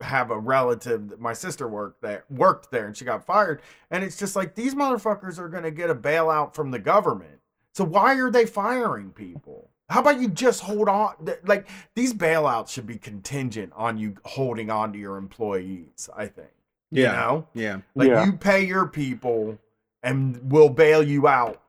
[0.02, 4.05] have a relative that my sister worked there worked there and she got fired and
[4.05, 7.41] it's just like these motherfuckers are going to get a bailout from the government.
[7.75, 9.70] So why are they firing people?
[9.89, 11.15] How about you just hold on?
[11.44, 16.11] Like these bailouts should be contingent on you holding on to your employees.
[16.15, 16.51] I think.
[16.91, 17.12] You Yeah.
[17.12, 17.78] know, Yeah.
[17.94, 18.27] like Yeah.
[18.27, 19.59] you pay your people,
[20.02, 21.60] and we'll bail you out.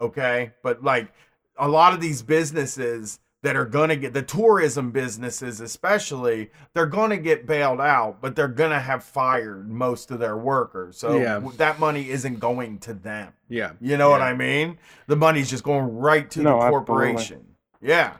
[0.00, 1.12] Okay, but like
[1.58, 7.16] a lot of these businesses that are gonna get the tourism businesses, especially, they're gonna
[7.16, 10.98] get bailed out, but they're gonna have fired most of their workers.
[10.98, 11.40] So Yeah.
[11.56, 13.32] that money isn't going to them.
[13.48, 13.72] Yeah.
[13.80, 14.78] You know what I mean?
[15.06, 16.86] The money's just going right to No, the absolutely.
[16.86, 17.46] corporation.
[17.80, 18.16] Yeah.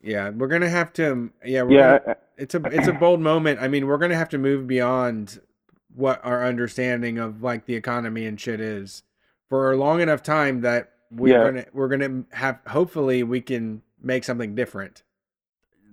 [0.00, 1.02] Yeah, we're gonna have to.
[1.02, 3.60] Mm, yeah, we're Yeah, Gonna, it's a it's a bold moment.
[3.60, 5.40] I mean, we're gonna have to move beyond
[5.94, 9.02] what our understanding of like the economy and shit is
[9.48, 11.44] for a long enough time that we're Yeah.
[11.44, 12.58] gonna we're gonna have.
[12.68, 15.02] Hopefully, we can make something different.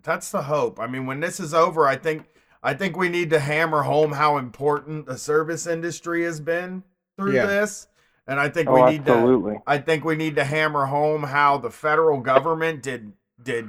[0.02, 0.80] that's the hope.
[0.80, 2.26] I mean, when this is over, I think
[2.64, 6.84] I think we need to hammer home how important the service industry has been
[7.18, 7.46] through Yeah.
[7.46, 7.88] this.
[8.28, 9.56] And I think Oh, we need to absolutely.
[9.56, 13.12] to I think we need to hammer home how the federal government did
[13.42, 13.68] did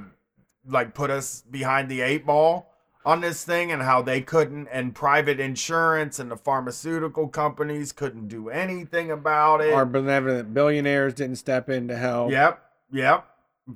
[0.67, 2.70] like put us behind the eight ball
[3.05, 8.29] on this thing and how they couldn't and private insurance and the pharmaceutical companies couldn't
[8.29, 9.73] do anything about it.
[9.73, 12.31] Our benevolent billionaires didn't step in to help.
[12.31, 12.63] Yep,
[12.93, 13.27] yep.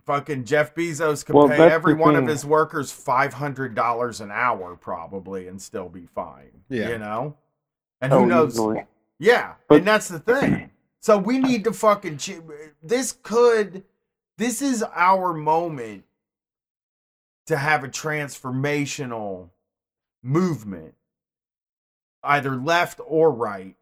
[0.07, 4.31] Fucking Jeff Bezos could Well, pay every one of his workers five hundred dollars an
[4.31, 6.51] hour probably and still be fine.
[6.69, 6.89] Yeah.
[6.89, 7.37] You know?
[8.01, 8.55] And Oh, who knows?
[8.55, 8.87] easily.
[9.19, 9.55] Yeah.
[9.69, 10.71] But- and that's the thing.
[11.01, 12.19] So we need to fucking
[12.83, 13.85] this could
[14.37, 16.05] this is our moment
[17.47, 19.51] to have a transformational
[20.23, 20.95] movement
[22.23, 23.77] either left or right.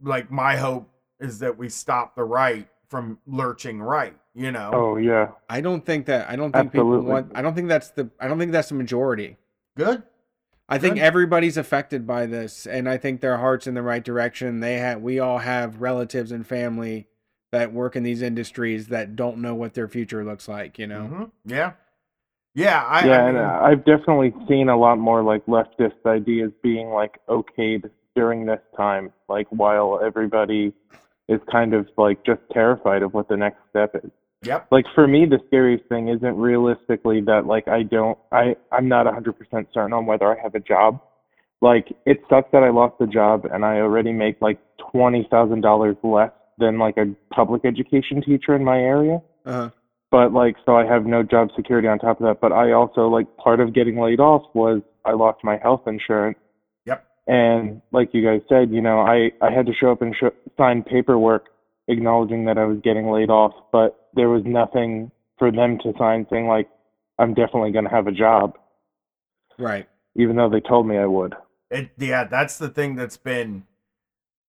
[0.00, 0.88] Like my hope
[1.20, 4.16] is that we stop the right from lurching right.
[4.34, 4.70] You know.
[4.72, 5.32] Oh yeah.
[5.48, 6.30] I don't think that.
[6.30, 7.32] I don't think people want.
[7.34, 8.08] I don't think that's the.
[8.20, 9.36] I don't think that's the majority.
[9.76, 10.04] Good.
[10.70, 14.60] I think everybody's affected by this, and I think their hearts in the right direction.
[14.60, 15.00] They have.
[15.00, 17.08] We all have relatives and family
[17.50, 20.78] that work in these industries that don't know what their future looks like.
[20.78, 21.00] You know.
[21.10, 21.30] Mhm.
[21.46, 21.72] Yeah.
[22.58, 22.82] Yeah.
[22.82, 26.50] I, yeah, I and mean, uh, I've definitely seen a lot more like leftist ideas
[26.62, 30.72] being like okayed during this time, like while everybody
[31.28, 34.10] is kind of like just terrified of what the next step is.
[34.42, 34.68] Yep.
[34.72, 39.06] Like for me, the scariest thing isn't realistically that like I don't, I I'm not
[39.06, 39.34] 100%
[39.72, 41.00] certain on whether I have a job.
[41.60, 44.58] Like it sucks that I lost the job and I already make like
[44.92, 49.70] twenty thousand dollars less than like a public education teacher in my area Uh huh.
[50.10, 52.40] But like so I have no job security on top of that.
[52.40, 56.38] But I also like part of getting laid off was I lost my health insurance.
[56.86, 57.06] Yep.
[57.26, 60.30] And like you guys said, you know, I I had to show up and show,
[60.56, 61.46] sign paperwork
[61.88, 66.26] acknowledging that I was getting laid off, but there was nothing for them to sign
[66.30, 66.68] saying like
[67.18, 68.56] I'm definitely going to have a job,
[69.58, 69.88] Right.
[70.14, 71.34] even though they told me I would.
[71.70, 73.64] It yeah, that's the thing that's been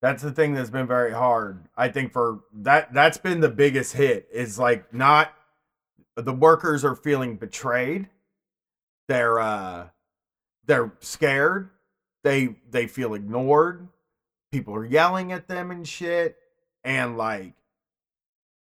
[0.01, 1.61] that's the thing that's been very hard.
[1.77, 5.33] I think for that that's been the biggest hit is like not
[6.17, 8.09] the workers are feeling betrayed.
[9.09, 9.89] They're uh
[10.67, 11.71] they're scared.
[12.25, 13.89] They they feel ignored.
[14.51, 16.37] People are yelling at them and shit
[16.85, 17.55] and like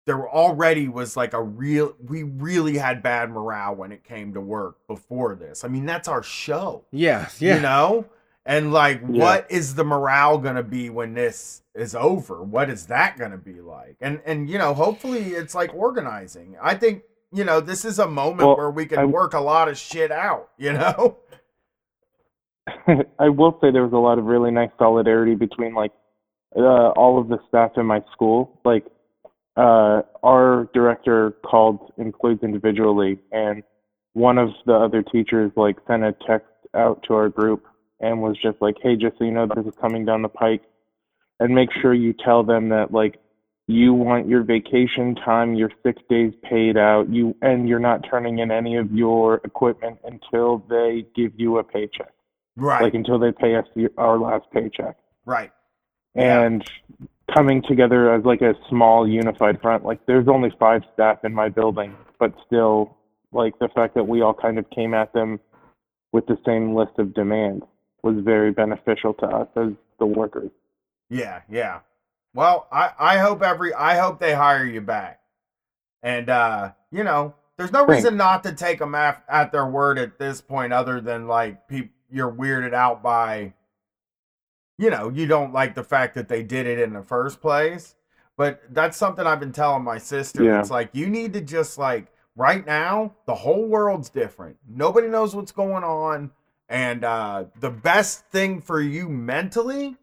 [0.07, 4.41] there already was like a real we really had bad morale when it came to
[4.41, 5.63] work before this.
[5.65, 7.29] I mean, that's our show Yeah.
[7.39, 7.57] Yeah.
[7.57, 8.07] you know
[8.47, 9.23] and like Yeah.
[9.25, 13.61] what is the morale gonna be when this is over what is that gonna be
[13.61, 17.03] like and and you know hopefully it's like organizing i think
[17.33, 19.79] you know this is a moment Well, where we can I- work a lot of
[19.79, 21.19] shit out you know
[23.19, 25.93] I will say there was a lot of really nice solidarity between like
[26.57, 28.61] uh, all of the staff in my school.
[28.65, 28.85] Like
[29.57, 33.63] uh, our director called employees individually, and
[34.13, 37.65] one of the other teachers like sent a text out to our group
[38.01, 40.63] and was just like, "Hey, just so you know, this is coming down the pike,
[41.41, 43.19] and make sure you tell them that like
[43.71, 48.39] you want your vacation time, your sick days paid out, you and you're not turning
[48.39, 52.13] in any of your equipment until they give you a paycheck."
[52.61, 52.83] right.
[52.83, 54.97] Like until they pay us the, our last paycheck.
[55.25, 55.51] Right.
[56.15, 56.43] Yeah.
[56.43, 56.71] and
[57.37, 61.49] coming together as like a small unified front like there's only five staff in my
[61.49, 62.97] building but still
[63.31, 65.39] like the fact that we all kind of came at them
[66.11, 67.65] with the same list of demands
[68.03, 69.69] was very beneficial to us as
[70.01, 70.51] the workers.
[71.11, 71.79] Yeah yeah
[72.35, 75.21] well i i hope every i hope they hire you back.
[76.03, 79.99] And uh you know there's no reason not to take them at, at their word
[79.99, 81.61] at this point other than like
[82.11, 83.53] you're weirded out by
[84.79, 87.95] you know you don't like the fact that they did it in the first place.
[88.37, 90.43] But that's something i've been telling my sister.
[90.43, 90.61] Yeah.
[90.61, 94.57] it's like you need to just like right now the whole world's different.
[94.67, 96.31] Nobody knows what's going on.
[96.69, 99.99] And uh the best thing for you mentally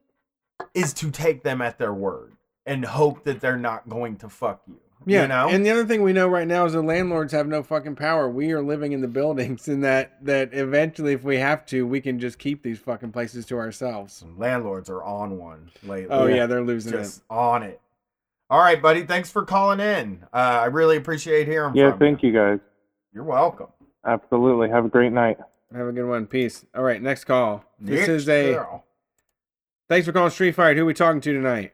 [0.74, 2.34] is to take them at their word
[2.66, 5.86] and hope that they're not going to fuck you Yeah, you know and the other
[5.86, 8.30] thing we know right now is the landlords have no fucking power.
[8.30, 12.02] We are living in the buildings, and that that eventually, if we have to, we
[12.02, 14.24] can just keep these fucking places to ourselves.
[14.38, 17.80] landlords are on one lately Oh yeah, they're losing just on it
[18.50, 22.24] all right buddy thanks for calling in uh i really appreciate hearing yeah from thank
[22.24, 22.60] you guys
[23.14, 23.68] you're welcome
[24.08, 25.38] absolutely have a great night.
[25.76, 26.26] Have a good one.
[26.26, 26.66] Peace.
[26.74, 27.64] All right, next call.
[27.80, 28.54] This is a.
[28.54, 28.86] girl.
[29.90, 30.76] Thanks for calling Street Fight.
[30.76, 31.74] Who are we talking to tonight?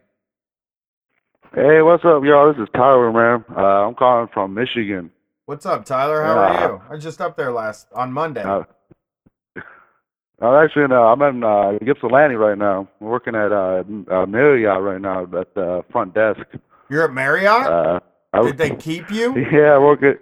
[1.53, 2.51] Hey, what's up, y'all?
[2.53, 3.43] This is Tyler, man.
[3.55, 5.11] Uh, I'm calling from Michigan.
[5.45, 6.39] what's up tyler how Yeah.
[6.39, 8.63] are you i was just up there last on monday Uh,
[10.41, 12.87] I'm actually in, uh, I'm in uh, Ypsilanti right now.
[13.01, 16.39] I'm working at uh, uh, Marriott right now at the front desk.
[16.89, 17.99] you're at marriott Uh,
[18.31, 20.19] I, did they keep you Yeah, I work at.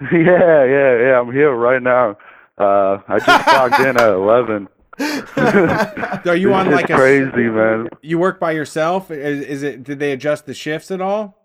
[0.12, 1.20] Yeah, yeah, yeah.
[1.20, 2.16] I'm here right now.
[2.56, 4.68] Uh, I just logged in at 11.
[6.26, 7.88] Are you on It's like a crazy, man?
[8.02, 9.10] You work by yourself?
[9.10, 9.84] Is, is it?
[9.84, 11.38] Did they adjust the shifts at all?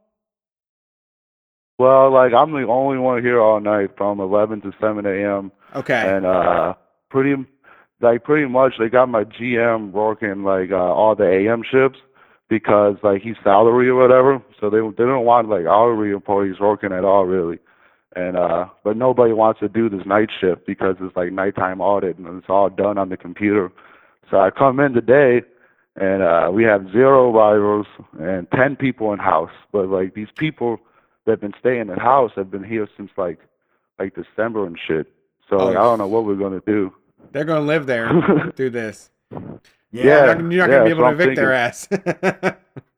[1.78, 5.52] Well, like I'm the only one here all night from 11 to 7 a.m.
[5.76, 6.16] Okay.
[6.16, 6.76] and uh
[7.10, 7.36] pretty
[8.02, 12.00] like pretty much they got my GM working like uh all the AM shifts
[12.48, 16.92] because like he's salary or whatever so they they don't want like hourly employees working
[16.92, 17.58] at all really
[18.16, 22.18] and uh but nobody wants to do this night shift because it's like nighttime audit
[22.18, 23.72] and it's all done on the computer
[24.30, 25.42] so I come in today
[25.96, 27.88] and uh we have zero rivals
[28.20, 30.80] and 10 people in house but like these people
[31.26, 33.40] that have been staying in house have been here since like
[34.00, 35.08] like December and shit
[35.50, 36.94] so like, I don't know what we're gonna do.
[37.32, 38.10] They're gonna live there
[38.56, 39.10] through this.
[39.32, 41.88] Yeah, Yeah, you're not, you're not yeah, gonna be able to I'm evict their ass.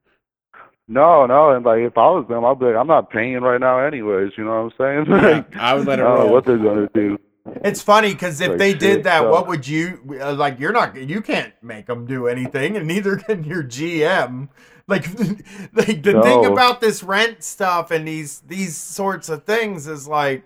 [0.87, 3.59] No, no, and like if I was them, I'd be like, I'm not paying right
[3.59, 4.33] now, anyways.
[4.37, 5.21] You know what I'm saying?
[5.21, 6.31] Like, I would let it I don't know roll.
[6.33, 7.17] what they're gonna do.
[7.63, 10.59] It's funny because if Like, they did shit, that, so- what would you uh, like?
[10.59, 14.49] You're not, you can't make them do anything, and neither can your GM.
[14.87, 15.07] Like,
[15.73, 20.43] like the thing about this rent stuff and these these sorts of things is like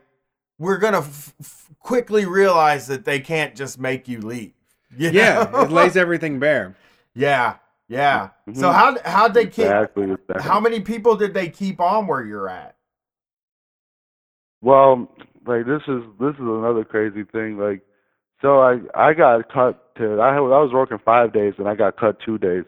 [0.58, 4.54] we're gonna f- f- quickly realize that they can't just make you leave.
[4.98, 6.76] you yeah, it lays everything bare.
[7.14, 7.56] yeah,
[7.90, 8.30] yeah.
[8.54, 8.74] So Mhm.
[8.74, 9.66] how how'd they keep?
[9.66, 10.42] Exactly, exactly.
[10.44, 12.76] How many people did they keep on where you're at?
[14.62, 15.10] Well,
[15.46, 17.58] like this is this is another crazy thing.
[17.58, 17.82] Like,
[18.42, 21.98] so I I got cut to I I was working five days and I got
[21.98, 22.66] cut two days,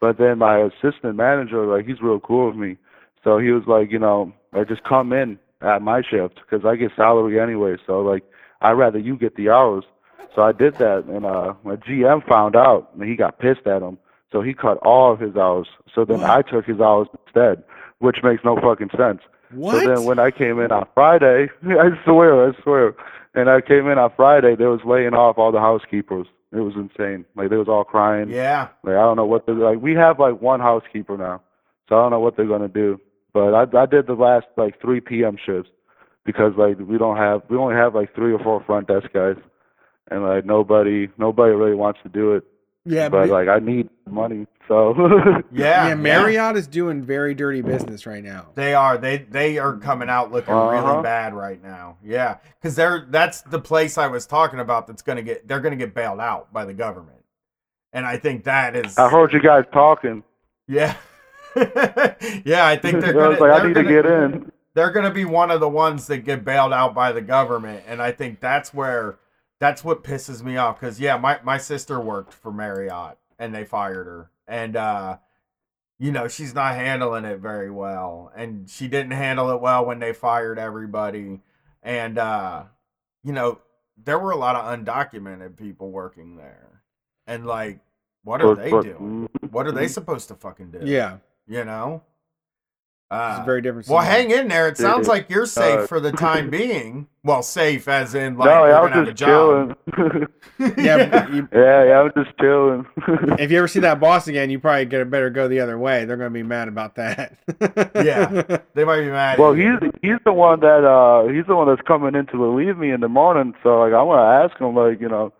[0.00, 2.76] but then my assistant manager like he's real cool with me,
[3.24, 6.76] so he was like you know like just come in at my shift because I
[6.76, 7.76] get salary anyway.
[7.86, 8.24] So like
[8.60, 9.84] I'd rather you get the hours.
[10.34, 13.82] So I did that, and uh my GM found out and he got pissed at
[13.82, 13.98] him.
[14.32, 15.68] So he cut all of his hours.
[15.94, 17.62] So then I took his hours instead,
[17.98, 19.20] which makes no fucking sense.
[19.50, 19.82] What?
[19.82, 22.94] So then when I came in on Friday, I swear, I swear,
[23.34, 26.26] and I came in on Friday, they was laying off all the housekeepers.
[26.50, 27.24] It was insane.
[27.34, 28.30] Like they was all crying.
[28.30, 28.68] Yeah.
[28.82, 29.80] Like I don't know what they're like.
[29.80, 31.42] We have like one housekeeper now,
[31.88, 33.00] so I don't know what they're gonna do.
[33.32, 35.36] But I I did the last like 3 p.m.
[35.44, 35.70] shifts
[36.24, 39.36] because like we don't have we only have like three or four front desk guys,
[40.10, 42.44] and like nobody nobody really wants to do it.
[42.84, 44.92] Yeah, but but- like I need money, so
[45.52, 48.48] Yeah, yeah, Marriott is doing very dirty business right now.
[48.56, 48.98] They are.
[48.98, 50.70] They they are coming out looking Uh-huh.
[50.90, 51.96] really bad right now.
[52.04, 54.86] Yeah, because they're that's the place I was talking about.
[54.88, 57.22] That's gonna get they're gonna get bailed out by the government,
[57.92, 58.98] and I think that is.
[58.98, 60.24] I heard you guys talking.
[60.66, 60.96] Yeah,
[62.44, 62.66] yeah.
[62.66, 63.28] I think they're gonna.
[63.30, 64.52] was like, I they're need to gonna- get in.
[64.74, 68.00] They're gonna be one of the ones that get bailed out by the government, and
[68.02, 69.18] I think that's where
[69.62, 70.80] that's what pisses me off.
[70.80, 75.18] Because yeah, my my sister worked for Marriott, and they fired her, and uh,
[76.00, 80.00] you know she's not handling it very well, and she didn't handle it well when
[80.00, 81.42] they fired everybody,
[81.80, 82.64] and uh,
[83.22, 83.60] you know
[84.02, 86.82] there were a lot of undocumented people working there,
[87.28, 87.78] and like,
[88.24, 89.28] what are But- they but- doing?
[89.52, 90.80] What are they supposed to fucking do?
[90.82, 91.18] Yeah.
[91.46, 92.02] you know.
[93.12, 93.88] It's Uh, a very different.
[93.88, 94.28] well, scenario.
[94.28, 94.68] hang in there.
[94.68, 97.08] It sounds like you're safe Uh, for the time being.
[97.24, 99.76] Well, safe as in like no, you're yeah, I gonna have was a just job.
[99.94, 100.26] chilling.
[100.78, 102.86] Yeah, you, yeah, yeah, I was just chilling.
[103.38, 106.04] if you ever see that boss again, you probably get better go the other way.
[106.04, 107.36] They're gonna be mad about that.
[107.94, 109.38] yeah, they might be mad.
[109.38, 112.76] well, he's he's the one that uh he's the one that's coming in to relieve
[112.78, 113.54] me in the morning.
[113.62, 115.32] So like I want to ask him like you know,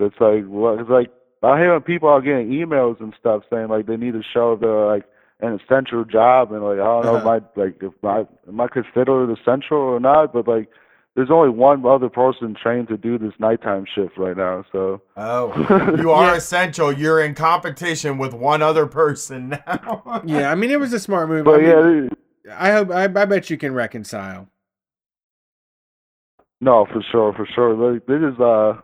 [0.00, 1.10] it's like what it's like
[1.42, 4.86] I hear people are getting emails and stuff saying like they need to show they're
[4.86, 5.04] like
[5.44, 7.40] an essential job and like I don't know Uh-huh.
[7.56, 10.68] my like if my am I considered essential or not, but like
[11.16, 14.64] there's only one other person trained to do this nighttime shift right now.
[14.72, 16.90] So Oh, you are essential.
[16.92, 20.22] You're in competition with one other person now.
[20.24, 21.44] yeah, I mean it was a smart move.
[21.44, 22.08] But I, yeah,
[22.52, 24.48] I hope I, I bet you can reconcile.
[26.60, 27.74] No, for sure, for sure.
[27.74, 28.74] Like, they just, uh,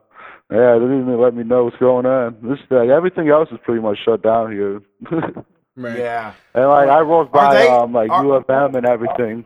[0.50, 2.36] yeah, they didn't even let me know what's going on.
[2.42, 4.80] This, like, everything else is pretty much shut down here.
[5.80, 5.98] Right.
[5.98, 6.34] Yeah.
[6.54, 9.44] and like, I walk Are by, they- um, like are- UFM and everything.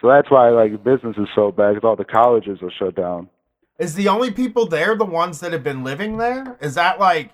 [0.00, 3.28] So that's why, like, business is so bad because all the colleges are shut down.
[3.78, 6.56] Is the only people there the ones that have been living there?
[6.60, 7.30] Is that like?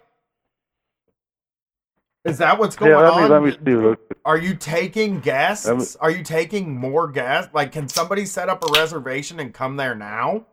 [2.25, 3.31] Is that what's going yeah, let me on?
[3.31, 3.75] let me see.
[3.76, 5.67] Look, Are you taking guests?
[5.68, 7.52] Me- Are you taking more guests?
[7.55, 10.44] Like, can somebody set up a reservation and come there now?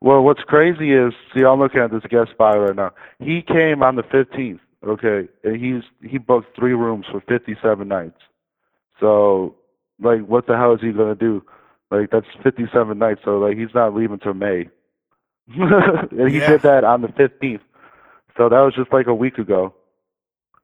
[0.00, 2.92] Well, what's crazy is, see, I'm looking at this guest spot right now.
[3.20, 8.18] He came on the 15th, okay, and he's he booked three rooms for 57 nights.
[9.00, 9.56] So,
[10.00, 11.42] like, what the hell is he gonna do?
[11.90, 13.20] Like, that's 57 nights.
[13.24, 14.68] So, like, he's not leaving till May.
[15.48, 16.50] and he Yeah.
[16.50, 17.60] did that on the 15th.
[18.36, 19.74] So that was just like a week ago.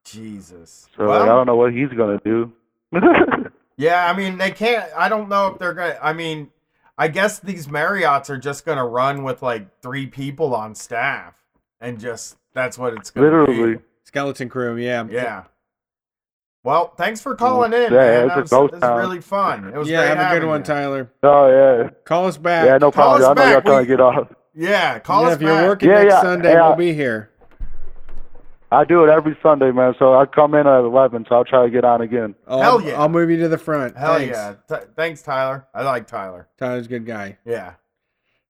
[0.04, 0.88] Jesus.
[0.96, 2.52] So like, I don't know what he's gonna do.
[3.80, 4.90] Yeah, I mean they can't.
[4.96, 5.98] I don't know if they're gonna.
[6.02, 6.50] I mean,
[6.98, 11.34] I guess these Marriotts are just gonna run with like three people on staff,
[11.80, 13.76] and just that's what it's gonna Literally.
[13.76, 13.80] be.
[14.08, 15.06] Skeleton crew, yeah.
[15.10, 15.44] Yeah.
[16.64, 18.24] Well, thanks for mm, calling in, Yeah, man.
[18.24, 18.98] it's That a was, ghost that was town.
[18.98, 19.68] really fun.
[19.68, 20.64] It was yeah, great have a good one, you.
[20.64, 21.10] Tyler.
[21.22, 21.48] oh
[21.82, 21.90] yeah.
[22.04, 22.66] Call us back.
[22.66, 23.38] Yeah, no Call problem.
[23.38, 24.28] I know y'all trying to get off.
[24.54, 25.42] Yeah, call us back.
[25.42, 26.66] yeah, us if you're working Yeah, next yeah, Sunday, yeah.
[26.68, 27.30] we'll be here.
[28.72, 29.94] I do it every Sunday, man.
[29.98, 32.34] So I come in at eleven, so I'll try to get on again.
[32.46, 33.00] I'll, Hell yeah.
[33.00, 33.96] I'll move you to the front.
[33.96, 34.36] Hell Thanks.
[34.36, 34.54] yeah!
[34.68, 35.66] Th- thanks, Tyler.
[35.72, 36.48] I like Tyler.
[36.58, 37.38] Tyler's a good guy.
[37.46, 37.74] Yeah.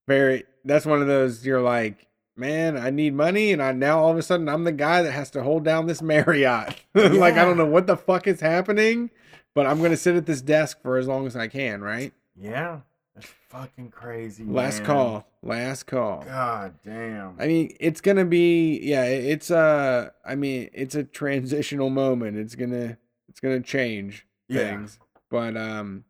[0.08, 0.44] Very.
[0.64, 1.46] That's one of those.
[1.46, 2.07] You're like,
[2.38, 5.12] man, I need money, and I now all of a sudden I'm the guy that
[5.12, 6.76] has to hold down this Marriott.
[6.94, 9.10] like I don't know what the fuck is happening,
[9.54, 11.82] but I'm gonna sit at this desk for as long as I can.
[11.82, 12.12] Right?
[12.40, 12.80] Yeah.
[13.14, 14.44] That's fucking crazy.
[14.44, 14.86] Last man.
[14.86, 15.26] call.
[15.42, 16.22] Last call.
[16.22, 17.34] God damn.
[17.40, 19.04] I mean, it's gonna be yeah.
[19.04, 22.36] It's uh, I mean, it's a transitional moment.
[22.36, 22.96] It's gonna
[23.28, 24.70] it's gonna change Yeah.
[24.70, 25.00] things,
[25.30, 26.04] but um,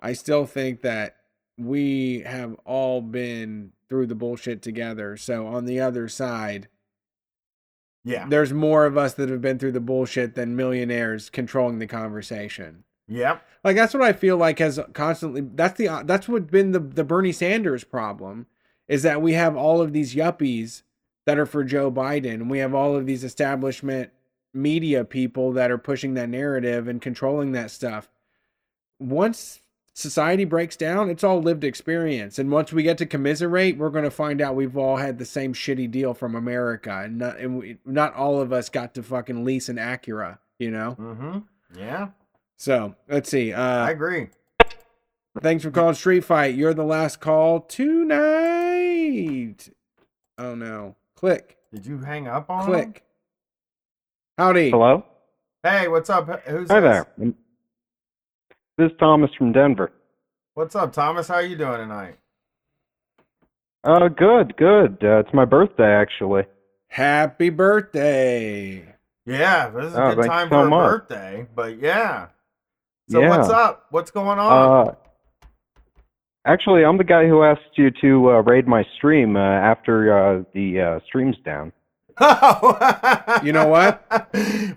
[0.00, 1.16] I still think that
[1.58, 5.16] we have all been through the bullshit together.
[5.16, 6.68] So on the other side,
[8.04, 8.26] Yeah.
[8.28, 12.84] there's more of us that have been through the bullshit than millionaires controlling the conversation.
[13.08, 13.42] Yep.
[13.64, 15.40] Like that's what I feel like has constantly.
[15.40, 18.46] That's the uh, that's what been the the Bernie Sanders problem
[18.86, 20.82] is that we have all of these yuppies
[21.26, 22.48] that are for Joe Biden.
[22.50, 24.10] We have all of these establishment
[24.54, 28.10] media people that are pushing that narrative and controlling that stuff.
[28.98, 29.60] Once
[29.98, 32.38] society breaks down, it's all lived experience.
[32.38, 35.24] And once we get to commiserate, we're going to find out we've all had the
[35.24, 39.02] same shitty deal from America, and not and we, not all of us got to
[39.02, 40.38] fucking lease an Acura.
[40.58, 40.96] You know.
[40.98, 41.38] Mm-hmm.
[41.76, 42.08] Yeah.
[42.56, 43.52] So let's see.
[43.52, 44.28] Uh, I agree.
[45.40, 46.54] Thanks for calling Street Fight.
[46.54, 48.08] You're the last call tonight.
[50.38, 50.96] Oh no.
[51.16, 51.56] Click.
[51.72, 52.66] Did you hang up on him?
[52.66, 53.04] Click.
[54.38, 54.70] Howdy.
[54.70, 55.04] Hello.
[55.62, 56.28] Hey, what's up?
[56.46, 57.04] Who's Hi this?
[57.18, 57.34] there.
[58.78, 59.90] This is Thomas from Denver.
[60.54, 61.26] What's up, Thomas?
[61.26, 62.16] How are you doing tonight?
[63.82, 64.98] Uh, good, good.
[65.02, 66.44] Uh, it's my birthday actually.
[66.86, 68.94] Happy birthday.
[69.26, 70.90] Yeah, this is a Oh, good time so for a much.
[70.90, 71.46] birthday.
[71.56, 72.28] But yeah.
[73.08, 73.86] So what's up?
[73.90, 74.88] What's going on?
[74.88, 74.94] Uh,
[76.46, 80.44] actually, I'm the guy who asked you to uh, raid my stream uh, after uh,
[80.54, 81.72] the uh, stream's down.
[83.44, 84.04] You know what?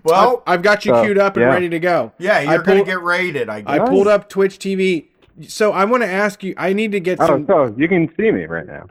[0.04, 1.52] well, I've, I've got you So, queued up and yeah.
[1.52, 2.12] ready to go.
[2.18, 3.48] yeah, you're gonna get raided.
[3.48, 3.80] I guess.
[3.80, 5.06] I pulled up Twitch TV.
[5.48, 6.54] So I want to ask you.
[6.56, 7.46] I need to get some.
[7.48, 7.74] Oh, some.
[7.74, 8.86] so you can see me right now.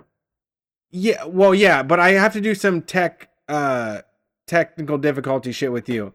[0.89, 4.01] Yeah, well, yeah, but I have to do some tech, uh,
[4.45, 6.13] technical difficulty shit with you.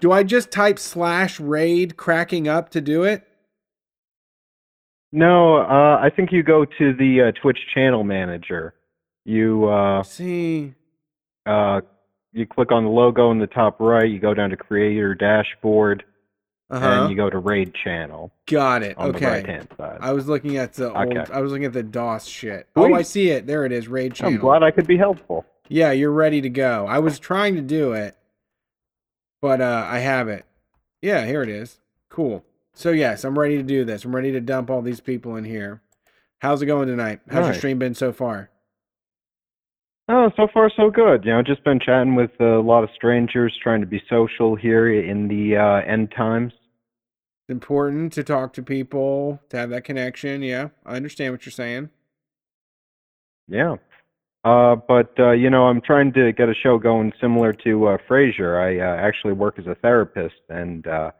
[0.00, 3.26] Do I just type slash raid cracking up to do it?
[5.12, 8.74] No, uh, I think you go to the uh, Twitch channel manager.
[9.24, 10.74] You uh, see.
[11.46, 11.80] Uh,
[12.32, 14.10] you click on the logo in the top right.
[14.10, 16.04] You go down to Creator Dashboard,
[16.70, 16.86] Uh-huh.
[16.86, 18.32] and you go to Raid Channel.
[18.46, 18.96] Got it.
[18.98, 19.26] on the okay.
[19.26, 19.98] right-hand side.
[20.00, 21.16] I was looking at the old.
[21.16, 21.32] Okay.
[21.32, 22.68] I was looking at the DOS shit.
[22.74, 23.46] Oh, I see it.
[23.46, 23.86] There it is.
[23.88, 24.34] Raid channel.
[24.34, 25.44] I'm glad I could be helpful.
[25.68, 26.86] Yeah, you're ready to go.
[26.86, 28.16] I was trying to do it,
[29.40, 30.44] but uh, I have it.
[31.00, 31.80] Yeah, here it is.
[32.10, 32.44] Cool.
[32.72, 34.04] So yes, I'm ready to do this.
[34.04, 35.80] I'm ready to dump all these people in here.
[36.40, 37.20] How's it going tonight?
[37.30, 38.50] How's your stream been so far?
[40.06, 41.24] Oh, so far so good.
[41.24, 44.92] You know, just been chatting with a lot of strangers, trying to be social here
[44.92, 46.52] in the uh, end times.
[46.52, 50.42] It's important to talk to people, to have that connection.
[50.42, 51.88] Yeah, I understand what you're saying.
[53.48, 53.76] Yeah.
[54.44, 57.96] Uh, but uh, you know, I'm trying to get a show going similar to uh,
[58.08, 58.60] Frasier.
[58.60, 61.12] I uh, actually work as a therapist, and uh,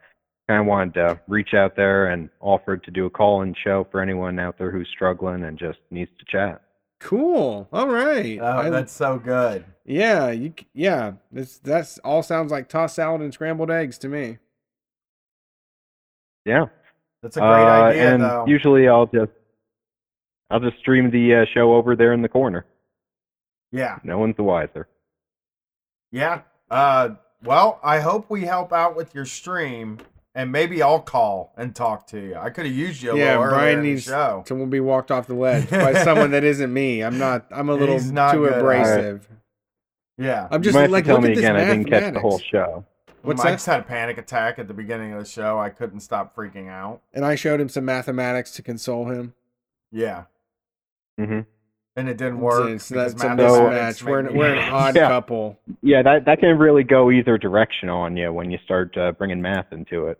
[0.46, 4.02] kind of wanted to reach out there and offered to do a call-in show for
[4.02, 6.60] anyone out there who's struggling and just needs to chat.
[7.04, 7.68] Cool.
[7.70, 8.38] All right.
[8.40, 9.66] Oh, I- that's so good.
[9.84, 10.30] yeah.
[10.30, 10.54] You.
[10.72, 11.12] Yeah.
[11.30, 11.58] This.
[11.58, 14.38] That's all sounds like tossed salad and scrambled eggs to me.
[16.46, 16.66] Yeah.
[17.22, 18.44] That's a great Uh, idea, and though.
[18.46, 19.32] usually I'll just
[20.50, 22.64] I'll just stream the uh, show over there in the corner.
[23.70, 23.98] Yeah.
[24.02, 24.88] No one's the wiser.
[26.10, 26.40] Yeah.
[26.70, 27.10] Uh,
[27.42, 29.98] well, I hope we help out with your stream,
[30.34, 32.34] and maybe I'll call and talk to you.
[32.36, 34.44] I could have used you a yeah, little earlier Brian in needs the show.
[34.46, 37.02] someone be walked off the ledge by someone that isn't me.
[37.02, 37.46] I'm not.
[37.50, 38.60] I'm a little not too good at it.
[38.60, 39.28] abrasive.
[40.18, 40.48] Yeah.
[40.50, 41.56] I'm You just might like tell look me at this again.
[41.56, 42.84] I didn't catch the whole show.
[43.22, 43.54] What's I that?
[43.56, 45.58] just had a panic attack at the beginning of the show.
[45.58, 47.00] I couldn't stop freaking out.
[47.14, 49.34] And I showed him some mathematics to console him.
[49.90, 50.24] Yeah.
[51.18, 51.40] Mm-hmm.
[51.96, 52.68] And it didn't work.
[52.70, 54.02] It's, that's a mismatch.
[54.02, 55.08] We're an, we're an odd Yeah.
[55.08, 55.58] couple.
[55.80, 59.40] Yeah, that that can really go either direction on you when you start uh, bringing
[59.40, 60.18] math into it.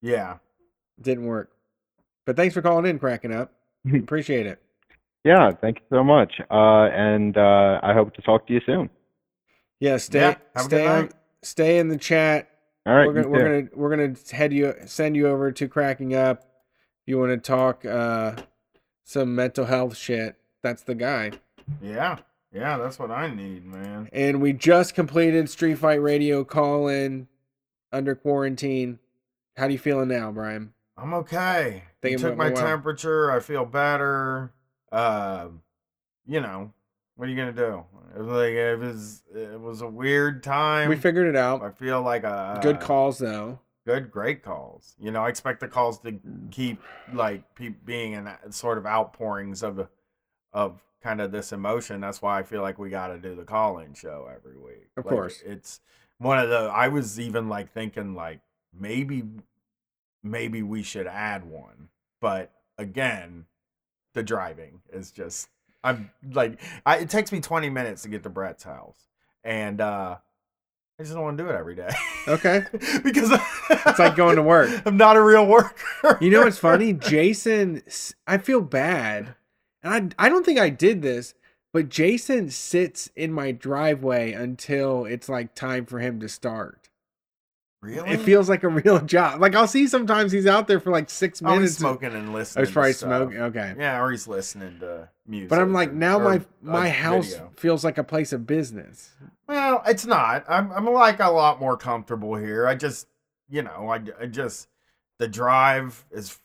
[0.00, 0.36] Yeah.
[1.00, 1.50] Didn't work.
[2.26, 3.52] But thanks for calling in, cracking up.
[3.94, 4.60] Appreciate it.
[5.24, 6.40] Yeah, thank you so much.
[6.50, 8.88] Uh, and uh, I hope to talk to you soon.
[9.78, 11.10] Yeah, stay Yeah, have a good stay on,
[11.42, 12.50] stay in the chat.
[12.86, 16.14] All right, we're gonna we're gonna we're gonna head you send you over to cracking
[16.14, 16.40] up.
[16.40, 18.36] If you want to talk uh
[19.04, 21.32] some mental health shit, that's the guy.
[21.82, 22.18] Yeah.
[22.52, 24.08] Yeah, that's what I need, man.
[24.12, 27.28] And we just completed Street Fight Radio call in
[27.92, 28.98] under quarantine.
[29.56, 30.72] How do you feeling now, Brian?
[30.96, 31.84] I'm okay.
[32.00, 33.30] They Thinking took my temperature.
[33.30, 34.52] I feel better.
[34.92, 35.48] Uh,
[36.26, 36.72] you know,
[37.16, 37.84] what are you gonna do?
[38.16, 40.88] It was like it was it was a weird time.
[40.88, 41.62] We figured it out.
[41.62, 43.58] I feel like a Good calls though.
[43.86, 44.94] good, great calls.
[45.00, 46.18] You know, I expect the calls to
[46.50, 46.80] keep
[47.12, 47.42] like
[47.84, 49.88] being in that sort of outpourings of
[50.52, 52.00] of kind of this emotion.
[52.00, 54.88] That's why I feel like we got to do the call-in show every week.
[54.96, 55.42] Of Like, course.
[55.46, 55.80] it's
[56.18, 56.56] one of the.
[56.74, 58.40] I was even like thinking like
[58.78, 59.24] maybe
[60.22, 61.88] maybe we should add one,
[62.20, 63.46] but again,
[64.14, 65.48] the driving is just
[65.82, 69.08] I'm like I, it takes me 20 minutes to get to Brett's house,
[69.44, 70.16] and uh
[70.98, 71.88] I just don't want to do it every day.
[72.28, 72.66] Okay.
[73.02, 73.30] because
[73.70, 74.82] it's like going to work.
[74.84, 76.18] I'm not a real worker.
[76.20, 76.92] You know what's funny?
[76.92, 77.82] Jason,
[78.26, 79.34] I feel bad,
[79.82, 81.34] and I I don't think I did this,
[81.72, 86.79] but Jason sits in my driveway until it's like time for him to start.
[87.82, 88.10] Really?
[88.10, 89.40] It feels like a real job.
[89.40, 92.32] Like I'll see sometimes he's out there for like six Oh, he's minutes smoking and
[92.32, 92.62] listening.
[92.62, 93.38] Oh, he's probably smoking.
[93.38, 93.74] Okay.
[93.78, 95.48] Yeah, or he's listening to music.
[95.48, 97.50] But I'm like now my my house video.
[97.56, 99.10] feels like a place of business.
[99.46, 100.44] Well, it's not.
[100.48, 102.66] I'm I'm like a lot more comfortable here.
[102.66, 103.06] I just,
[103.48, 104.68] you know, I, I just
[105.18, 106.38] the drive is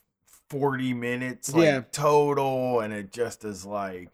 [0.49, 1.81] 40 minutes like Yeah.
[1.91, 4.09] total and it just is like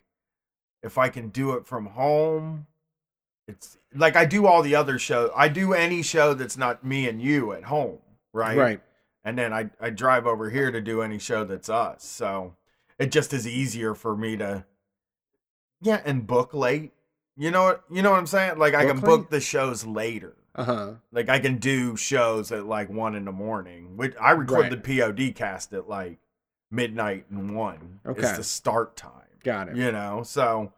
[0.82, 2.66] if I can do it from home,
[3.52, 5.32] it's like I do all the other shows.
[5.36, 8.00] I do any show that's not me and you at home,
[8.34, 8.58] right?
[8.58, 8.82] Right.
[9.24, 12.04] And then I I drive over here to do any show that's us.
[12.04, 12.56] So
[12.98, 14.66] it just is easier for me to
[15.82, 16.92] yeah, and book late.
[17.38, 18.58] You know what you know what I'm saying?
[18.58, 19.06] Like I can late?
[19.06, 20.36] book the shows later.
[20.54, 20.94] Uh huh.
[21.12, 23.96] Like I can do shows at like one in the morning.
[23.98, 24.84] Which I record Right.
[24.84, 26.20] the POD cast at like
[26.70, 28.00] midnight and one.
[28.06, 28.22] Okay.
[28.22, 29.12] It's the start time.
[29.44, 29.76] Got it.
[29.78, 30.72] You know, so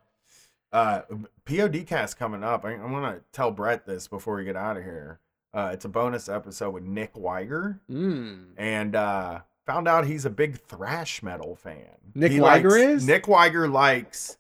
[0.74, 1.03] uh
[1.45, 2.66] POD cast coming up.
[2.66, 5.19] I, I'm gonna tell Brett this before we get out of here.
[5.53, 7.80] Uh it's a bonus episode with Nick Wiger.
[7.90, 8.48] Mm.
[8.58, 11.85] And uh found out he's a big thrash metal fan.
[12.16, 13.08] Nick He Wiger likes- is?
[13.08, 14.38] Nick Wiger likes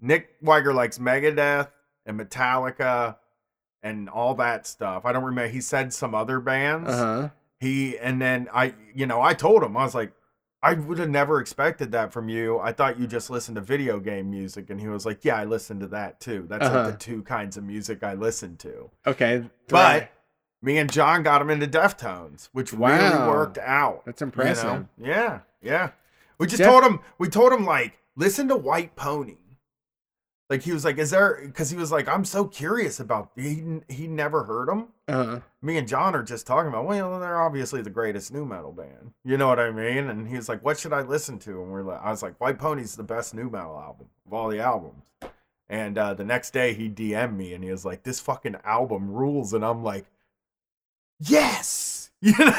[0.00, 1.68] Nick Wiger likes Megadeth
[2.06, 3.16] and Metallica
[3.82, 5.04] and all that stuff.
[5.04, 5.48] I don't remember.
[5.50, 6.88] He said some other bands.
[6.90, 7.28] Uh-huh.
[7.60, 10.12] He and then I, you know, I told him I was like,
[10.62, 12.58] I would have never expected that from you.
[12.58, 15.44] I thought you just listened to video game music, and he was like, Yeah, I
[15.44, 16.46] listened to that too.
[16.48, 16.82] That's Uh-huh.
[16.84, 18.90] like the two kinds of music I listen to.
[19.06, 19.44] Okay.
[19.68, 20.10] But
[20.62, 23.28] me and John got him into Deftones, which really Wow.
[23.28, 24.04] worked out.
[24.04, 24.28] That's you know?
[24.28, 24.86] impressive.
[24.98, 25.90] Yeah, yeah.
[26.38, 27.00] We just Def- told him.
[27.18, 29.36] We told him like, listen to White Pony.
[30.50, 31.40] Like he was like, is there?
[31.46, 33.30] Because he was like, I'm so curious about.
[33.36, 34.88] He he never heard them.
[35.06, 35.40] Uh-huh.
[35.62, 36.86] Me and John are just talking about.
[36.86, 39.12] Well, they're obviously the greatest nu metal band.
[39.24, 40.10] You know what I mean?
[40.10, 41.62] And he was like, what should I listen to?
[41.62, 44.48] And we're like, I was like, White Pony's the best nu metal album of all
[44.48, 45.04] the albums.
[45.68, 49.08] And uh, the next day he DM'd me and he was like, this fucking album
[49.08, 49.52] rules.
[49.52, 50.04] And I'm like,
[51.20, 52.10] yes.
[52.22, 52.54] You know?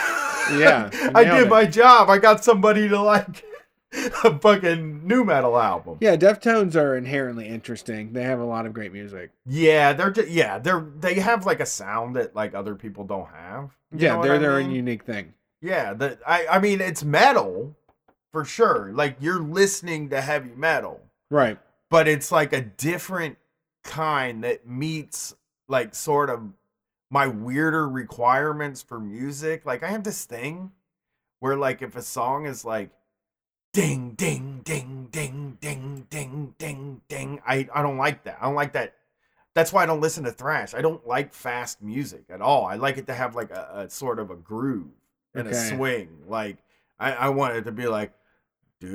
[0.58, 1.50] Yeah, I did it.
[1.50, 2.10] my job.
[2.10, 3.46] I got somebody to like
[4.24, 5.98] a fucking nu metal album.
[6.02, 8.14] Yeah, Deftones are inherently interesting.
[8.14, 9.32] They have a lot of great music.
[9.46, 13.28] Yeah, they're just yeah, they're they have like a sound that like other people don't
[13.30, 13.72] have.
[13.92, 15.34] You yeah, they're their own unique thing.
[15.62, 17.76] Yeah, the I I mean it's metal
[18.32, 18.92] for sure.
[18.94, 21.60] Like you're listening to heavy metal, Right.
[21.90, 23.38] but it's like a different
[23.84, 25.36] kind that meets
[25.68, 26.42] like sort of
[27.10, 29.66] my weirder requirements for music.
[29.66, 30.72] Like I have this thing
[31.40, 32.90] where like if a song is like
[33.74, 37.42] ding, ding, ding, ding, ding, ding, ding, ding.
[37.46, 38.38] I, I don't like that.
[38.42, 38.96] I don't like that.
[39.54, 40.74] That's why I don't listen to thrash.
[40.74, 42.66] I don't like fast music at all.
[42.66, 44.92] I like it to have like a, a sort of a groove
[45.36, 45.58] and okay.
[45.58, 46.10] a swing.
[46.28, 46.58] Like
[47.00, 48.14] I, I want it to be like
[48.84, 48.90] like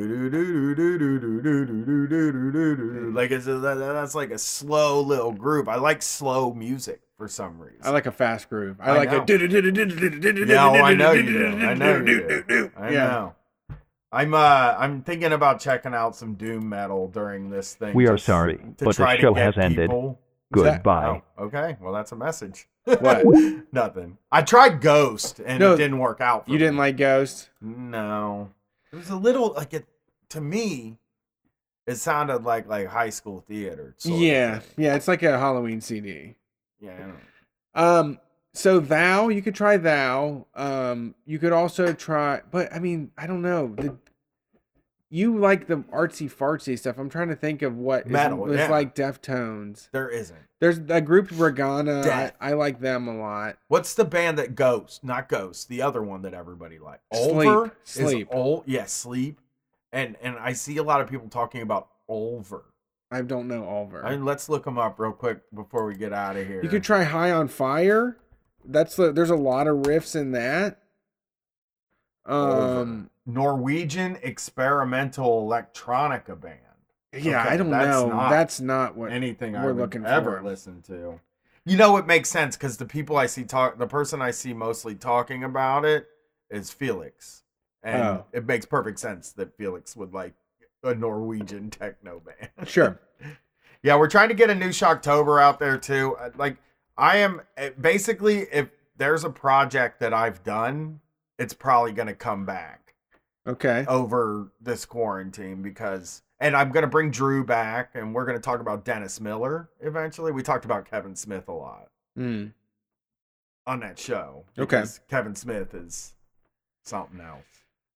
[3.31, 5.69] it's a, that's like a slow little groove.
[5.69, 7.83] I like slow music for some reason.
[7.85, 8.79] I like a fast groove.
[8.81, 9.23] I, I like know.
[9.23, 9.27] a.
[10.47, 11.47] No, I know you do.
[11.47, 12.71] I know you do.
[12.77, 13.35] I know.
[14.13, 17.95] I'm uh I'm thinking about checking out some doom metal during this thing.
[17.95, 19.91] We are sorry, to but try the show get has ended.
[19.91, 20.21] people-
[20.53, 20.75] that?
[20.77, 21.23] Goodbye.
[21.37, 22.69] Oh, okay, well that's a message.
[22.85, 23.25] What?
[23.73, 24.17] Nothing.
[24.31, 26.47] I tried Ghost and No, it didn't work out.
[26.47, 27.51] For You didn't like Ghost?
[27.61, 28.51] No,
[28.93, 29.87] it was a little like it
[30.31, 30.99] to me.
[31.87, 33.95] It sounded like like high school theater.
[34.05, 34.61] Yeah.
[34.77, 36.37] Yeah, it's like a Halloween CD.
[36.81, 36.93] yeah.
[36.95, 36.99] I
[37.81, 38.19] don't- Um
[38.57, 40.47] so thou, you could try thou.
[40.55, 43.75] Um you could also try but I mean, I don't know.
[43.77, 43.97] The
[45.09, 46.99] you like the artsy fartsy stuff.
[46.99, 48.69] I'm trying to think of what Metal, was yeah.
[48.69, 49.89] like Deftones.
[49.93, 50.39] There isn't.
[50.59, 52.07] There's a group Regana.
[52.07, 53.59] I, I like them a lot.
[53.69, 55.05] What's the band that Ghost?
[55.05, 55.69] Not Ghost.
[55.69, 57.03] The other one that everybody likes.
[57.15, 57.71] Sleep.
[57.85, 58.29] Sleep.
[58.31, 59.41] Ol- yeah, sleep.
[59.93, 62.65] And and I see a lot of people talking about Ulver.
[63.11, 64.05] I don't know Ulver.
[64.05, 66.63] I mean, let's look them up real quick before we get out of here.
[66.63, 68.17] You could try High on Fire.
[68.69, 70.81] That's the there's a lot of riffs in that.
[72.25, 76.59] Um Norwegian experimental electronica band.
[77.13, 78.09] yeah, Okay, I don't that's know.
[78.09, 80.45] not that's not what anything we're looking ever for.
[80.45, 81.21] listen to.
[81.65, 84.53] You know, it makes sense because the people I see talk, the person I see
[84.55, 86.07] mostly talking about it
[86.49, 87.43] is Felix,
[87.83, 88.25] and Oh.
[88.33, 90.35] it makes perfect sense that Felix would like
[90.85, 92.69] a Norwegian techno band.
[92.69, 93.01] Sure.
[93.83, 96.17] yeah, we're trying to get a new Shocktober out there too.
[96.21, 96.57] Uh, Like,
[96.99, 101.01] I am eh, basically if there's a project that I've done,
[101.39, 102.83] it's probably going to come back.
[103.49, 103.85] Okay.
[103.87, 108.85] over this quarantine because and I'm gonna bring Drew back and we're gonna talk about
[108.85, 110.33] Dennis Miller eventually.
[110.33, 111.87] We talked about Kevin Smith a lot
[112.19, 112.53] Mm.
[113.69, 114.47] on that show.
[114.59, 114.83] Okay.
[115.09, 116.15] Kevin Smith is
[116.83, 117.45] something else.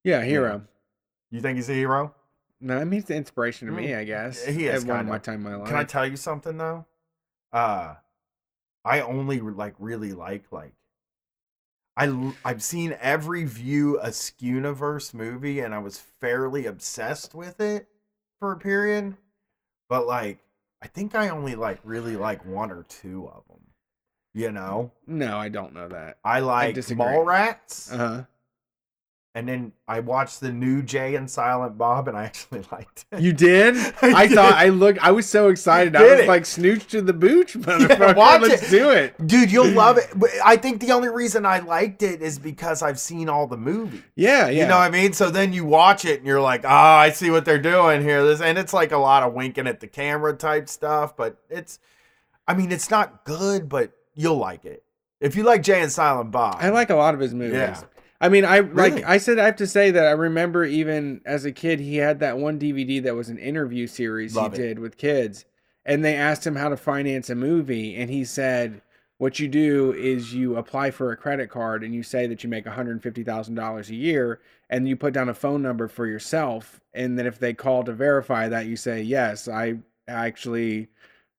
[0.05, 0.62] Yeah, hero.
[1.33, 2.15] You think he's a hero?
[2.61, 4.45] No, I mean, he's the inspiration to me, I guess.
[4.45, 5.12] He is At one kinda.
[5.12, 5.67] my time in my life.
[5.69, 6.87] Can I tell you something though?
[7.53, 7.95] Uh
[8.84, 10.73] I only like really like like
[11.97, 17.89] I I've seen every View Askewniverse movie and I was fairly obsessed with it
[18.39, 19.17] for a period.
[19.89, 20.39] But like
[20.83, 23.60] I think I only like really like one or two of them.
[24.33, 24.92] You know?
[25.07, 26.18] No, I don't know that.
[26.25, 27.05] I like disagree.
[27.05, 27.92] Mallrats.
[27.92, 28.25] Uh-huh.
[29.33, 33.20] And then I watched the new Jay and Silent Bob and I actually liked it.
[33.20, 33.76] You did?
[34.02, 34.34] I, did.
[34.34, 34.99] thought I looked.
[35.00, 35.94] I was so excited.
[35.94, 36.28] I was it.
[36.28, 37.99] like snooch to the booch, motherfucker.
[37.99, 38.70] Yeah, watch Let's it.
[38.70, 39.52] do it, dude.
[39.52, 40.09] You'll love it.
[40.17, 43.57] But I think the only reason I liked it is because I've seen all the
[43.57, 44.02] movies.
[44.17, 44.62] Yeah, yeah.
[44.62, 45.12] You know what I mean?
[45.12, 48.25] So then you watch it and you're like, ah, I see what they're doing here.
[48.25, 51.78] This and it's like a lot of winking at the camera type stuff, but it's,
[52.49, 54.83] I mean, it's not good, but you'll like it
[55.20, 56.57] if you like Jay and Silent Bob.
[56.59, 57.55] I like a lot of his movies.
[57.55, 57.81] Yeah.
[58.20, 58.90] I mean, I Really?
[58.90, 61.97] like I said I have to say that I remember even as a kid he
[61.97, 64.66] had that one DVD that was an interview series Love he it.
[64.66, 65.44] did with kids
[65.86, 68.82] and they asked him how to finance a movie and he said
[69.18, 72.49] what you do is you apply for a credit card and you say that you
[72.49, 74.40] make $150,000 a year
[74.70, 77.92] and you put down a phone number for yourself and then if they call to
[77.92, 80.89] verify that you say yes I actually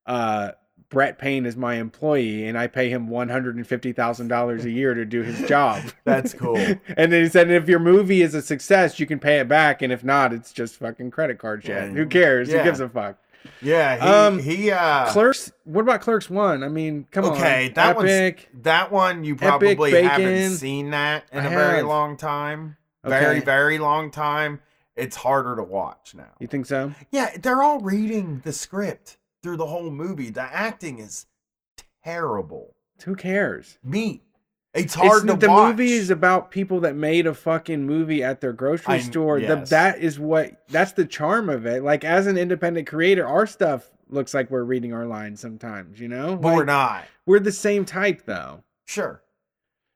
[0.07, 0.51] uh
[0.91, 5.47] Brett Payne is my employee and I pay him $150,000 a year to do his
[5.47, 5.81] job.
[6.03, 6.57] That's cool.
[6.97, 9.81] and then he said if your movie is a success, you can pay it back
[9.81, 11.93] and if not, it's just fucking credit card shit.
[11.93, 12.49] Who cares?
[12.49, 12.59] Yeah.
[12.59, 13.17] Who gives a fuck?
[13.61, 16.61] Yeah, he, Um, he uh Clerks, what about Clerks 1?
[16.63, 17.31] I mean, come on.
[17.31, 22.17] okay, that one's that one you probably haven't seen that in I a very long
[22.17, 22.75] time.
[23.03, 24.59] Very, very long time.
[24.95, 26.33] It's harder to watch now.
[26.39, 26.91] You think so?
[27.09, 30.29] Yeah, they're all reading the script through the whole movie.
[30.29, 31.25] The acting is
[32.03, 32.75] terrible.
[33.05, 33.77] Who cares?
[33.83, 34.21] Me.
[34.73, 35.71] It's hard It's- to the watch.
[35.77, 39.39] movie is about people that made a fucking movie at their grocery I- store.
[39.41, 41.83] The, that is what that's the charm of it.
[41.83, 46.07] Like as an independent creator, our stuff looks like we're reading our lines sometimes, you
[46.07, 46.35] know?
[46.37, 47.05] But we're not.
[47.25, 48.63] We're the same type though.
[48.85, 49.21] Sure.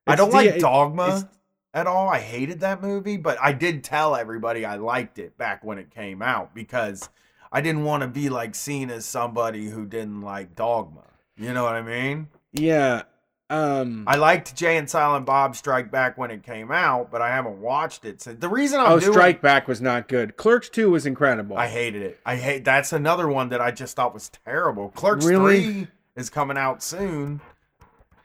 [0.08, 1.26] I don't the- like Dogma it's-
[1.74, 2.10] at all.
[2.10, 5.90] I hated that movie, but I did tell everybody I liked it back when it
[5.90, 7.10] came out because
[7.56, 11.04] I didn't want to be like seen as somebody who didn't like Dogma.
[11.38, 12.28] You know what I mean?
[12.52, 13.04] Yeah.
[13.50, 17.30] Um I liked Jay and Silent Bob Strike Back when it came out, but I
[17.30, 18.40] haven't watched it since.
[18.42, 20.36] The reason I'm Oh, doing Strike Back was not good.
[20.36, 21.56] Clerks 2 was incredible.
[21.56, 22.20] I hated it.
[22.26, 24.90] I hate that's another one that I just thought was terrible.
[24.90, 25.62] Clerks Really?
[25.86, 27.40] 3 is coming out soon.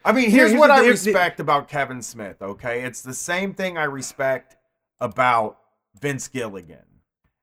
[0.04, 2.82] I mean, Here, here's, here's what the- I here's the- respect about Kevin Smith, okay?
[2.82, 4.56] It's the same thing I respect
[5.00, 5.58] about
[6.00, 6.78] Vince Gilligan.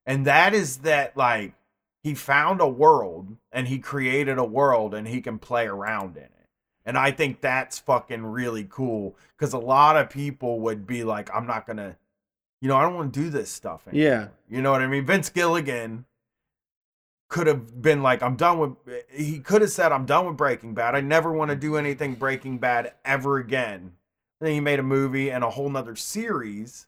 [0.06, 1.54] And that is that like
[2.08, 6.24] he found a world and he created a world and he can play around in
[6.24, 6.32] it.
[6.86, 11.30] And I think that's fucking really cool cuz a lot of people would be like
[11.34, 11.98] I'm not going to
[12.62, 14.10] you know, I don't want to do this stuff anymore.
[14.10, 14.28] Yeah.
[14.50, 15.06] You know what I mean?
[15.06, 16.06] Vince Gilligan
[17.30, 19.04] could have been like, I'm done with.
[19.12, 20.96] He could have said, I'm done with Breaking Bad.
[20.96, 23.94] I never want to do anything Breaking Bad ever again.
[24.40, 26.88] Then he made a movie and a whole nother series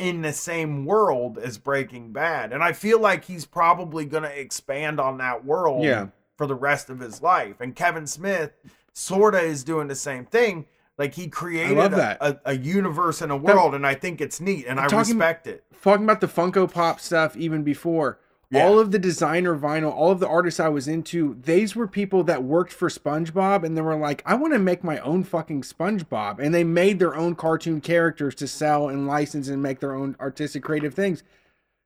[0.00, 2.52] in the same world as Breaking Bad.
[2.52, 6.08] And I feel like he's probably going to expand on that world Yeah.
[6.36, 7.60] for the rest of his life.
[7.60, 8.52] And Kevin Smith
[8.92, 10.66] sort of is doing the same thing.
[10.98, 12.18] Like he created a- that.
[12.20, 15.46] A, a universe and a world, and I think it's neat, and I Talking- respect
[15.46, 15.64] it.
[15.82, 18.18] talking about the Funko Pop stuff even before.
[18.50, 18.66] Yeah.
[18.66, 22.24] All of the designer vinyl, all of the artists I was into, these were people
[22.24, 25.62] that worked for SpongeBob and they were like, I want to make my own fucking
[25.62, 26.40] SpongeBob.
[26.40, 30.16] And they made their own cartoon characters to sell and license and make their own
[30.18, 31.22] artistic creative things.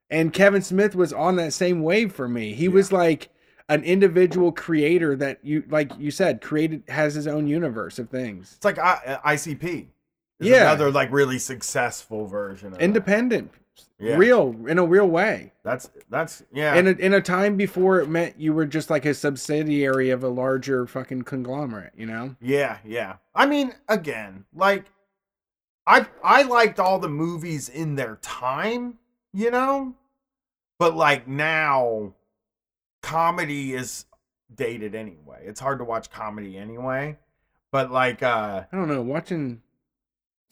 [0.08, 2.54] And Kevin Smith was on that same wave for me.
[2.54, 3.28] He was like
[3.68, 8.52] an individual creator that you like you said created has his own universe of things.
[8.56, 9.86] It's like uh, I, uh, ICP.
[10.40, 10.62] Is Yeah.
[10.62, 13.50] another like really successful version of Independent.
[14.04, 14.16] Yeah.
[14.16, 15.52] Real in a real way.
[15.62, 16.74] That's that's yeah.
[16.74, 20.22] In a, in a time before it meant you were just like a subsidiary of
[20.22, 22.36] a larger fucking conglomerate, you know?
[22.38, 23.16] Yeah, yeah.
[23.34, 24.84] I mean, again, like
[25.86, 28.98] I I liked all the movies in their time,
[29.32, 29.94] you know?
[30.78, 32.12] But like now
[33.02, 34.04] comedy is
[34.54, 35.44] dated anyway.
[35.46, 37.16] It's hard to watch comedy anyway.
[37.72, 39.00] But like uh I don't know.
[39.00, 39.62] Watching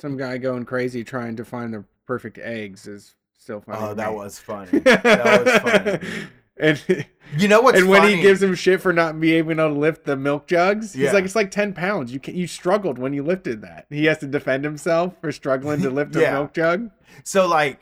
[0.00, 3.86] some guy going crazy trying to find the perfect eggs is still oh, funny.
[3.90, 4.78] Oh, that was funny.
[4.80, 6.26] That was funny.
[6.56, 7.06] and
[7.36, 8.16] You know what's and when funny?
[8.16, 11.12] he gives him shit for not being able to lift the milk jugs, he's Yeah.
[11.12, 12.12] like, "It's like ten pounds.
[12.12, 15.80] You can, you struggled when you lifted that." He has to defend himself for struggling
[15.82, 16.90] to lift a milk jug.
[17.24, 17.80] So like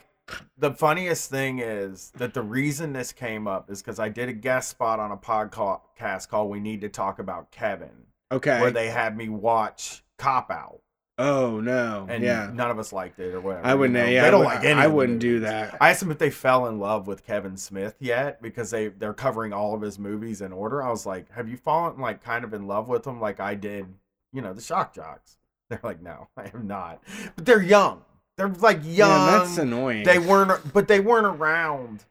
[0.57, 4.33] the funniest thing is that the reason this came up is because I did a
[4.33, 8.61] guest spot on a podcast called "We Need to Talk About Kevin," Okay.
[8.61, 10.81] where they had me watch Cop Out,
[11.21, 12.07] oh no.
[12.09, 12.51] and yeah.
[12.53, 13.67] none of us liked it or whatever.
[13.67, 13.97] I wouldn't.
[13.97, 14.11] you know?
[14.11, 14.81] Yeah, they I don't would, like any.
[14.81, 15.77] I wouldn't do that.
[15.81, 19.15] I asked them if they fell in love with Kevin Smith yet because they they're
[19.15, 20.83] covering all of his movies in order.
[20.83, 23.55] I was like, have you fallen like kind of in love with him like I
[23.55, 23.87] did?
[24.33, 25.37] You know, the Shock Jocks.
[25.71, 27.01] They're like, no, I am not.
[27.37, 28.03] But they're young.
[28.37, 29.29] They're like young.
[29.29, 30.03] Yeah, that's annoying.
[30.05, 32.05] They weren't, but they weren't around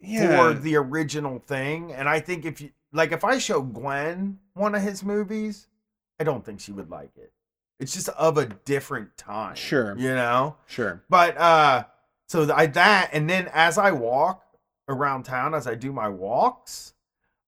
[0.00, 0.36] Yeah.
[0.48, 1.92] for the original thing.
[1.92, 5.68] And I think if you like, if I show Gwen one of his movies,
[6.18, 7.32] I don't think she would like it.
[7.82, 9.56] It's just of a different time.
[9.56, 9.96] Sure.
[9.98, 10.56] you know.
[10.66, 11.02] Sure.
[11.10, 11.84] But uh,
[12.28, 14.44] so I that, and then as I walk
[14.88, 16.94] around town, as I do my walks,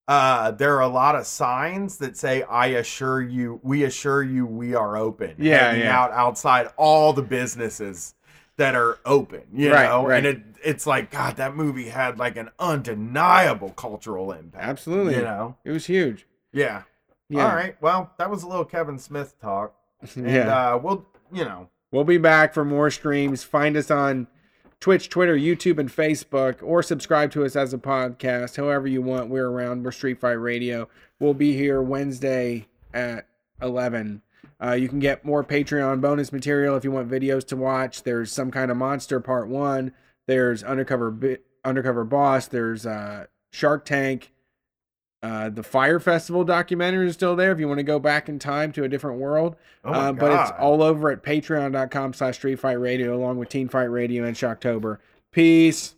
[0.08, 4.44] uh, there are a lot of signs that say, "I assure you, we assure you,
[4.44, 5.96] we are open." Yeah, yeah.
[5.96, 8.14] out outside all the businesses
[8.56, 9.42] that are open.
[9.52, 10.18] You Right, know, right.
[10.18, 14.64] and it it's like God, that movie had like an undeniable cultural impact.
[14.64, 15.14] Absolutely.
[15.16, 15.56] you know.
[15.64, 16.26] It was huge.
[16.52, 16.82] Yeah.
[17.28, 17.48] Yeah.
[17.48, 17.80] All right.
[17.80, 19.74] Well, that was a little Kevin Smith talk.
[20.16, 20.74] And, Yeah.
[20.74, 23.44] Uh, we'll, you know, We'll be back for more streams.
[23.44, 24.26] Find us on
[24.80, 28.56] Twitch, Twitter, YouTube, and Facebook, or subscribe to us as a podcast.
[28.56, 29.84] However you want, we're around.
[29.84, 30.88] We're Street Fight Radio.
[31.20, 33.28] We'll be here Wednesday at
[33.62, 34.22] 11.
[34.60, 38.02] Uh, you can get more Patreon bonus material if you want videos to watch.
[38.02, 39.92] There's some kind of monster part one.
[40.26, 42.48] There's undercover Bi- undercover boss.
[42.48, 44.32] There's uh, Shark Tank.
[45.24, 48.38] Uh, the Fire Festival documentary is still there if you want to go back in
[48.38, 49.56] time to a different world.
[49.82, 53.70] Oh uh, but it's all over at patreon.com slash street fight radio along with teen
[53.70, 54.98] fight radio and shocktober.
[55.32, 55.93] Peace